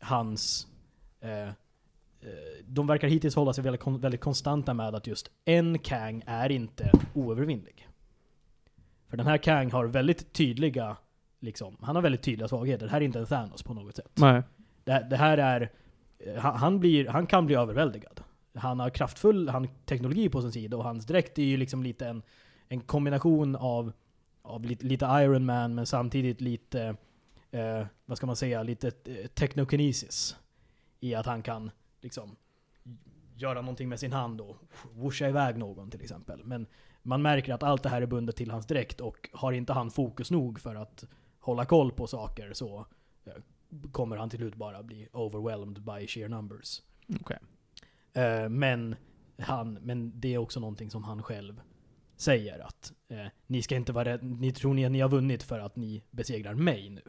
hans... 0.00 0.66
Eh, 1.20 1.48
de 2.64 2.86
verkar 2.86 3.08
hittills 3.08 3.34
hålla 3.36 3.52
sig 3.52 3.64
väldigt, 3.64 3.86
väldigt 3.86 4.20
konstanta 4.20 4.74
med 4.74 4.94
att 4.94 5.06
just 5.06 5.30
en 5.44 5.78
Kang 5.78 6.22
är 6.26 6.50
inte 6.52 6.92
oövervinnlig. 7.14 7.88
För 9.08 9.16
den 9.16 9.26
här 9.26 9.36
Kang 9.38 9.70
har 9.70 9.86
väldigt 9.86 10.32
tydliga, 10.32 10.96
liksom, 11.40 11.76
han 11.80 11.96
har 11.96 12.02
väldigt 12.02 12.22
tydliga 12.22 12.48
svagheter. 12.48 12.86
Det 12.86 12.92
här 12.92 13.00
är 13.00 13.04
inte 13.04 13.18
en 13.18 13.26
Thanos 13.26 13.62
på 13.62 13.74
något 13.74 13.96
sätt. 13.96 14.12
Nej. 14.14 14.42
Det, 14.84 15.06
det 15.10 15.16
här 15.16 15.38
är... 15.38 15.70
eh, 16.18 16.34
Han, 16.36 16.56
han, 16.56 16.80
blir, 16.80 17.08
han 17.08 17.26
kan 17.26 17.46
bli 17.46 17.54
överväldigad. 17.54 18.20
Han 18.54 18.80
har 18.80 18.90
kraftfull 18.90 19.48
han, 19.48 19.68
teknologi 19.86 20.28
på 20.28 20.40
sin 20.42 20.52
sida 20.52 20.76
och 20.76 20.84
hans 20.84 21.06
dräkt 21.06 21.38
är 21.38 21.42
ju 21.42 21.56
liksom 21.56 21.82
lite 21.82 22.06
en, 22.08 22.22
en 22.68 22.80
kombination 22.80 23.56
av, 23.56 23.92
av 24.42 24.64
lite, 24.64 24.86
lite 24.86 25.04
Iron 25.04 25.44
Man 25.44 25.74
men 25.74 25.86
samtidigt 25.86 26.40
lite, 26.40 26.96
eh, 27.50 27.86
vad 28.06 28.16
ska 28.16 28.26
man 28.26 28.36
säga, 28.36 28.62
lite 28.62 28.88
eh, 29.04 29.26
teknokinesis. 29.26 30.36
I 31.00 31.14
att 31.14 31.26
han 31.26 31.42
kan 31.42 31.70
liksom 32.00 32.36
göra 33.36 33.60
någonting 33.60 33.88
med 33.88 34.00
sin 34.00 34.12
hand 34.12 34.40
och 34.40 34.56
whoosha 34.92 35.28
iväg 35.28 35.58
någon 35.58 35.90
till 35.90 36.02
exempel. 36.02 36.44
Men 36.44 36.66
man 37.02 37.22
märker 37.22 37.54
att 37.54 37.62
allt 37.62 37.82
det 37.82 37.88
här 37.88 38.02
är 38.02 38.06
bundet 38.06 38.36
till 38.36 38.50
hans 38.50 38.66
dräkt 38.66 39.00
och 39.00 39.28
har 39.32 39.52
inte 39.52 39.72
han 39.72 39.90
fokus 39.90 40.30
nog 40.30 40.60
för 40.60 40.74
att 40.74 41.04
hålla 41.48 41.64
koll 41.64 41.92
på 41.92 42.06
saker 42.06 42.52
så 42.52 42.86
eh, 43.24 43.32
kommer 43.92 44.16
han 44.16 44.30
till 44.30 44.38
slut 44.38 44.54
bara 44.54 44.82
bli 44.82 45.08
overwhelmed 45.12 45.82
by 45.82 46.06
sheer 46.06 46.28
numbers. 46.28 46.82
Okej. 47.20 47.38
Eh, 48.12 48.48
men, 48.48 48.96
han, 49.38 49.72
men 49.74 50.20
det 50.20 50.34
är 50.34 50.38
också 50.38 50.60
någonting 50.60 50.90
som 50.90 51.04
han 51.04 51.22
själv 51.22 51.60
säger 52.16 52.58
att 52.58 52.92
eh, 53.08 53.26
ni 53.46 53.62
ska 53.62 53.76
inte 53.76 53.92
vara 53.92 54.04
rädda, 54.04 54.24
ni 54.26 54.52
tror 54.52 54.74
ni 54.74 54.84
att 54.86 54.92
ni 54.92 55.00
har 55.00 55.08
vunnit 55.08 55.42
för 55.42 55.58
att 55.58 55.76
ni 55.76 56.02
besegrar 56.10 56.54
mig 56.54 56.90
nu. 56.90 57.02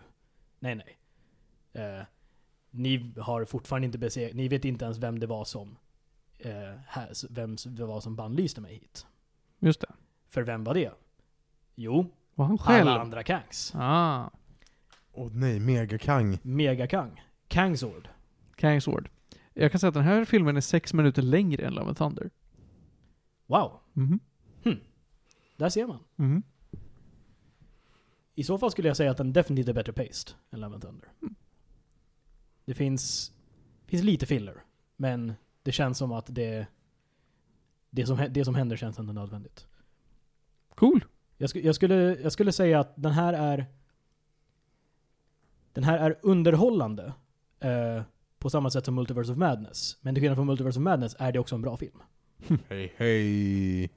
Nej, 0.59 0.75
nej. 0.75 0.97
Eh, 1.73 2.03
Ni 2.71 3.13
har 3.17 3.45
fortfarande 3.45 3.85
inte 3.85 3.97
besegrat, 3.97 4.35
ni 4.35 4.47
vet 4.47 4.65
inte 4.65 4.85
ens 4.85 4.97
vem 4.97 5.19
det 5.19 5.27
var 5.27 5.45
som, 5.45 5.77
här, 6.85 7.33
vem 7.33 7.55
det 7.65 7.85
var 7.85 8.01
som 8.01 8.15
bannlyste 8.15 8.61
mig 8.61 8.73
hit. 8.73 9.07
Just 9.59 9.81
det. 9.81 9.87
För 10.27 10.41
vem 10.41 10.63
var 10.63 10.73
det? 10.73 10.91
Jo, 11.75 12.05
Var 12.39 12.45
han 12.45 12.57
själv? 12.57 12.87
alla 12.87 13.01
andra 13.01 13.23
Kangs. 13.23 13.71
Ah, 13.75 14.29
Åh 15.11 15.31
nej, 15.33 15.59
Mega 15.59 15.97
Kang. 15.97 16.39
Mega 16.41 16.87
Kang. 16.87 17.23
Kangsword. 17.47 18.09
Kang 18.55 18.81
Sword. 18.81 19.09
Jag 19.53 19.71
kan 19.71 19.79
säga 19.79 19.87
att 19.87 19.93
den 19.93 20.03
här 20.03 20.25
filmen 20.25 20.57
är 20.57 20.61
sex 20.61 20.93
minuter 20.93 21.21
längre 21.21 21.65
än 21.67 21.73
Love 21.73 21.87
and 21.87 21.97
Thunder. 21.97 22.29
Wow, 23.45 23.79
Mhm. 23.93 24.19
där 25.57 25.69
ser 25.69 25.87
man. 25.87 25.99
Mhm. 26.15 26.43
I 28.35 28.43
så 28.43 28.57
fall 28.57 28.71
skulle 28.71 28.87
jag 28.87 28.97
säga 28.97 29.11
att 29.11 29.17
den 29.17 29.33
definitivt 29.33 29.67
är 29.69 29.73
bättre 29.73 29.93
paced 29.93 30.35
än 30.51 30.59
Love 30.59 30.73
and 30.73 30.83
Thunder. 30.83 31.07
Mm. 31.21 31.35
Det 32.65 32.73
finns, 32.73 33.31
finns 33.85 34.03
lite 34.03 34.25
filler, 34.25 34.63
men 34.95 35.33
det 35.63 35.71
känns 35.71 35.97
som 35.97 36.11
att 36.11 36.25
det, 36.29 36.67
det, 37.89 38.05
som, 38.05 38.25
det 38.29 38.45
som 38.45 38.55
händer 38.55 38.75
känns 38.77 38.99
ändå 38.99 39.13
nödvändigt. 39.13 39.67
Cool. 40.75 41.05
Jag, 41.41 41.49
sku, 41.49 41.59
jag, 41.59 41.75
skulle, 41.75 41.95
jag 42.23 42.31
skulle 42.31 42.51
säga 42.51 42.79
att 42.79 42.93
den 42.95 43.11
här 43.11 43.33
är 43.33 43.65
den 45.73 45.83
här 45.83 45.97
är 45.99 46.15
underhållande 46.21 47.13
eh, 47.59 48.03
på 48.39 48.49
samma 48.49 48.69
sätt 48.69 48.85
som 48.85 48.95
Multiverse 48.95 49.31
of 49.31 49.37
Madness. 49.37 49.97
Men 50.01 50.15
till 50.15 50.21
skillnad 50.21 50.37
från 50.37 50.47
Multiverse 50.47 50.79
of 50.79 50.83
Madness 50.83 51.15
är 51.19 51.31
det 51.31 51.39
också 51.39 51.55
en 51.55 51.61
bra 51.61 51.77
film. 51.77 52.01
Hej 52.69 52.93
hej. 52.97 53.89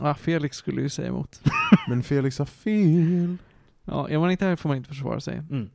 Ah, 0.00 0.14
Felix 0.14 0.56
skulle 0.56 0.82
ju 0.82 0.88
säga 0.88 1.08
emot. 1.08 1.42
Men 1.88 2.02
Felix 2.02 2.38
har 2.38 2.46
fel. 2.46 3.36
Ja, 3.84 4.08
är 4.08 4.18
man 4.18 4.30
inte 4.30 4.44
här 4.44 4.56
får 4.56 4.68
man 4.68 4.76
inte 4.76 4.88
försvara 4.88 5.20
sig. 5.20 5.36
Mm. 5.36 5.70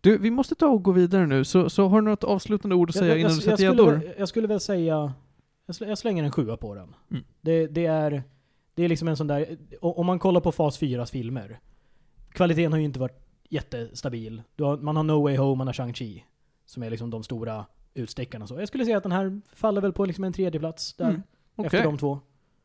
Du, 0.00 0.18
vi 0.18 0.30
måste 0.30 0.54
ta 0.54 0.66
och 0.66 0.82
gå 0.82 0.92
vidare 0.92 1.26
nu, 1.26 1.44
så, 1.44 1.70
så 1.70 1.88
har 1.88 2.00
du 2.00 2.08
något 2.08 2.24
avslutande 2.24 2.76
ord 2.76 2.88
att 2.88 2.96
säga 2.96 3.16
innan 3.16 3.30
du 3.30 3.36
jag, 3.36 3.42
sätter 3.42 3.56
skulle, 3.56 3.70
gäddor? 3.70 3.92
väl- 3.92 4.14
jag 4.18 4.28
skulle 4.28 4.46
väl 4.48 4.60
säga, 4.60 5.12
jag, 5.66 5.88
jag 5.88 5.98
slänger 5.98 6.24
en 6.24 6.32
sjua 6.32 6.56
på 6.56 6.74
den. 6.74 6.94
Mm. 7.10 7.24
Det, 7.40 7.66
det, 7.66 7.86
är, 7.86 8.22
det 8.80 8.84
är 8.84 8.88
liksom 8.88 9.08
en 9.08 9.16
sån 9.16 9.26
där, 9.26 9.58
o- 9.80 9.92
om 9.96 10.06
man 10.06 10.18
kollar 10.18 10.40
på 10.40 10.52
fas 10.52 10.80
4s 10.80 11.10
filmer, 11.10 11.60
kvaliteten 12.32 12.72
har 12.72 12.78
ju 12.78 12.84
inte 12.84 13.00
varit 13.00 13.26
jättestabil. 13.48 14.42
Har, 14.58 14.76
man 14.76 14.96
har 14.96 15.02
No 15.02 15.22
Way 15.22 15.36
Home, 15.36 15.54
man 15.58 15.66
har 15.66 15.74
Shang-Chi, 15.74 16.22
som 16.64 16.82
är 16.82 16.90
liksom 16.90 17.10
de 17.10 17.22
stora 17.22 17.66
utstickarna. 17.94 18.46
Så 18.46 18.54
jag 18.58 18.68
skulle 18.68 18.84
säga 18.84 18.96
att 18.96 19.02
den 19.02 19.12
här 19.12 19.40
faller 19.52 19.80
väl 19.80 19.92
på 19.92 20.04
liksom 20.04 20.24
en 20.24 20.32
tredje 20.32 20.60
plats 20.60 20.94
där, 20.94 21.08
Mm. 21.08 21.22
Okej, 21.56 21.66
efter 21.66 21.82
de 21.84 21.98
två. 21.98 22.20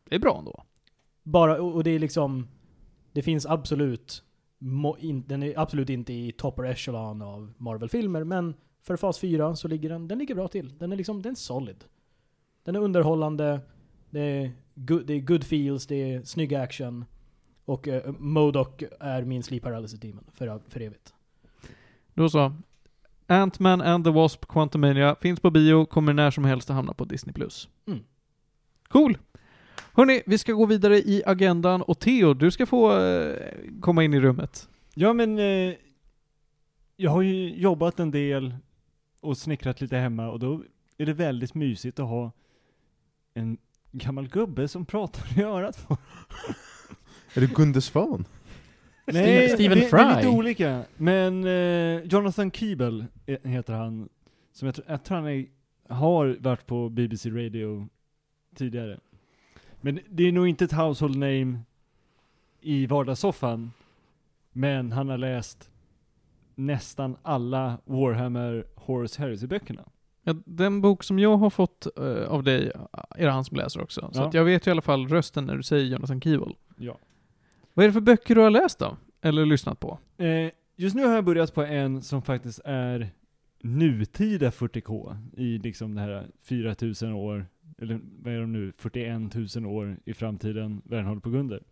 det 0.09 0.15
är 0.15 0.19
bra 0.19 0.37
ändå. 0.39 0.63
Bara, 1.23 1.61
och 1.61 1.73
och 1.75 1.83
det 1.83 1.89
är 1.91 1.99
liksom, 1.99 2.47
det 3.11 3.21
finns 3.21 3.45
absolut, 3.45 4.23
mo, 4.57 4.97
in, 4.99 5.23
den 5.27 5.43
är 5.43 5.59
absolut 5.59 5.89
inte 5.89 6.13
i 6.13 6.31
topper 6.31 6.63
echelon 6.63 7.21
av 7.21 7.53
Marvel-filmer, 7.57 8.23
men 8.23 8.53
för 8.81 8.95
fas 8.95 9.19
4 9.19 9.55
så 9.55 9.67
ligger 9.67 9.89
den, 9.89 10.07
den 10.07 10.17
ligger 10.19 10.35
bra 10.35 10.47
till. 10.47 10.77
Den 10.77 10.91
är 10.91 10.95
liksom, 10.95 11.21
den 11.21 11.31
är 11.31 11.35
solid. 11.35 11.83
Den 12.63 12.75
är 12.75 12.79
underhållande, 12.79 13.59
det 14.15 14.21
är 14.21 14.51
good, 14.75 15.05
det 15.05 15.13
är 15.13 15.19
good 15.19 15.43
feels, 15.43 15.87
det 15.87 16.13
är 16.13 16.23
snygg 16.23 16.55
action. 16.55 17.05
Och 17.65 17.87
uh, 17.87 18.11
Modok 18.19 18.83
är 18.99 19.21
min 19.23 19.43
sleep 19.43 19.63
paralysis 19.63 19.99
demon 19.99 20.23
för, 20.33 20.59
för 20.67 20.79
evigt. 20.79 21.13
Då 22.13 22.29
så. 22.29 22.55
Ant-Man 23.27 23.81
and 23.81 24.05
the 24.05 24.11
Wasp 24.11 24.45
Quantumania 24.45 25.15
finns 25.21 25.39
på 25.39 25.51
bio, 25.51 25.85
kommer 25.85 26.13
när 26.13 26.31
som 26.31 26.45
helst 26.45 26.69
att 26.69 26.75
hamna 26.75 26.93
på 26.93 27.05
Disney+. 27.05 27.33
Mm. 27.87 27.99
Cool! 28.87 29.17
Hörni, 29.93 30.21
vi 30.25 30.37
ska 30.37 30.53
gå 30.53 30.65
vidare 30.65 30.97
i 30.97 31.23
agendan 31.25 31.81
och 31.81 31.99
Theo, 31.99 32.33
du 32.33 32.51
ska 32.51 32.65
få 32.65 32.99
eh, 32.99 33.35
komma 33.81 34.03
in 34.03 34.13
i 34.13 34.19
rummet. 34.19 34.69
Ja 34.93 35.13
men, 35.13 35.39
eh, 35.39 35.73
jag 36.95 37.11
har 37.11 37.21
ju 37.21 37.55
jobbat 37.55 37.99
en 37.99 38.11
del 38.11 38.55
och 39.19 39.37
snickrat 39.37 39.81
lite 39.81 39.97
hemma 39.97 40.29
och 40.29 40.39
då 40.39 40.63
är 40.97 41.05
det 41.05 41.13
väldigt 41.13 41.53
mysigt 41.53 41.99
att 41.99 42.07
ha 42.07 42.31
en 43.33 43.57
gammal 43.97 44.27
gubbe 44.27 44.67
som 44.67 44.85
pratar 44.85 45.39
i 45.39 45.43
örat 45.43 45.87
på 45.87 45.97
Är 47.33 47.41
det 47.41 47.53
Gunde 47.53 47.81
Svan? 47.81 48.25
Nej, 49.05 49.49
Steven 49.49 49.77
det, 49.79 49.83
det 49.85 49.97
är 49.97 50.09
lite 50.15 50.21
Fry. 50.21 50.29
olika. 50.29 50.83
Men 50.97 51.43
eh, 51.43 52.01
Jonathan 52.03 52.51
Keeble 52.51 53.05
heter 53.43 53.73
han. 53.73 54.09
Som 54.53 54.65
jag, 54.65 54.75
tror- 54.75 54.85
jag 54.89 55.03
tror 55.03 55.17
han 55.17 55.27
är, 55.27 55.45
har 55.89 56.37
varit 56.39 56.65
på 56.67 56.89
BBC 56.89 57.29
Radio 57.29 57.87
tidigare. 58.55 58.99
Men 59.81 59.99
det 60.09 60.23
är 60.23 60.31
nog 60.31 60.47
inte 60.47 60.65
ett 60.65 60.71
household 60.71 61.15
name 61.17 61.59
i 62.61 62.85
vardagssoffan. 62.85 63.71
Men 64.51 64.91
han 64.91 65.09
har 65.09 65.17
läst 65.17 65.69
nästan 66.55 67.17
alla 67.23 67.77
Warhammer 67.85 68.65
Horus 68.75 69.17
Heresy-böckerna. 69.17 69.83
Ja, 70.27 70.33
den 70.45 70.81
bok 70.81 71.03
som 71.03 71.19
jag 71.19 71.37
har 71.37 71.49
fått 71.49 71.87
eh, 71.97 72.27
av 72.27 72.43
dig 72.43 72.71
är 73.09 73.25
det 73.25 73.31
han 73.31 73.45
som 73.45 73.57
läser 73.57 73.81
också. 73.81 74.09
Så 74.13 74.21
Ja. 74.21 74.29
jag 74.33 74.43
vet 74.43 74.67
ju 74.67 74.69
i 74.69 74.71
alla 74.71 74.81
fall 74.81 75.07
rösten 75.07 75.45
när 75.45 75.55
du 75.57 75.63
säger 75.63 75.85
Jonathan 75.85 76.21
Keeble. 76.21 76.53
Ja. 76.77 76.97
Vad 77.73 77.83
är 77.83 77.89
det 77.89 77.93
för 77.93 78.01
böcker 78.01 78.35
du 78.35 78.41
har 78.41 78.49
läst 78.49 78.79
då? 78.79 78.97
Eller 79.21 79.45
lyssnat 79.45 79.79
på? 79.79 79.99
Eh, 80.17 80.51
just 80.75 80.95
nu 80.95 81.05
har 81.05 81.15
jag 81.15 81.25
börjat 81.25 81.53
på 81.53 81.63
en 81.63 82.01
som 82.01 82.21
faktiskt 82.21 82.59
är 82.65 83.09
nutida 83.63 84.49
40K 84.49 85.17
i 85.37 85.57
liksom 85.57 85.95
det 85.95 86.01
här 86.01 86.27
4000 86.43 87.13
år, 87.13 87.45
eller 87.81 87.99
vad 88.19 88.33
är 88.33 88.39
de 88.39 88.53
nu, 88.53 88.71
41 88.77 89.55
000 89.55 89.65
år 89.65 89.97
i 90.05 90.13
framtiden, 90.13 90.81
världen 90.85 91.05
håller 91.05 91.21
på 91.21 91.29
att 91.29 91.33
gå 91.33 91.39
under. 91.39 91.63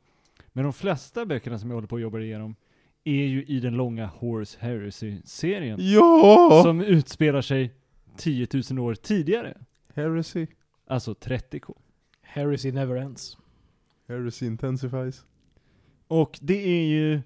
Men 0.54 0.64
de 0.64 0.74
flesta 0.74 1.26
böckerna 1.26 1.60
som 1.60 1.70
jag 1.70 1.76
håller 1.78 1.88
på 1.88 1.96
att 1.96 2.02
jobba 2.02 2.20
igenom 2.20 2.56
är 3.04 3.26
ju 3.26 3.44
i 3.46 3.60
den 3.60 3.74
långa 3.74 4.06
Horse 4.06 4.58
Heresy-serien. 4.62 5.78
Ja! 5.82 6.62
Som 6.64 6.82
utspelar 6.82 7.42
sig 7.42 7.72
10 8.18 8.48
000 8.72 8.80
år 8.80 8.96
tidigare. 8.96 9.58
Heresy. 9.94 10.48
Alltså 10.88 11.14
30K. 11.14 11.78
Heresy 12.22 12.72
never 12.72 12.96
ends. 12.96 13.38
Heresy 14.08 14.46
intensifies. 14.46 15.26
Och 16.08 16.40
det 16.42 16.68
är 16.68 16.86
ju 16.86 17.22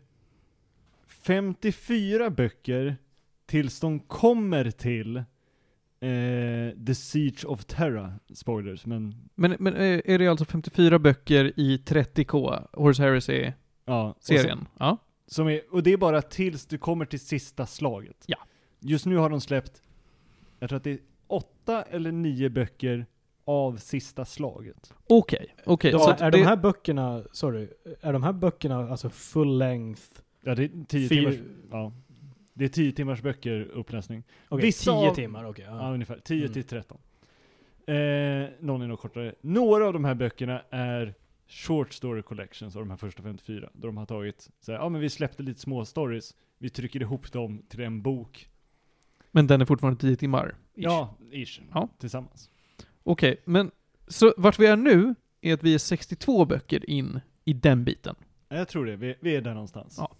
54 1.07 2.29
böcker 2.29 2.97
tills 3.45 3.79
de 3.79 3.99
kommer 3.99 4.71
till 4.71 5.17
eh, 5.17 5.25
The 6.85 6.95
Siege 6.95 7.45
of 7.45 7.65
Terra. 7.65 8.13
Spoilers, 8.33 8.85
men 8.85 9.29
Men, 9.35 9.55
men 9.59 9.73
eh, 9.75 10.01
är 10.05 10.19
det 10.19 10.27
alltså 10.27 10.45
54 10.45 10.99
böcker 10.99 11.53
i 11.59 11.77
30K, 11.77 12.67
Horse 12.73 13.03
Heresy-serien? 13.03 14.67
ja. 14.79 14.97
Som 15.27 15.47
är, 15.47 15.61
och 15.73 15.83
det 15.83 15.93
är 15.93 15.97
bara 15.97 16.21
tills 16.21 16.65
du 16.65 16.77
kommer 16.77 17.05
till 17.05 17.19
sista 17.19 17.65
slaget. 17.65 18.23
Ja. 18.25 18.37
Just 18.79 19.05
nu 19.05 19.17
har 19.17 19.29
de 19.29 19.41
släppt, 19.41 19.81
jag 20.59 20.69
tror 20.69 20.77
att 20.77 20.83
det 20.83 20.91
är 20.91 20.99
åtta 21.27 21.83
eller 21.83 22.11
nio 22.11 22.49
böcker 22.49 23.05
av 23.45 23.77
sista 23.77 24.25
slaget. 24.25 24.93
Okej, 25.07 25.55
okej. 25.65 25.91
De, 25.91 25.99
så 25.99 26.09
är 26.11 26.31
det- 26.31 26.37
de 26.37 26.43
här 26.43 26.55
böckerna, 26.57 27.23
sorry, 27.31 27.67
är 28.01 28.13
de 28.13 28.23
här 28.23 28.33
böckerna 28.33 28.89
alltså 28.89 29.09
full 29.09 29.57
length? 29.57 30.03
Ja, 30.43 30.55
det 30.55 30.63
är 30.63 30.85
tio 30.87 31.07
Fyr- 31.09 31.15
timmars, 31.31 31.35
ja. 31.71 31.91
Det 32.53 32.65
är 32.65 32.69
tio 32.69 32.91
timmars 32.91 33.21
böcker 33.21 33.61
uppläsning. 33.73 34.23
Okej, 34.49 34.65
Vissa 34.65 34.91
10 34.91 35.09
av- 35.09 35.15
timmar, 35.15 35.45
okej. 35.45 35.65
Ja, 35.67 35.77
ja. 35.87 35.93
ungefär. 35.93 36.19
10 36.19 36.39
Mm. 36.41 36.53
till 36.53 36.63
13. 36.63 36.97
Eh, 37.85 38.49
någon 38.59 38.81
är 38.81 38.87
nog 38.87 38.99
kortare. 38.99 39.35
Några 39.41 39.87
av 39.87 39.93
de 39.93 40.05
här 40.05 40.15
böckerna 40.15 40.61
är 40.69 41.13
short 41.47 41.93
story 41.93 42.21
collections 42.21 42.75
av 42.75 42.81
de 42.81 42.89
här 42.89 42.97
första 42.97 43.23
54. 43.23 43.69
Då 43.73 43.87
de 43.87 43.97
har 43.97 44.05
tagit, 44.05 44.49
så 44.59 44.71
här, 44.71 44.79
ja 44.79 44.89
men 44.89 45.01
vi 45.01 45.09
släppte 45.09 45.43
lite 45.43 45.59
små 45.61 45.85
stories, 45.85 46.35
vi 46.57 46.69
trycker 46.69 47.01
ihop 47.01 47.31
dem 47.31 47.61
till 47.69 47.79
en 47.81 48.01
bok. 48.01 48.49
Men 49.31 49.47
den 49.47 49.61
är 49.61 49.65
fortfarande 49.65 49.99
10 50.01 50.15
timmar? 50.15 50.47
ish. 50.75 50.83
Ja, 50.83 51.15
ish. 51.31 51.61
Ja. 51.73 51.89
Tillsammans. 51.99 52.49
Okej, 53.03 53.41
men 53.45 53.71
så 54.07 54.33
vart 54.37 54.59
vi 54.59 54.65
är 54.65 54.75
nu 54.75 55.15
är 55.41 55.53
att 55.53 55.63
vi 55.63 55.73
är 55.73 55.77
62 55.77 56.45
böcker 56.45 56.89
in 56.89 57.19
i 57.45 57.53
den 57.53 57.83
biten. 57.83 58.15
Jag 58.49 58.67
tror 58.67 58.85
det, 58.85 58.95
vi, 58.95 59.15
vi 59.19 59.35
är 59.35 59.41
där 59.41 59.53
någonstans. 59.53 59.95
Ja. 59.97 60.11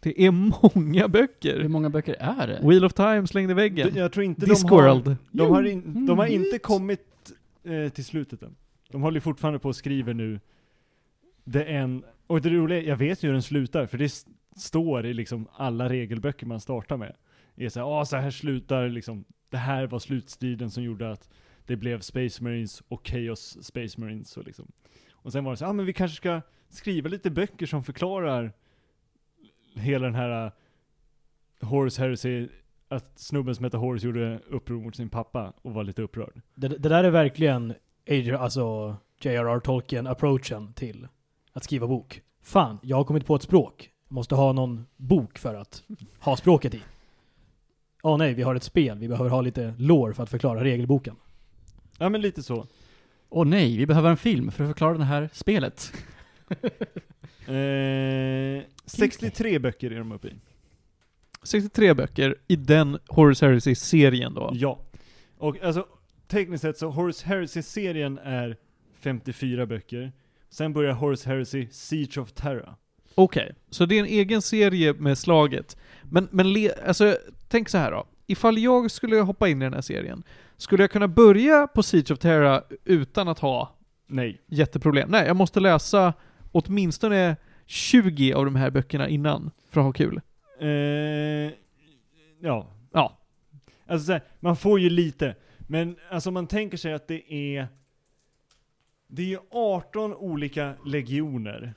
Det 0.00 0.22
är 0.26 0.30
många 0.30 1.00
Hur 1.02 1.08
böcker. 1.08 1.68
många 1.68 1.90
böcker 1.90 2.16
är 2.18 2.46
det? 2.46 2.60
Wheel 2.68 2.84
of 2.84 2.92
Time 2.92 3.26
slängde 3.26 3.54
väggen. 3.54 3.88
D- 3.94 3.98
Jag 4.00 4.12
tror 4.12 4.24
inte 4.24 4.40
de 4.40 4.46
har, 4.50 4.54
Discworld. 4.54 5.16
de 5.30 5.50
har, 5.50 5.62
in, 5.64 6.06
de 6.06 6.18
har 6.18 6.26
Mm. 6.26 6.44
inte 6.44 6.58
kommit 6.58 7.32
eh, 7.64 7.88
till 7.88 8.04
slutet 8.04 8.42
än. 8.42 8.56
De 8.90 9.02
håller 9.02 9.16
ju 9.16 9.20
fortfarande 9.20 9.58
på 9.58 9.68
och 9.68 9.76
skriver 9.76 10.14
nu 10.14 10.40
det 11.44 11.64
en, 11.64 12.04
och 12.26 12.40
det 12.40 12.50
roliga 12.50 12.78
är, 12.78 12.82
jag 12.82 12.96
vet 12.96 13.22
ju 13.22 13.26
hur 13.28 13.32
den 13.32 13.42
slutar, 13.42 13.86
för 13.86 13.98
det 13.98 14.24
står 14.56 15.06
i 15.06 15.14
liksom 15.14 15.46
alla 15.52 15.88
regelböcker 15.88 16.46
man 16.46 16.60
startar 16.60 16.96
med. 16.96 17.14
Är 17.56 17.68
så 17.68 17.80
här, 17.80 18.00
"Ah, 18.00 18.04
så 18.04 18.16
här 18.16 18.30
slutar 18.30 18.88
liksom, 18.88 19.24
det 19.50 19.56
här 19.56 19.86
var 19.86 19.98
slutstriden 19.98 20.70
som 20.70 20.82
gjorde 20.82 21.10
att 21.10 21.28
det 21.66 21.76
blev 21.76 22.00
Space 22.00 22.42
Marines 22.42 22.82
och 22.88 23.06
Chaos 23.06 23.64
Space 23.64 24.00
Marines 24.00 24.36
och 24.36 24.44
liksom. 24.44 24.72
Och 25.12 25.32
sen 25.32 25.44
var 25.44 25.52
det 25.52 25.56
så, 25.56 25.64
ja 25.64 25.68
ah, 25.68 25.72
men 25.72 25.86
vi 25.86 25.92
kanske 25.92 26.16
ska 26.16 26.40
skriva 26.68 27.08
lite 27.08 27.30
böcker 27.30 27.66
som 27.66 27.84
förklarar 27.84 28.52
hela 29.74 30.04
den 30.04 30.14
här 30.14 30.46
äh, 30.46 30.52
uh, 31.62 31.68
Horace 31.68 32.02
Heresy, 32.02 32.48
att 32.88 33.18
snubben 33.18 33.54
som 33.54 33.64
heter 33.64 33.78
Horace 33.78 34.06
gjorde 34.06 34.40
uppror 34.50 34.80
mot 34.80 34.96
sin 34.96 35.08
pappa 35.08 35.52
och 35.62 35.74
var 35.74 35.84
lite 35.84 36.02
upprörd. 36.02 36.40
Det, 36.54 36.68
det 36.68 36.88
där 36.88 37.04
är 37.04 37.10
verkligen 37.10 37.74
Adrian, 38.10 38.40
alltså 38.40 38.96
J.R.R. 39.20 39.60
Tolkien-approachen 39.60 40.72
till 40.74 41.08
att 41.52 41.64
skriva 41.64 41.86
bok. 41.86 42.22
Fan, 42.42 42.78
jag 42.82 42.96
har 42.96 43.04
kommit 43.04 43.26
på 43.26 43.36
ett 43.36 43.42
språk. 43.42 43.90
Jag 44.08 44.14
måste 44.14 44.34
ha 44.34 44.52
någon 44.52 44.86
bok 44.96 45.38
för 45.38 45.54
att 45.54 45.82
ha 46.20 46.36
språket 46.36 46.74
i 46.74 46.82
åh 48.02 48.18
nej, 48.18 48.34
vi 48.34 48.42
har 48.42 48.54
ett 48.54 48.62
spel, 48.62 48.98
vi 48.98 49.08
behöver 49.08 49.30
ha 49.30 49.40
lite 49.40 49.74
lore 49.78 50.14
för 50.14 50.22
att 50.22 50.30
förklara 50.30 50.64
regelboken. 50.64 51.16
Ja 51.98 52.08
men 52.08 52.20
lite 52.20 52.42
så. 52.42 52.66
Åh 53.28 53.46
nej, 53.46 53.76
vi 53.76 53.86
behöver 53.86 54.10
en 54.10 54.16
film 54.16 54.50
för 54.50 54.64
att 54.64 54.70
förklara 54.70 54.98
det 54.98 55.04
här 55.04 55.30
spelet. 55.32 55.92
Eh, 57.42 58.62
63 58.86 59.58
böcker 59.58 59.90
är 59.90 59.98
de 59.98 60.12
uppe 60.12 60.28
i. 60.28 60.34
63 61.42 61.94
böcker 61.94 62.36
i 62.48 62.56
den 62.56 62.98
Horus 63.08 63.40
Heresy-serien 63.40 64.34
då. 64.34 64.50
Ja. 64.54 64.80
Och 65.38 65.62
alltså, 65.62 65.86
tekniskt 66.28 66.62
sett 66.62 66.78
så 66.78 66.90
Horus 66.90 67.22
Heresy-serien 67.22 68.18
är 68.18 68.56
54 69.00 69.66
böcker. 69.66 70.12
Sen 70.50 70.72
börjar 70.72 70.92
Horus 70.92 71.24
Heresy 71.24 71.66
Siege 71.70 72.18
of 72.18 72.32
Terra. 72.32 72.76
Okej, 73.14 73.54
så 73.70 73.86
det 73.86 73.94
är 73.94 74.00
en 74.00 74.06
egen 74.06 74.42
serie 74.42 74.92
med 74.92 75.18
slaget. 75.18 75.76
Men, 76.12 76.28
men 76.30 76.52
le, 76.52 76.72
alltså, 76.86 77.16
tänk 77.48 77.68
så 77.68 77.78
här 77.78 77.90
då. 77.90 78.06
Ifall 78.26 78.58
jag 78.58 78.90
skulle 78.90 79.16
hoppa 79.16 79.48
in 79.48 79.62
i 79.62 79.64
den 79.64 79.74
här 79.74 79.80
serien, 79.80 80.22
skulle 80.56 80.82
jag 80.82 80.90
kunna 80.90 81.08
börja 81.08 81.66
på 81.66 81.82
Siege 81.82 82.12
of 82.12 82.18
Terra 82.18 82.62
utan 82.84 83.28
att 83.28 83.38
ha 83.38 83.76
Nej. 84.06 84.40
jätteproblem? 84.46 85.10
Nej, 85.10 85.26
jag 85.26 85.36
måste 85.36 85.60
läsa 85.60 86.14
åtminstone 86.52 87.36
20 87.66 88.32
av 88.32 88.44
de 88.44 88.56
här 88.56 88.70
böckerna 88.70 89.08
innan, 89.08 89.50
för 89.70 89.80
att 89.80 89.84
ha 89.84 89.92
kul. 89.92 90.20
Eh, 90.60 90.68
ja. 92.40 92.66
Ja. 92.92 93.18
Alltså 93.86 94.06
så 94.06 94.12
här, 94.12 94.22
man 94.40 94.56
får 94.56 94.80
ju 94.80 94.90
lite. 94.90 95.36
Men 95.58 95.96
alltså 96.10 96.30
man 96.30 96.46
tänker 96.46 96.76
sig 96.76 96.92
att 96.92 97.08
det 97.08 97.32
är 97.32 97.68
Det 99.06 99.22
är 99.22 99.26
ju 99.26 99.38
18 99.50 100.14
olika 100.14 100.74
legioner 100.86 101.74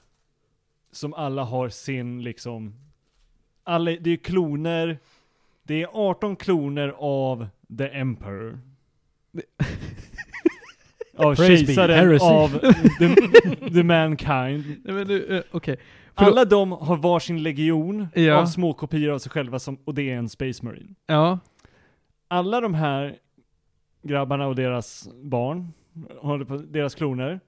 Som 0.91 1.13
alla 1.13 1.43
har 1.43 1.69
sin 1.69 2.23
liksom 2.23 2.84
alla, 3.65 3.91
Det 3.99 4.09
är 4.11 4.17
kloner 4.17 4.97
Det 5.63 5.81
är 5.83 5.87
18 5.93 6.35
kloner 6.35 6.93
av 6.97 7.47
The 7.77 7.87
Emperor 7.87 8.59
Av 11.17 11.35
Praise 11.35 11.65
kejsaren 11.65 12.19
av 12.21 12.49
the, 12.99 13.69
the 13.73 13.83
Mankind 13.83 14.63
Nej 14.83 14.93
men 14.95 15.07
du, 15.07 15.37
eh, 15.37 15.43
okej. 15.51 15.77
Förlåt. 16.17 16.31
Alla 16.31 16.45
de 16.45 16.71
har 16.71 16.97
varsin 16.97 17.43
legion 17.43 18.07
Ja. 18.13 18.35
av 18.41 18.45
små 18.45 18.73
kopior 18.73 19.13
av 19.13 19.19
sig 19.19 19.31
själva 19.31 19.59
som, 19.59 19.77
och 19.85 19.93
det 19.93 20.11
är 20.11 20.15
en 20.17 20.29
Space 20.29 20.65
Marine 20.65 20.95
Ja. 21.07 21.39
alla 22.27 22.61
de 22.61 22.73
här 22.73 23.15
grabbarna 24.03 24.47
och 24.47 24.55
deras 24.55 25.09
barn, 25.23 25.73
håller 26.21 26.45
på, 26.45 26.57
deras 26.57 26.95
kloner, 26.95 27.39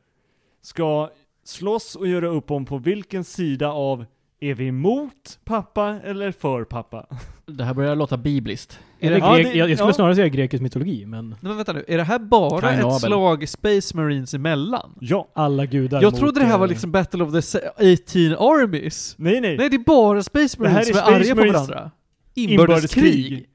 ska 0.62 1.10
slåss 1.44 1.96
och 1.96 2.08
göra 2.08 2.28
upp 2.28 2.52
om 2.52 2.66
på 2.66 2.78
vilken 2.78 3.24
sida 3.24 3.70
av 3.72 4.06
är 4.40 4.54
vi 4.54 4.68
emot 4.68 5.40
pappa 5.46 6.00
eller 6.04 6.32
för 6.32 6.64
pappa? 6.64 7.06
Det 7.46 7.64
här 7.64 7.74
börjar 7.74 7.96
låta 7.96 8.18
bibliskt. 8.18 8.80
Är 9.00 9.12
det, 9.12 9.18
Ja, 9.18 9.36
grek, 9.36 9.46
det- 9.48 9.58
jag, 9.58 9.70
jag 9.70 9.78
skulle 9.78 9.90
ja. 9.90 9.94
snarare 9.94 10.16
säga 10.16 10.28
grekisk 10.28 10.64
mytologi, 10.64 11.06
men 11.06 11.30
Nej, 11.30 11.38
men 11.42 11.56
vänta 11.58 11.74
nu, 11.74 11.86
är 11.88 11.98
det 11.98 12.04
här 12.04 12.20
bara 12.20 12.62
Kain 12.62 12.80
ett 12.80 12.86
Abel. 12.86 13.00
slag 13.00 13.50
Space 13.50 13.98
Marines 13.98 14.34
emellan? 14.34 14.96
Ja. 15.02 15.28
alla 15.34 15.66
gudar 15.66 16.02
Jag 16.02 16.12
mot, 16.12 16.20
trodde 16.20 16.40
det 16.40 16.46
här 16.46 16.58
var 16.58 16.66
eh, 16.66 16.70
liksom 16.70 16.92
Battle 16.92 17.24
of 17.24 17.34
the 17.34 17.42
se- 17.42 17.60
18 17.78 18.48
Armies. 18.48 19.16
Nej 19.18 19.42
nej. 19.42 19.58
Nej, 19.58 19.70
det 19.70 19.76
är 19.76 19.80
bara 19.86 20.24
Space 20.24 20.58
Det 20.60 20.68
här 20.70 20.74
Marines 20.76 20.90
är 20.90 20.94
som 20.94 21.14
är 21.14 21.20
Space 21.20 21.32
arga 21.32 21.36
på 21.36 21.40
Marines 21.42 21.70
varandra. 21.70 21.92
Inbördeskrig. 22.34 23.06
Inbördeskrig. 23.16 23.50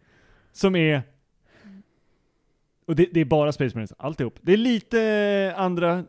Som 0.52 0.76
är 0.76 1.02
och 2.86 2.96
det, 2.96 3.09
det 3.12 3.20
är 3.20 3.24
bara 3.24 3.52
Space 3.52 3.76
Marines, 3.76 3.92
alltihop. 3.98 4.38
Det 4.42 4.52
är 4.52 4.56
lite 4.56 5.54
andra, 5.56 6.04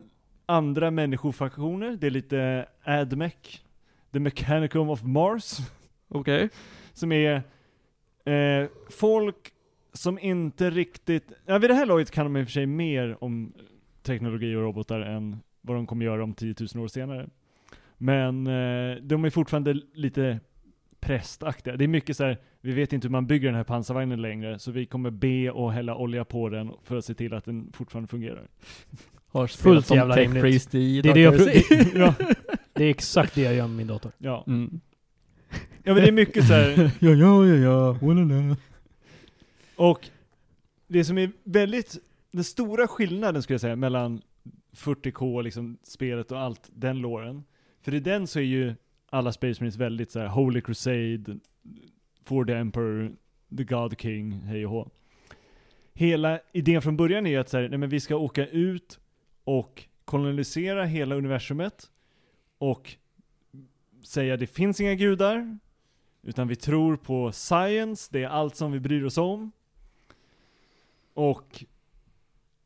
andra 0.46 0.90
människofaktioner, 0.90 1.96
det 2.00 2.06
är 2.06 2.10
lite 2.10 2.66
Admech, 2.84 3.62
The 4.14 4.20
Mechanicum 4.20 4.90
of 4.90 5.02
Mars. 5.02 5.58
Okej. 6.08 6.48
som 6.92 7.12
är 7.12 7.42
eh, 8.24 8.68
folk 8.90 9.52
som 9.92 10.18
inte 10.18 10.70
riktigt, 10.70 11.32
ja 11.46 11.58
vid 11.58 11.70
det 11.70 11.74
här 11.74 11.86
laget 11.86 12.10
kan 12.10 12.24
de 12.26 12.36
i 12.36 12.42
och 12.42 12.46
för 12.46 12.52
sig 12.52 12.66
mer 12.66 13.24
om 13.24 13.52
teknologi 14.02 14.56
och 14.56 14.62
robotar 14.62 15.00
än 15.00 15.36
vad 15.60 15.76
de 15.76 15.86
kommer 15.86 16.04
göra 16.04 16.24
om 16.24 16.34
10 16.34 16.54
000 16.74 16.84
år 16.84 16.88
senare. 16.88 17.28
Men 17.98 18.46
eh, 18.46 18.96
de 19.02 19.24
är 19.24 19.30
fortfarande 19.30 19.80
lite 19.94 20.40
prästaktiga. 21.00 21.76
Det 21.76 21.84
är 21.84 21.88
mycket 21.88 22.16
så 22.16 22.24
här, 22.24 22.38
vi 22.60 22.72
vet 22.72 22.92
inte 22.92 23.06
hur 23.06 23.12
man 23.12 23.26
bygger 23.26 23.48
den 23.48 23.56
här 23.56 23.64
pansarvagnen 23.64 24.22
längre, 24.22 24.58
så 24.58 24.70
vi 24.70 24.86
kommer 24.86 25.10
be 25.10 25.50
och 25.50 25.72
hälla 25.72 25.96
olja 25.96 26.24
på 26.24 26.48
den 26.48 26.72
för 26.84 26.96
att 26.96 27.04
se 27.04 27.14
till 27.14 27.34
att 27.34 27.44
den 27.44 27.72
fortfarande 27.72 28.08
fungerar. 28.08 28.48
Har 29.26 29.46
Fullt 29.46 29.86
som 29.86 29.96
jävla 29.96 30.16
rimligt. 30.16 30.70
Det 30.70 30.78
är 30.78 31.14
det 31.14 31.20
jag 31.20 31.38
det, 31.38 31.92
ja, 31.94 32.14
det 32.74 32.84
är 32.84 32.90
exakt 32.90 33.34
det 33.34 33.42
jag 33.42 33.54
gör 33.54 33.66
med 33.66 33.76
min 33.76 33.86
dator. 33.86 34.12
Ja. 34.18 34.44
Mm. 34.46 34.80
ja, 35.82 35.94
men 35.94 36.02
det 36.02 36.08
är 36.08 36.12
mycket 36.12 36.46
så 36.46 36.52
här, 36.52 36.90
Ja, 37.00 37.10
ja, 37.10 37.46
ja, 37.46 37.54
ja. 37.54 37.92
Walala. 38.02 38.56
Och 39.76 40.08
det 40.88 41.04
som 41.04 41.18
är 41.18 41.30
väldigt, 41.44 41.96
den 42.32 42.44
stora 42.44 42.88
skillnaden 42.88 43.42
skulle 43.42 43.54
jag 43.54 43.60
säga 43.60 43.76
mellan 43.76 44.22
40K, 44.76 45.42
liksom 45.42 45.78
spelet 45.82 46.32
och 46.32 46.40
allt, 46.40 46.70
den 46.74 46.98
låren. 46.98 47.44
För 47.82 47.94
i 47.94 48.00
den 48.00 48.26
så 48.26 48.38
är 48.38 48.42
ju 48.42 48.74
alla 49.10 49.32
Space 49.32 49.62
Marines 49.62 49.76
väldigt 49.76 50.10
så 50.10 50.18
här 50.18 50.26
Holy 50.26 50.60
Crusade, 50.60 51.38
For 52.24 52.44
the 52.44 52.52
Emperor, 52.52 53.12
The 53.56 53.64
God 53.64 54.00
King, 54.00 54.32
hej 54.32 54.66
och 54.66 54.72
hå. 54.72 54.90
Hela 55.94 56.40
idén 56.52 56.82
från 56.82 56.96
början 56.96 57.26
är 57.26 57.30
ju 57.30 57.36
att 57.36 57.48
så 57.48 57.58
här, 57.58 57.68
nej 57.68 57.78
men 57.78 57.88
vi 57.88 58.00
ska 58.00 58.16
åka 58.16 58.46
ut 58.46 58.98
och 59.44 59.84
kolonisera 60.04 60.84
hela 60.84 61.14
universumet 61.14 61.90
och 62.58 62.94
säga 64.04 64.36
det 64.36 64.46
finns 64.46 64.80
inga 64.80 64.94
gudar, 64.94 65.58
utan 66.22 66.48
vi 66.48 66.56
tror 66.56 66.96
på 66.96 67.32
science, 67.32 68.08
det 68.12 68.22
är 68.22 68.28
allt 68.28 68.56
som 68.56 68.72
vi 68.72 68.80
bryr 68.80 69.04
oss 69.04 69.18
om. 69.18 69.52
Och 71.14 71.64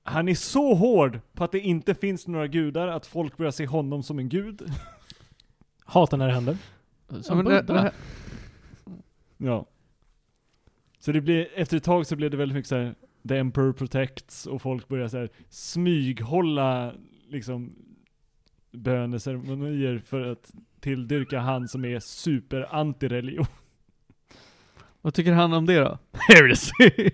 han 0.02 0.28
är 0.28 0.34
så 0.34 0.74
hård 0.74 1.20
på 1.32 1.44
att 1.44 1.52
det 1.52 1.60
inte 1.60 1.94
finns 1.94 2.26
några 2.26 2.46
gudar 2.46 2.88
att 2.88 3.06
folk 3.06 3.36
börjar 3.36 3.52
se 3.52 3.66
honom 3.66 4.02
som 4.02 4.18
en 4.18 4.28
gud. 4.28 4.62
Hatar 5.84 6.16
när 6.16 6.26
det 6.26 6.34
händer. 6.34 6.58
Ja, 7.08 7.22
Som 7.22 7.38
det, 7.38 7.44
Buddha. 7.44 7.62
det 7.62 7.80
här, 7.80 7.92
Ja. 9.36 9.66
Så 10.98 11.12
det 11.12 11.20
blir, 11.20 11.48
efter 11.54 11.76
ett 11.76 11.84
tag 11.84 12.06
så 12.06 12.16
blev 12.16 12.30
det 12.30 12.36
väldigt 12.36 12.56
mycket 12.56 12.68
så 12.68 12.76
här, 12.76 12.94
The 13.28 13.36
Emperor 13.36 13.72
Protects 13.72 14.46
och 14.46 14.62
folk 14.62 14.88
börjar 14.88 15.08
så 15.08 15.16
här 15.18 15.30
smyghålla 15.48 16.94
liksom 17.28 17.72
böneceremonier 18.72 19.98
för 19.98 20.32
att 20.32 20.52
tilldyrka 20.80 21.38
han 21.38 21.68
som 21.68 21.84
är 21.84 22.00
super 22.00 22.68
anti-religion. 22.70 23.46
vad 25.00 25.14
tycker 25.14 25.32
han 25.32 25.52
om 25.52 25.66
det 25.66 25.78
då? 25.78 25.98
Heresy. 26.12 27.10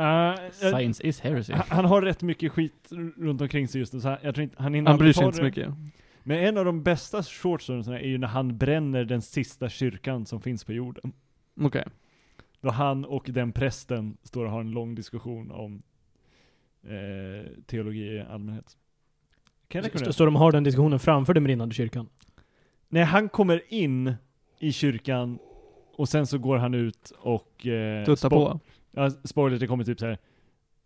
Uh, 0.00 0.50
Science 0.50 1.06
is 1.06 1.20
heresy. 1.20 1.52
han, 1.52 1.64
han 1.68 1.84
har 1.84 2.02
rätt 2.02 2.22
mycket 2.22 2.52
skit 2.52 2.88
runt 3.16 3.40
omkring 3.40 3.68
sig 3.68 3.78
just 3.78 3.92
nu, 3.92 4.00
så 4.00 4.08
han, 4.08 4.18
jag 4.22 4.34
tror 4.34 4.42
inte, 4.42 4.62
han 4.62 4.74
hinner 4.74 4.90
Han 4.90 4.98
bryr 4.98 5.12
sig 5.12 5.24
inte 5.24 5.36
så 5.36 5.42
mycket. 5.42 5.74
Men 6.22 6.38
en 6.38 6.58
av 6.58 6.64
de 6.64 6.82
bästa 6.82 7.22
short 7.22 7.62
storiesarna 7.62 8.00
är 8.00 8.08
ju 8.08 8.18
när 8.18 8.28
han 8.28 8.58
bränner 8.58 9.04
den 9.04 9.22
sista 9.22 9.68
kyrkan 9.68 10.26
som 10.26 10.40
finns 10.40 10.64
på 10.64 10.72
jorden. 10.72 11.12
Okej. 11.60 11.84
Då 12.60 12.70
han 12.70 13.04
och 13.04 13.24
den 13.28 13.52
prästen 13.52 14.16
står 14.22 14.44
och 14.44 14.50
har 14.50 14.60
en 14.60 14.70
lång 14.70 14.94
diskussion 14.94 15.50
om 15.50 15.82
eh, 16.82 17.50
teologi 17.66 18.04
i 18.04 18.20
allmänhet. 18.20 18.76
Kan 19.68 19.78
jag 19.78 19.84
Så, 19.84 19.88
rekommendera? 19.88 20.12
så 20.12 20.24
de 20.24 20.36
har 20.36 20.52
den 20.52 20.64
diskussionen 20.64 20.98
framför 20.98 21.34
den 21.34 21.44
brinnande 21.44 21.74
kyrkan. 21.74 22.08
När 22.88 23.04
han 23.04 23.28
kommer 23.28 23.62
in 23.68 24.14
i 24.58 24.72
kyrkan 24.72 25.38
och 25.96 26.08
sen 26.08 26.26
så 26.26 26.38
går 26.38 26.56
han 26.56 26.74
ut 26.74 27.12
och... 27.18 27.66
Eh, 27.66 28.04
Tutta 28.04 28.28
spo- 28.28 28.30
på. 28.30 28.60
Ja, 28.92 29.10
spoiler, 29.10 29.58
det 29.58 29.66
kommer 29.66 29.84
typ 29.84 30.00
så 30.00 30.06
här 30.06 30.18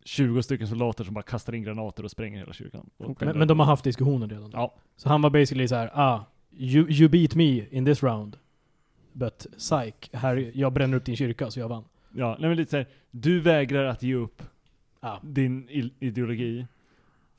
20 0.04 0.42
stycken 0.42 0.68
soldater 0.68 1.04
som 1.04 1.14
bara 1.14 1.22
kastar 1.22 1.54
in 1.54 1.62
granater 1.62 2.04
och 2.04 2.10
spränger 2.10 2.38
hela 2.38 2.52
kyrkan. 2.52 2.90
Och 2.96 3.22
Men, 3.22 3.38
men 3.38 3.48
de 3.48 3.58
har 3.60 3.66
haft 3.66 3.84
diskussionen 3.84 4.30
redan. 4.30 4.50
Ja. 4.52 4.74
Så 4.96 5.08
han 5.08 5.22
var 5.22 5.30
basically 5.30 5.68
så 5.68 5.74
här, 5.74 5.90
ah, 5.94 6.24
you, 6.52 6.90
you 6.90 7.08
beat 7.08 7.34
me 7.34 7.66
in 7.70 7.84
this 7.84 8.02
round. 8.02 8.36
But 9.12 9.46
psych, 9.58 9.94
här, 10.12 10.50
jag 10.54 10.72
bränner 10.72 10.96
upp 10.96 11.04
din 11.04 11.16
kyrka 11.16 11.50
så 11.50 11.60
jag 11.60 11.68
vann. 11.68 11.84
Ja, 12.14 12.36
nej 12.40 12.48
men 12.48 12.56
lite 12.56 12.70
såhär, 12.70 12.86
du 13.10 13.40
vägrar 13.40 13.84
att 13.84 14.02
ge 14.02 14.14
upp 14.14 14.42
Ah. 15.00 15.18
din 15.22 15.68
ideologi, 16.00 16.66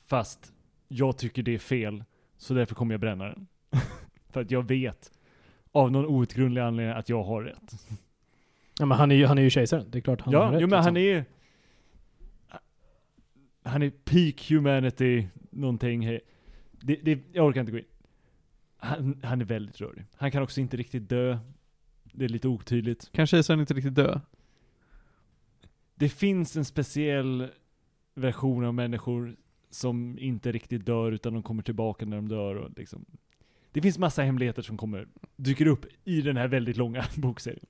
fast 0.07 0.53
jag 0.91 1.17
tycker 1.17 1.43
det 1.43 1.53
är 1.55 1.59
fel, 1.59 2.03
så 2.37 2.53
därför 2.53 2.75
kommer 2.75 2.93
jag 2.93 3.01
bränna 3.01 3.23
den. 3.23 3.47
För 4.29 4.41
att 4.41 4.51
jag 4.51 4.67
vet, 4.67 5.11
av 5.71 5.91
någon 5.91 6.05
outgrundlig 6.05 6.61
anledning, 6.61 6.95
att 6.95 7.09
jag 7.09 7.23
har 7.23 7.43
rätt. 7.43 7.87
Ja, 8.79 8.85
men 8.85 8.97
han 8.97 9.11
är 9.11 9.15
ju, 9.15 9.25
han 9.25 9.37
är 9.37 9.41
ju 9.41 9.49
kejsaren, 9.49 9.85
det 9.89 9.97
är 9.97 10.01
klart 10.01 10.21
han 10.21 10.33
har 10.33 10.41
ja, 10.41 10.51
rätt. 10.51 10.61
jo, 10.61 10.67
men 10.67 10.83
han 10.83 10.93
liksom. 10.93 11.25
är 13.63 13.69
Han 13.69 13.83
är 13.83 13.89
peak 13.89 14.51
humanity, 14.51 15.27
någonting. 15.49 16.19
Det, 16.71 16.95
det, 16.95 17.19
jag 17.33 17.45
orkar 17.45 17.59
inte 17.61 17.71
gå 17.71 17.77
in. 17.77 17.85
Han, 18.77 19.21
han 19.23 19.41
är 19.41 19.45
väldigt 19.45 19.81
rörig. 19.81 20.05
Han 20.17 20.31
kan 20.31 20.43
också 20.43 20.61
inte 20.61 20.77
riktigt 20.77 21.09
dö. 21.09 21.37
Det 22.03 22.25
är 22.25 22.29
lite 22.29 22.47
otydligt. 22.47 23.09
Är 23.13 23.51
han 23.51 23.59
inte 23.59 23.73
riktigt 23.73 23.95
dö. 23.95 24.19
Det 25.95 26.09
finns 26.09 26.57
en 26.57 26.65
speciell 26.65 27.47
version 28.15 28.65
av 28.65 28.73
människor 28.73 29.35
som 29.69 30.19
inte 30.19 30.51
riktigt 30.51 30.85
dör 30.85 31.11
utan 31.11 31.33
de 31.33 31.43
kommer 31.43 31.63
tillbaka 31.63 32.05
när 32.05 32.15
de 32.15 32.27
dör 32.27 32.55
och 32.55 32.69
liksom. 32.77 33.05
Det 33.71 33.81
finns 33.81 33.97
massa 33.97 34.21
hemligheter 34.21 34.61
som 34.61 34.77
kommer, 34.77 35.07
dyker 35.35 35.65
upp 35.65 35.85
i 36.03 36.21
den 36.21 36.37
här 36.37 36.47
väldigt 36.47 36.77
långa 36.77 37.05
bokserien. 37.15 37.65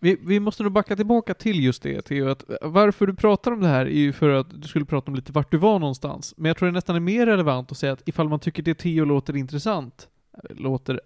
Vi, 0.00 0.18
vi 0.22 0.40
måste 0.40 0.62
nog 0.62 0.72
backa 0.72 0.96
tillbaka 0.96 1.34
till 1.34 1.64
just 1.64 1.82
det, 1.82 2.02
Theo. 2.02 2.28
Att 2.28 2.44
varför 2.62 3.06
du 3.06 3.14
pratar 3.14 3.52
om 3.52 3.60
det 3.60 3.68
här 3.68 3.86
är 3.86 3.90
ju 3.90 4.12
för 4.12 4.28
att 4.28 4.62
du 4.62 4.68
skulle 4.68 4.84
prata 4.84 5.10
om 5.10 5.14
lite 5.14 5.32
vart 5.32 5.50
du 5.50 5.56
var 5.56 5.78
någonstans. 5.78 6.34
Men 6.36 6.48
jag 6.48 6.56
tror 6.56 6.66
det 6.68 6.72
nästan 6.72 6.96
är 6.96 7.00
mer 7.00 7.26
relevant 7.26 7.72
att 7.72 7.78
säga 7.78 7.92
att 7.92 8.08
ifall 8.08 8.28
man 8.28 8.40
tycker 8.40 8.62
det 8.62 8.74
Theo 8.74 9.04
låter 9.04 9.36
intressant, 9.36 10.08
eller 10.50 10.60
låter, 10.62 11.00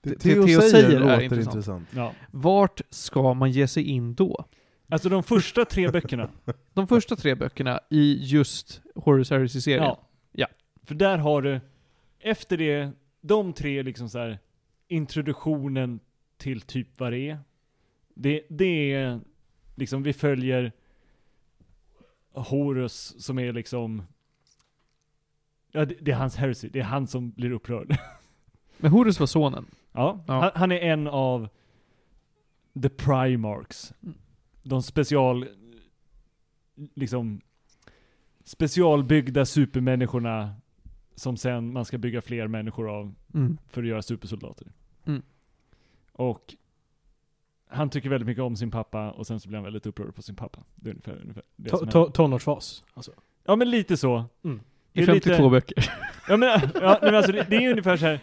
Det 0.00 0.10
Det 0.10 0.16
Theo, 0.18 0.46
Theo 0.46 0.60
säger, 0.60 0.70
säger 0.70 0.96
är 0.96 1.00
låter 1.00 1.22
intressant. 1.22 1.54
intressant. 1.54 1.88
Ja. 1.96 2.12
vart 2.30 2.80
ska 2.90 3.34
man 3.34 3.50
ge 3.50 3.68
sig 3.68 3.82
in 3.82 4.14
då? 4.14 4.44
Alltså 4.92 5.08
de 5.08 5.22
första 5.22 5.64
tre 5.64 5.90
böckerna. 5.90 6.30
De 6.74 6.86
första 6.88 7.16
tre 7.16 7.34
böckerna 7.34 7.80
i 7.90 8.18
just 8.20 8.82
Horus 8.94 9.30
Heresy-serien. 9.30 9.82
Ja. 9.82 10.00
Ja. 10.32 10.46
För 10.82 10.94
där 10.94 11.18
har 11.18 11.42
du, 11.42 11.60
efter 12.18 12.56
det, 12.56 12.90
de 13.20 13.52
tre 13.52 13.82
liksom 13.82 14.08
så 14.08 14.18
här 14.18 14.38
introduktionen 14.88 16.00
till 16.36 16.60
typ 16.60 17.00
vad 17.00 17.12
det 17.12 17.18
är. 17.18 17.38
Det, 18.14 18.42
det 18.48 18.92
är 18.92 19.20
liksom, 19.74 20.02
vi 20.02 20.12
följer 20.12 20.72
Horus 22.32 23.24
som 23.24 23.38
är 23.38 23.52
liksom 23.52 24.02
Ja, 25.70 25.84
det, 25.84 25.94
det 26.00 26.10
är 26.10 26.16
hans 26.16 26.36
heresy. 26.36 26.68
Det 26.68 26.80
är 26.80 26.84
han 26.84 27.06
som 27.06 27.30
blir 27.30 27.52
upprörd. 27.52 27.96
Men 28.76 28.90
Horus 28.90 29.20
var 29.20 29.26
sonen. 29.26 29.66
Ja, 29.92 30.24
Ja. 30.26 30.40
Han, 30.40 30.50
han 30.54 30.72
är 30.72 30.80
en 30.80 31.06
av 31.08 31.48
the 32.82 32.88
primarchs. 32.88 33.92
Mm. 34.02 34.14
De 34.62 34.82
special, 34.82 35.48
liksom, 36.94 37.40
specialbyggda 38.44 39.46
supermänniskorna 39.46 40.54
som 41.14 41.36
sen 41.36 41.72
man 41.72 41.84
ska 41.84 41.98
bygga 41.98 42.20
fler 42.22 42.46
människor 42.48 42.90
av 42.90 43.14
Mm. 43.34 43.58
för 43.68 43.82
att 43.82 43.88
göra 43.88 44.02
supersoldater. 44.02 44.72
Mm. 45.04 45.22
Och 46.12 46.54
han 47.68 47.90
tycker 47.90 48.08
väldigt 48.08 48.26
mycket 48.26 48.42
om 48.42 48.56
sin 48.56 48.70
pappa 48.70 49.10
och 49.10 49.26
sen 49.26 49.40
så 49.40 49.48
blir 49.48 49.56
han 49.56 49.64
väldigt 49.64 49.86
upprörd 49.86 50.14
på 50.14 50.22
sin 50.22 50.36
pappa. 50.36 50.64
Det 50.74 50.88
är 50.90 50.92
ungefär, 50.92 51.20
ungefär 51.22 51.42
det 51.56 51.70
To- 51.70 51.90
to-. 51.90 52.10
Tonårsfas. 52.12 52.84
Alltså. 52.94 53.12
Ja 53.44 53.56
men 53.56 53.70
lite 53.70 53.96
så. 53.96 54.24
Mm. 54.44 54.60
Det 54.92 55.00
I 55.00 55.02
är 55.02 55.06
52 55.06 55.30
lite- 55.30 55.48
böcker. 55.50 55.90
Ja 56.28 56.36
men, 56.36 56.48
ja, 56.74 56.98
men 57.02 57.14
alltså 57.14 57.32
det, 57.32 57.46
det 57.50 57.56
är 57.56 57.70
ungefär 57.70 57.96
så 57.96 58.06
här. 58.06 58.20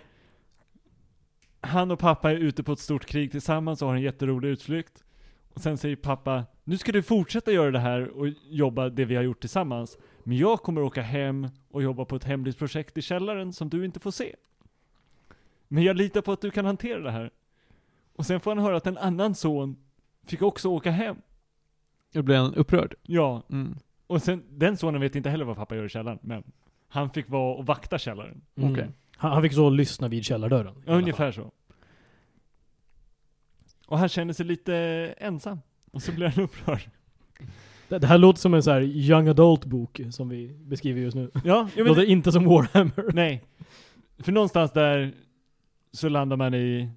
Han 1.62 1.92
och 1.92 2.00
pappa 2.00 2.32
är 2.32 2.36
ute 2.36 2.64
på 2.64 2.72
ett 2.72 2.80
stort 2.80 3.06
krig 3.06 3.32
tillsammans 3.32 3.82
och 3.82 3.88
har 3.88 3.96
en 3.96 4.02
jätterolig 4.02 4.50
utflykt. 4.50 5.04
Och 5.54 5.62
sen 5.62 5.78
säger 5.78 5.96
pappa, 5.96 6.46
nu 6.64 6.78
ska 6.78 6.92
du 6.92 7.02
fortsätta 7.04 7.52
göra 7.52 7.72
det 7.72 7.80
här 7.80 8.08
och 8.10 8.28
jobba 8.50 8.90
det 8.90 9.06
vi 9.06 9.16
har 9.16 9.24
gjort 9.24 9.40
tillsammans. 9.40 9.98
Men 10.24 10.38
jag 10.38 10.62
kommer 10.62 10.82
åka 10.82 11.02
hem 11.02 11.48
och 11.72 11.84
jobba 11.84 12.06
på 12.06 12.16
ett 12.16 12.24
hemligt 12.24 12.58
projekt 12.58 12.98
i 12.98 13.02
källaren 13.02 13.54
som 13.54 13.70
du 13.70 13.86
inte 13.86 14.00
får 14.00 14.12
se. 14.12 14.36
Men 15.68 15.84
jag 15.84 15.96
litar 15.96 16.22
på 16.22 16.32
att 16.32 16.42
du 16.42 16.52
kan 16.52 16.66
hantera 16.66 17.00
det 17.00 17.12
här. 17.12 17.32
Och 18.16 18.26
sen 18.26 18.40
får 18.40 18.52
han 18.56 18.64
höra 18.64 18.78
att 18.78 18.88
en 18.88 18.98
annan 18.98 19.36
son 19.36 19.76
fick 20.24 20.42
också 20.42 20.70
åka 20.70 20.92
hem. 20.92 21.18
Då 22.14 22.22
blir 22.22 22.38
han 22.38 22.56
upprörd. 22.56 22.96
Ja, 23.04 23.44
Mm. 23.50 23.76
och 24.08 24.22
sen, 24.22 24.44
den 24.50 24.78
sonen 24.78 25.02
vet 25.02 25.16
inte 25.16 25.30
heller 25.30 25.46
vad 25.46 25.56
pappa 25.56 25.76
gör 25.76 25.86
i 25.86 25.90
källaren, 25.90 26.20
men 26.22 26.44
han 26.88 27.10
fick 27.10 27.30
vara 27.30 27.56
och 27.56 27.66
vakta 27.66 27.98
källaren. 27.98 28.42
Mm. 28.56 28.72
Okej. 28.72 28.88
Han, 29.18 29.32
han 29.32 29.42
fick 29.42 29.54
så 29.54 29.70
lyssna 29.70 30.08
vid 30.08 30.26
källardörren. 30.26 30.84
Ja, 30.86 30.94
ungefär 30.94 31.32
så. 31.32 31.52
Och 33.90 34.00
han 34.00 34.10
känner 34.10 34.34
sig 34.34 34.46
lite 34.46 34.76
ensam. 35.18 35.60
Och 35.92 36.02
så 36.02 36.12
blir 36.12 36.28
han 36.28 36.44
upprörd. 36.44 36.90
Det, 37.88 38.00
det 38.00 38.08
här 38.08 38.18
låter 38.18 38.40
som 38.40 38.54
en 38.54 38.64
så 38.64 38.72
här 38.72 38.82
young 38.82 39.28
adult 39.28 39.66
bok 39.66 40.02
som 40.12 40.30
vi 40.30 40.48
beskriver 40.48 41.02
just 41.02 41.16
nu. 41.16 41.32
Ja, 41.34 41.42
ja 41.44 41.70
Det 41.76 41.84
men, 41.84 41.88
låter 41.88 42.06
inte 42.06 42.32
som 42.32 42.46
Warhammer. 42.46 43.14
nej. 43.14 43.44
För 44.20 44.32
någonstans 44.32 44.72
där 44.72 45.14
så 45.92 46.10
landar 46.10 46.38
man 46.38 46.54
i... 46.54 46.90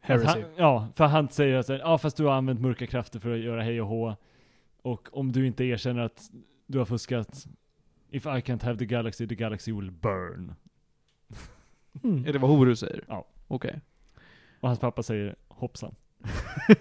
Heresy. 0.00 0.26
Han, 0.26 0.42
ja, 0.56 0.88
för 0.94 1.04
han 1.04 1.28
säger 1.28 1.56
att 1.58 1.68
ja 1.68 1.98
fast 1.98 2.16
du 2.16 2.24
har 2.24 2.32
använt 2.34 2.60
mörka 2.60 2.86
krafter 2.86 3.18
för 3.18 3.34
att 3.34 3.40
göra 3.40 3.62
hej 3.62 3.80
och 3.80 3.88
hå. 3.88 4.16
Och 4.82 5.08
om 5.12 5.32
du 5.32 5.46
inte 5.46 5.64
erkänner 5.64 6.02
att 6.02 6.30
du 6.66 6.78
har 6.78 6.84
fuskat, 6.84 7.46
if 8.10 8.26
I 8.26 8.28
can't 8.28 8.64
have 8.64 8.78
the 8.78 8.86
galaxy, 8.86 9.26
the 9.28 9.34
galaxy 9.34 9.72
will 9.72 9.90
burn. 9.90 10.54
Mm. 12.02 12.26
Är 12.26 12.32
det 12.32 12.38
vad 12.38 12.50
Horus 12.50 12.80
säger? 12.80 13.04
Ja. 13.08 13.26
Okej. 13.48 13.80
Och 14.60 14.68
hans 14.68 14.80
pappa 14.80 15.02
säger 15.02 15.36
hoppsan. 15.56 15.94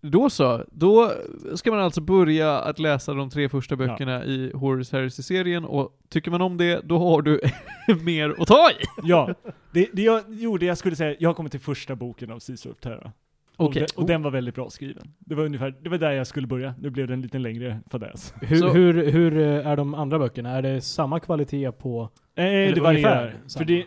Då 0.00 0.30
så. 0.30 0.64
Då 0.72 1.12
ska 1.54 1.70
man 1.70 1.80
alltså 1.80 2.00
börja 2.00 2.58
att 2.58 2.78
läsa 2.78 3.14
de 3.14 3.30
tre 3.30 3.48
första 3.48 3.76
böckerna 3.76 4.24
i 4.24 4.50
Horus 4.54 4.92
Heresy-serien 4.92 5.64
och 5.64 5.98
tycker 6.08 6.30
man 6.30 6.42
om 6.42 6.56
det, 6.56 6.80
då 6.84 6.98
har 6.98 7.22
du 7.22 7.40
mer 8.04 8.34
att 8.38 8.48
ta 8.48 8.70
i. 8.70 8.74
Ja, 9.02 9.34
det, 9.72 9.88
det 9.92 10.02
jag 10.02 10.22
gjorde, 10.28 10.66
jag 10.66 10.78
skulle 10.78 10.96
säga, 10.96 11.16
jag 11.18 11.28
har 11.28 11.34
kommit 11.34 11.52
till 11.52 11.60
första 11.60 11.96
boken 11.96 12.30
av 12.30 12.40
Caesar 12.40 12.70
of 12.70 12.76
Terra. 12.76 13.12
Okej. 13.56 13.82
Och, 13.82 13.88
de, 13.88 14.00
och 14.02 14.06
den 14.06 14.22
var 14.22 14.30
väldigt 14.30 14.54
bra 14.54 14.70
skriven. 14.70 15.14
Det 15.18 15.34
var 15.34 15.44
ungefär, 15.44 15.74
det 15.82 15.88
var 15.88 15.98
där 15.98 16.12
jag 16.12 16.26
skulle 16.26 16.46
börja. 16.46 16.74
Nu 16.80 16.90
blev 16.90 17.06
det 17.06 17.12
en 17.14 17.22
lite 17.22 17.38
längre 17.38 17.80
fadäs. 17.90 18.34
Hur, 18.40 18.68
hur, 18.68 19.10
hur 19.10 19.38
eh, 19.38 19.66
är 19.66 19.76
de 19.76 19.94
andra 19.94 20.18
böckerna? 20.18 20.50
Är 20.50 20.62
det 20.62 20.80
samma 20.80 21.20
kvalitet 21.20 21.72
på... 21.72 22.10
Eh, 22.34 22.44
Eller 22.44 22.74
det 22.74 22.80
varierar. 22.80 23.34
För 23.42 23.48
samma. 23.48 23.82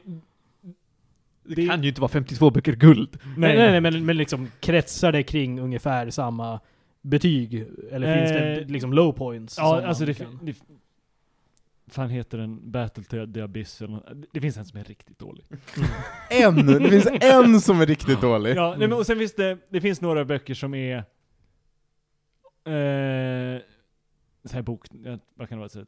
Det, 1.47 1.55
Det 1.55 1.67
kan 1.67 1.83
ju 1.83 1.89
inte 1.89 2.01
vara 2.01 2.11
52 2.11 2.49
böcker 2.49 2.75
guld. 2.75 3.17
Nej, 3.37 3.57
nej, 3.57 3.71
nej 3.71 3.81
men, 3.81 4.05
men 4.05 4.17
liksom 4.17 4.47
kretsar 4.59 5.11
det 5.11 5.23
kring 5.23 5.59
ungefär 5.59 6.09
samma 6.09 6.59
betyg? 7.01 7.65
Eller 7.91 8.17
finns 8.17 8.31
det 8.31 8.61
Eh, 8.61 8.67
liksom 8.67 8.93
low 8.93 9.11
points? 9.11 9.57
Ja, 9.57 9.81
alltså 9.85 10.05
det, 10.05 10.13
kan- 10.13 10.39
det 10.45 10.55
fan 11.87 12.09
heter 12.09 12.37
den 12.37 12.71
Battle 12.71 13.03
to 13.03 13.33
the 13.33 13.41
Abyss 13.41 13.81
eller 13.81 13.91
något. 13.93 14.05
Det 14.31 14.41
finns 14.41 14.57
en 14.57 14.65
som 14.65 14.79
är 14.79 14.83
riktigt 14.83 15.19
dålig. 15.19 15.45
En! 16.29 16.65
Det 16.65 16.89
finns 16.89 17.07
en 17.21 17.61
som 17.61 17.81
är 17.81 17.85
riktigt 17.85 18.21
dålig. 18.21 18.55
Ja, 18.57 18.75
nej, 18.79 18.87
men 18.87 18.97
och 18.97 19.05
sen 19.05 19.17
finns 19.17 19.35
det, 19.35 19.57
det 19.69 19.81
finns 19.81 20.01
några 20.01 20.25
böcker 20.25 20.53
som 20.53 20.73
är 20.73 20.97
eh, 22.65 23.61
så 24.45 24.53
här 24.53 24.61
bok, 24.61 24.85
vad 25.35 25.49
kan 25.49 25.57
det 25.57 25.59
vara, 25.59 25.69
så 25.69 25.79
här 25.79 25.87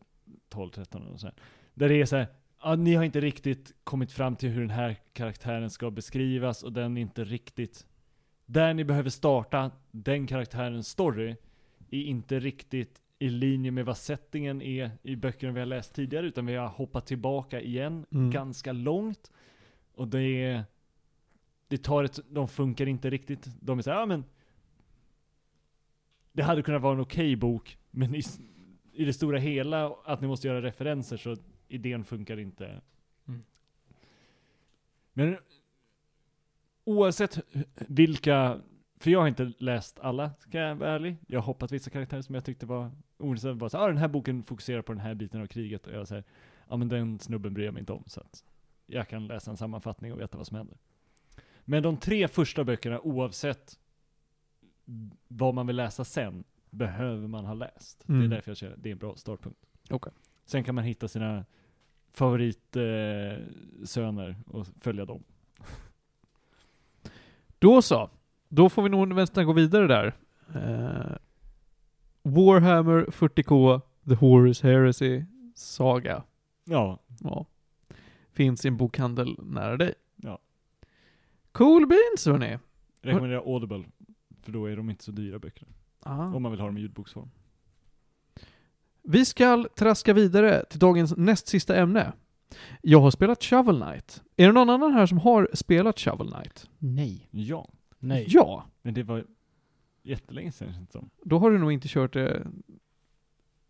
12, 0.50 0.70
13 0.70 1.08
eller 1.08 1.18
så 1.18 1.28
här. 1.28 1.36
Där 1.74 1.90
det 1.90 1.96
är 2.02 2.06
så 2.06 2.16
här, 2.16 2.28
ja, 2.64 2.76
ni 2.76 2.96
har 2.96 3.04
inte 3.04 3.22
riktigt 3.22 3.74
kommit 3.84 4.12
fram 4.12 4.36
till 4.36 4.50
hur 4.50 4.62
den 4.62 4.70
här 4.70 4.96
karaktären 5.14 5.70
ska 5.70 5.92
beskrivas 5.92 6.64
och 6.64 6.74
den 6.74 6.98
är 6.98 7.02
inte 7.02 7.24
riktigt, 7.24 7.88
där 8.46 8.74
ni 8.74 8.84
behöver 8.84 9.10
starta 9.10 9.72
den 9.92 10.28
karaktärens 10.28 10.88
story 10.88 11.36
är 11.92 12.02
inte 12.02 12.40
riktigt 12.40 13.02
i 13.20 13.30
linje 13.30 13.72
med 13.72 13.86
vad 13.86 13.98
settingen 13.98 14.62
är 14.62 14.92
i 15.04 15.16
böckerna 15.16 15.54
vi 15.54 15.60
har 15.60 15.66
läst 15.66 15.94
tidigare, 15.94 16.28
utan 16.28 16.46
vi 16.46 16.56
har 16.56 16.68
hoppat 16.68 17.06
tillbaka 17.08 17.62
igen 17.62 18.06
Mm. 18.12 18.32
ganska 18.32 18.72
långt. 18.72 19.32
Och 19.94 20.08
det 20.08 20.22
är, 20.44 20.64
det 21.68 21.78
tar 21.78 22.04
ett, 22.04 22.20
de 22.30 22.48
funkar 22.48 22.86
inte 22.86 23.10
riktigt. 23.10 23.48
De 23.62 23.78
är 23.78 23.82
såhär, 23.82 24.00
ja 24.00 24.06
men 24.06 24.24
det 26.32 26.44
hade 26.44 26.62
kunnat 26.62 26.82
vara 26.82 26.94
en 26.94 27.00
okej 27.00 27.36
bok, 27.36 27.78
men 27.92 28.16
i, 28.16 28.22
i 28.94 29.06
det 29.06 29.14
stora 29.14 29.38
hela, 29.38 29.94
att 30.06 30.22
ni 30.22 30.28
måste 30.28 30.48
göra 30.48 30.62
referenser 30.62 31.18
så 31.18 31.36
idén 31.70 32.06
funkar 32.06 32.40
inte. 32.40 32.82
Mm. 33.28 33.42
Men 35.14 35.38
oavsett 36.84 37.40
vilka, 37.76 38.62
för 38.98 39.12
jag 39.12 39.20
har 39.20 39.28
inte 39.28 39.54
läst 39.58 40.00
alla, 40.00 40.32
ska 40.40 40.58
jag 40.58 40.76
vara 40.76 40.90
ärlig. 40.90 41.18
Jag 41.28 41.40
har 41.40 41.46
hoppat 41.46 41.72
vissa 41.72 41.90
karaktärer 41.90 42.22
som 42.22 42.36
jag 42.36 42.46
tyckte 42.46 42.66
var 42.66 42.92
ointressanta. 43.18 43.56
Bara 43.56 43.70
så, 43.70 43.78
ah, 43.78 43.88
den 43.88 43.98
här 43.98 44.08
boken 44.08 44.44
fokuserar 44.44 44.82
på 44.82 44.94
den 44.94 45.02
här 45.02 45.16
biten 45.16 45.42
av 45.42 45.48
kriget. 45.48 45.88
Och 45.88 45.94
jag 45.94 46.08
säger, 46.08 46.24
ja 46.70 46.78
men 46.78 46.90
den 46.90 47.20
snubben 47.20 47.54
bryr 47.54 47.66
jag 47.66 47.74
mig 47.74 47.80
inte 47.80 47.94
om. 47.94 48.04
Så 48.08 48.20
att 48.22 48.44
jag 48.86 49.08
kan 49.08 49.28
läsa 49.28 49.52
en 49.52 49.58
sammanfattning 49.58 50.14
och 50.14 50.20
veta 50.20 50.38
vad 50.38 50.48
som 50.48 50.58
händer. 50.58 50.78
Men 51.66 51.84
de 51.84 51.98
tre 51.98 52.28
första 52.28 52.64
böckerna, 52.64 53.00
oavsett 53.02 53.80
vad 55.28 55.54
man 55.54 55.68
vill 55.68 55.76
läsa 55.76 56.06
sen, 56.06 56.44
behöver 56.70 57.28
man 57.28 57.46
ha 57.46 57.54
läst. 57.54 58.04
Det 58.08 58.14
är 58.14 58.18
Mm. 58.18 58.30
därför 58.30 58.52
jag 58.52 58.58
känner 58.58 58.74
att 58.74 58.84
det 58.84 58.90
är 58.90 58.92
en 58.92 58.98
bra 58.98 59.16
startpunkt. 59.16 59.60
Okej. 59.90 60.14
Sen 60.50 60.64
kan 60.64 60.76
man 60.76 60.84
hitta 60.84 61.08
sina 61.08 61.46
favoritsöner 62.12 64.30
eh, 64.30 64.36
och 64.56 64.68
följa 64.80 65.06
dem. 65.06 65.24
Då 67.60 67.82
så. 67.82 68.10
Då 68.48 68.70
får 68.70 68.84
vi 68.84 68.90
nog 68.90 69.08
nästan 69.08 69.46
gå 69.46 69.54
vidare 69.54 69.88
där. 69.88 70.06
Eh, 70.56 71.16
Warhammer 72.24 73.06
40K, 73.06 73.82
The 74.10 74.16
Horus 74.16 74.62
Heresy, 74.62 75.24
Saga. 75.56 76.24
Ja, 76.64 77.00
Ja. 77.20 77.46
Finns 78.32 78.66
i 78.66 78.68
en 78.68 78.78
bokhandel 78.78 79.38
nära 79.44 79.78
dig. 79.78 79.94
Ja. 80.16 80.40
Cool 81.52 81.88
beans 81.88 82.26
hörni. 82.26 82.58
rekommenderar 83.02 83.54
Audible. 83.54 83.84
För 84.42 84.52
då 84.52 84.66
är 84.66 84.76
de 84.76 84.90
inte 84.90 85.04
så 85.04 85.12
dyra 85.12 85.40
böckerna. 85.40 85.72
Ah. 86.00 86.26
Om 86.26 86.42
man 86.44 86.52
vill 86.52 86.60
ha 86.62 86.68
dem 86.68 86.78
i 86.78 86.82
ljudboksform. 86.82 87.30
Vi 89.12 89.26
ska 89.26 89.66
traska 89.76 90.14
vidare 90.14 90.66
till 90.70 90.80
dagens 90.80 91.14
näst 91.18 91.48
sista 91.48 91.76
ämne. 91.76 92.14
Jag 92.82 93.00
har 93.02 93.12
spelat 93.12 93.44
Shovel 93.44 93.82
Knight. 93.82 94.24
Är 94.38 94.46
det 94.48 94.52
någon 94.54 94.70
annan 94.70 94.94
här 94.94 95.06
som 95.06 95.18
har 95.18 95.50
spelat 95.54 96.00
Shovel 96.00 96.32
Knight? 96.32 96.70
Nej. 96.78 97.28
Ja, 97.32 97.70
Nej. 98.00 98.26
Ja. 98.28 98.66
men 98.82 98.94
det 98.94 99.04
var 99.04 99.26
jättelänge 100.04 100.52
sedan 100.52 100.74
känns 100.74 100.88
det 100.88 100.92
som. 100.92 101.10
Då 101.24 101.38
har 101.40 101.52
du 101.52 101.58
nog 101.58 101.72
inte 101.72 101.88
kört 101.88 102.14
det... 102.14 102.48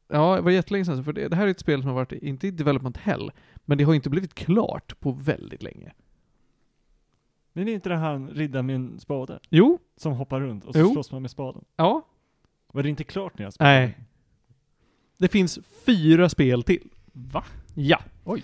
Ja, 0.07 0.35
det 0.35 0.41
var 0.41 0.51
jättelänge 0.51 0.85
sedan, 0.85 1.03
för 1.03 1.13
det, 1.13 1.27
det 1.27 1.35
här 1.35 1.47
är 1.47 1.51
ett 1.51 1.59
spel 1.59 1.81
som 1.81 1.87
har 1.87 1.95
varit, 1.95 2.11
inte 2.11 2.47
i 2.47 2.51
development 2.51 2.97
hell, 2.97 3.31
men 3.65 3.77
det 3.77 3.83
har 3.83 3.93
inte 3.93 4.09
blivit 4.09 4.33
klart 4.33 4.99
på 4.99 5.11
väldigt 5.11 5.63
länge. 5.63 5.93
Men 7.53 7.67
är 7.67 7.73
inte 7.73 7.89
det 7.89 7.95
han 7.95 8.29
riddaren 8.29 8.65
med 8.65 8.75
en 8.75 8.99
spade? 8.99 9.39
Jo, 9.49 9.79
Som 9.97 10.13
hoppar 10.13 10.39
runt 10.41 10.65
och 10.65 10.73
så 10.73 10.79
Jo. 10.79 10.93
slåss 10.93 11.11
man 11.11 11.21
med 11.21 11.31
spaden? 11.31 11.65
ja. 11.75 12.01
Var 12.73 12.83
det 12.83 12.89
inte 12.89 13.03
klart 13.03 13.37
när 13.37 13.45
jag 13.45 13.53
spelade? 13.53 13.75
Nej. 13.79 13.97
Det 15.19 15.27
finns 15.27 15.59
fyra 15.85 16.29
spel 16.29 16.63
till. 16.63 16.89
Va? 17.13 17.43
Ja. 17.73 17.99
Oj. 18.23 18.43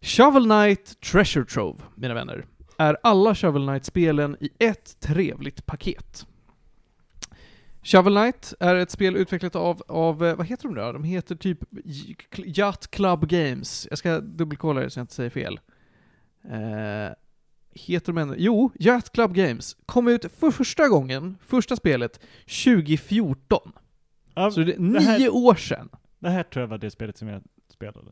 Shovel 0.00 0.44
Knight 0.44 1.00
Treasure 1.00 1.44
Trove, 1.44 1.82
mina 1.94 2.14
vänner, 2.14 2.46
är 2.78 2.96
alla 3.02 3.34
Shovel 3.34 3.66
Knight-spelen 3.66 4.36
i 4.40 4.50
ett 4.58 5.00
trevligt 5.00 5.66
paket. 5.66 6.26
Shovel 7.82 8.14
Knight 8.14 8.54
är 8.60 8.74
ett 8.74 8.90
spel 8.90 9.16
utvecklat 9.16 9.56
av, 9.56 9.82
av 9.88 10.24
eh, 10.24 10.36
vad 10.36 10.46
heter 10.46 10.64
de 10.64 10.74
då? 10.74 10.92
De 10.92 11.04
heter 11.04 11.36
typ 11.36 11.58
Yacht 12.36 12.90
Club 12.90 13.28
Games. 13.28 13.86
Jag 13.90 13.98
ska 13.98 14.20
dubbelkolla 14.20 14.80
det 14.80 14.90
så 14.90 14.98
jag 14.98 15.02
inte 15.02 15.14
säger 15.14 15.30
fel. 15.30 15.60
Eh, 16.44 17.14
heter 17.74 18.12
de 18.12 18.18
ännu? 18.18 18.34
Jo, 18.38 18.70
Yacht 18.74 19.12
Club 19.12 19.34
Games. 19.34 19.76
Kom 19.86 20.08
ut 20.08 20.32
för 20.38 20.50
första 20.50 20.88
gången, 20.88 21.38
första 21.40 21.76
spelet, 21.76 22.20
2014. 22.64 23.72
Ja, 24.36 24.50
Så 24.50 24.60
det 24.60 24.64
det 24.72 25.00
här- 25.00 25.18
nio 25.18 25.28
år 25.28 25.54
sedan. 25.54 25.88
det 26.18 26.28
här 26.30 26.42
tror 26.42 26.60
jag 26.60 26.68
var 26.68 26.78
det 26.78 26.90
spelet 26.90 27.16
som 27.18 27.28
jag 27.28 27.42
spelade. 27.68 28.10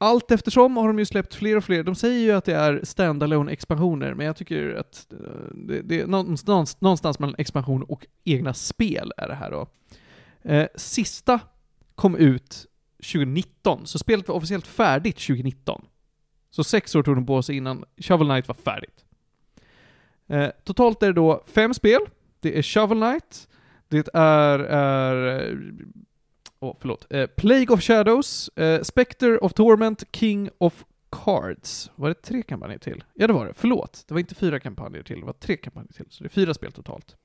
Allt 0.00 0.30
eftersom 0.30 0.76
har 0.76 0.86
de 0.88 0.98
ju 0.98 1.04
släppt 1.04 1.34
fler 1.34 1.56
och 1.56 1.64
fler. 1.64 1.82
De 1.82 1.94
säger 1.94 2.18
ju 2.20 2.32
att 2.32 2.44
det 2.44 2.54
är 2.54 2.80
standalone 2.84 3.52
expansioner, 3.52 4.14
men 4.14 4.26
jag 4.26 4.36
tycker 4.36 4.74
att 4.74 5.12
eh, 5.12 5.18
det, 5.54 5.80
det 5.82 6.00
är 6.00 6.06
någonstans, 6.06 6.80
någonstans 6.80 7.18
mellan 7.18 7.34
expansion 7.38 7.82
och 7.82 8.06
egna 8.24 8.54
spel 8.54 9.12
är 9.16 9.28
det 9.28 9.34
här 9.34 9.50
då. 9.50 9.66
Eh, 10.42 10.66
sista 10.74 11.40
kom 11.94 12.16
ut 12.16 12.66
2019, 13.12 13.86
så 13.86 13.98
spelet 13.98 14.28
var 14.28 14.34
officiellt 14.34 14.66
färdigt 14.66 15.16
2019. 15.16 15.84
Så 16.50 16.64
sex 16.64 16.94
år 16.94 17.02
tog 17.02 17.14
de 17.16 17.26
på 17.26 17.42
sig 17.42 17.56
innan 17.56 17.84
Shovel 17.96 18.26
Knight 18.28 18.48
var 18.48 18.54
färdigt. 18.54 19.04
Eh, 20.26 20.48
totalt 20.64 21.02
är 21.02 21.06
det 21.06 21.12
då 21.12 21.44
fem 21.46 21.74
spel. 21.74 22.00
Det 22.40 22.58
är 22.58 22.62
Shovel 22.62 22.98
Knight, 22.98 23.48
det 23.88 24.08
är, 24.14 24.58
är 24.58 25.58
oh, 26.60 26.76
förlåt. 26.80 27.06
Eh, 27.10 27.26
Plague 27.26 27.68
of 27.68 27.82
Shadows, 27.82 28.48
eh, 28.48 28.82
Spectre 28.82 29.38
of 29.38 29.52
Torment, 29.52 30.04
King 30.12 30.50
of 30.58 30.84
Cards. 31.10 31.90
Var 31.94 32.08
det 32.08 32.22
tre 32.22 32.42
kampanjer 32.42 32.78
till? 32.78 33.04
Ja, 33.14 33.26
det 33.26 33.32
var 33.32 33.46
det. 33.46 33.52
Förlåt. 33.56 34.04
Det 34.08 34.14
var 34.14 34.20
inte 34.20 34.34
fyra 34.34 34.60
kampanjer 34.60 35.02
till, 35.02 35.20
det 35.20 35.26
var 35.26 35.32
tre 35.32 35.56
kampanjer 35.56 35.92
till. 35.92 36.06
Så 36.08 36.24
det 36.24 36.26
är 36.26 36.30
fyra 36.30 36.54
spel 36.54 36.72
totalt. 36.72 37.16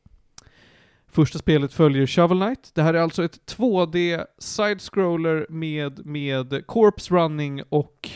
Första 1.07 1.39
spelet 1.39 1.73
följer 1.73 2.07
Shovel 2.07 2.39
Knight. 2.39 2.71
Det 2.73 2.81
här 2.81 2.93
är 2.93 3.01
alltså 3.01 3.23
ett 3.23 3.55
2D 3.57 4.25
side-scroller 4.37 5.45
med, 5.49 6.05
med 6.05 6.67
corpse 6.67 7.13
running 7.13 7.63
och 7.69 8.09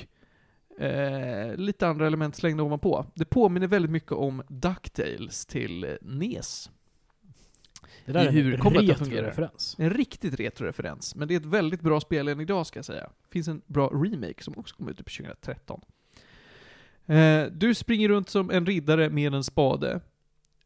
eh, 0.80 1.56
lite 1.56 1.88
andra 1.88 2.08
element 2.08 2.36
slängda 2.36 2.64
ovanpå. 2.64 3.06
Det 3.16 3.26
påminner 3.26 3.68
väldigt 3.68 3.92
mycket 3.92 4.12
om 4.12 4.44
DuckTales 4.48 5.46
till 5.46 5.84
eh, 5.84 5.90
NES. 6.02 6.70
Det 8.06 8.12
där 8.12 8.26
är 8.26 8.32
hur 8.32 8.54
en 8.54 8.60
combaten 8.60 8.96
fungerar. 8.96 9.24
retro-referens. 9.24 9.76
En 9.80 9.90
riktigt 9.90 10.40
retro-referens, 10.40 11.16
men 11.16 11.28
det 11.28 11.34
är 11.34 11.40
ett 11.40 11.46
väldigt 11.46 11.82
bra 11.82 12.00
spel 12.00 12.28
än 12.28 12.40
idag 12.40 12.68
ska 12.68 12.78
jag 12.78 12.86
säga. 12.86 13.10
finns 13.30 13.48
en 13.48 13.62
bra 13.66 13.88
remake 13.88 14.44
som 14.44 14.54
också 14.58 14.76
kom 14.76 14.90
ut 14.90 14.98
typ 14.98 15.18
2013. 15.18 15.82
Eh, 17.08 17.46
du 17.52 17.76
springer 17.76 18.10
runt 18.10 18.30
som 18.30 18.52
en 18.52 18.66
riddare 18.66 19.10
med 19.10 19.34
en 19.34 19.44
spade. 19.44 20.02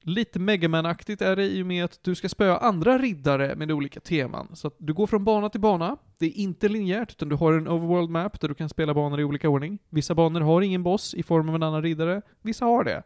Lite 0.03 0.39
Megaman-aktigt 0.39 1.21
är 1.21 1.35
det 1.35 1.45
i 1.45 1.63
och 1.63 1.67
med 1.67 1.85
att 1.85 2.03
du 2.03 2.15
ska 2.15 2.29
spöa 2.29 2.57
andra 2.57 2.97
riddare 2.97 3.55
med 3.55 3.71
olika 3.71 3.99
teman. 3.99 4.47
Så 4.53 4.67
att 4.67 4.75
du 4.77 4.93
går 4.93 5.07
från 5.07 5.23
bana 5.23 5.49
till 5.49 5.61
bana. 5.61 5.97
Det 6.17 6.25
är 6.25 6.37
inte 6.37 6.69
linjärt, 6.69 7.11
utan 7.11 7.29
du 7.29 7.35
har 7.35 7.53
en 7.53 7.67
overworld 7.67 8.09
map 8.09 8.41
där 8.41 8.47
du 8.47 8.53
kan 8.53 8.69
spela 8.69 8.93
banor 8.93 9.19
i 9.19 9.23
olika 9.23 9.49
ordning. 9.49 9.79
Vissa 9.89 10.15
banor 10.15 10.41
har 10.41 10.61
ingen 10.61 10.83
boss 10.83 11.13
i 11.13 11.23
form 11.23 11.49
av 11.49 11.55
en 11.55 11.63
annan 11.63 11.83
riddare, 11.83 12.21
vissa 12.41 12.65
har 12.65 12.83
det. 12.83 13.03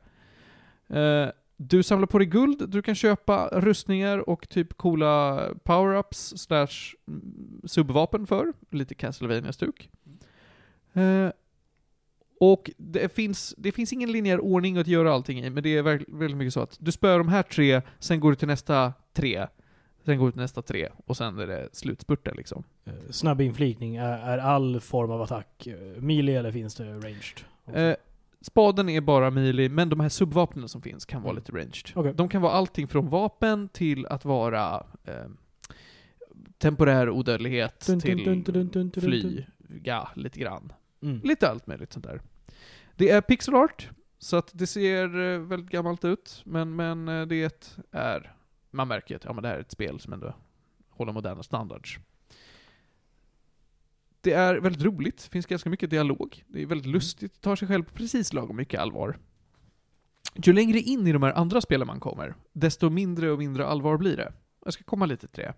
Eh, 0.99 1.29
du 1.57 1.83
samlar 1.83 2.07
på 2.07 2.17
dig 2.17 2.27
guld, 2.27 2.69
du 2.69 2.81
kan 2.81 2.95
köpa 2.95 3.49
rustningar 3.51 4.29
och 4.29 4.49
typ 4.49 4.77
coola 4.77 5.49
power-ups 5.63 6.37
slash 6.37 6.95
mm, 7.07 7.61
subvapen 7.65 8.27
för. 8.27 8.53
Lite 8.69 8.95
castlevania 8.95 9.53
stuk 9.53 9.89
Eh, 10.95 11.31
och 12.39 12.71
det 12.77 13.13
finns, 13.13 13.55
det 13.57 13.71
finns 13.71 13.93
ingen 13.93 14.11
linjär 14.11 14.39
ordning 14.39 14.77
att 14.77 14.87
göra 14.87 15.13
allting 15.13 15.39
i, 15.39 15.49
men 15.49 15.63
det 15.63 15.77
är 15.77 15.83
väldigt 15.83 16.37
mycket 16.37 16.53
så 16.53 16.61
att 16.61 16.77
du 16.79 16.91
spöar 16.91 17.17
de 17.17 17.27
här 17.27 17.43
tre, 17.43 17.81
sen 17.99 18.19
går 18.19 18.29
du 18.29 18.35
till 18.35 18.47
nästa 18.47 18.93
tre, 19.13 19.47
sen 20.05 20.17
går 20.17 20.25
du 20.25 20.31
till 20.31 20.41
nästa 20.41 20.61
tre, 20.61 20.89
och 21.05 21.17
sen 21.17 21.39
är 21.39 21.47
det 21.47 21.69
slutspurten 21.71 22.35
liksom. 22.37 22.63
Eh, 22.85 22.93
Snabb 23.09 23.41
inflikning, 23.41 23.95
är, 23.95 24.17
är 24.17 24.37
all 24.37 24.79
form 24.79 25.11
av 25.11 25.21
attack 25.21 25.67
eh, 25.67 26.01
melee 26.01 26.39
eller 26.39 26.51
finns 26.51 26.75
det 26.75 26.83
ranged? 26.83 27.39
Eh, 27.73 27.95
spaden 28.45 28.89
är 28.89 29.01
bara 29.01 29.29
melee, 29.31 29.69
men 29.69 29.89
de 29.89 29.99
här 29.99 30.09
subvapnen 30.09 30.69
som 30.69 30.81
finns 30.81 31.05
kan 31.05 31.21
vara 31.21 31.31
Mm. 31.31 31.41
lite 31.41 31.51
ranged. 31.51 31.91
Okej. 31.95 32.13
De 32.15 32.29
kan 32.29 32.41
vara 32.41 32.53
allting 32.53 32.87
från 32.87 33.09
vapen 33.09 33.69
till 33.69 34.05
att 34.05 34.25
vara 34.25 34.85
eh, 35.03 35.25
temporär 36.57 37.09
odödlighet 37.09 37.85
Dun, 37.87 37.99
till 37.99 38.23
dun, 38.23 38.43
dun, 38.43 38.67
dun, 38.69 38.89
dun. 38.89 39.01
flyga 39.03 40.07
lite 40.15 40.39
grann. 40.39 40.73
Mm. 41.01 41.21
Lite 41.23 41.49
allt 41.49 41.67
möjligt 41.67 41.93
sånt 41.93 42.05
där. 42.05 42.21
Det 42.95 43.09
är 43.09 43.21
pixel 43.21 43.55
art, 43.55 43.89
så 44.19 44.37
att 44.37 44.49
det 44.53 44.67
ser 44.67 45.19
eh, 45.33 45.39
väldigt 45.39 45.69
gammalt 45.71 46.05
ut, 46.05 46.41
men, 46.45 46.75
men 46.75 47.07
eh, 47.07 47.25
det 47.27 47.71
är, 47.91 48.33
man 48.71 48.87
märker 48.87 49.15
att 49.15 49.23
ja, 49.25 49.33
men 49.33 49.41
det 49.43 49.49
här 49.49 49.55
är 49.55 49.59
ett 49.61 49.71
spel 49.71 49.99
som 49.99 50.13
ändå 50.13 50.33
håller 50.89 51.13
moderna 51.13 51.43
standards. 51.43 51.99
Det 54.25 54.33
är 54.33 54.55
väldigt 54.55 54.83
roligt, 54.83 55.17
det 55.23 55.29
finns 55.29 55.45
ganska 55.45 55.69
mycket 55.69 55.89
dialog, 55.89 56.43
det 56.47 56.61
är 56.61 56.65
väldigt 56.65 56.87
lustigt, 56.87 57.41
tar 57.41 57.55
sig 57.55 57.67
själv 57.67 57.83
på 57.83 57.93
precis 57.93 58.33
lagom 58.33 58.55
mycket 58.55 58.79
allvar. 58.79 59.17
Ju 60.35 60.53
längre 60.53 60.79
in 60.79 61.07
i 61.07 61.11
de 61.11 61.23
här 61.23 61.33
andra 61.33 61.61
spelen 61.61 61.87
man 61.87 61.99
kommer, 61.99 62.35
desto 62.53 62.89
mindre 62.89 63.31
och 63.31 63.37
mindre 63.37 63.65
allvar 63.65 63.97
blir 63.97 64.17
det. 64.17 64.33
Jag 64.63 64.73
ska 64.73 64.83
komma 64.83 65.05
lite 65.05 65.27
till 65.27 65.43
det. 65.43 65.53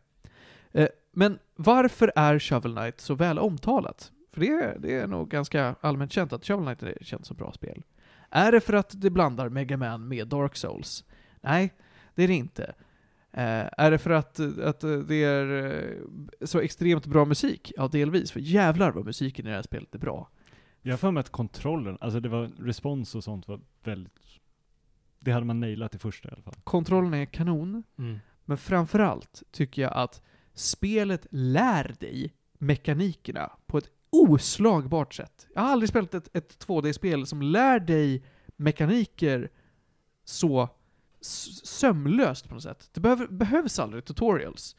Eh, 0.81 0.87
Men 1.11 1.39
varför 1.55 2.11
är 2.15 2.39
Shovel 2.39 2.75
Knight 2.75 3.01
så 3.01 3.15
väl 3.15 3.39
omtalat? 3.39 4.11
För 4.31 4.41
det 4.41 4.47
är, 4.47 4.79
det 4.79 4.93
är 4.93 5.07
nog 5.07 5.29
ganska 5.29 5.75
allmänt 5.81 6.11
känt 6.11 6.33
att 6.33 6.45
Shovel 6.45 6.65
Knight 6.65 6.83
är 6.83 7.03
känt 7.03 7.25
som 7.25 7.37
bra 7.37 7.51
spel. 7.51 7.83
Är 8.29 8.51
det 8.51 8.59
för 8.61 8.73
att 8.73 9.01
det 9.01 9.09
blandar 9.09 9.49
Mega 9.49 9.77
Man 9.77 10.07
med 10.07 10.27
Dark 10.27 10.55
Souls? 10.55 11.03
Nej, 11.41 11.73
det 12.15 12.23
är 12.23 12.27
det 12.27 12.33
inte. 12.33 12.73
Eh, 13.31 13.69
är 13.77 13.91
det 13.91 13.97
för 13.97 14.09
att, 14.09 14.39
att 14.59 14.79
det 15.07 15.23
är 15.23 15.65
eh, 15.65 16.45
så 16.45 16.59
extremt 16.59 17.05
bra 17.05 17.25
musik? 17.25 17.71
Ja, 17.75 17.87
delvis. 17.87 18.31
För 18.31 18.39
jävlar 18.39 18.91
vad 18.91 19.05
musiken 19.05 19.47
i 19.47 19.49
det 19.49 19.55
här 19.55 19.61
spelet 19.61 19.95
är 19.95 19.99
bra. 19.99 20.29
Jag 20.81 20.93
har 20.93 20.97
för 20.97 21.11
mig 21.11 21.21
att 21.21 21.29
kontrollen, 21.29 21.97
alltså 22.01 22.19
det 22.19 22.29
var 22.29 22.51
respons 22.59 23.15
och 23.15 23.23
sånt 23.23 23.47
var 23.47 23.59
väldigt, 23.83 24.19
det 25.19 25.31
hade 25.31 25.45
man 25.45 25.59
nailat 25.59 25.95
i 25.95 25.97
första 25.97 26.29
i 26.29 26.31
alla 26.31 26.41
fall. 26.41 26.55
Kontrollen 26.63 27.13
är 27.13 27.25
kanon. 27.25 27.83
Mm. 27.97 28.19
Men 28.45 28.57
framförallt 28.57 29.43
tycker 29.51 29.81
jag 29.81 29.93
att 29.93 30.21
spelet 30.53 31.27
lär 31.31 31.95
dig 31.99 32.33
mekanikerna 32.57 33.51
på 33.65 33.77
ett 33.77 33.89
oslagbart 34.09 35.13
sätt. 35.13 35.47
Jag 35.53 35.61
har 35.61 35.69
aldrig 35.69 35.89
spelat 35.89 36.13
ett, 36.13 36.35
ett 36.35 36.65
2D-spel 36.67 37.25
som 37.25 37.41
lär 37.41 37.79
dig 37.79 38.23
mekaniker 38.55 39.49
så 40.23 40.69
sömlöst 41.21 42.47
på 42.47 42.53
något 42.53 42.63
sätt. 42.63 42.89
Det 42.93 42.99
behöver, 42.99 43.27
behövs 43.27 43.79
aldrig 43.79 44.05
tutorials. 44.05 44.75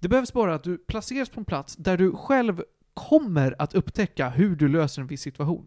Det 0.00 0.08
behövs 0.08 0.32
bara 0.32 0.54
att 0.54 0.64
du 0.64 0.78
placeras 0.78 1.30
på 1.30 1.40
en 1.40 1.44
plats 1.44 1.76
där 1.76 1.96
du 1.96 2.12
själv 2.12 2.62
kommer 2.94 3.54
att 3.58 3.74
upptäcka 3.74 4.28
hur 4.28 4.56
du 4.56 4.68
löser 4.68 5.02
en 5.02 5.08
viss 5.08 5.22
situation. 5.22 5.66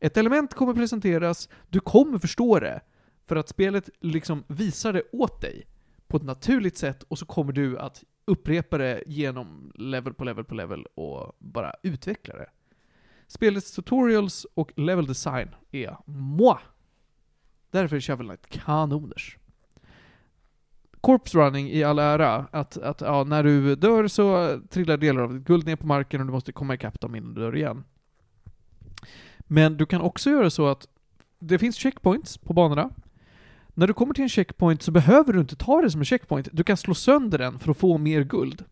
Ett 0.00 0.16
element 0.16 0.54
kommer 0.54 0.74
presenteras, 0.74 1.48
du 1.68 1.80
kommer 1.80 2.18
förstå 2.18 2.58
det, 2.58 2.80
för 3.26 3.36
att 3.36 3.48
spelet 3.48 3.90
liksom 4.00 4.44
visar 4.46 4.92
det 4.92 5.02
åt 5.12 5.40
dig 5.40 5.66
på 6.06 6.16
ett 6.16 6.22
naturligt 6.22 6.76
sätt 6.76 7.02
och 7.02 7.18
så 7.18 7.26
kommer 7.26 7.52
du 7.52 7.78
att 7.78 8.04
upprepa 8.24 8.78
det 8.78 9.02
genom 9.06 9.72
level 9.74 10.14
på 10.14 10.24
level 10.24 10.44
på 10.44 10.54
level 10.54 10.86
och 10.94 11.36
bara 11.38 11.74
utveckla 11.82 12.36
det. 12.36 12.50
Spelets 13.26 13.72
tutorials 13.72 14.46
och 14.54 14.72
level 14.76 15.06
design 15.06 15.48
är 15.70 15.96
moi. 16.06 16.58
Därför 17.70 17.96
är 17.96 18.00
Shovel 18.00 18.26
Knight 18.26 18.46
kanoners. 18.46 19.38
Corpse 21.02 21.38
running 21.38 21.70
i 21.70 21.82
all 21.84 21.98
ära, 21.98 22.46
att, 22.50 22.76
att 22.78 23.00
ja, 23.00 23.24
när 23.24 23.42
du 23.44 23.76
dör 23.76 24.08
så 24.08 24.58
trillar 24.70 24.96
delar 24.96 25.22
av 25.22 25.34
ditt 25.34 25.44
guld 25.44 25.66
ner 25.66 25.76
på 25.76 25.86
marken 25.86 26.20
och 26.20 26.26
du 26.26 26.32
måste 26.32 26.52
komma 26.52 26.74
ikapp 26.74 27.00
dem 27.00 27.14
innan 27.14 27.34
du 27.34 27.40
dör 27.40 27.56
igen. 27.56 27.84
Men 29.38 29.76
du 29.76 29.86
kan 29.86 30.00
också 30.00 30.30
göra 30.30 30.50
så 30.50 30.66
att 30.66 30.86
det 31.38 31.58
finns 31.58 31.76
checkpoints 31.76 32.38
på 32.38 32.52
banorna. 32.52 32.90
När 33.74 33.86
du 33.86 33.92
kommer 33.94 34.14
till 34.14 34.22
en 34.22 34.28
checkpoint 34.28 34.82
så 34.82 34.90
behöver 34.90 35.32
du 35.32 35.40
inte 35.40 35.56
ta 35.56 35.80
det 35.82 35.90
som 35.90 36.00
en 36.00 36.04
checkpoint. 36.04 36.48
Du 36.52 36.64
kan 36.64 36.76
slå 36.76 36.94
sönder 36.94 37.38
den 37.38 37.58
för 37.58 37.70
att 37.70 37.76
få 37.76 37.98
mer 37.98 38.22
guld. 38.24 38.64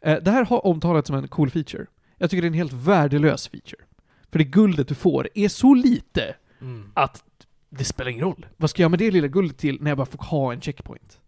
Eh, 0.00 0.18
Det 0.22 0.30
här 0.30 0.44
har 0.44 0.66
omtalats 0.66 1.06
som 1.06 1.16
en 1.16 1.28
cool 1.28 1.50
feature. 1.50 1.86
Jag 2.16 2.30
tycker 2.30 2.42
det 2.42 2.46
är 2.46 2.50
en 2.50 2.54
helt 2.54 2.72
värdelös 2.72 3.48
feature. 3.48 3.82
För 4.30 4.38
det 4.38 4.44
guldet 4.44 4.88
du 4.88 4.94
får 4.94 5.28
är 5.34 5.48
så 5.48 5.74
lite 5.74 6.34
Mm. 6.60 6.90
att 6.94 7.24
det 7.70 7.84
spelar 7.84 8.10
ingen 8.10 8.24
roll. 8.24 8.46
Vad 8.56 8.70
ska 8.70 8.82
jag 8.82 8.90
med 8.90 8.98
det 8.98 9.10
lilla 9.10 9.26
guldet 9.28 9.58
till 9.58 9.78
när 9.82 9.90
jag 9.90 9.98
bara 9.98 10.06
får 10.06 10.24
ha 10.24 10.52
en 10.52 10.60
checkpoint? 10.60 11.20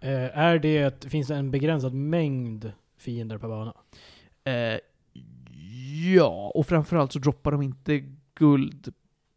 Eh, 0.00 0.38
är 0.38 0.58
det, 0.58 1.04
finns 1.04 1.28
det 1.28 1.36
en 1.36 1.50
begränsad 1.50 1.94
mängd 1.94 2.72
fiender 2.98 3.38
per 3.38 3.48
bana? 3.48 3.74
Eh, 4.44 4.78
ja, 6.14 6.52
och 6.54 6.66
framförallt 6.66 7.12
så 7.12 7.18
droppar 7.18 7.52
de 7.52 7.62
inte 7.62 8.02
guld 8.34 8.92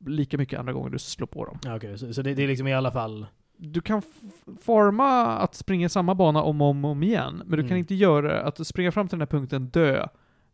lika 0.05 0.37
mycket 0.37 0.59
andra 0.59 0.73
gånger 0.73 0.89
du 0.89 0.99
slår 0.99 1.27
på 1.27 1.45
dem. 1.45 1.59
Ja, 1.63 1.75
okej, 1.75 1.97
så, 1.97 2.13
så 2.13 2.21
det, 2.21 2.33
det 2.33 2.43
är 2.43 2.47
liksom 2.47 2.67
i 2.67 2.73
alla 2.73 2.91
fall... 2.91 3.25
Du 3.61 3.81
kan 3.81 3.99
f- 3.99 4.55
farma 4.63 5.25
att 5.37 5.55
springa 5.55 5.89
samma 5.89 6.15
bana 6.15 6.43
om 6.43 6.61
och 6.61 6.67
om, 6.67 6.85
och 6.85 6.91
om 6.91 7.03
igen, 7.03 7.41
men 7.45 7.49
du 7.57 7.63
kan 7.63 7.65
Mm. 7.67 7.77
inte 7.77 7.95
göra 7.95 8.41
att 8.41 8.67
springa 8.67 8.91
fram 8.91 9.07
till 9.07 9.17
den 9.19 9.27
här 9.27 9.39
punkten, 9.39 9.65
dö, 9.67 10.07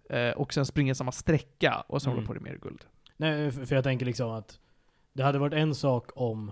eh, 0.09 0.29
och 0.31 0.53
sen 0.53 0.65
springa 0.65 0.95
samma 0.95 1.11
sträcka 1.11 1.83
och 1.87 2.01
samla 2.01 2.17
Mm. 2.17 2.27
på 2.27 2.33
dig 2.33 2.41
mer 2.43 2.57
guld. 2.61 2.81
Nej, 3.17 3.51
för 3.51 3.65
för 3.65 3.75
jag 3.75 3.83
tänker 3.83 4.05
liksom 4.05 4.29
att 4.29 4.59
det 5.15 5.23
hade 5.23 5.39
varit 5.39 5.53
en 5.53 5.75
sak 5.75 6.09
om 6.15 6.51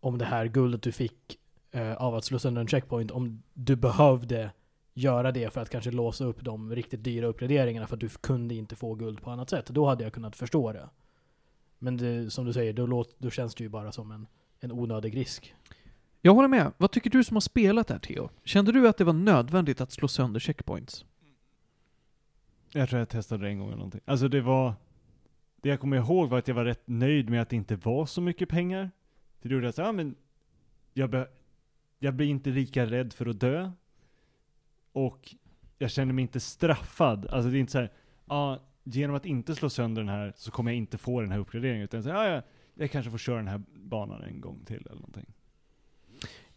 om 0.00 0.18
det 0.18 0.24
här 0.24 0.46
guldet 0.46 0.82
du 0.82 0.92
fick 0.92 1.38
eh, 1.70 1.94
av 1.94 2.14
att 2.14 2.24
slå 2.24 2.38
sönder 2.38 2.60
en 2.60 2.68
checkpoint, 2.68 3.10
om 3.10 3.42
du 3.52 3.76
behövde 3.76 4.50
göra 4.94 5.32
det 5.32 5.52
för 5.52 5.60
att 5.60 5.70
kanske 5.70 5.90
låsa 5.90 6.24
upp 6.24 6.44
de 6.44 6.74
riktigt 6.74 7.04
dyra 7.04 7.26
uppgraderingarna 7.26 7.86
för 7.86 7.96
att 7.96 8.00
du 8.00 8.08
kunde 8.08 8.54
inte 8.54 8.76
få 8.76 8.94
guld 8.94 9.22
på 9.22 9.30
annat 9.30 9.50
sätt. 9.50 9.66
Då 9.66 9.86
hade 9.86 10.04
jag 10.04 10.12
kunnat 10.12 10.36
förstå 10.36 10.72
det. 10.72 10.88
Men 11.78 11.96
det, 11.96 12.30
som 12.30 12.44
du 12.44 12.52
säger, 12.52 12.72
då, 12.72 12.86
låt, 12.86 13.18
då 13.18 13.30
känns 13.30 13.54
det 13.54 13.64
ju 13.64 13.68
bara 13.68 13.92
som 13.92 14.10
en, 14.10 14.26
en 14.60 14.72
onödig 14.72 15.16
risk. 15.16 15.54
Jag 16.20 16.34
håller 16.34 16.48
med. 16.48 16.72
Vad 16.76 16.90
tycker 16.90 17.10
du 17.10 17.24
som 17.24 17.36
har 17.36 17.40
spelat 17.40 17.86
det 17.86 17.94
här, 17.94 18.00
Theo? 18.00 18.30
Kände 18.44 18.72
du 18.72 18.88
att 18.88 18.96
det 18.96 19.04
var 19.04 19.12
nödvändigt 19.12 19.80
att 19.80 19.92
slå 19.92 20.08
sönder 20.08 20.40
checkpoints? 20.40 21.04
Jag 22.72 22.88
tror 22.88 22.98
jag 22.98 23.08
testade 23.08 23.44
det 23.44 23.50
en 23.50 23.58
gång 23.58 23.68
eller 23.68 23.76
någonting. 23.76 24.00
Alltså 24.04 24.28
det 24.28 24.40
var, 24.40 24.74
det 25.64 25.70
jag 25.70 25.80
kommer 25.80 25.96
ihåg 25.96 26.30
var 26.30 26.38
att 26.38 26.48
jag 26.48 26.54
var 26.54 26.64
rätt 26.64 26.82
nöjd 26.88 27.30
med 27.30 27.42
att 27.42 27.48
det 27.48 27.56
inte 27.56 27.76
var 27.76 28.06
så 28.06 28.20
mycket 28.20 28.48
pengar. 28.48 28.90
För 29.40 29.48
det 29.48 29.54
gjorde 29.54 29.68
att, 29.68 29.78
ja 29.78 29.92
men, 29.92 30.14
jag, 30.92 31.10
be, 31.10 31.28
jag 31.98 32.14
blir 32.14 32.26
inte 32.26 32.50
lika 32.50 32.86
rädd 32.86 33.12
för 33.12 33.26
att 33.26 33.40
dö. 33.40 33.70
Och 34.92 35.34
jag 35.78 35.90
känner 35.90 36.12
mig 36.12 36.22
inte 36.22 36.40
straffad. 36.40 37.26
Alltså 37.26 37.50
det 37.50 37.58
är 37.58 37.60
inte 37.60 37.72
så 37.72 37.78
här, 37.78 37.92
ja, 38.26 38.62
genom 38.82 39.16
att 39.16 39.26
inte 39.26 39.54
slå 39.54 39.70
sönder 39.70 40.02
den 40.02 40.08
här 40.08 40.32
så 40.36 40.50
kommer 40.50 40.70
jag 40.70 40.78
inte 40.78 40.98
få 40.98 41.20
den 41.20 41.30
här 41.30 41.38
uppgraderingen. 41.38 41.84
Utan 41.84 42.02
så, 42.02 42.08
ja, 42.08 42.28
ja, 42.28 42.42
jag 42.74 42.90
kanske 42.90 43.10
får 43.10 43.18
köra 43.18 43.36
den 43.36 43.48
här 43.48 43.62
banan 43.74 44.22
en 44.22 44.40
gång 44.40 44.64
till 44.64 44.76
eller 44.86 44.94
någonting. 44.94 45.26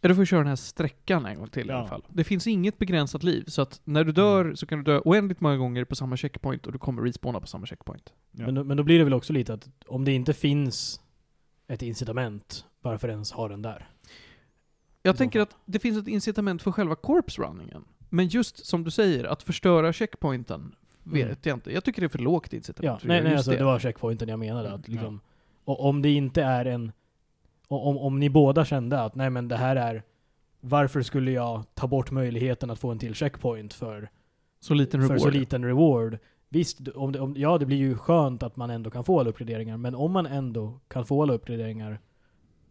Ja, 0.00 0.08
du 0.08 0.14
får 0.14 0.24
köra 0.24 0.40
den 0.40 0.48
här 0.48 0.56
sträckan 0.56 1.26
en 1.26 1.38
gång 1.38 1.48
till 1.48 1.66
i 1.66 1.68
Ja. 1.72 1.78
alla 1.78 1.88
fall. 1.88 2.04
Det 2.08 2.24
finns 2.24 2.46
inget 2.46 2.78
begränsat 2.78 3.22
liv, 3.22 3.44
så 3.46 3.62
att 3.62 3.80
när 3.84 4.04
du 4.04 4.12
dör 4.12 4.54
så 4.54 4.66
kan 4.66 4.78
du 4.78 4.84
dö 4.84 5.00
oändligt 5.04 5.40
många 5.40 5.56
gånger 5.56 5.84
på 5.84 5.96
samma 5.96 6.16
checkpoint 6.16 6.66
och 6.66 6.72
du 6.72 6.78
kommer 6.78 7.02
respawna 7.02 7.40
på 7.40 7.46
samma 7.46 7.66
checkpoint. 7.66 8.12
Ja. 8.32 8.44
Men, 8.46 8.54
då- 8.54 8.64
men 8.64 8.76
då 8.76 8.82
blir 8.82 8.98
det 8.98 9.04
väl 9.04 9.14
också 9.14 9.32
lite 9.32 9.54
att 9.54 9.68
om 9.86 10.04
det 10.04 10.12
inte 10.12 10.32
finns 10.34 11.00
ett 11.68 11.82
incitament, 11.82 12.64
varför 12.80 13.08
ens 13.08 13.32
ha 13.32 13.48
den 13.48 13.62
där? 13.62 13.88
Jag 15.02 15.14
så 15.14 15.18
tänker 15.18 15.40
att 15.40 15.56
det 15.64 15.78
finns 15.78 15.98
ett 15.98 16.08
incitament 16.08 16.62
för 16.62 16.72
själva 16.72 16.94
corpse-runningen. 16.94 17.84
Men 18.08 18.26
just 18.28 18.66
som 18.66 18.84
du 18.84 18.90
säger, 18.90 19.24
att 19.24 19.42
förstöra 19.42 19.92
checkpointen 19.92 20.74
vet 21.02 21.22
Mm. 21.24 21.36
jag 21.42 21.56
inte. 21.56 21.72
Jag 21.72 21.84
tycker 21.84 22.00
det 22.02 22.06
är 22.06 22.08
för 22.08 22.18
lågt 22.18 22.52
incitament 22.52 23.02
Ja, 23.02 23.08
nej, 23.08 23.22
nej 23.22 23.34
alltså, 23.34 23.50
det. 23.50 23.56
det 23.56 23.64
var 23.64 23.78
checkpointen 23.78 24.28
jag 24.28 24.38
menade. 24.38 24.68
Mm, 24.68 24.80
Att 24.80 24.88
liksom, 24.88 25.20
och 25.64 25.84
om 25.84 26.02
det 26.02 26.10
inte 26.10 26.42
är 26.42 26.64
en... 26.64 26.92
och 27.68 27.86
Om, 27.88 27.98
om 27.98 28.18
ni 28.18 28.30
båda 28.30 28.64
kände 28.64 29.00
att 29.02 29.14
nej 29.14 29.30
men 29.30 29.48
det 29.48 29.56
här 29.56 29.76
är... 29.76 30.02
Varför 30.60 31.02
skulle 31.02 31.30
jag 31.30 31.64
ta 31.74 31.86
bort 31.86 32.10
möjligheten 32.10 32.70
att 32.70 32.78
få 32.78 32.90
en 32.90 32.98
till 32.98 33.14
checkpoint 33.14 33.74
för, 33.74 34.10
Så 34.60 34.74
liten 34.74 35.00
för 35.00 35.08
reward. 35.08 35.20
så 35.20 35.30
liten 35.30 35.64
reward? 35.64 36.18
Visst, 36.48 36.88
om 36.88 37.12
det, 37.12 37.20
om, 37.20 37.34
ja 37.36 37.58
det 37.58 37.66
blir 37.66 37.76
ju 37.76 37.94
skönt 37.96 38.42
att 38.42 38.56
man 38.56 38.70
ändå 38.70 38.90
kan 38.90 39.04
få 39.04 39.20
alla 39.20 39.30
uppgraderingar, 39.30 39.76
men 39.76 39.94
om 39.94 40.12
man 40.12 40.26
ändå 40.26 40.80
kan 40.88 41.04
få 41.06 41.22
alla 41.22 41.32
uppgraderingar, 41.32 42.00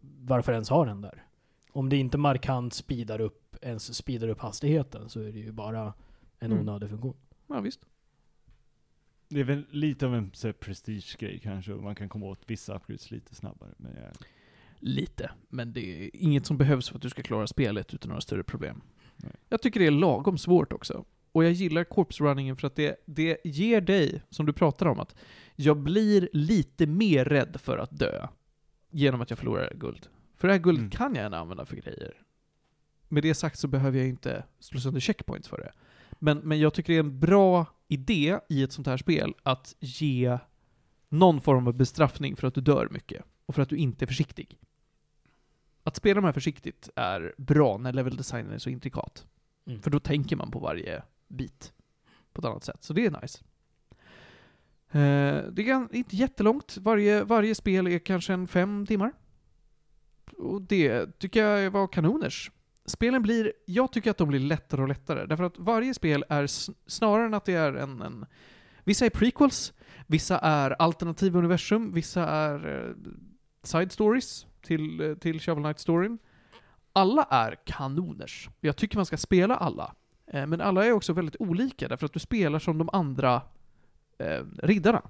varför 0.00 0.52
ens 0.52 0.68
ha 0.70 0.84
den 0.84 1.00
där? 1.00 1.24
Om 1.72 1.88
det 1.88 1.96
inte 1.96 2.18
markant 2.18 2.74
speedar 2.74 3.20
upp, 3.20 3.56
ens 3.62 3.94
speedar 3.94 4.28
upp 4.28 4.40
hastigheten 4.40 5.08
så 5.08 5.20
är 5.20 5.32
det 5.32 5.38
ju 5.38 5.52
bara 5.52 5.92
en 6.38 6.52
Mm. 6.52 6.60
onödig 6.68 6.88
funktion. 6.90 7.16
Ja, 7.46 7.60
visst. 7.60 7.80
Det 9.28 9.40
är 9.40 9.44
väl 9.44 9.64
lite 9.70 10.06
av 10.06 10.14
en 10.14 10.30
prestige-grej 10.60 11.38
kanske, 11.42 11.72
och 11.72 11.82
man 11.82 11.94
kan 11.94 12.08
komma 12.08 12.26
åt 12.26 12.40
vissa 12.46 12.74
upgrades 12.76 13.10
lite 13.10 13.34
snabbare. 13.34 13.70
Men 13.76 13.92
jag, 13.94 14.12
Lite. 14.80 15.30
Men 15.48 15.72
det 15.72 16.04
är 16.04 16.10
inget 16.12 16.46
som 16.46 16.58
behövs 16.58 16.88
för 16.88 16.96
att 16.96 17.02
du 17.02 17.10
ska 17.10 17.22
klara 17.22 17.46
spelet 17.46 17.94
utan 17.94 18.08
några 18.08 18.20
större 18.20 18.42
problem. 18.42 18.80
Nej. 19.16 19.32
Jag 19.48 19.62
tycker 19.62 19.80
det 19.80 19.86
är 19.86 19.90
lagom 19.90 20.38
svårt 20.38 20.72
också. 20.72 21.04
Och 21.32 21.44
jag 21.44 21.52
gillar 21.52 21.84
corpse-runningen 21.84 22.56
för 22.56 22.66
att 22.66 22.76
det, 22.76 22.96
det 23.06 23.38
ger 23.44 23.80
dig, 23.80 24.22
som 24.30 24.46
du 24.46 24.52
pratar 24.52 24.86
om, 24.86 25.00
att 25.00 25.14
jag 25.56 25.76
blir 25.76 26.28
lite 26.32 26.86
mer 26.86 27.24
rädd 27.24 27.56
för 27.60 27.78
att 27.78 27.98
dö 27.98 28.26
genom 28.90 29.20
att 29.20 29.30
jag 29.30 29.38
förlorar 29.38 29.72
guld. 29.74 30.08
För 30.36 30.48
det 30.48 30.54
här 30.54 30.60
guldet 30.60 30.80
Mm. 30.80 30.90
kan 30.90 31.14
jag 31.14 31.22
gärna 31.22 31.38
använda 31.38 31.64
för 31.64 31.76
grejer. 31.76 32.14
Med 33.08 33.22
det 33.22 33.34
sagt 33.34 33.58
så 33.58 33.68
behöver 33.68 33.98
jag 33.98 34.08
inte 34.08 34.44
slå 34.60 34.80
sönder 34.80 35.00
checkpoints 35.00 35.48
för 35.48 35.58
det. 35.58 35.72
Men, 36.18 36.38
men 36.38 36.60
jag 36.60 36.74
tycker 36.74 36.92
det 36.92 36.96
är 36.96 37.00
en 37.00 37.20
bra 37.20 37.66
idé 37.88 38.38
i 38.48 38.62
ett 38.62 38.72
sånt 38.72 38.86
här 38.86 38.96
spel 38.96 39.34
att 39.42 39.76
ge 39.80 40.38
någon 41.08 41.40
form 41.40 41.66
av 41.66 41.74
bestraffning 41.74 42.36
för 42.36 42.46
att 42.46 42.54
du 42.54 42.60
dör 42.60 42.88
mycket 42.90 43.24
och 43.46 43.54
för 43.54 43.62
att 43.62 43.68
du 43.68 43.76
inte 43.76 44.04
är 44.04 44.06
försiktig. 44.06 44.58
Att 45.88 45.96
spela 45.96 46.20
de 46.20 46.24
här 46.24 46.32
försiktigt 46.32 46.88
är 46.96 47.34
bra 47.36 47.78
när 47.78 47.92
level 47.92 48.16
designen 48.16 48.52
är 48.52 48.58
så 48.58 48.70
intrikat. 48.70 49.26
Mm. 49.66 49.80
För 49.82 49.90
då 49.90 50.00
tänker 50.00 50.36
man 50.36 50.50
på 50.50 50.58
varje 50.58 51.02
bit 51.28 51.72
på 52.32 52.40
ett 52.40 52.44
annat 52.44 52.64
sätt. 52.64 52.84
Så 52.84 52.92
det 52.92 53.06
är 53.06 53.20
nice. 53.22 53.38
Eh, 54.90 55.52
det 55.52 55.70
är 55.70 55.94
inte 55.94 56.16
jättelångt. 56.16 56.76
Varje, 56.76 57.24
varje 57.24 57.54
spel 57.54 57.86
är 57.86 57.98
kanske 57.98 58.32
en 58.32 58.48
fem 58.48 58.86
timmar. 58.86 59.12
Och 60.36 60.62
det 60.62 61.18
tycker 61.18 61.44
jag 61.44 61.70
var 61.70 61.86
kanoners. 61.86 62.50
Spelen 62.84 63.22
blir, 63.22 63.52
jag 63.66 63.92
tycker 63.92 64.10
att 64.10 64.18
de 64.18 64.28
blir 64.28 64.40
lättare 64.40 64.82
och 64.82 64.88
lättare. 64.88 65.26
Därför 65.26 65.44
att 65.44 65.58
varje 65.58 65.94
spel 65.94 66.24
är 66.28 66.46
snarare 66.90 67.26
än 67.26 67.34
att 67.34 67.44
det 67.44 67.54
är 67.54 67.72
en, 67.72 68.02
en 68.02 68.26
Vissa 68.84 69.06
är 69.06 69.10
prequels, 69.10 69.72
vissa 70.06 70.38
är 70.38 70.70
alternativa 70.70 71.38
universum, 71.38 71.92
vissa 71.92 72.28
är 72.28 72.86
eh, 72.88 72.94
side 73.62 73.92
stories 73.92 74.47
till, 74.68 75.00
eh, 75.00 75.14
till 75.14 75.40
Shovel 75.40 75.62
Knight-storyn. 75.62 76.18
Alla 76.92 77.22
är 77.30 77.56
kanoners. 77.64 78.48
Jag 78.60 78.76
tycker 78.76 78.96
man 78.96 79.06
ska 79.06 79.16
spela 79.16 79.56
alla. 79.56 79.94
Eh, 80.26 80.46
men 80.46 80.60
alla 80.60 80.86
är 80.86 80.92
också 80.92 81.12
väldigt 81.12 81.36
olika, 81.38 81.88
därför 81.88 82.06
att 82.06 82.12
du 82.12 82.18
spelar 82.18 82.58
som 82.58 82.78
de 82.78 82.88
andra 82.92 83.42
eh, 84.18 84.44
riddarna. 84.62 85.02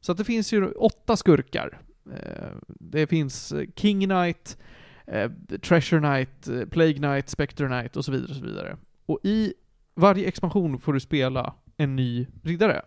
Så 0.00 0.12
att 0.12 0.18
det 0.18 0.24
finns 0.24 0.52
ju 0.52 0.72
åtta 0.72 1.16
skurkar. 1.16 1.80
Eh, 2.12 2.48
det 2.66 3.06
finns 3.06 3.52
eh, 3.52 3.66
King 3.76 4.04
Knight, 4.04 4.58
eh, 5.06 5.30
Treasure 5.62 6.00
Knight, 6.00 6.70
Plague 6.70 6.94
Knight, 6.94 7.28
Spectre 7.28 7.66
Knight 7.66 7.96
och 7.96 8.04
så 8.04 8.12
vidare. 8.12 8.30
Och, 8.30 8.36
så 8.36 8.44
vidare. 8.44 8.76
och 9.06 9.20
i 9.22 9.54
varje 9.94 10.28
expansion 10.28 10.80
får 10.80 10.92
du 10.92 11.00
spela 11.00 11.54
en 11.76 11.96
ny 11.96 12.26
riddare. 12.42 12.82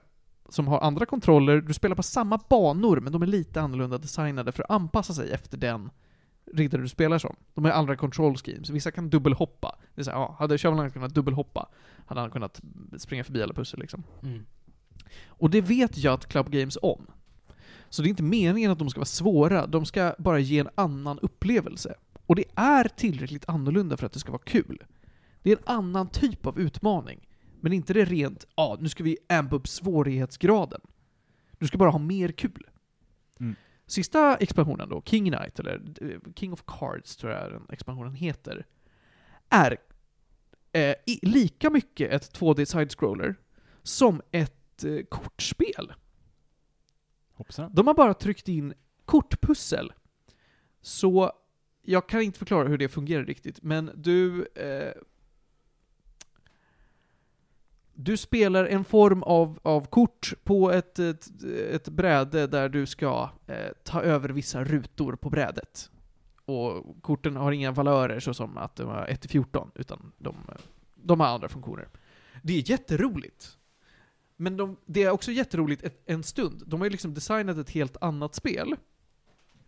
Som 0.49 0.67
har 0.67 0.79
andra 0.79 1.05
kontroller, 1.05 1.61
du 1.61 1.73
spelar 1.73 1.95
på 1.95 2.03
samma 2.03 2.39
banor, 2.49 2.99
men 2.99 3.13
de 3.13 3.21
är 3.21 3.27
lite 3.27 3.61
annorlunda 3.61 3.97
designade 3.97 4.51
för 4.51 4.63
att 4.63 4.71
anpassa 4.71 5.13
sig 5.13 5.31
efter 5.31 5.57
den 5.57 5.89
riddare 6.53 6.81
du 6.81 6.89
spelar 6.89 7.17
som. 7.17 7.35
De 7.53 7.65
har 7.65 7.71
andra 7.71 7.95
control 7.95 8.37
schemes. 8.37 8.69
Vissa 8.69 8.91
kan 8.91 9.09
dubbelhoppa. 9.09 9.75
Det 9.95 10.01
är 10.01 10.03
så 10.03 10.11
här, 10.11 10.17
ja, 10.17 10.35
hade 10.39 10.57
Shovel 10.57 10.79
Knight 10.79 10.93
kunnat 10.93 11.13
dubbelhoppa, 11.13 11.69
hade 12.05 12.21
han 12.21 12.31
kunnat 12.31 12.61
springa 12.97 13.23
förbi 13.23 13.43
alla 13.43 13.53
pussel 13.53 13.79
liksom. 13.79 14.03
Mm. 14.23 14.45
Och 15.27 15.49
det 15.49 15.61
vet 15.61 15.97
jag 15.97 16.13
att 16.13 16.25
Club 16.25 16.49
Games 16.49 16.77
om. 16.81 17.07
Så 17.89 18.01
det 18.01 18.07
är 18.07 18.09
inte 18.09 18.23
meningen 18.23 18.71
att 18.71 18.79
de 18.79 18.89
ska 18.89 18.99
vara 18.99 19.05
svåra, 19.05 19.67
de 19.67 19.85
ska 19.85 20.15
bara 20.17 20.39
ge 20.39 20.59
en 20.59 20.69
annan 20.75 21.19
upplevelse. 21.19 21.93
Och 22.25 22.35
det 22.35 22.45
är 22.55 22.87
tillräckligt 22.87 23.49
annorlunda 23.49 23.97
för 23.97 24.05
att 24.05 24.13
det 24.13 24.19
ska 24.19 24.31
vara 24.31 24.41
kul. 24.45 24.83
Det 25.43 25.51
är 25.51 25.57
en 25.57 25.63
annan 25.65 26.07
typ 26.07 26.45
av 26.45 26.59
utmaning. 26.59 27.27
Men 27.59 27.73
inte 27.73 27.93
det 27.93 28.05
rent, 28.05 28.45
ja, 28.55 28.63
ah, 28.63 28.77
nu 28.79 28.89
ska 28.89 29.03
vi 29.03 29.17
ampa 29.29 29.55
upp 29.55 29.67
svårighetsgraden. 29.67 30.81
Du 31.51 31.67
ska 31.67 31.77
bara 31.77 31.89
ha 31.89 31.99
mer 31.99 32.31
kul. 32.31 32.67
Mm. 33.39 33.55
Sista 33.85 34.37
expansionen 34.37 34.89
då, 34.89 35.01
King 35.05 35.31
Knight, 35.31 35.59
eller 35.59 35.81
eh, 36.01 36.33
King 36.35 36.53
of 36.53 36.63
Cards 36.67 37.15
tror 37.15 37.31
jag 37.31 37.51
den 37.51 37.65
expansionen 37.69 38.13
heter, 38.13 38.65
är 39.49 39.77
eh, 40.71 40.95
lika 41.21 41.69
mycket 41.69 42.11
ett 42.11 42.39
2D 42.39 42.65
side-scroller 42.65 43.35
som 43.83 44.21
ett 44.31 44.83
eh, 44.83 45.03
kortspel. 45.09 45.93
hoppsan. 47.31 47.71
De 47.73 47.87
har 47.87 47.93
bara 47.93 48.13
tryckt 48.13 48.47
in 48.47 48.73
kortpussel. 49.05 49.93
Så 50.81 51.31
jag 51.81 52.09
kan 52.09 52.21
inte 52.21 52.39
förklara 52.39 52.67
hur 52.67 52.77
det 52.77 52.89
fungerar 52.89 53.25
riktigt, 53.25 53.63
men 53.63 53.91
du... 53.95 54.47
Eh, 54.55 54.91
du 57.99 58.17
spelar 58.17 58.65
en 58.65 58.83
form 58.83 59.23
av, 59.23 59.59
av 59.61 59.85
kort 59.85 60.33
på 60.43 60.71
ett, 60.71 60.99
ett, 60.99 61.27
ett 61.71 61.89
bräde 61.89 62.47
där 62.47 62.69
du 62.69 62.85
ska 62.85 63.29
eh, 63.47 63.55
ta 63.83 64.01
över 64.01 64.29
vissa 64.29 64.63
rutor 64.63 65.15
på 65.15 65.29
brädet. 65.29 65.91
Och 66.45 67.01
korten 67.01 67.35
har 67.35 67.51
inga 67.51 67.71
valörer 67.71 68.19
såsom 68.19 68.57
att 68.57 68.75
de 68.75 68.87
har 68.87 69.05
1-14, 69.05 69.69
utan 69.75 70.11
de, 70.17 70.35
de 70.95 71.19
har 71.19 71.27
andra 71.27 71.49
funktioner. 71.49 71.87
Det 72.43 72.53
är 72.53 72.69
jätteroligt. 72.69 73.57
Men 74.35 74.57
de, 74.57 74.77
det 74.85 75.03
är 75.03 75.09
också 75.09 75.31
jätteroligt 75.31 75.83
ett, 75.83 76.01
en 76.05 76.23
stund. 76.23 76.63
De 76.65 76.79
har 76.79 76.85
ju 76.85 76.91
liksom 76.91 77.13
designat 77.13 77.57
ett 77.57 77.69
helt 77.69 77.97
annat 78.01 78.35
spel 78.35 78.75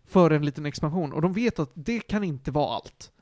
för 0.04 0.30
en 0.30 0.44
liten 0.44 0.66
expansion, 0.66 1.12
och 1.12 1.22
de 1.22 1.32
vet 1.32 1.58
att 1.58 1.70
det 1.74 2.00
kan 2.00 2.24
inte 2.24 2.50
vara 2.50 2.74
allt. 2.74 3.12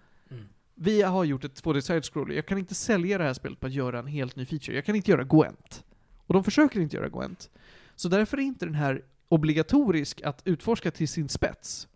Vi 0.81 1.03
har 1.03 1.25
gjort 1.25 1.45
ett 1.45 1.63
2D 1.65 1.81
side-scroller, 1.81 2.35
jag 2.35 2.47
kan 2.47 2.59
inte 2.59 2.75
sälja 2.75 3.19
det 3.19 3.25
här 3.25 3.33
spelet 3.33 3.61
på 3.61 3.67
att 3.67 3.73
göra 3.73 3.99
en 3.99 4.07
helt 4.07 4.37
ny 4.37 4.47
feature. 4.47 4.77
Jag 4.77 4.85
kan 4.85 4.97
inte 4.97 5.11
göra 5.11 5.25
Gwent. 5.25 5.85
Och 6.27 6.35
de 6.35 6.45
försöker 6.45 6.81
inte 6.81 6.97
göra 6.97 7.09
Gwent. 7.09 7.51
Så 7.97 8.09
därför 8.09 8.37
är 8.37 8.43
inte 8.43 8.67
den 8.67 8.75
här 8.75 9.05
obligatorisk 9.29 10.23
att 10.23 10.43
utforska 10.45 10.91
till 10.91 11.09
sin 11.09 11.29
spets. 11.29 11.89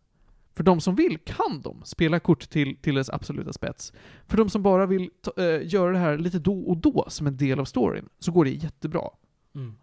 För 0.55 0.65
de 0.65 0.81
som 0.81 0.95
vill 0.95 1.19
kan 1.19 1.61
de 1.63 1.83
spela 1.85 2.21
kort 2.21 2.51
till, 2.51 2.77
till 2.77 2.95
dess 2.95 3.11
absoluta 3.11 3.53
spets. 3.53 3.93
För 4.27 4.37
de 4.37 4.51
som 4.51 4.63
bara 4.63 4.87
vill 4.87 5.11
ta, 5.21 5.43
eh, 5.43 5.67
göra 5.67 5.93
det 5.93 5.99
här 5.99 6.19
lite 6.19 6.39
då 6.39 6.61
och 6.61 6.77
då 6.77 7.07
som 7.09 7.27
en 7.27 7.37
del 7.37 7.61
av 7.61 7.65
storyn, 7.65 8.09
så 8.19 8.33
går 8.33 8.45
det 8.45 8.51
jättebra. 8.51 9.11
Mm. 9.55 9.75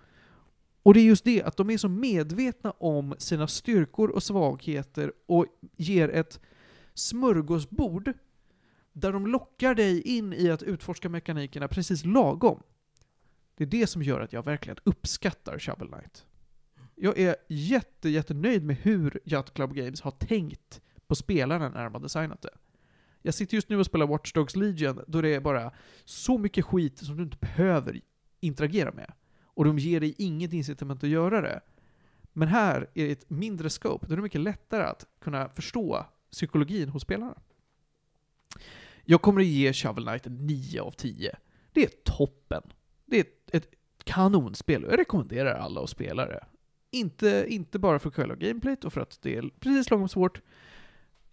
Och 0.83 0.93
det 0.93 0.99
är 0.99 1.03
just 1.03 1.23
det, 1.23 1.43
att 1.43 1.57
de 1.57 1.69
är 1.69 1.77
så 1.77 1.89
medvetna 1.89 2.71
om 2.71 3.15
sina 3.17 3.47
styrkor 3.47 4.09
och 4.09 4.23
svagheter 4.23 5.13
och 5.25 5.45
ger 5.77 6.09
ett 6.09 6.39
smörgåsbord 6.93 8.13
där 8.99 9.13
de 9.13 9.27
lockar 9.27 9.75
dig 9.75 10.01
in 10.01 10.33
i 10.33 10.49
att 10.49 10.63
utforska 10.63 11.09
mekanikerna 11.09 11.67
precis 11.67 12.05
lagom. 12.05 12.63
Det 13.55 13.63
är 13.63 13.67
det 13.67 13.87
som 13.87 14.03
gör 14.03 14.21
att 14.21 14.33
jag 14.33 14.45
verkligen 14.45 14.77
uppskattar 14.83 15.59
Shovel 15.59 15.87
Knight. 15.87 16.25
Jag 16.95 17.19
är 17.19 17.35
jätte, 17.47 18.09
jättenöjd 18.09 18.63
med 18.63 18.75
hur 18.75 19.19
Yacht 19.25 19.53
Club 19.53 19.73
Games 19.73 20.01
har 20.01 20.11
tänkt 20.11 20.81
på 21.07 21.15
spelarna 21.15 21.69
när 21.69 21.83
de 21.83 21.93
har 21.93 22.01
designat 22.01 22.41
det. 22.41 22.53
Jag 23.21 23.33
sitter 23.33 23.55
just 23.55 23.69
nu 23.69 23.77
och 23.77 23.85
spelar 23.85 24.07
Watch 24.07 24.33
Dogs 24.33 24.55
Legion, 24.55 25.03
då 25.07 25.21
det 25.21 25.35
är 25.35 25.39
bara 25.39 25.71
så 26.05 26.37
mycket 26.37 26.65
skit 26.65 26.97
som 26.97 27.17
du 27.17 27.23
inte 27.23 27.37
behöver 27.37 28.01
interagera 28.39 28.91
med. 28.91 29.13
Och 29.43 29.65
de 29.65 29.79
ger 29.79 29.99
dig 29.99 30.15
inget 30.17 30.53
incitament 30.53 31.03
att 31.03 31.09
göra 31.09 31.41
det. 31.41 31.61
Men 32.33 32.47
här 32.47 32.81
är 32.93 33.05
det 33.05 33.11
ett 33.11 33.29
mindre 33.29 33.69
scope, 33.69 34.07
då 34.07 34.13
är 34.13 34.15
det 34.15 34.23
mycket 34.23 34.41
lättare 34.41 34.83
att 34.83 35.05
kunna 35.21 35.49
förstå 35.49 36.05
psykologin 36.31 36.89
hos 36.89 37.01
spelarna. 37.01 37.41
Jag 39.11 39.21
kommer 39.21 39.41
att 39.41 39.47
ge 39.47 39.73
Shovel 39.73 40.03
Knight 40.05 40.27
en 40.27 40.47
9 40.47 40.81
av 40.81 40.91
10. 40.91 41.35
Det 41.73 41.83
är 41.83 41.89
toppen. 42.03 42.61
Det 43.05 43.15
är 43.17 43.21
ett, 43.21 43.49
ett 43.55 43.71
kanonspel 44.03 44.85
och 44.85 44.91
jag 44.91 44.99
rekommenderar 44.99 45.53
alla 45.59 45.81
att 45.83 45.89
spela 45.89 46.25
det. 46.25 46.45
Inte, 46.91 47.45
inte 47.47 47.79
bara 47.79 47.99
för 47.99 48.11
själva 48.11 48.35
gameplayt 48.35 48.85
och 48.85 48.93
för 48.93 49.01
att 49.01 49.21
det 49.21 49.35
är 49.35 49.49
precis 49.59 49.89
lagom 49.89 50.09
svårt. 50.09 50.41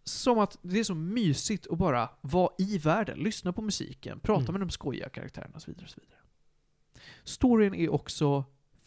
Som 0.04 0.38
att 0.38 0.58
det 0.62 0.78
är 0.80 0.84
så 0.84 0.94
mysigt 0.94 1.66
att 1.66 1.78
bara 1.78 2.10
vara 2.20 2.52
i 2.58 2.78
världen, 2.78 3.18
lyssna 3.18 3.52
på 3.52 3.62
musiken, 3.62 4.20
prata 4.20 4.42
Mm. 4.42 4.52
med 4.52 4.60
de 4.60 4.70
skojiga 4.70 5.08
karaktärerna 5.08 5.54
och 5.54 5.62
så 5.62 5.70
vidare. 5.70 5.84
Och 5.84 5.90
så 5.90 6.00
vidare. 6.00 6.20
Storyn 7.24 7.74
är 7.74 7.88
också 7.88 8.44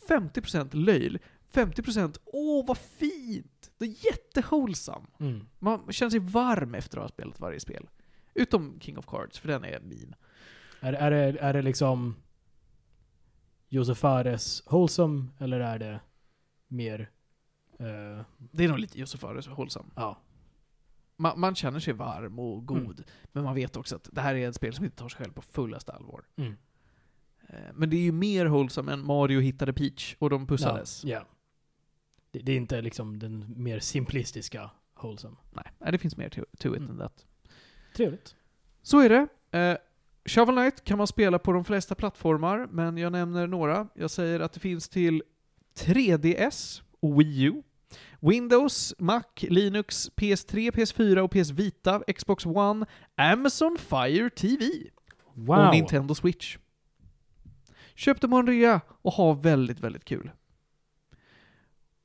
50% 0.08 0.76
löjl, 0.76 1.20
50% 1.54 2.20
åh 2.26 2.66
vad 2.68 2.78
fint! 2.78 3.72
Det 3.78 3.86
är 3.86 4.06
jättehållsam. 4.06 5.08
Mm. 5.20 5.48
Man 5.60 5.92
känner 5.92 6.10
sig 6.10 6.20
varm 6.20 6.76
efter 6.76 6.98
att 6.98 7.04
ha 7.04 7.10
spelat 7.10 7.40
varje 7.40 7.60
spel. 7.60 7.90
Utom 8.34 8.80
King 8.80 8.98
of 8.98 9.06
Cards, 9.06 9.40
för 9.40 9.48
den 9.48 9.64
är 9.64 9.80
min. 9.80 10.16
Är, 10.82 10.94
är, 10.94 11.12
det, 11.12 11.40
är 11.40 11.54
det 11.54 11.62
liksom 11.62 12.16
Josef 13.68 13.98
Fares 13.98 14.64
wholesome 14.72 15.26
eller 15.40 15.60
är 15.60 15.80
det 15.80 16.00
mer... 16.68 17.10
eh, 17.80 18.26
Det 18.38 18.64
är 18.64 18.68
nog 18.70 18.80
lite 18.80 19.00
Josef 19.00 19.20
Fares 19.22 19.48
hållsam. 19.48 19.92
ja. 19.96 20.18
Man, 21.22 21.40
man 21.40 21.56
känner 21.56 21.80
sig 21.80 21.94
varm 21.94 22.40
och 22.40 22.66
god, 22.66 22.78
Mm. 22.78 23.04
men 23.32 23.44
man 23.44 23.56
vet 23.56 23.78
också 23.78 23.96
att 23.96 24.10
det 24.12 24.22
här 24.22 24.36
är 24.36 24.50
ett 24.50 24.56
spel 24.56 24.74
som 24.74 24.86
inte 24.86 24.98
tar 24.98 25.10
sig 25.10 25.18
själv 25.18 25.34
på 25.34 25.42
fullaste 25.42 25.92
allvar. 25.92 26.24
Mm. 26.36 26.56
Eh, 27.48 27.60
Men 27.74 27.90
det 27.90 27.96
är 27.98 28.02
ju 28.02 28.12
mer 28.12 28.46
hållsam 28.46 28.90
än 28.90 29.06
Mario 29.06 29.40
hittade 29.40 29.74
Peach 29.74 30.16
och 30.20 30.30
de 30.30 30.48
pussades. 30.48 31.04
Ja. 31.06 31.26
Det, 32.32 32.40
det 32.40 32.52
är 32.52 32.58
inte 32.58 32.82
liksom 32.82 33.20
den 33.20 33.54
mer 33.58 33.80
simplistiska 33.80 34.70
wholesome. 35.02 35.36
Nej, 35.52 35.92
det 35.92 35.98
finns 35.98 36.18
mer 36.18 36.30
to, 36.30 36.42
to 36.60 36.68
it 36.76 36.78
Mm. 36.78 36.90
än 36.92 36.98
det. 36.98 37.10
Trevligt. 37.96 38.36
Så 38.82 39.00
är 39.00 39.10
det. 39.10 39.28
Eh, 39.60 39.78
Shovel 40.26 40.56
Knight 40.56 40.84
kan 40.84 40.98
man 40.98 41.08
spela 41.08 41.40
på 41.40 41.52
de 41.52 41.64
flesta 41.64 41.96
plattformar, 41.96 42.68
men 42.72 42.98
jag 42.98 43.12
nämner 43.12 43.48
några. 43.48 43.88
Jag 43.94 44.12
säger 44.12 44.40
att 44.40 44.54
det 44.54 44.60
finns 44.60 44.90
till 44.90 45.24
3DS 45.76 46.82
och 47.00 47.20
Wii 47.22 47.44
U, 47.44 47.62
Windows, 48.20 48.94
Mac, 49.00 49.24
Linux, 49.42 50.10
PS3, 50.16 50.72
PS4 50.72 51.18
och 51.18 51.32
PS 51.32 51.50
Vita, 51.50 52.02
Xbox 52.16 52.46
One, 52.46 52.86
Amazon 53.16 53.78
Fire 53.80 54.30
TV 54.30 54.66
Wow. 55.34 55.58
och 55.60 55.74
Nintendo 55.74 56.16
Switch. 56.16 56.58
Köp 57.96 58.22
dem 58.22 58.32
på 58.32 58.38
en 58.38 58.48
rea 58.48 58.82
och 59.02 59.14
ha 59.14 59.34
väldigt, 59.34 59.80
väldigt 59.80 60.06
kul. 60.06 60.32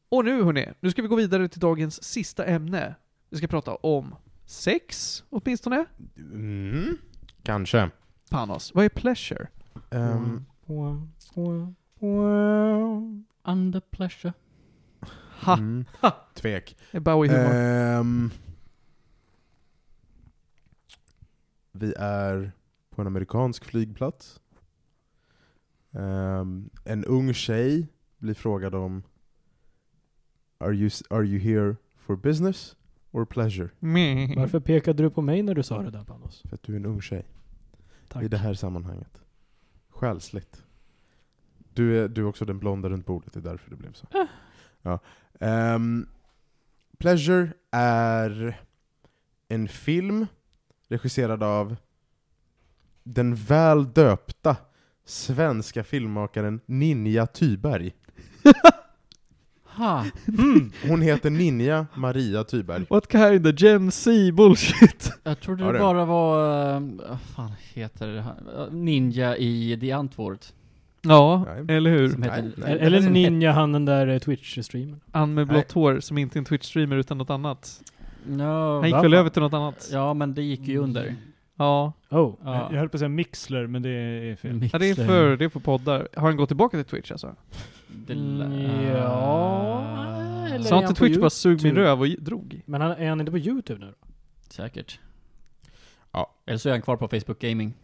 Och 0.09 0.25
nu 0.25 0.43
hörni, 0.43 0.69
nu 0.81 0.91
ska 0.91 1.03
vi 1.03 1.09
gå 1.09 1.17
vidare 1.17 1.49
till 1.49 1.61
dagens 1.61 2.05
sista 2.05 2.45
ämne. 2.45 2.95
Vi 3.31 3.37
ska 3.39 3.47
prata 3.47 3.75
om 3.75 4.15
sex, 4.47 5.25
åtminstone. 5.31 5.85
Mm, 6.17 6.97
kanske. 7.43 7.91
Panos, 8.31 8.75
vad 8.75 8.85
är 8.85 8.89
pleasure? 8.89 9.47
Ehm, 9.91 10.45
Under 13.45 13.81
pleasure. 13.81 14.33
Ha! 15.41 15.57
mm, 15.59 15.85
Ha! 16.01 16.29
tvek. 16.35 16.77
Det 16.91 16.97
är 16.97 17.01
Bowie-humor. 17.01 17.55
Ehm, 17.55 18.31
vi 21.73 21.95
är 21.99 22.53
på 22.91 23.01
en 23.01 23.07
amerikansk 23.07 23.65
flygplats. 23.65 24.41
Ehm, 25.93 26.71
en 26.85 27.05
ung 27.05 27.35
tjej 27.35 27.89
blir 28.19 28.35
frågad 28.35 28.75
om 28.75 29.03
Are 30.59 30.75
you, 30.75 30.91
are 31.11 31.25
you 31.27 31.39
here 31.39 31.77
for 31.97 32.17
business 32.17 32.77
or 33.15 33.25
pleasure? 33.25 33.69
Meh. 33.79 34.37
Varför 34.37 34.61
pekade 34.61 35.03
du 35.03 35.11
på 35.11 35.23
mig 35.23 35.43
när 35.43 35.55
du 35.55 35.63
sa 35.63 35.83
det 35.83 35.91
där 35.91 36.05
Panos? 36.05 36.43
För 36.49 36.55
att 36.55 36.63
du 36.63 36.73
är 36.73 36.77
en 36.77 36.87
ung 36.87 37.01
tjej. 37.01 37.27
Tack. 38.09 38.23
I 38.23 38.29
det 38.29 38.39
här 38.39 38.55
sammanhanget. 38.55 39.23
Själsligt. 39.89 40.63
Du 41.73 41.99
är, 41.99 42.09
du 42.09 42.21
är 42.21 42.27
också 42.27 42.45
den 42.45 42.59
blonda 42.59 42.89
runt 42.89 43.07
bordet, 43.07 43.33
det 43.33 43.41
är 43.41 43.43
därför 43.43 43.71
det 43.71 43.77
blev 43.77 43.93
så. 43.93 44.07
Ah. 44.13 44.27
Ja. 44.83 44.99
Ehm, 45.41 46.07
Pleasure 46.99 47.49
är 47.71 48.61
en 49.49 49.69
film 49.69 50.27
regisserad 50.89 51.43
av 51.43 51.77
den 53.03 53.35
väl 53.35 53.93
döpta 53.93 54.57
svenska 55.05 55.85
filmmakaren 55.85 56.61
Ninja 56.67 57.27
Tyberg. 57.27 57.95
Ha! 59.77 60.05
Hon 60.89 61.03
heter 61.03 61.31
Ninja 61.31 61.87
Maria 61.95 62.45
Tyberg. 62.45 62.87
What 62.91 63.13
kind 63.13 63.47
of 63.47 63.61
Gen 63.61 63.91
Z 63.91 64.11
bullshit? 64.33 65.13
Jag 65.23 65.41
trodde 65.41 65.65
Ja, 65.65 65.73
det 65.73 65.79
bara 65.79 66.05
var, 66.05 66.77
uh, 66.77 66.91
vad 67.09 67.21
fan 67.21 67.53
heter 67.75 68.09
det 68.09 68.23
här? 68.23 68.71
Ninja 68.71 69.37
i 69.37 69.79
The 69.81 69.93
Antwoord. 69.93 70.39
Ja, 71.03 71.47
Nej. 71.47 71.77
eller 71.77 71.91
hur? 71.91 72.09
Heter, 72.09 72.19
Nej, 72.19 72.53
nej. 72.57 72.79
Eller 72.81 73.01
Ninja, 73.01 73.53
han 73.53 73.73
den 73.73 73.85
där 73.85 74.07
eh, 74.07 74.19
Twitch-streamen. 74.19 75.01
Han 75.13 75.35
med 75.35 75.47
blått 75.47 75.73
hår 75.73 76.01
som 76.01 76.19
inte 76.19 76.37
är 76.37 76.41
en 76.41 76.45
Twitch-streamer 76.47 76.97
utan 76.97 77.19
något 77.19 77.31
annat. 77.31 77.81
No, 78.27 78.75
Han 78.75 78.85
gick 78.85 78.95
va? 78.95 79.03
väl 79.03 79.15
över 79.15 79.31
till 79.31 79.43
något 79.43 79.55
annat? 79.55 79.89
Ja, 79.93 80.15
men 80.15 80.35
det 80.35 80.43
gick 80.43 80.61
ju 80.61 80.79
under. 80.79 81.15
Ja. 81.57 81.93
Oh. 82.11 82.35
Ja. 82.45 82.69
Jag 82.71 82.79
höll 82.79 82.89
på 82.89 82.97
att 82.97 82.99
säga 82.99 83.09
Mixler, 83.09 83.67
men 83.67 83.83
det 83.83 83.91
är 83.91 84.37
fel. 84.37 84.69
ja 84.73 84.79
det, 84.79 84.91
är 84.91 84.95
för, 84.95 85.37
det 85.37 85.45
är 85.45 85.49
för 85.49 85.61
poddar. 85.61 86.09
Har 86.17 86.23
han 86.23 86.37
gått 86.37 86.49
tillbaka 86.49 86.77
till 86.77 86.85
Twitch 86.85 87.11
alltså? 87.11 87.35
Mm, 88.09 88.53
ja, 88.97 90.47
eller 90.47 90.65
Sa 90.65 90.75
är 90.75 90.79
inte 90.79 90.87
han 90.87 90.95
på 90.95 90.95
Twitch 90.95 91.19
bara 91.19 91.31
sug 91.31 91.51
min 91.63 91.67
YouTube? 91.67 91.81
röv 91.91 92.01
och 92.01 92.07
drog? 92.09 92.61
Men 92.67 92.81
han, 92.81 92.91
är 92.91 93.09
han 93.09 93.21
inte 93.21 93.33
på 93.33 93.39
YouTube 93.39 93.81
nu 93.87 93.87
då? 94.01 94.09
Säkert. 94.51 95.01
Ja. 96.13 96.35
Eller 96.47 96.59
så 96.59 96.69
är 96.69 96.73
han 96.73 96.83
kvar 96.83 96.97
på 96.97 97.09
Facebook 97.09 97.39
Gaming. 97.39 97.75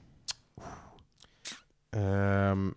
Ehm, 1.96 2.74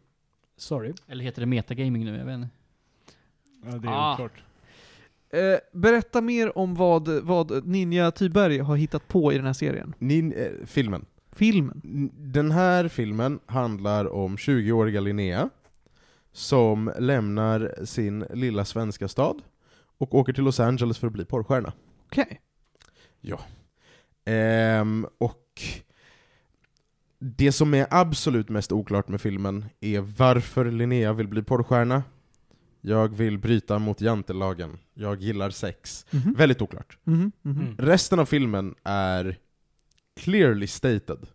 Sorry. 0.58 0.94
Eller 1.08 1.24
heter 1.24 1.42
det 1.42 1.46
metagaming 1.46 2.06
nu? 2.06 2.18
Jag 2.18 2.26
vet 2.26 2.34
inte. 2.36 2.50
Ja, 3.66 3.72
det 3.78 3.88
är 3.88 3.92
Ah. 3.92 4.14
oklart. 4.14 4.44
Eh, 5.30 5.40
berätta 5.72 6.22
mer 6.22 6.58
om 6.58 6.76
vad, 6.76 7.08
vad 7.10 7.66
Ninja 7.68 8.12
Tyberg 8.12 8.58
har 8.60 8.76
hittat 8.76 9.08
på 9.08 9.34
i 9.34 9.36
den 9.38 9.46
här 9.46 9.54
serien. 9.54 9.94
nin, 10.00 10.34
eh, 10.34 10.48
filmen. 10.66 11.06
Filmen. 11.32 11.82
N- 11.84 12.12
Den 12.18 12.52
här 12.52 12.88
filmen 12.88 13.40
handlar 13.46 14.14
om 14.14 14.38
20-åriga 14.38 15.02
Linnea 15.02 15.50
som 16.34 16.94
lämnar 17.00 17.86
sin 17.86 18.26
lilla 18.34 18.66
svenska 18.66 19.08
stad 19.08 19.42
och 19.98 20.16
åker 20.16 20.34
till 20.34 20.44
Los 20.44 20.60
Angeles 20.60 20.98
för 20.98 21.08
att 21.08 21.14
bli 21.14 21.26
porrstjärna. 21.26 21.74
Okej. 22.06 22.42
Ehm, 24.26 25.08
och 25.18 25.62
det 27.20 27.52
som 27.52 27.74
är 27.74 27.88
absolut 27.90 28.50
mest 28.50 28.72
oklart 28.72 29.08
med 29.08 29.22
filmen 29.22 29.66
är 29.80 30.00
varför 30.00 30.72
Linnea 30.72 31.14
vill 31.14 31.28
bli 31.28 31.44
porrstjärna. 31.44 32.04
Jag 32.82 33.16
vill 33.16 33.38
bryta 33.38 33.80
mot 33.80 34.02
jantelagen. 34.02 34.78
Jag 34.94 35.22
gillar 35.22 35.50
sex. 35.50 36.06
Mhm. 36.12 36.34
Väldigt 36.34 36.62
oklart. 36.62 36.98
Mhm, 37.04 37.32
mhm. 37.42 37.62
Mm. 37.62 37.76
Resten 37.78 38.20
av 38.20 38.26
filmen 38.26 38.76
är 38.84 39.38
clearly 40.16 40.68
stated. 40.68 41.28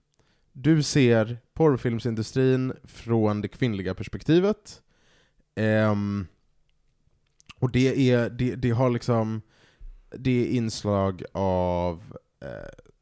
Du 0.53 0.83
ser 0.83 1.39
porrfilmsindustrin 1.55 2.73
från 2.85 3.41
det 3.41 3.49
kvinnliga 3.49 3.95
perspektivet. 3.95 4.83
Ehm, 5.59 6.27
och 7.59 7.71
det, 7.73 8.11
är, 8.11 8.31
det, 8.31 8.55
det 8.55 8.71
har 8.71 8.91
liksom 8.91 9.43
det 10.11 10.31
är 10.31 10.47
inslag 10.57 11.23
av 11.33 12.17
eh, 12.41 12.49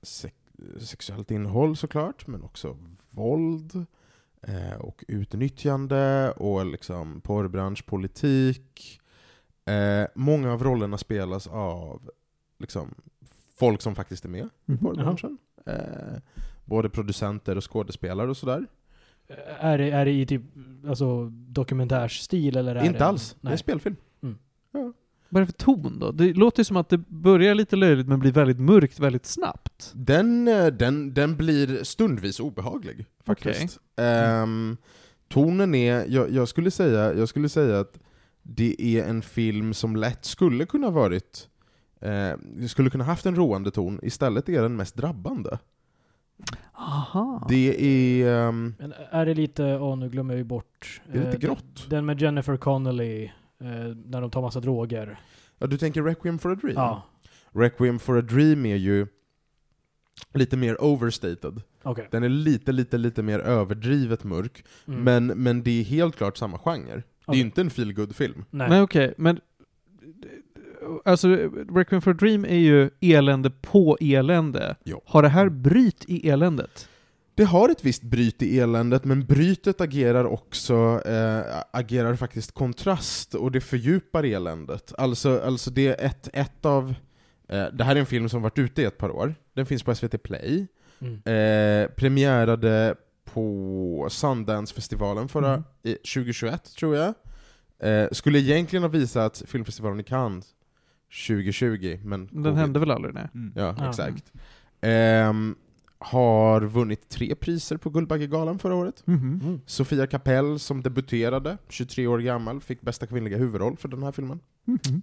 sex, 0.02 0.34
sexuellt 0.80 1.30
innehåll 1.30 1.76
såklart, 1.76 2.26
men 2.26 2.42
också 2.42 2.76
våld 3.10 3.86
eh, 4.42 4.76
och 4.80 5.04
utnyttjande 5.08 6.30
och 6.32 6.66
liksom 6.66 7.20
porrbranschpolitik. 7.20 9.00
Eh, 9.64 10.06
många 10.14 10.52
av 10.52 10.64
rollerna 10.64 10.98
spelas 10.98 11.46
av 11.46 12.10
liksom, 12.58 12.94
folk 13.56 13.82
som 13.82 13.94
faktiskt 13.94 14.24
är 14.24 14.28
med 14.28 14.44
i 14.44 14.48
Mhm. 14.72 14.78
porrbranschen. 14.78 15.38
Eh, 15.66 16.18
både 16.64 16.88
producenter 16.90 17.56
och 17.56 17.72
skådespelare 17.72 18.30
och 18.30 18.36
sådär. 18.36 18.66
Är 19.58 19.78
det, 19.78 19.90
är 19.90 20.04
det 20.04 20.10
i 20.10 20.26
typ 20.26 20.42
alltså, 20.88 21.30
dokumentärstil 21.30 22.56
eller 22.56 22.76
är 22.76 22.84
Inte 22.84 22.98
det, 22.98 23.04
alls, 23.04 23.36
det 23.40 23.48
är 23.48 23.50
Nej. 23.50 23.58
spelfilm. 23.58 23.96
Vad 25.28 25.42
är 25.42 25.46
det 25.46 25.52
för 25.52 25.58
ton 25.64 25.98
då? 25.98 26.12
Det 26.12 26.34
låter 26.34 26.60
ju 26.60 26.64
som 26.64 26.76
att 26.76 26.88
det 26.88 26.98
börjar 26.98 27.54
lite 27.54 27.76
löjligt 27.76 28.06
men 28.06 28.18
blir 28.18 28.32
väldigt 28.32 28.60
mörkt 28.60 28.98
väldigt 29.00 29.26
snabbt. 29.26 29.92
Den, 29.94 30.48
eh, 30.48 30.66
den, 30.66 31.14
den 31.14 31.36
blir 31.36 31.84
stundvis 31.84 32.40
obehaglig, 32.40 33.06
faktiskt. 33.24 33.78
Ehm, 33.96 34.76
tonen 35.28 35.74
är, 35.74 36.04
jag, 36.08 36.30
jag, 36.30 36.48
skulle 36.48 36.70
säga, 36.70 37.14
jag 37.14 37.28
skulle 37.28 37.48
säga 37.48 37.80
att 37.80 37.98
det 38.42 38.82
är 38.82 39.04
en 39.04 39.22
film 39.22 39.74
som 39.74 39.96
lätt 39.96 40.24
skulle 40.24 40.66
kunna 40.66 40.90
varit, 40.90 41.48
eh, 42.00 42.66
skulle 42.68 42.90
kunna 42.90 43.04
haft 43.04 43.26
en 43.26 43.36
roande 43.36 43.70
ton, 43.70 44.00
istället 44.02 44.48
är 44.48 44.62
den 44.62 44.76
mest 44.76 44.96
drabbande. 44.96 45.58
Aha. 46.72 47.46
Det 47.48 47.82
är... 48.22 48.48
ehm, 48.48 48.74
Men 48.78 48.94
är 49.10 49.26
det 49.26 49.34
lite, 49.34 49.64
åh 49.78 49.96
nu 49.98 50.08
glömmer 50.08 50.34
jag 50.34 50.38
ju 50.38 50.44
bort. 50.44 51.00
Det 51.12 51.18
är 51.18 51.24
lite 51.24 51.36
eh, 51.46 51.50
grått. 51.50 51.86
Den 51.90 52.06
med 52.06 52.20
Jennifer 52.22 52.56
Connelly, 52.56 53.24
eh, 53.24 53.30
när 54.06 54.20
de 54.20 54.30
tar 54.30 54.42
massa 54.42 54.60
droger. 54.60 55.20
ja, 55.58 55.66
du 55.66 55.78
tänker 55.78 56.02
Requiem 56.02 56.38
for 56.38 56.52
a 56.52 56.54
Dream? 56.54 56.74
Ja, 56.76 57.02
Requiem 57.52 57.98
for 57.98 58.18
a 58.18 58.22
Dream 58.22 58.66
är 58.66 58.76
ju 58.76 59.06
lite 60.34 60.56
mer 60.56 60.84
overstated. 60.84 61.62
okej. 61.82 62.08
Den 62.10 62.22
är 62.22 62.28
lite, 62.28 62.72
lite, 62.72 62.98
lite 62.98 63.22
mer 63.22 63.38
överdrivet 63.38 64.24
mörk, 64.24 64.64
Mm. 64.88 65.00
men, 65.04 65.26
men 65.42 65.62
det 65.62 65.80
är 65.80 65.84
helt 65.84 66.16
klart 66.16 66.36
samma 66.36 66.58
genre. 66.58 66.94
Det 66.96 67.02
Okej. 67.26 67.40
är 67.40 67.44
inte 67.44 67.60
en 67.60 67.70
feel 67.70 67.92
good 67.92 68.16
film 68.16 68.44
Nej. 68.50 68.68
Men 68.68 68.82
okej, 68.82 69.14
men... 69.18 69.40
Alltså, 71.04 71.28
Requiem 71.74 72.02
for 72.02 72.10
a 72.10 72.14
Dream 72.14 72.44
är 72.44 72.58
ju 72.58 72.90
elände 73.00 73.50
på 73.50 73.98
elände. 74.00 74.76
Ja. 74.84 75.00
Har 75.06 75.22
det 75.22 75.28
här 75.28 75.48
bryt 75.48 76.04
i 76.08 76.28
eländet? 76.30 76.88
Det 77.34 77.44
har 77.44 77.68
ett 77.68 77.84
visst 77.84 78.02
bryt 78.02 78.42
i 78.42 78.60
eländet, 78.60 79.04
men 79.04 79.24
brytet 79.26 79.80
agerar 79.80 80.24
också, 80.24 81.00
eh, 81.06 81.40
agerar 81.70 82.14
faktiskt 82.16 82.52
kontrast, 82.52 83.34
och 83.34 83.52
det 83.52 83.60
fördjupar 83.60 84.24
eländet. 84.24 84.92
Alltså, 84.98 85.40
alltså 85.40 85.70
det 85.70 85.86
är 85.88 86.06
ett, 86.06 86.28
ett 86.32 86.64
av... 86.66 86.94
Eh, 87.48 87.64
det 87.72 87.84
här 87.84 87.96
är 87.96 88.00
en 88.00 88.06
film 88.06 88.28
som 88.28 88.42
varit 88.42 88.58
ute 88.58 88.82
i 88.82 88.84
ett 88.84 88.98
par 88.98 89.10
år. 89.10 89.34
Den 89.54 89.66
finns 89.66 89.82
på 89.82 89.94
SVT 89.94 90.18
Play. 90.22 90.66
Mm. 91.00 91.14
Eh, 91.14 91.88
premiärade 91.90 92.94
på 93.32 94.06
Sundance-festivalen 94.10 95.28
förra, 95.28 95.48
Mm. 95.52 95.64
i 95.82 95.92
2021, 95.94 96.74
tror 96.78 96.96
jag. 96.96 97.14
Eh, 97.82 98.08
skulle 98.12 98.38
egentligen 98.38 98.82
ha 98.82 98.88
visat 98.90 99.42
filmfestivalen 99.46 100.00
i 100.00 100.04
Cannes 100.04 100.44
2020, 101.10 101.98
men... 102.04 102.26
Den 102.32 102.44
covid- 102.44 102.54
hände 102.56 102.80
väl 102.80 102.90
aldrig? 102.90 103.14
Nej. 103.14 103.28
Mm. 103.34 103.52
Ja, 103.56 103.74
Ja. 103.78 103.88
exakt. 103.88 104.32
Ehm, 104.80 105.54
har 105.98 106.60
vunnit 106.60 107.08
tre 107.08 107.34
priser 107.34 107.76
på 107.76 107.90
Guldbaggegalan 107.90 108.58
förra 108.58 108.74
året. 108.74 109.02
Mhm. 109.06 109.40
Mm. 109.44 109.60
Sofia 109.66 110.06
Kapell, 110.06 110.58
som 110.58 110.82
debuterade, 110.82 111.58
23 111.68 112.06
år 112.06 112.18
gammal, 112.18 112.60
fick 112.60 112.80
bästa 112.80 113.06
kvinnliga 113.06 113.36
huvudroll 113.36 113.76
för 113.76 113.88
den 113.88 114.02
här 114.02 114.12
filmen. 114.12 114.40
Mhm. 114.64 115.02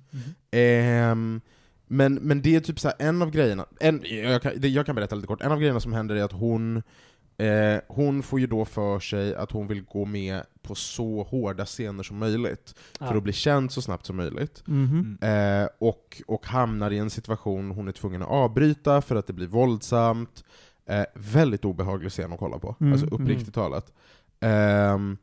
Ehm, 0.51 1.41
men, 1.87 2.13
men 2.13 2.41
det 2.41 2.55
är 2.55 2.59
typ 2.59 2.79
så 2.79 2.87
här, 2.87 2.95
en 3.07 3.21
av 3.21 3.31
grejerna, 3.31 3.65
en, 3.79 4.01
jag, 4.05 4.41
kan, 4.41 4.51
jag 4.61 4.85
kan 4.85 4.95
berätta 4.95 5.15
lite 5.15 5.27
kort, 5.27 5.41
en 5.41 5.51
av 5.51 5.59
grejerna 5.59 5.79
som 5.79 5.93
händer 5.93 6.15
är 6.15 6.23
att 6.23 6.31
hon, 6.31 6.83
eh, 7.37 7.81
hon 7.87 8.23
får 8.23 8.39
ju 8.39 8.47
då 8.47 8.65
för 8.65 8.99
sig 8.99 9.35
att 9.35 9.51
hon 9.51 9.67
vill 9.67 9.83
gå 9.83 10.05
med 10.05 10.41
på 10.61 10.75
så 10.75 11.23
hårda 11.23 11.65
scener 11.65 12.03
som 12.03 12.17
möjligt, 12.17 12.75
för 12.99 13.05
Ja. 13.05 13.17
att 13.17 13.23
bli 13.23 13.33
känd 13.33 13.71
så 13.71 13.81
snabbt 13.81 14.05
som 14.05 14.15
möjligt. 14.15 14.63
Mhm. 14.67 15.17
Mm. 15.21 15.61
Eh, 15.63 15.69
och, 15.79 16.21
och 16.27 16.45
hamnar 16.47 16.91
i 16.91 16.97
en 16.97 17.09
situation 17.09 17.71
hon 17.71 17.87
är 17.87 17.91
tvungen 17.91 18.21
att 18.21 18.27
avbryta 18.29 19.01
för 19.01 19.15
att 19.15 19.27
det 19.27 19.33
blir 19.33 19.47
våldsamt. 19.47 20.43
Eh, 20.85 21.03
väldigt 21.15 21.65
obehaglig 21.65 22.11
scen 22.11 22.33
att 22.33 22.39
kolla 22.39 22.59
på, 22.59 22.75
Mm, 22.79 22.93
alltså 22.93 23.07
uppriktigt 23.07 23.53
talat. 23.53 23.91
Ehm, 24.39 25.17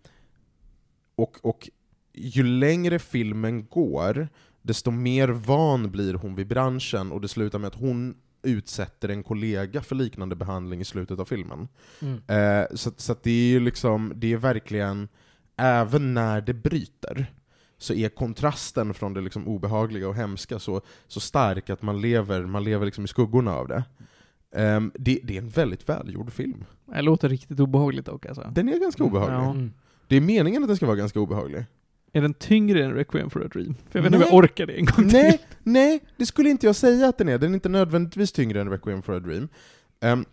och, 1.16 1.39
och 1.43 1.70
ju 2.15 2.43
längre 2.43 2.99
filmen 2.99 3.66
går, 3.66 4.28
desto 4.62 4.91
mer 4.91 5.28
van 5.28 5.91
blir 5.91 6.15
hon 6.15 6.35
vid 6.35 6.47
branschen, 6.47 7.12
och 7.12 7.20
det 7.20 7.28
slutar 7.28 7.59
med 7.59 7.69
att 7.69 7.74
hon 7.74 8.15
utsätter 8.43 9.09
en 9.09 9.23
kollega 9.23 9.83
för 9.83 9.95
liknande 9.95 10.37
behandling 10.37 10.81
i 10.81 10.85
slutet 10.85 11.19
av 11.19 11.25
filmen. 11.25 11.69
Mm. 12.01 12.21
Eh, 12.27 12.67
så 12.75 12.91
så 12.97 13.12
att 13.12 13.23
det 13.23 13.31
är 13.31 13.51
ju 13.51 13.61
liksom, 13.61 14.12
det 14.17 14.33
är 14.33 14.37
verkligen, 14.37 15.09
även 15.57 16.15
när 16.15 16.41
det 16.41 16.55
bryter, 16.55 17.27
så 17.79 17.95
är 17.95 18.09
kontrasten 18.09 18.95
från 18.95 19.15
det 19.15 19.21
liksom 19.21 19.49
obehagliga 19.49 20.09
och 20.09 20.15
hemska 20.15 20.59
så, 20.59 20.81
så 21.07 21.21
stark 21.21 21.71
att 21.71 21.83
man 21.83 22.01
lever, 22.01 22.47
man 22.47 22.65
lever 22.65 22.85
liksom 22.87 23.05
i 23.05 23.09
skuggorna 23.09 23.55
av 23.55 23.69
det. 23.69 23.85
Ehm, 24.55 24.93
det. 24.95 25.21
Det 25.23 25.37
är 25.37 25.43
en 25.43 25.49
väldigt 25.49 25.89
välgjord 25.89 26.33
film. 26.33 26.65
Det 26.87 27.03
låter 27.03 27.29
riktigt 27.29 27.61
obehagligt 27.61 28.07
dock 28.07 28.27
alltså. 28.27 28.51
Den 28.53 28.69
är 28.69 28.79
ganska 28.79 29.05
obehaglig. 29.05 29.37
Ja. 29.37 29.51
Mm. 29.51 29.73
Det 30.09 30.17
är 30.17 30.21
meningen 30.21 30.62
att 30.62 30.69
den 30.69 30.77
ska 30.77 30.87
vara 30.87 30.97
ganska 30.97 31.21
obehaglig. 31.21 31.65
Är 32.12 32.23
den 32.23 32.35
tyngre 32.35 32.85
än 32.85 32.95
Requiem 32.95 33.31
for 33.31 33.45
a 33.45 33.49
Dream? 33.53 33.74
För 33.91 33.99
jag 33.99 34.03
vet 34.03 34.12
inte 34.15 34.24
om 34.24 34.31
jag 34.31 34.39
orkar 34.45 34.66
det 34.66 34.73
en 34.73 34.85
gång 34.85 35.07
Nej, 35.12 35.31
till. 35.31 35.41
nej, 35.62 36.01
det 36.16 36.27
skulle 36.27 36.51
inte 36.51 36.66
jag 36.66 36.77
säga 36.77 37.09
att 37.09 37.19
den 37.19 37.28
är. 37.28 37.39
Den 37.39 37.51
är 37.51 37.55
inte 37.55 37.69
nödvändigtvis 37.69 38.32
tyngre 38.32 38.61
än 38.61 38.70
Requiem 38.70 39.03
for 39.03 39.15
a 39.16 39.20
Dream. 39.20 39.49
Ehm, 40.01 40.24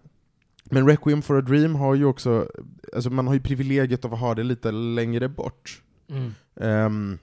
men 0.63 0.87
Requiem 0.87 1.21
for 1.21 1.37
a 1.37 1.41
Dream 1.41 1.75
har 1.75 1.95
ju 1.95 2.05
också, 2.05 2.49
alltså 2.95 3.09
man 3.09 3.27
har 3.27 3.33
ju 3.33 3.39
privilegiet 3.39 4.05
av 4.05 4.13
att 4.13 4.19
ha 4.19 4.35
det 4.35 4.43
lite 4.43 4.71
längre 4.71 5.29
bort. 5.29 5.81
Mm. 6.09 6.33
Ehm, 6.61 7.17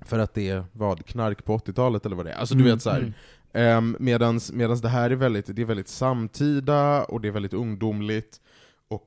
för 0.00 0.18
att 0.18 0.34
det 0.34 0.48
är 0.48 0.64
vad, 0.72 1.06
knark 1.06 1.44
på 1.44 1.58
80-talet 1.58 2.06
eller 2.06 2.16
vad 2.16 2.26
det 2.26 2.32
är. 2.32 2.36
Alltså 2.36 2.54
du 2.54 2.60
Mm, 2.60 2.72
vet 2.74 2.82
så 2.82 2.90
här. 2.90 3.00
Mm. 3.00 3.12
Um, 3.78 3.96
medans, 4.00 4.52
medans 4.52 4.82
det 4.82 4.88
här 4.88 5.10
är 5.10 5.14
väldigt, 5.14 5.56
det 5.56 5.62
är 5.62 5.66
väldigt 5.66 5.88
samtida, 5.88 7.04
och 7.04 7.20
det 7.20 7.28
är 7.28 7.32
väldigt 7.32 7.52
ungdomligt, 7.54 8.40
och 8.88 9.06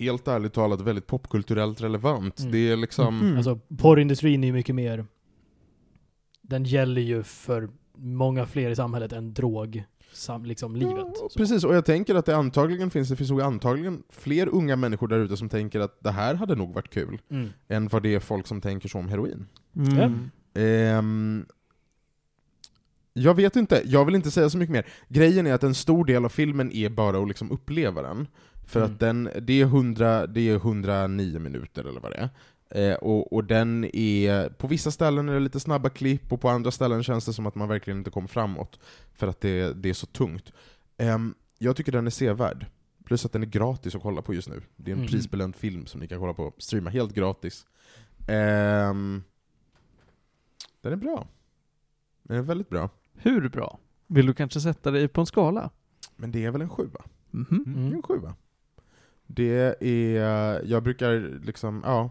helt 0.00 0.28
ärligt 0.28 0.52
talat 0.52 0.80
väldigt 0.80 1.06
popkulturellt 1.06 1.80
relevant. 1.80 2.38
Mm. 2.40 2.52
Det 2.52 2.58
är 2.72 2.76
liksom... 2.76 3.20
Mm. 3.20 3.36
Alltså 3.36 3.60
porrindustrin 3.78 4.44
är 4.44 4.48
ju 4.48 4.52
mycket 4.52 4.74
mer, 4.74 5.06
den 6.42 6.64
gäller 6.64 7.02
ju 7.02 7.22
för 7.22 7.68
många 7.96 8.46
fler 8.46 8.70
i 8.70 8.76
samhället 8.76 9.12
än 9.12 9.34
drog, 9.34 9.84
sam, 10.12 10.44
liksom 10.44 10.76
livet. 10.76 11.06
Ja, 11.20 11.28
precis, 11.36 11.64
och 11.64 11.74
jag 11.74 11.84
tänker 11.84 12.14
att 12.14 12.26
det 12.26 12.36
antagligen 12.36 12.90
finns, 12.90 13.08
det 13.08 13.16
finns 13.16 13.30
nog 13.30 13.40
antagligen 13.40 14.02
fler 14.08 14.48
unga 14.48 14.76
människor 14.76 15.08
där 15.08 15.18
ute 15.18 15.36
som 15.36 15.48
tänker 15.48 15.80
att 15.80 16.00
det 16.02 16.10
här 16.10 16.34
hade 16.34 16.54
nog 16.54 16.74
varit 16.74 16.90
kul, 16.90 17.20
Mm. 17.30 17.48
än 17.68 17.88
vad 17.88 18.02
det 18.02 18.14
är 18.14 18.20
folk 18.20 18.46
som 18.46 18.60
tänker 18.60 18.88
så 18.88 18.98
om 18.98 19.08
heroin. 19.08 19.46
Mm. 19.76 20.30
Ehm, 20.54 21.46
jag 23.12 23.34
vet 23.34 23.56
inte, 23.56 23.82
jag 23.84 24.04
vill 24.04 24.14
inte 24.14 24.30
säga 24.30 24.50
så 24.50 24.58
mycket 24.58 24.72
mer. 24.72 24.86
Grejen 25.08 25.46
är 25.46 25.52
att 25.54 25.62
en 25.62 25.74
stor 25.74 26.04
del 26.04 26.24
av 26.24 26.28
filmen 26.28 26.72
är 26.72 26.88
bara 26.88 27.18
att 27.22 27.28
liksom 27.28 27.50
uppleva 27.50 28.02
den. 28.02 28.26
För 28.70 28.80
Mm. 28.80 28.92
att 28.92 29.00
den, 29.00 29.30
det, 29.42 29.60
är 29.60 29.64
100, 29.64 30.26
det 30.26 30.48
är 30.48 30.54
109 30.56 31.38
minuter 31.38 31.84
eller 31.84 32.00
vad 32.00 32.12
det 32.12 32.16
är. 32.16 32.30
Eh, 32.90 32.96
och, 32.96 33.32
och 33.32 33.44
den 33.44 33.84
är, 33.96 34.48
på 34.48 34.66
vissa 34.66 34.90
ställen 34.90 35.28
är 35.28 35.34
det 35.34 35.40
lite 35.40 35.60
snabba 35.60 35.88
klipp, 35.88 36.32
och 36.32 36.40
på 36.40 36.48
andra 36.48 36.70
ställen 36.70 37.02
känns 37.02 37.24
det 37.26 37.32
som 37.32 37.46
att 37.46 37.54
man 37.54 37.68
verkligen 37.68 37.98
inte 37.98 38.10
kom 38.10 38.28
framåt. 38.28 38.80
För 39.14 39.26
att 39.26 39.40
det, 39.40 39.72
det 39.82 39.88
är 39.88 39.94
så 39.94 40.06
tungt. 40.06 40.52
Ehm, 40.96 41.34
jag 41.58 41.76
tycker 41.76 41.92
den 41.92 42.06
är 42.06 42.10
sevärd. 42.10 42.66
Plus 43.04 43.24
att 43.24 43.32
den 43.32 43.42
är 43.42 43.46
gratis 43.46 43.94
att 43.94 44.02
kolla 44.02 44.22
på 44.22 44.34
just 44.34 44.48
nu. 44.48 44.62
Det 44.76 44.90
är 44.90 44.92
en 44.92 44.98
Mm. 44.98 45.10
prisbelönt 45.10 45.56
film 45.56 45.86
som 45.86 46.00
ni 46.00 46.08
kan 46.08 46.18
kolla 46.20 46.34
på, 46.34 46.52
streama 46.58 46.90
helt 46.90 47.14
gratis. 47.14 47.66
Ehm, 48.28 49.22
den 50.80 50.92
är 50.92 50.96
bra. 50.96 51.26
Den 52.22 52.36
är 52.36 52.42
väldigt 52.42 52.68
bra. 52.68 52.88
Hur 53.14 53.48
bra? 53.48 53.78
Vill 54.06 54.26
du 54.26 54.34
kanske 54.34 54.60
sätta 54.60 54.90
dig 54.90 55.08
på 55.08 55.20
en 55.20 55.26
skala? 55.26 55.70
Men 56.16 56.32
det 56.32 56.44
är 56.44 56.50
väl 56.50 56.60
en 56.62 56.68
sjua? 56.68 57.00
Mm. 57.34 57.92
en 57.94 58.02
sjua. 58.02 58.34
Det 59.34 59.76
är, 59.80 60.62
jag 60.64 60.82
brukar 60.82 61.40
liksom, 61.44 61.82
ja. 61.84 62.10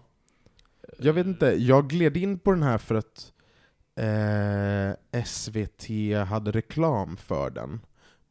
Jag 0.98 1.14
vet 1.14 1.28
inte, 1.28 1.46
jag 1.46 1.90
gled 1.90 2.18
in 2.18 2.40
på 2.40 2.52
den 2.52 2.64
här 2.64 2.78
för 2.78 2.96
att 2.96 3.34
eh, 3.96 5.24
SVT 5.26 5.88
hade 6.28 6.52
reklam 6.52 7.18
för 7.18 7.50
den 7.50 7.80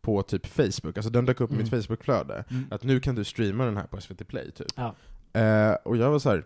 på 0.01 0.23
typ 0.23 0.47
Facebook, 0.47 0.97
alltså 0.97 1.11
den 1.11 1.25
dök 1.27 1.41
upp 1.41 1.53
i 1.53 1.55
mitt 1.55 1.73
Mm. 1.73 1.83
Facebookflöde. 1.83 2.45
Mm. 2.51 2.67
Att 2.71 2.83
nu 2.83 3.01
kan 3.01 3.15
du 3.15 3.25
streama 3.25 3.65
den 3.65 3.77
här 3.77 3.87
på 3.87 4.01
SVT 4.01 4.29
Play, 4.29 4.51
typ. 4.51 4.67
Ja. 4.77 4.95
Eh, 5.41 5.73
och 5.85 5.97
jag 5.97 6.11
var 6.11 6.19
så 6.19 6.31
här, 6.31 6.45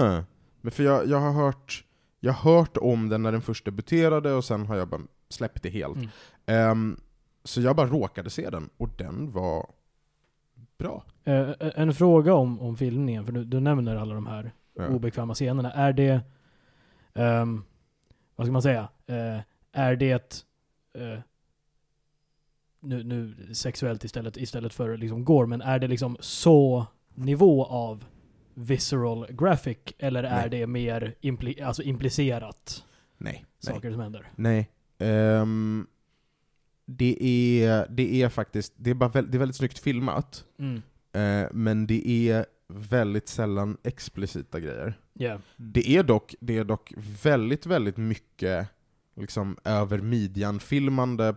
ah. 0.00 0.22
Men 0.60 0.70
för 0.72 0.82
jag, 0.84 1.06
jag 1.06 1.20
har 1.20 1.32
hört 1.32 1.84
jag 2.20 2.32
har 2.32 2.56
hört 2.56 2.76
om 2.76 3.08
den 3.08 3.22
när 3.22 3.32
den 3.32 3.42
först 3.42 3.64
debuterade, 3.64 4.32
och 4.32 4.44
sen 4.44 4.66
har 4.66 4.76
jag 4.76 4.88
bara 4.88 5.00
släppt 5.28 5.62
det 5.62 5.68
helt. 5.70 5.96
Mm. 5.96 6.08
Ehm, 6.46 7.00
så 7.44 7.60
jag 7.60 7.76
bara 7.76 7.86
råkade 7.86 8.30
se 8.30 8.50
den, 8.50 8.68
och 8.76 8.88
den 8.98 9.30
var 9.30 9.70
bra. 10.88 11.04
Eh, 11.24 11.50
en 11.74 11.94
fråga 11.94 12.34
om, 12.34 12.60
om 12.60 12.76
filmningen, 12.76 13.24
för 13.24 13.32
du, 13.32 13.44
du 13.44 13.60
nämner 13.60 13.96
alla 13.96 14.14
de 14.14 14.26
här 14.26 14.52
Ja. 14.76 14.88
obekväma 14.88 15.34
scenerna. 15.34 15.72
Är 15.72 15.92
det, 15.92 16.20
ehm, 17.14 17.64
vad 18.36 18.46
ska 18.46 18.52
man 18.52 18.62
säga, 18.62 18.88
Eh, 19.06 19.40
är 19.72 19.96
det 19.96 20.44
eh, 20.94 21.18
nu, 22.80 23.02
nu 23.04 23.34
sexuellt 23.54 24.04
istället, 24.04 24.36
istället 24.36 24.74
för 24.74 24.96
liksom 24.96 25.24
gore, 25.24 25.46
men 25.46 25.60
är 25.60 25.78
det 25.78 25.88
liksom 25.88 26.16
så 26.20 26.86
nivå 27.14 27.64
av 27.64 28.04
visceral 28.54 29.26
graphic, 29.30 29.78
eller 29.98 30.22
är 30.24 30.40
Nej. 30.40 30.50
det 30.50 30.66
mer 30.66 31.14
impli, 31.20 31.60
alltså 31.62 31.82
implicerat? 31.82 32.84
nej. 33.16 33.44
saker 33.58 33.90
som 33.90 34.00
händer. 34.00 34.26
Nej. 34.36 34.70
Ehm, 34.98 35.86
det, 36.86 37.16
är, 37.64 37.86
det 37.90 38.22
är 38.22 38.28
faktiskt, 38.28 38.72
det 38.76 38.90
är, 38.90 38.94
bara 38.94 39.10
väl, 39.10 39.30
det 39.30 39.36
är 39.36 39.38
väldigt 39.38 39.56
snyggt 39.56 39.78
filmat, 39.78 40.44
Mm. 40.58 40.82
eh, 41.12 41.48
men 41.52 41.86
det 41.86 42.08
är 42.30 42.46
väldigt 42.68 43.28
sällan 43.28 43.76
explicita 43.82 44.60
grejer. 44.60 44.98
Yeah. 45.20 45.40
Det 45.56 45.88
är 45.96 46.02
dock, 46.02 46.34
det 46.40 46.58
är 46.58 46.64
dock 46.64 46.92
väldigt, 47.22 47.66
väldigt 47.66 47.96
mycket 47.96 48.68
liksom, 49.16 49.56
över 49.64 49.98
midjan-filmande 49.98 51.34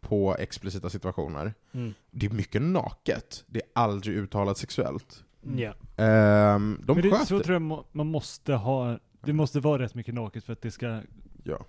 på 0.00 0.36
explicita 0.38 0.90
situationer. 0.90 1.54
Mm. 1.72 1.94
Det 2.10 2.26
är 2.26 2.30
mycket 2.30 2.62
naket, 2.62 3.44
det 3.46 3.58
är 3.60 3.66
aldrig 3.74 4.16
uttalat 4.16 4.58
sexuellt. 4.58 5.24
Yeah. 5.56 5.76
Ehm, 5.96 6.80
de 6.84 6.94
Men 6.94 7.02
det, 7.02 7.10
sköter 7.10 7.24
så 7.24 7.40
tror 7.40 7.52
jag 7.52 7.62
må- 7.62 7.84
man 7.92 8.06
måste 8.06 8.52
ha, 8.54 8.98
det 9.24 9.32
måste 9.32 9.60
vara 9.60 9.82
rätt 9.82 9.94
mycket 9.94 10.14
naket 10.14 10.44
för 10.44 10.52
att 10.52 10.62
det 10.62 10.70
ska... 10.70 11.00
Ja. 11.44 11.64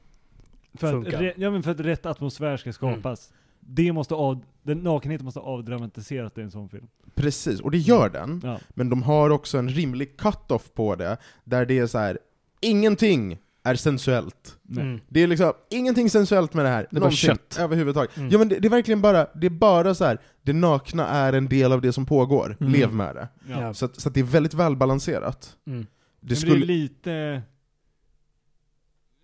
För 0.77 1.01
att, 1.01 1.07
re, 1.21 1.33
ja 1.37 1.51
men 1.51 1.63
för 1.63 1.71
att 1.71 1.79
rätt 1.79 2.05
atmosfär 2.05 2.57
ska 2.57 2.73
skapas. 2.73 3.33
Det 3.59 3.91
måste 3.91 4.13
av, 4.13 4.43
den 4.63 4.77
nakenheten 4.77 5.25
måste 5.25 5.39
avdramatiseras 5.39 6.37
i 6.37 6.41
en 6.41 6.51
sån 6.51 6.69
film. 6.69 6.87
Precis, 7.15 7.59
och 7.59 7.71
det 7.71 7.77
gör 7.77 8.09
den. 8.09 8.41
Ja. 8.43 8.59
Men 8.69 8.89
de 8.89 9.03
har 9.03 9.29
också 9.29 9.57
en 9.57 9.69
rimlig 9.69 10.17
cut-off 10.17 10.73
på 10.73 10.95
det, 10.95 11.17
där 11.43 11.65
det 11.65 11.79
är 11.79 11.87
så 11.87 11.97
här. 11.97 12.19
ingenting 12.61 13.37
är 13.63 13.75
sensuellt. 13.75 14.57
Mm. 14.77 14.99
Det 15.07 15.19
är 15.23 15.27
liksom 15.27 15.53
ingenting 15.69 16.09
sensuellt 16.09 16.53
med 16.53 16.65
det 16.65 16.69
här. 16.69 16.87
Det 16.91 16.97
är 16.97 17.01
bara 17.01 17.11
kött. 17.11 17.57
överhuvudtaget. 17.59 18.17
Mm. 18.17 18.29
Ja 18.29 18.37
men 18.37 18.49
det, 18.49 18.59
det 18.59 18.67
är 18.67 18.69
verkligen 18.69 19.01
bara, 19.01 19.27
det 19.35 19.45
är 19.47 19.51
bara 19.51 19.95
så 19.95 20.05
här. 20.05 20.17
det 20.41 20.53
nakna 20.53 21.07
är 21.07 21.33
en 21.33 21.49
del 21.49 21.71
av 21.71 21.81
det 21.81 21.93
som 21.93 22.05
pågår, 22.05 22.57
Mm. 22.59 22.73
lev 22.73 22.93
med 22.93 23.15
det. 23.15 23.27
Ja. 23.49 23.73
Så, 23.73 23.85
att, 23.85 24.01
så 24.01 24.09
att 24.09 24.13
det 24.13 24.19
är 24.19 24.23
väldigt 24.23 24.53
välbalanserat. 24.53 25.57
Mm. 25.67 25.79
Det 25.79 25.85
Men 26.19 26.29
det 26.29 26.35
skulle... 26.35 26.65
är 26.65 26.67
lite 26.67 27.41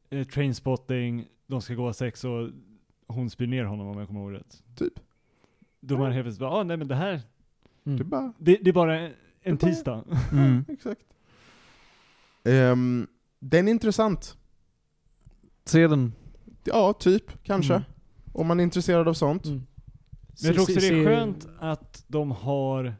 eh, 0.10 0.24
trainspotting, 0.28 1.26
de 1.52 1.62
ska 1.62 1.74
gå 1.74 1.94
sex 1.94 2.24
och 2.24 2.50
hon 3.08 3.30
spyr 3.30 3.48
ner 3.48 3.64
honom 3.64 3.88
om 3.88 3.98
jag 3.98 4.08
kommer 4.08 4.20
ihåg 4.22 4.34
rätt. 4.34 4.64
Typ. 4.76 4.94
Då 5.80 5.98
man 5.98 6.12
helt 6.12 6.26
plötsligt 6.26 6.40
bara, 6.40 6.52
ah, 6.52 6.64
nej 6.64 6.78
men 6.78 6.88
det 6.88 6.96
här, 6.96 7.22
Mm. 7.86 7.98
Det 7.98 8.04
är 8.04 8.06
bara... 8.06 8.34
det, 8.38 8.58
det 8.62 8.70
är 8.70 8.74
bara 8.74 9.00
en, 9.00 9.14
en 9.42 9.56
bara- 9.56 9.70
tisdag. 9.70 10.04
Mm. 10.32 10.66
Exakt. 10.68 11.02
Um, 12.44 13.08
den 13.40 13.68
är 13.68 13.72
intressant. 13.72 14.38
Se 15.66 15.88
den. 15.88 16.14
Ja, 16.64 16.94
typ, 16.94 17.44
kanske. 17.44 17.74
Mm. 17.74 17.86
Om 18.34 18.48
man 18.48 18.60
är 18.60 18.64
intresserad 18.64 19.08
av 19.08 19.14
sånt. 19.14 19.46
Mm. 19.46 19.58
Men 19.58 19.66
jag 20.38 20.54
tror 20.54 20.62
också 20.64 20.80
det 20.80 20.88
är 20.88 21.06
skönt 21.06 21.48
att 21.60 22.04
de 22.08 22.32
har, 22.32 22.94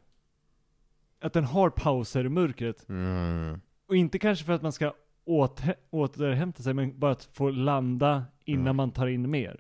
att 1.22 1.34
den 1.34 1.44
har 1.44 1.70
pauser 1.70 2.26
i 2.26 2.30
mörkret. 2.30 2.90
Mm. 2.90 3.62
Och 3.88 3.96
inte 3.96 4.20
kanske 4.20 4.46
för 4.46 4.54
att 4.54 4.62
man 4.62 4.72
ska 4.72 4.94
åter, 5.32 5.76
återhämta 5.90 6.64
sig, 6.64 6.74
men 6.74 7.00
bara 7.00 7.12
att 7.12 7.24
få 7.34 7.50
landa 7.50 8.26
innan 8.46 8.62
Mm. 8.62 8.76
man 8.76 8.92
tar 8.92 9.08
in 9.08 9.30
mer. 9.32 9.60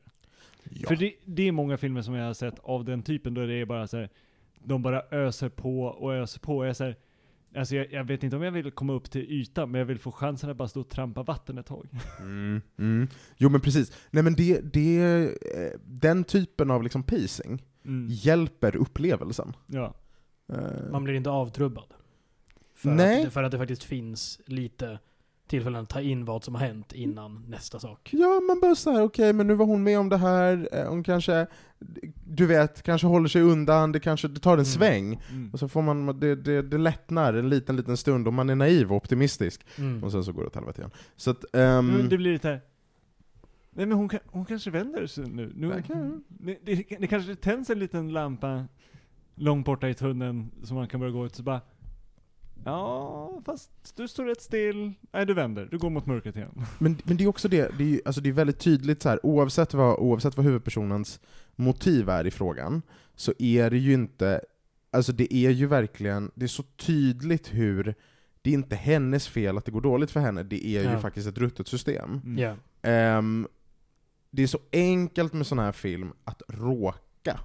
Ja. 0.69 0.87
För 0.87 0.95
det, 0.95 1.13
det 1.25 1.47
är 1.47 1.51
många 1.51 1.77
filmer 1.77 2.01
som 2.01 2.13
jag 2.13 2.25
har 2.25 2.33
sett 2.33 2.59
av 2.59 2.85
den 2.85 3.03
typen, 3.03 3.33
då 3.33 3.45
det 3.45 3.53
är 3.55 3.65
bara 3.65 3.87
så 3.87 3.97
här, 3.97 4.09
de 4.63 4.81
bara 4.81 5.01
öser 5.11 5.49
på 5.49 5.83
och 5.83 6.13
öser 6.13 6.39
på. 6.39 6.57
Och 6.57 6.65
jag, 6.67 6.75
så 6.75 6.83
här, 6.83 6.95
alltså 7.55 7.75
jag, 7.75 7.91
jag 7.93 8.03
vet 8.03 8.23
inte 8.23 8.35
om 8.35 8.41
jag 8.43 8.51
vill 8.51 8.71
komma 8.71 8.93
upp 8.93 9.11
till 9.11 9.21
ytan, 9.31 9.71
men 9.71 9.79
jag 9.79 9.85
vill 9.85 9.99
få 9.99 10.11
chansen 10.11 10.49
att 10.49 10.57
bara 10.57 10.67
stå 10.67 10.81
och 10.81 10.89
trampa 10.89 11.23
vatten 11.23 11.57
ett 11.57 11.65
tag. 11.65 11.87
Mm, 12.19 12.61
mm. 12.77 13.07
Jo 13.37 13.49
men 13.49 13.61
precis. 13.61 14.07
Nej 14.11 14.23
men 14.23 14.33
det, 14.33 14.73
det, 14.73 14.97
eh, 15.01 15.79
den 15.85 16.23
typen 16.23 16.71
av 16.71 16.83
liksom 16.83 17.03
pacing 17.03 17.63
Mm. 17.85 18.07
hjälper 18.09 18.75
upplevelsen. 18.75 19.53
Ja. 19.67 19.93
Eh, 20.53 20.91
Man 20.91 21.03
blir 21.03 21.13
inte 21.13 21.29
avtrubbad. 21.29 21.93
För, 22.75 22.89
Nej. 22.89 23.25
Att, 23.25 23.33
för 23.33 23.43
att 23.43 23.51
det 23.51 23.57
faktiskt 23.57 23.83
finns 23.83 24.41
lite 24.45 24.99
tillfällen 25.51 25.85
ta 25.85 26.01
in 26.01 26.25
vad 26.25 26.43
som 26.43 26.55
har 26.55 26.61
hänt 26.61 26.93
innan 26.93 27.45
nästa 27.47 27.79
sak. 27.79 28.09
Ja, 28.13 28.39
man 28.47 28.59
bara 28.59 28.75
såhär, 28.75 29.03
okej 29.03 29.33
men 29.33 29.47
nu 29.47 29.53
var 29.53 29.65
hon 29.65 29.83
med 29.83 29.99
om 29.99 30.09
det 30.09 30.17
här, 30.17 30.69
eh, 30.71 30.89
hon 30.89 31.03
kanske, 31.03 31.47
du 32.27 32.45
vet, 32.45 32.81
kanske 32.83 33.07
håller 33.07 33.27
sig 33.27 33.41
undan, 33.41 33.91
det 33.91 33.99
kanske 33.99 34.27
det 34.27 34.39
tar 34.39 34.51
en 34.51 34.55
Mm. 34.55 34.65
sväng, 34.65 35.21
Mm. 35.31 35.49
och 35.53 35.59
så 35.59 35.67
får 35.67 35.81
man, 35.81 36.19
det, 36.19 36.35
det, 36.35 36.61
det 36.61 36.77
lättnar 36.77 37.33
en 37.33 37.49
liten, 37.49 37.75
liten 37.75 37.97
stund, 37.97 38.27
och 38.27 38.33
man 38.33 38.49
är 38.49 38.55
naiv 38.55 38.91
och 38.91 38.97
optimistisk, 38.97 39.65
Mm. 39.77 40.03
och 40.03 40.11
sen 40.11 40.23
så 40.23 40.31
går 40.31 40.41
det 40.41 40.47
åt 40.47 40.55
helvete 40.55 40.81
igen. 40.81 40.91
Så 41.15 41.31
att, 41.31 41.55
ehm, 41.55 41.87
Men 41.87 42.09
det 42.09 42.17
blir 42.17 42.33
lite 42.33 42.47
här, 42.47 42.61
nej 43.69 43.85
men 43.85 43.97
hon, 43.97 44.09
kan, 44.09 44.19
hon 44.27 44.45
kanske 44.45 44.69
vänder 44.71 45.07
sig 45.07 45.25
nu. 45.29 45.51
nu 45.55 45.83
det, 46.27 46.57
det, 46.65 46.85
det 46.99 47.07
kanske 47.07 47.35
tänds 47.35 47.69
en 47.69 47.79
liten 47.79 48.09
lampa 48.13 48.65
långt 49.35 49.65
borta 49.65 49.89
i 49.89 49.93
tunneln 49.93 50.51
som 50.63 50.77
man 50.77 50.87
kan 50.87 50.99
börja 50.99 51.13
gå 51.13 51.25
ut 51.25 51.35
så 51.35 51.43
bara 51.43 51.61
Ja, 52.65 53.41
fast 53.45 53.71
du 53.95 54.07
står 54.07 54.25
rätt 54.25 54.41
still. 54.41 54.93
Nej, 55.11 55.25
du 55.25 55.33
vänder. 55.33 55.67
Du 55.71 55.77
går 55.77 55.89
mot 55.89 56.05
mörkret 56.05 56.35
igen. 56.35 56.65
Men, 56.79 56.97
men 57.03 57.17
det 57.17 57.23
är 57.23 57.27
också 57.27 57.47
det, 57.47 57.77
det 57.77 57.83
är, 57.83 57.87
ju- 57.87 58.01
alltså 58.05 58.21
det 58.21 58.29
är 58.29 58.33
väldigt 58.33 58.59
tydligt 58.59 59.01
så 59.01 59.09
här, 59.09 59.25
oavsett 59.25 59.73
vad, 59.73 59.99
oavsett 59.99 60.37
vad 60.37 60.45
huvudpersonens 60.45 61.19
motiv 61.55 62.09
är 62.09 62.27
i 62.27 62.31
frågan, 62.31 62.81
så 63.15 63.33
är 63.39 63.69
det 63.69 63.77
ju 63.77 63.93
inte, 63.93 64.41
alltså 64.91 65.11
det 65.11 65.33
är 65.35 65.49
ju 65.49 65.65
verkligen, 65.67 66.31
det 66.35 66.45
är 66.45 66.47
så 66.47 66.63
tydligt 66.63 67.53
hur, 67.53 67.95
det 68.41 68.49
är 68.49 68.53
inte 68.53 68.75
hennes 68.75 69.27
fel 69.27 69.57
att 69.57 69.65
det 69.65 69.71
går 69.71 69.81
dåligt 69.81 70.11
för 70.11 70.19
henne, 70.19 70.43
det 70.43 70.65
är 70.65 70.83
ju 70.83 70.89
Ja. 70.91 70.99
faktiskt 70.99 71.27
ett 71.27 71.37
ruttet 71.37 71.67
system. 71.67 72.21
Mm. 72.25 72.37
Ja. 72.37 72.55
Ehm, 72.89 73.47
det 74.31 74.43
är 74.43 74.47
så 74.47 74.59
enkelt 74.71 75.33
med 75.33 75.47
sån 75.47 75.59
här 75.59 75.71
film 75.71 76.13
att 76.23 76.41
råka 76.47 77.39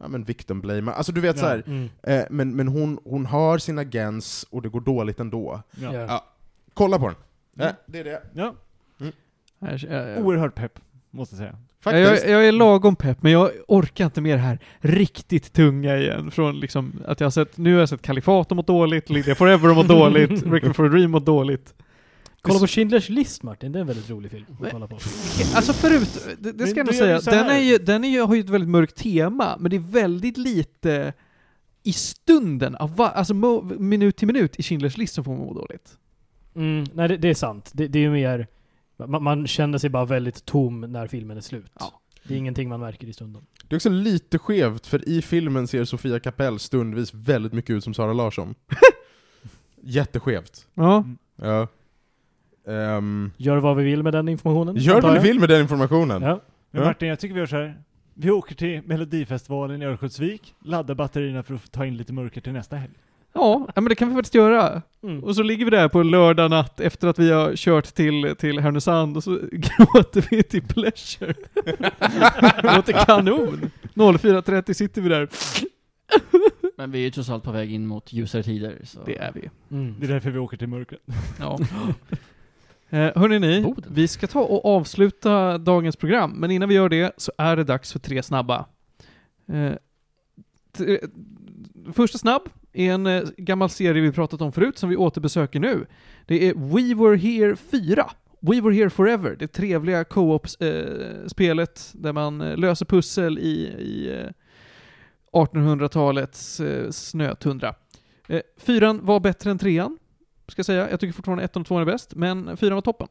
ja, 0.00 0.08
men 0.08 0.24
victim 0.24 0.60
blame. 0.60 0.92
Alltså 0.92 1.12
du 1.12 1.20
vet 1.20 1.38
så 1.38 1.46
här, 1.46 1.62
Mm. 1.66 1.88
eh, 2.02 2.24
men, 2.30 2.56
men 2.56 2.68
hon, 2.68 2.98
hon 3.04 3.26
har 3.26 3.58
sin 3.58 3.78
agens 3.78 4.46
och 4.50 4.62
det 4.62 4.68
går 4.68 4.80
dåligt 4.80 5.20
ändå. 5.20 5.62
Ja. 5.80 5.94
Ja. 5.94 6.00
Ja. 6.00 6.24
Kolla 6.74 6.98
på 6.98 7.06
den! 7.06 7.14
Mm. 7.56 7.66
Ja, 7.68 7.72
det 7.86 7.98
är 7.98 8.04
det. 8.04 8.22
ja. 8.34 8.54
Jag, 9.58 10.26
Oerhört 10.26 10.54
pepp, 10.54 10.78
måste 11.10 11.34
jag 11.34 11.38
säga. 11.38 11.56
Faktiskt. 11.80 12.24
jag, 12.24 12.32
jag 12.40 12.48
är 12.48 12.52
lagom 12.52 12.96
pepp, 12.96 13.22
men 13.22 13.32
jag 13.32 13.50
orkar 13.68 14.04
inte 14.04 14.20
med 14.20 14.34
det 14.38 14.42
här 14.42 14.58
riktigt 14.78 15.52
tunga 15.52 15.96
igen. 15.96 16.30
Från 16.30 16.60
liksom 16.60 16.92
att 17.06 17.20
jag 17.20 17.26
har 17.26 17.30
sett, 17.30 17.56
nu 17.58 17.72
har 17.72 17.80
jag 17.80 17.88
sett 17.88 18.02
Kalifat 18.02 18.50
och 18.50 18.56
mått 18.56 18.66
dåligt, 18.66 19.10
Lydia 19.10 19.34
Forever 19.34 19.70
och 19.70 19.76
mått 19.76 19.88
dåligt, 19.88 20.30
Requiem 20.46 20.74
for 20.74 20.86
a 20.86 20.88
Dream 20.88 21.14
och 21.14 21.22
dåligt. 21.22 21.74
Kolla 22.42 22.58
på 22.58 22.66
Schindler's 22.66 23.10
list 23.10 23.42
Martin, 23.42 23.72
det 23.72 23.78
är 23.78 23.80
en 23.80 23.86
väldigt 23.86 24.10
rolig 24.10 24.30
film 24.30 24.44
att 24.62 24.70
kolla 24.70 24.86
på. 24.86 24.94
Alltså 25.54 25.72
förut, 25.72 26.28
det, 26.38 26.52
det 26.52 26.66
ska 26.66 26.80
jag 26.80 26.86
nog 26.86 26.94
säga, 26.94 27.20
den, 27.20 27.46
är 27.46 27.58
ju, 27.58 27.78
den 27.78 28.04
är 28.04 28.08
ju, 28.08 28.20
har 28.20 28.34
ju 28.34 28.40
ett 28.40 28.48
väldigt 28.48 28.70
mörkt 28.70 28.96
tema, 28.96 29.56
men 29.60 29.70
det 29.70 29.76
är 29.76 29.80
väldigt 29.80 30.36
lite 30.36 31.12
i 31.82 31.92
stunden, 31.92 32.76
av 32.76 32.96
va, 32.96 33.08
alltså 33.08 33.34
mo, 33.34 33.62
minut 33.78 34.16
till 34.16 34.26
minut 34.26 34.56
i 34.56 34.62
Schindler's 34.62 34.98
list 34.98 35.14
som 35.14 35.24
får 35.24 35.32
man 35.32 35.46
må 35.46 35.54
dåligt. 35.54 35.98
Mm, 36.54 36.84
nej, 36.94 37.08
det, 37.08 37.16
det 37.16 37.28
är 37.28 37.34
sant. 37.34 37.70
Det, 37.74 37.88
det 37.88 37.98
är 37.98 38.02
ju 38.02 38.10
mer... 38.10 38.46
Man, 38.96 39.22
man 39.22 39.46
känner 39.46 39.78
sig 39.78 39.90
bara 39.90 40.04
väldigt 40.04 40.44
tom 40.44 40.80
när 40.80 41.06
filmen 41.06 41.36
är 41.36 41.40
slut. 41.40 41.72
Ja. 41.80 42.00
Det 42.24 42.34
är 42.34 42.38
ingenting 42.38 42.68
man 42.68 42.80
märker 42.80 43.06
i 43.06 43.12
stunden. 43.12 43.42
Det 43.68 43.74
är 43.74 43.76
också 43.76 43.88
lite 43.88 44.38
skevt, 44.38 44.86
för 44.86 45.08
i 45.08 45.22
filmen 45.22 45.66
ser 45.68 45.84
Sofia 45.84 46.20
Kapell 46.20 46.58
stundvis 46.58 47.14
väldigt 47.14 47.52
mycket 47.52 47.70
ut 47.70 47.84
som 47.84 47.94
Sara 47.94 48.12
Larsson. 48.12 48.54
Jätteskevt. 49.82 50.66
Ja. 50.74 51.04
Ja. 51.36 51.68
Ehm, 52.68 53.30
Gör 53.36 53.56
vad 53.56 53.76
vi 53.76 53.84
vill 53.84 54.02
med 54.02 54.12
den 54.12 54.28
informationen. 54.28 54.76
gör 54.76 55.00
vad 55.00 55.14
ni 55.14 55.18
vill 55.20 55.40
med 55.40 55.48
den 55.48 55.60
informationen. 55.60 56.22
Ja. 56.22 56.40
Men. 56.70 56.84
Martin, 56.84 57.08
jag 57.08 57.18
tycker 57.20 57.34
vi 57.34 57.40
gör 57.40 57.46
så 57.46 57.56
här. 57.56 57.74
Vi 58.14 58.30
åker 58.30 58.54
till 58.54 58.82
Melodifestivalen 58.84 59.82
i 59.82 59.84
Örnsköldsvik, 59.84 60.54
laddar 60.64 60.94
batterierna 60.94 61.42
för 61.42 61.54
att 61.54 61.72
ta 61.72 61.86
in 61.86 61.96
lite 61.96 62.12
mörker 62.12 62.40
till 62.40 62.52
nästa 62.52 62.76
helg. 62.76 62.92
Ja, 63.32 63.66
ja, 63.74 63.80
men 63.80 63.88
det 63.88 63.94
kan 63.94 64.08
vi 64.08 64.14
faktiskt 64.14 64.34
göra. 64.34 64.82
Mm. 65.02 65.24
Och 65.24 65.36
så 65.36 65.42
ligger 65.42 65.64
vi 65.64 65.70
där 65.70 65.88
på 65.88 66.00
en 66.00 66.10
lördag 66.10 66.50
natt 66.50 66.80
efter 66.80 67.08
att 67.08 67.18
vi 67.18 67.30
har 67.32 67.56
kört 67.56 67.84
till, 67.84 68.34
till 68.38 68.58
Härnösand 68.58 69.16
och 69.16 69.24
så 69.24 69.30
gråter 69.52 70.26
vi 70.30 70.42
till 70.42 70.62
Pleasure. 70.62 71.34
det 72.62 72.76
låter 72.76 72.92
kanon. 73.06 73.70
04.30 73.94 74.72
sitter 74.72 75.02
vi 75.02 75.08
där. 75.08 75.28
Men 76.76 76.90
vi 76.90 76.98
är 76.98 77.02
ju 77.02 77.10
trots 77.10 77.30
allt 77.30 77.44
på 77.44 77.52
väg 77.52 77.72
in 77.72 77.86
mot 77.86 78.12
ljusare 78.12 78.42
tider, 78.42 78.78
så... 78.84 79.00
Det 79.06 79.18
är 79.18 79.32
vi. 79.34 79.50
Mm. 79.70 79.94
Det 80.00 80.06
är 80.06 80.08
därför 80.08 80.30
vi 80.30 80.38
åker 80.38 80.56
till 80.56 80.68
mörkret. 80.68 81.00
Ja. 81.38 81.58
Eh, 82.90 83.10
hörni 83.16 83.38
ni, 83.38 83.62
Boden. 83.62 83.92
vi 83.94 84.08
ska 84.08 84.26
ta 84.26 84.40
och 84.40 84.64
avsluta 84.64 85.58
dagens 85.58 85.96
program, 85.96 86.30
men 86.30 86.50
innan 86.50 86.68
vi 86.68 86.74
gör 86.74 86.88
det 86.88 87.12
så 87.16 87.32
är 87.38 87.56
det 87.56 87.64
dags 87.64 87.92
för 87.92 87.98
tre 87.98 88.22
snabba. 88.22 88.66
Eh, 89.48 89.72
första 91.92 92.18
snabb 92.18 92.42
är 92.72 92.92
en 92.92 93.06
eh, 93.06 93.22
gammal 93.36 93.70
serie 93.70 94.02
vi 94.02 94.12
pratat 94.12 94.40
om 94.40 94.52
förut 94.52 94.78
som 94.78 94.88
vi 94.88 94.96
återbesöker 94.96 95.60
nu. 95.60 95.86
Det 96.26 96.48
är 96.48 96.54
We 96.54 96.94
Were 96.94 97.16
Here 97.16 97.56
4. 97.56 98.10
We 98.40 98.60
Were 98.60 98.74
Here 98.74 98.90
Forever, 98.90 99.36
det 99.38 99.48
trevliga 99.48 100.04
co-op-spelet 100.04 101.90
där 101.94 102.12
man 102.12 102.40
eh, 102.40 102.56
löser 102.56 102.86
pussel 102.86 103.38
i, 103.38 103.66
i 103.78 104.20
eh, 104.20 104.30
1800-talets 105.32 106.60
eh, 106.60 106.90
snötundra. 106.90 107.74
Eh, 108.28 108.40
fyran 108.56 109.00
var 109.02 109.20
bättre 109.20 109.50
än 109.50 109.58
trean, 109.58 109.98
ska 110.50 110.60
jag 110.60 110.66
säga. 110.66 110.90
Jag 110.90 111.00
tycker 111.00 111.12
fortfarande 111.12 111.44
ettan 111.44 111.60
och 111.60 111.66
tvåan 111.66 111.82
är 111.82 111.86
bäst, 111.86 112.14
men 112.14 112.56
fyran 112.56 112.74
var 112.74 112.82
toppen. 112.82 113.08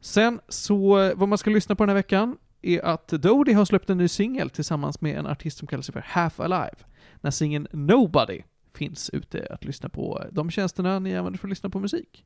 Sen 0.00 0.40
så, 0.48 1.12
vad 1.14 1.28
man 1.28 1.38
ska 1.38 1.50
lyssna 1.50 1.74
på 1.74 1.82
den 1.82 1.88
här 1.88 1.94
veckan 1.94 2.36
är 2.62 2.84
att 2.84 3.08
Dodie 3.08 3.54
har 3.54 3.64
släppt 3.64 3.90
en 3.90 3.98
ny 3.98 4.08
singel 4.08 4.50
tillsammans 4.50 5.00
med 5.00 5.18
en 5.18 5.26
artist 5.26 5.58
som 5.58 5.68
kallar 5.68 5.82
sig 5.82 5.92
för 5.92 6.04
Half 6.06 6.40
Alive. 6.40 6.76
När 7.20 7.30
singeln 7.30 7.68
Nobody 7.72 8.42
finns 8.74 9.10
ute 9.10 9.46
att 9.50 9.64
lyssna 9.64 9.88
på 9.88 10.24
de 10.32 10.50
tjänsterna 10.50 10.98
ni 10.98 11.16
använder 11.16 11.38
för 11.38 11.46
att 11.46 11.50
lyssna 11.50 11.70
på 11.70 11.80
musik. 11.80 12.24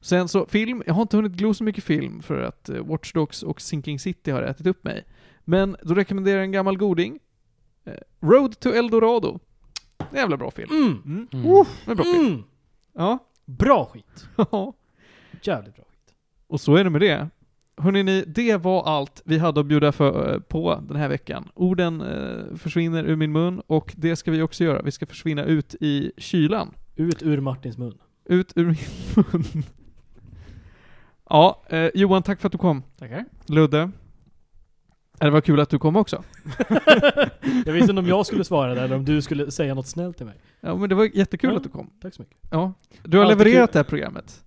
Sen 0.00 0.28
så 0.28 0.46
film, 0.46 0.82
jag 0.86 0.94
har 0.94 1.02
inte 1.02 1.16
hunnit 1.16 1.32
glo 1.32 1.54
så 1.54 1.64
mycket 1.64 1.84
film 1.84 2.22
för 2.22 2.40
att 2.42 2.68
eh, 2.68 2.86
Watch 2.86 3.12
Dogs 3.12 3.42
och 3.42 3.60
Sinking 3.60 3.98
City 3.98 4.30
har 4.30 4.42
ätit 4.42 4.66
upp 4.66 4.84
mig. 4.84 5.04
Men 5.44 5.76
då 5.82 5.94
rekommenderar 5.94 6.36
jag 6.36 6.44
en 6.44 6.52
gammal 6.52 6.78
goding. 6.78 7.18
Eh, 7.84 7.94
Road 8.20 8.60
to 8.60 8.68
Eldorado. 8.68 9.38
Det 9.96 10.04
är 10.04 10.10
en 10.10 10.18
jävla 10.18 10.36
bra 10.36 10.50
film. 10.50 10.70
Mm. 10.70 11.02
Mm. 11.04 11.28
Mm. 11.32 11.64
Det 11.84 11.86
är 11.86 11.90
en 11.90 11.96
bra 11.96 12.04
film. 12.04 12.44
Ja. 12.94 13.18
Bra 13.44 13.84
skit. 13.84 14.26
Ja. 14.50 14.72
Jävligt 15.42 15.74
bra 15.76 15.84
skit. 15.84 16.14
Och 16.46 16.60
så 16.60 16.76
är 16.76 16.84
det 16.84 16.90
med 16.90 17.00
det. 17.00 17.28
Hörrni, 17.76 18.02
ni, 18.02 18.24
det 18.26 18.56
var 18.56 18.84
allt 18.84 19.22
vi 19.24 19.38
hade 19.38 19.60
att 19.60 19.66
bjuda 19.66 19.92
för, 19.92 20.40
på 20.40 20.82
den 20.88 20.96
här 20.96 21.08
veckan. 21.08 21.48
Orden 21.54 22.00
eh, 22.00 22.56
försvinner 22.56 23.04
ur 23.04 23.16
min 23.16 23.32
mun 23.32 23.60
och 23.66 23.94
det 23.96 24.16
ska 24.16 24.30
vi 24.30 24.42
också 24.42 24.64
göra. 24.64 24.82
Vi 24.82 24.90
ska 24.90 25.06
försvinna 25.06 25.44
ut 25.44 25.74
i 25.80 26.12
kylan. 26.16 26.74
Ut 26.96 27.22
ur 27.22 27.40
Martins 27.40 27.78
mun. 27.78 27.98
Ut 28.24 28.52
ur 28.56 28.64
min 28.66 28.76
mun. 29.32 29.64
Ja, 31.30 31.62
eh, 31.68 31.90
Johan, 31.94 32.22
tack 32.22 32.40
för 32.40 32.48
att 32.48 32.52
du 32.52 32.58
kom. 32.58 32.82
Tackar. 32.98 33.24
Ludde. 33.46 33.90
Det 35.24 35.30
var 35.30 35.40
kul 35.40 35.60
att 35.60 35.68
du 35.70 35.78
kom 35.78 35.96
också. 35.96 36.24
Jag 37.66 37.72
visste 37.72 37.90
inte 37.90 38.00
om 38.00 38.06
jag 38.06 38.26
skulle 38.26 38.44
svara 38.44 38.74
där 38.74 38.82
eller 38.84 38.96
om 38.96 39.04
du 39.04 39.22
skulle 39.22 39.50
säga 39.50 39.74
något 39.74 39.86
snällt 39.86 40.16
till 40.16 40.26
mig. 40.26 40.34
Ja, 40.60 40.76
men 40.76 40.88
det 40.88 40.94
var 40.94 41.04
jättekul 41.16 41.50
Ja. 41.50 41.56
att 41.56 41.62
du 41.62 41.68
kom. 41.68 41.90
Tack 42.02 42.14
så 42.14 42.22
mycket. 42.22 42.36
Ja. 42.50 42.72
Du 43.02 43.18
har 43.18 43.24
Alltid 43.24 43.38
levererat 43.38 43.70
kul. 43.70 43.72
det 43.72 43.78
här 43.78 43.84
programmet. 43.84 44.44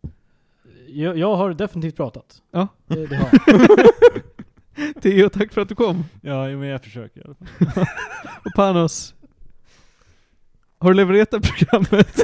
Jag, 0.88 1.18
jag 1.18 1.36
har 1.36 1.54
definitivt 1.54 1.96
pratat. 1.96 2.26
Ja. 2.52 2.68
Det, 2.88 3.06
det 3.06 3.16
har 3.16 3.30
jag. 3.48 5.02
Theo, 5.02 5.30
tack 5.30 5.54
för 5.54 5.62
att 5.62 5.70
du 5.70 5.76
kom. 5.76 6.06
Ja, 6.22 6.44
men 6.48 6.64
jag 6.64 6.84
försöker 6.84 7.22
i 7.22 7.24
alla 7.26 7.36
fall. 7.36 7.86
Och 8.46 8.52
Panos. 8.56 9.14
Har 10.80 10.90
du 10.90 10.96
levererat 10.96 11.32
det 11.32 11.38
här 11.46 11.54
programmet? 11.54 12.24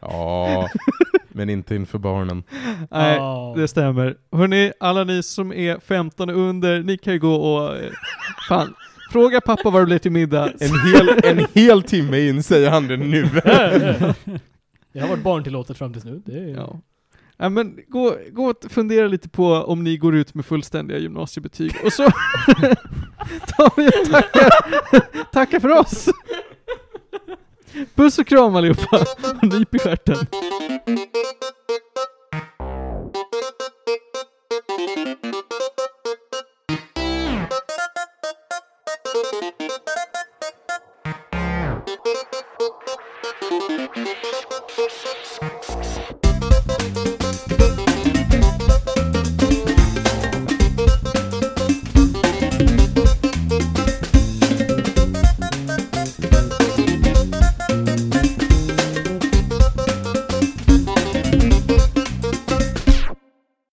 Ja, 0.00 0.68
men 1.34 1.50
inte 1.50 1.74
inför 1.74 1.98
barnen. 1.98 2.42
Nej, 2.90 3.16
Ja. 3.16 3.54
det 3.56 3.68
stämmer. 3.68 4.16
Hörni, 4.32 4.72
alla 4.80 5.04
ni 5.04 5.22
som 5.22 5.52
är 5.52 5.78
15 5.78 6.30
och 6.30 6.36
under, 6.36 6.82
ni 6.82 6.98
kan 6.98 7.12
ju 7.12 7.18
gå 7.18 7.34
och... 7.34 7.76
eh, 7.76 7.90
Fan, 8.48 8.74
fråga 9.12 9.40
pappa 9.40 9.70
vad 9.70 9.82
det 9.82 9.86
blir 9.86 9.98
till 9.98 10.12
middag. 10.12 10.52
En 10.60 10.78
hel, 10.94 11.08
en 11.24 11.46
hel 11.54 11.82
timme 11.82 12.28
in 12.28 12.42
säger 12.42 12.70
han 12.70 12.88
det 12.88 12.96
nu. 12.96 13.22
Det 14.92 15.00
har 15.00 15.08
varit 15.08 15.22
barntillåtet 15.22 15.78
fram 15.78 15.92
tills 15.92 16.04
nu. 16.04 16.22
Det 16.26 16.32
är, 16.38 16.48
Ja. 16.54 16.80
Ja, 17.36 17.48
men 17.48 17.78
gå, 17.88 18.16
gå 18.32 18.44
och 18.50 18.56
fundera 18.70 19.06
lite 19.08 19.28
på 19.28 19.46
om 19.54 19.84
ni 19.84 19.96
går 19.96 20.14
ut 20.14 20.34
med 20.34 20.44
fullständiga 20.46 20.98
gymnasiebetyg. 20.98 21.72
Och 21.84 21.92
så 21.92 22.02
tar 23.46 23.76
vi 23.76 23.88
och 23.88 24.10
tackar, 24.12 24.50
tackar 25.32 25.60
för 25.60 25.68
oss. 25.80 26.08
Puss 27.94 28.18
och 28.18 28.26
kram 28.26 28.56
allihopa! 28.56 29.04
Nyp 29.42 29.74
i 29.74 29.78
stjärten! 29.78 30.16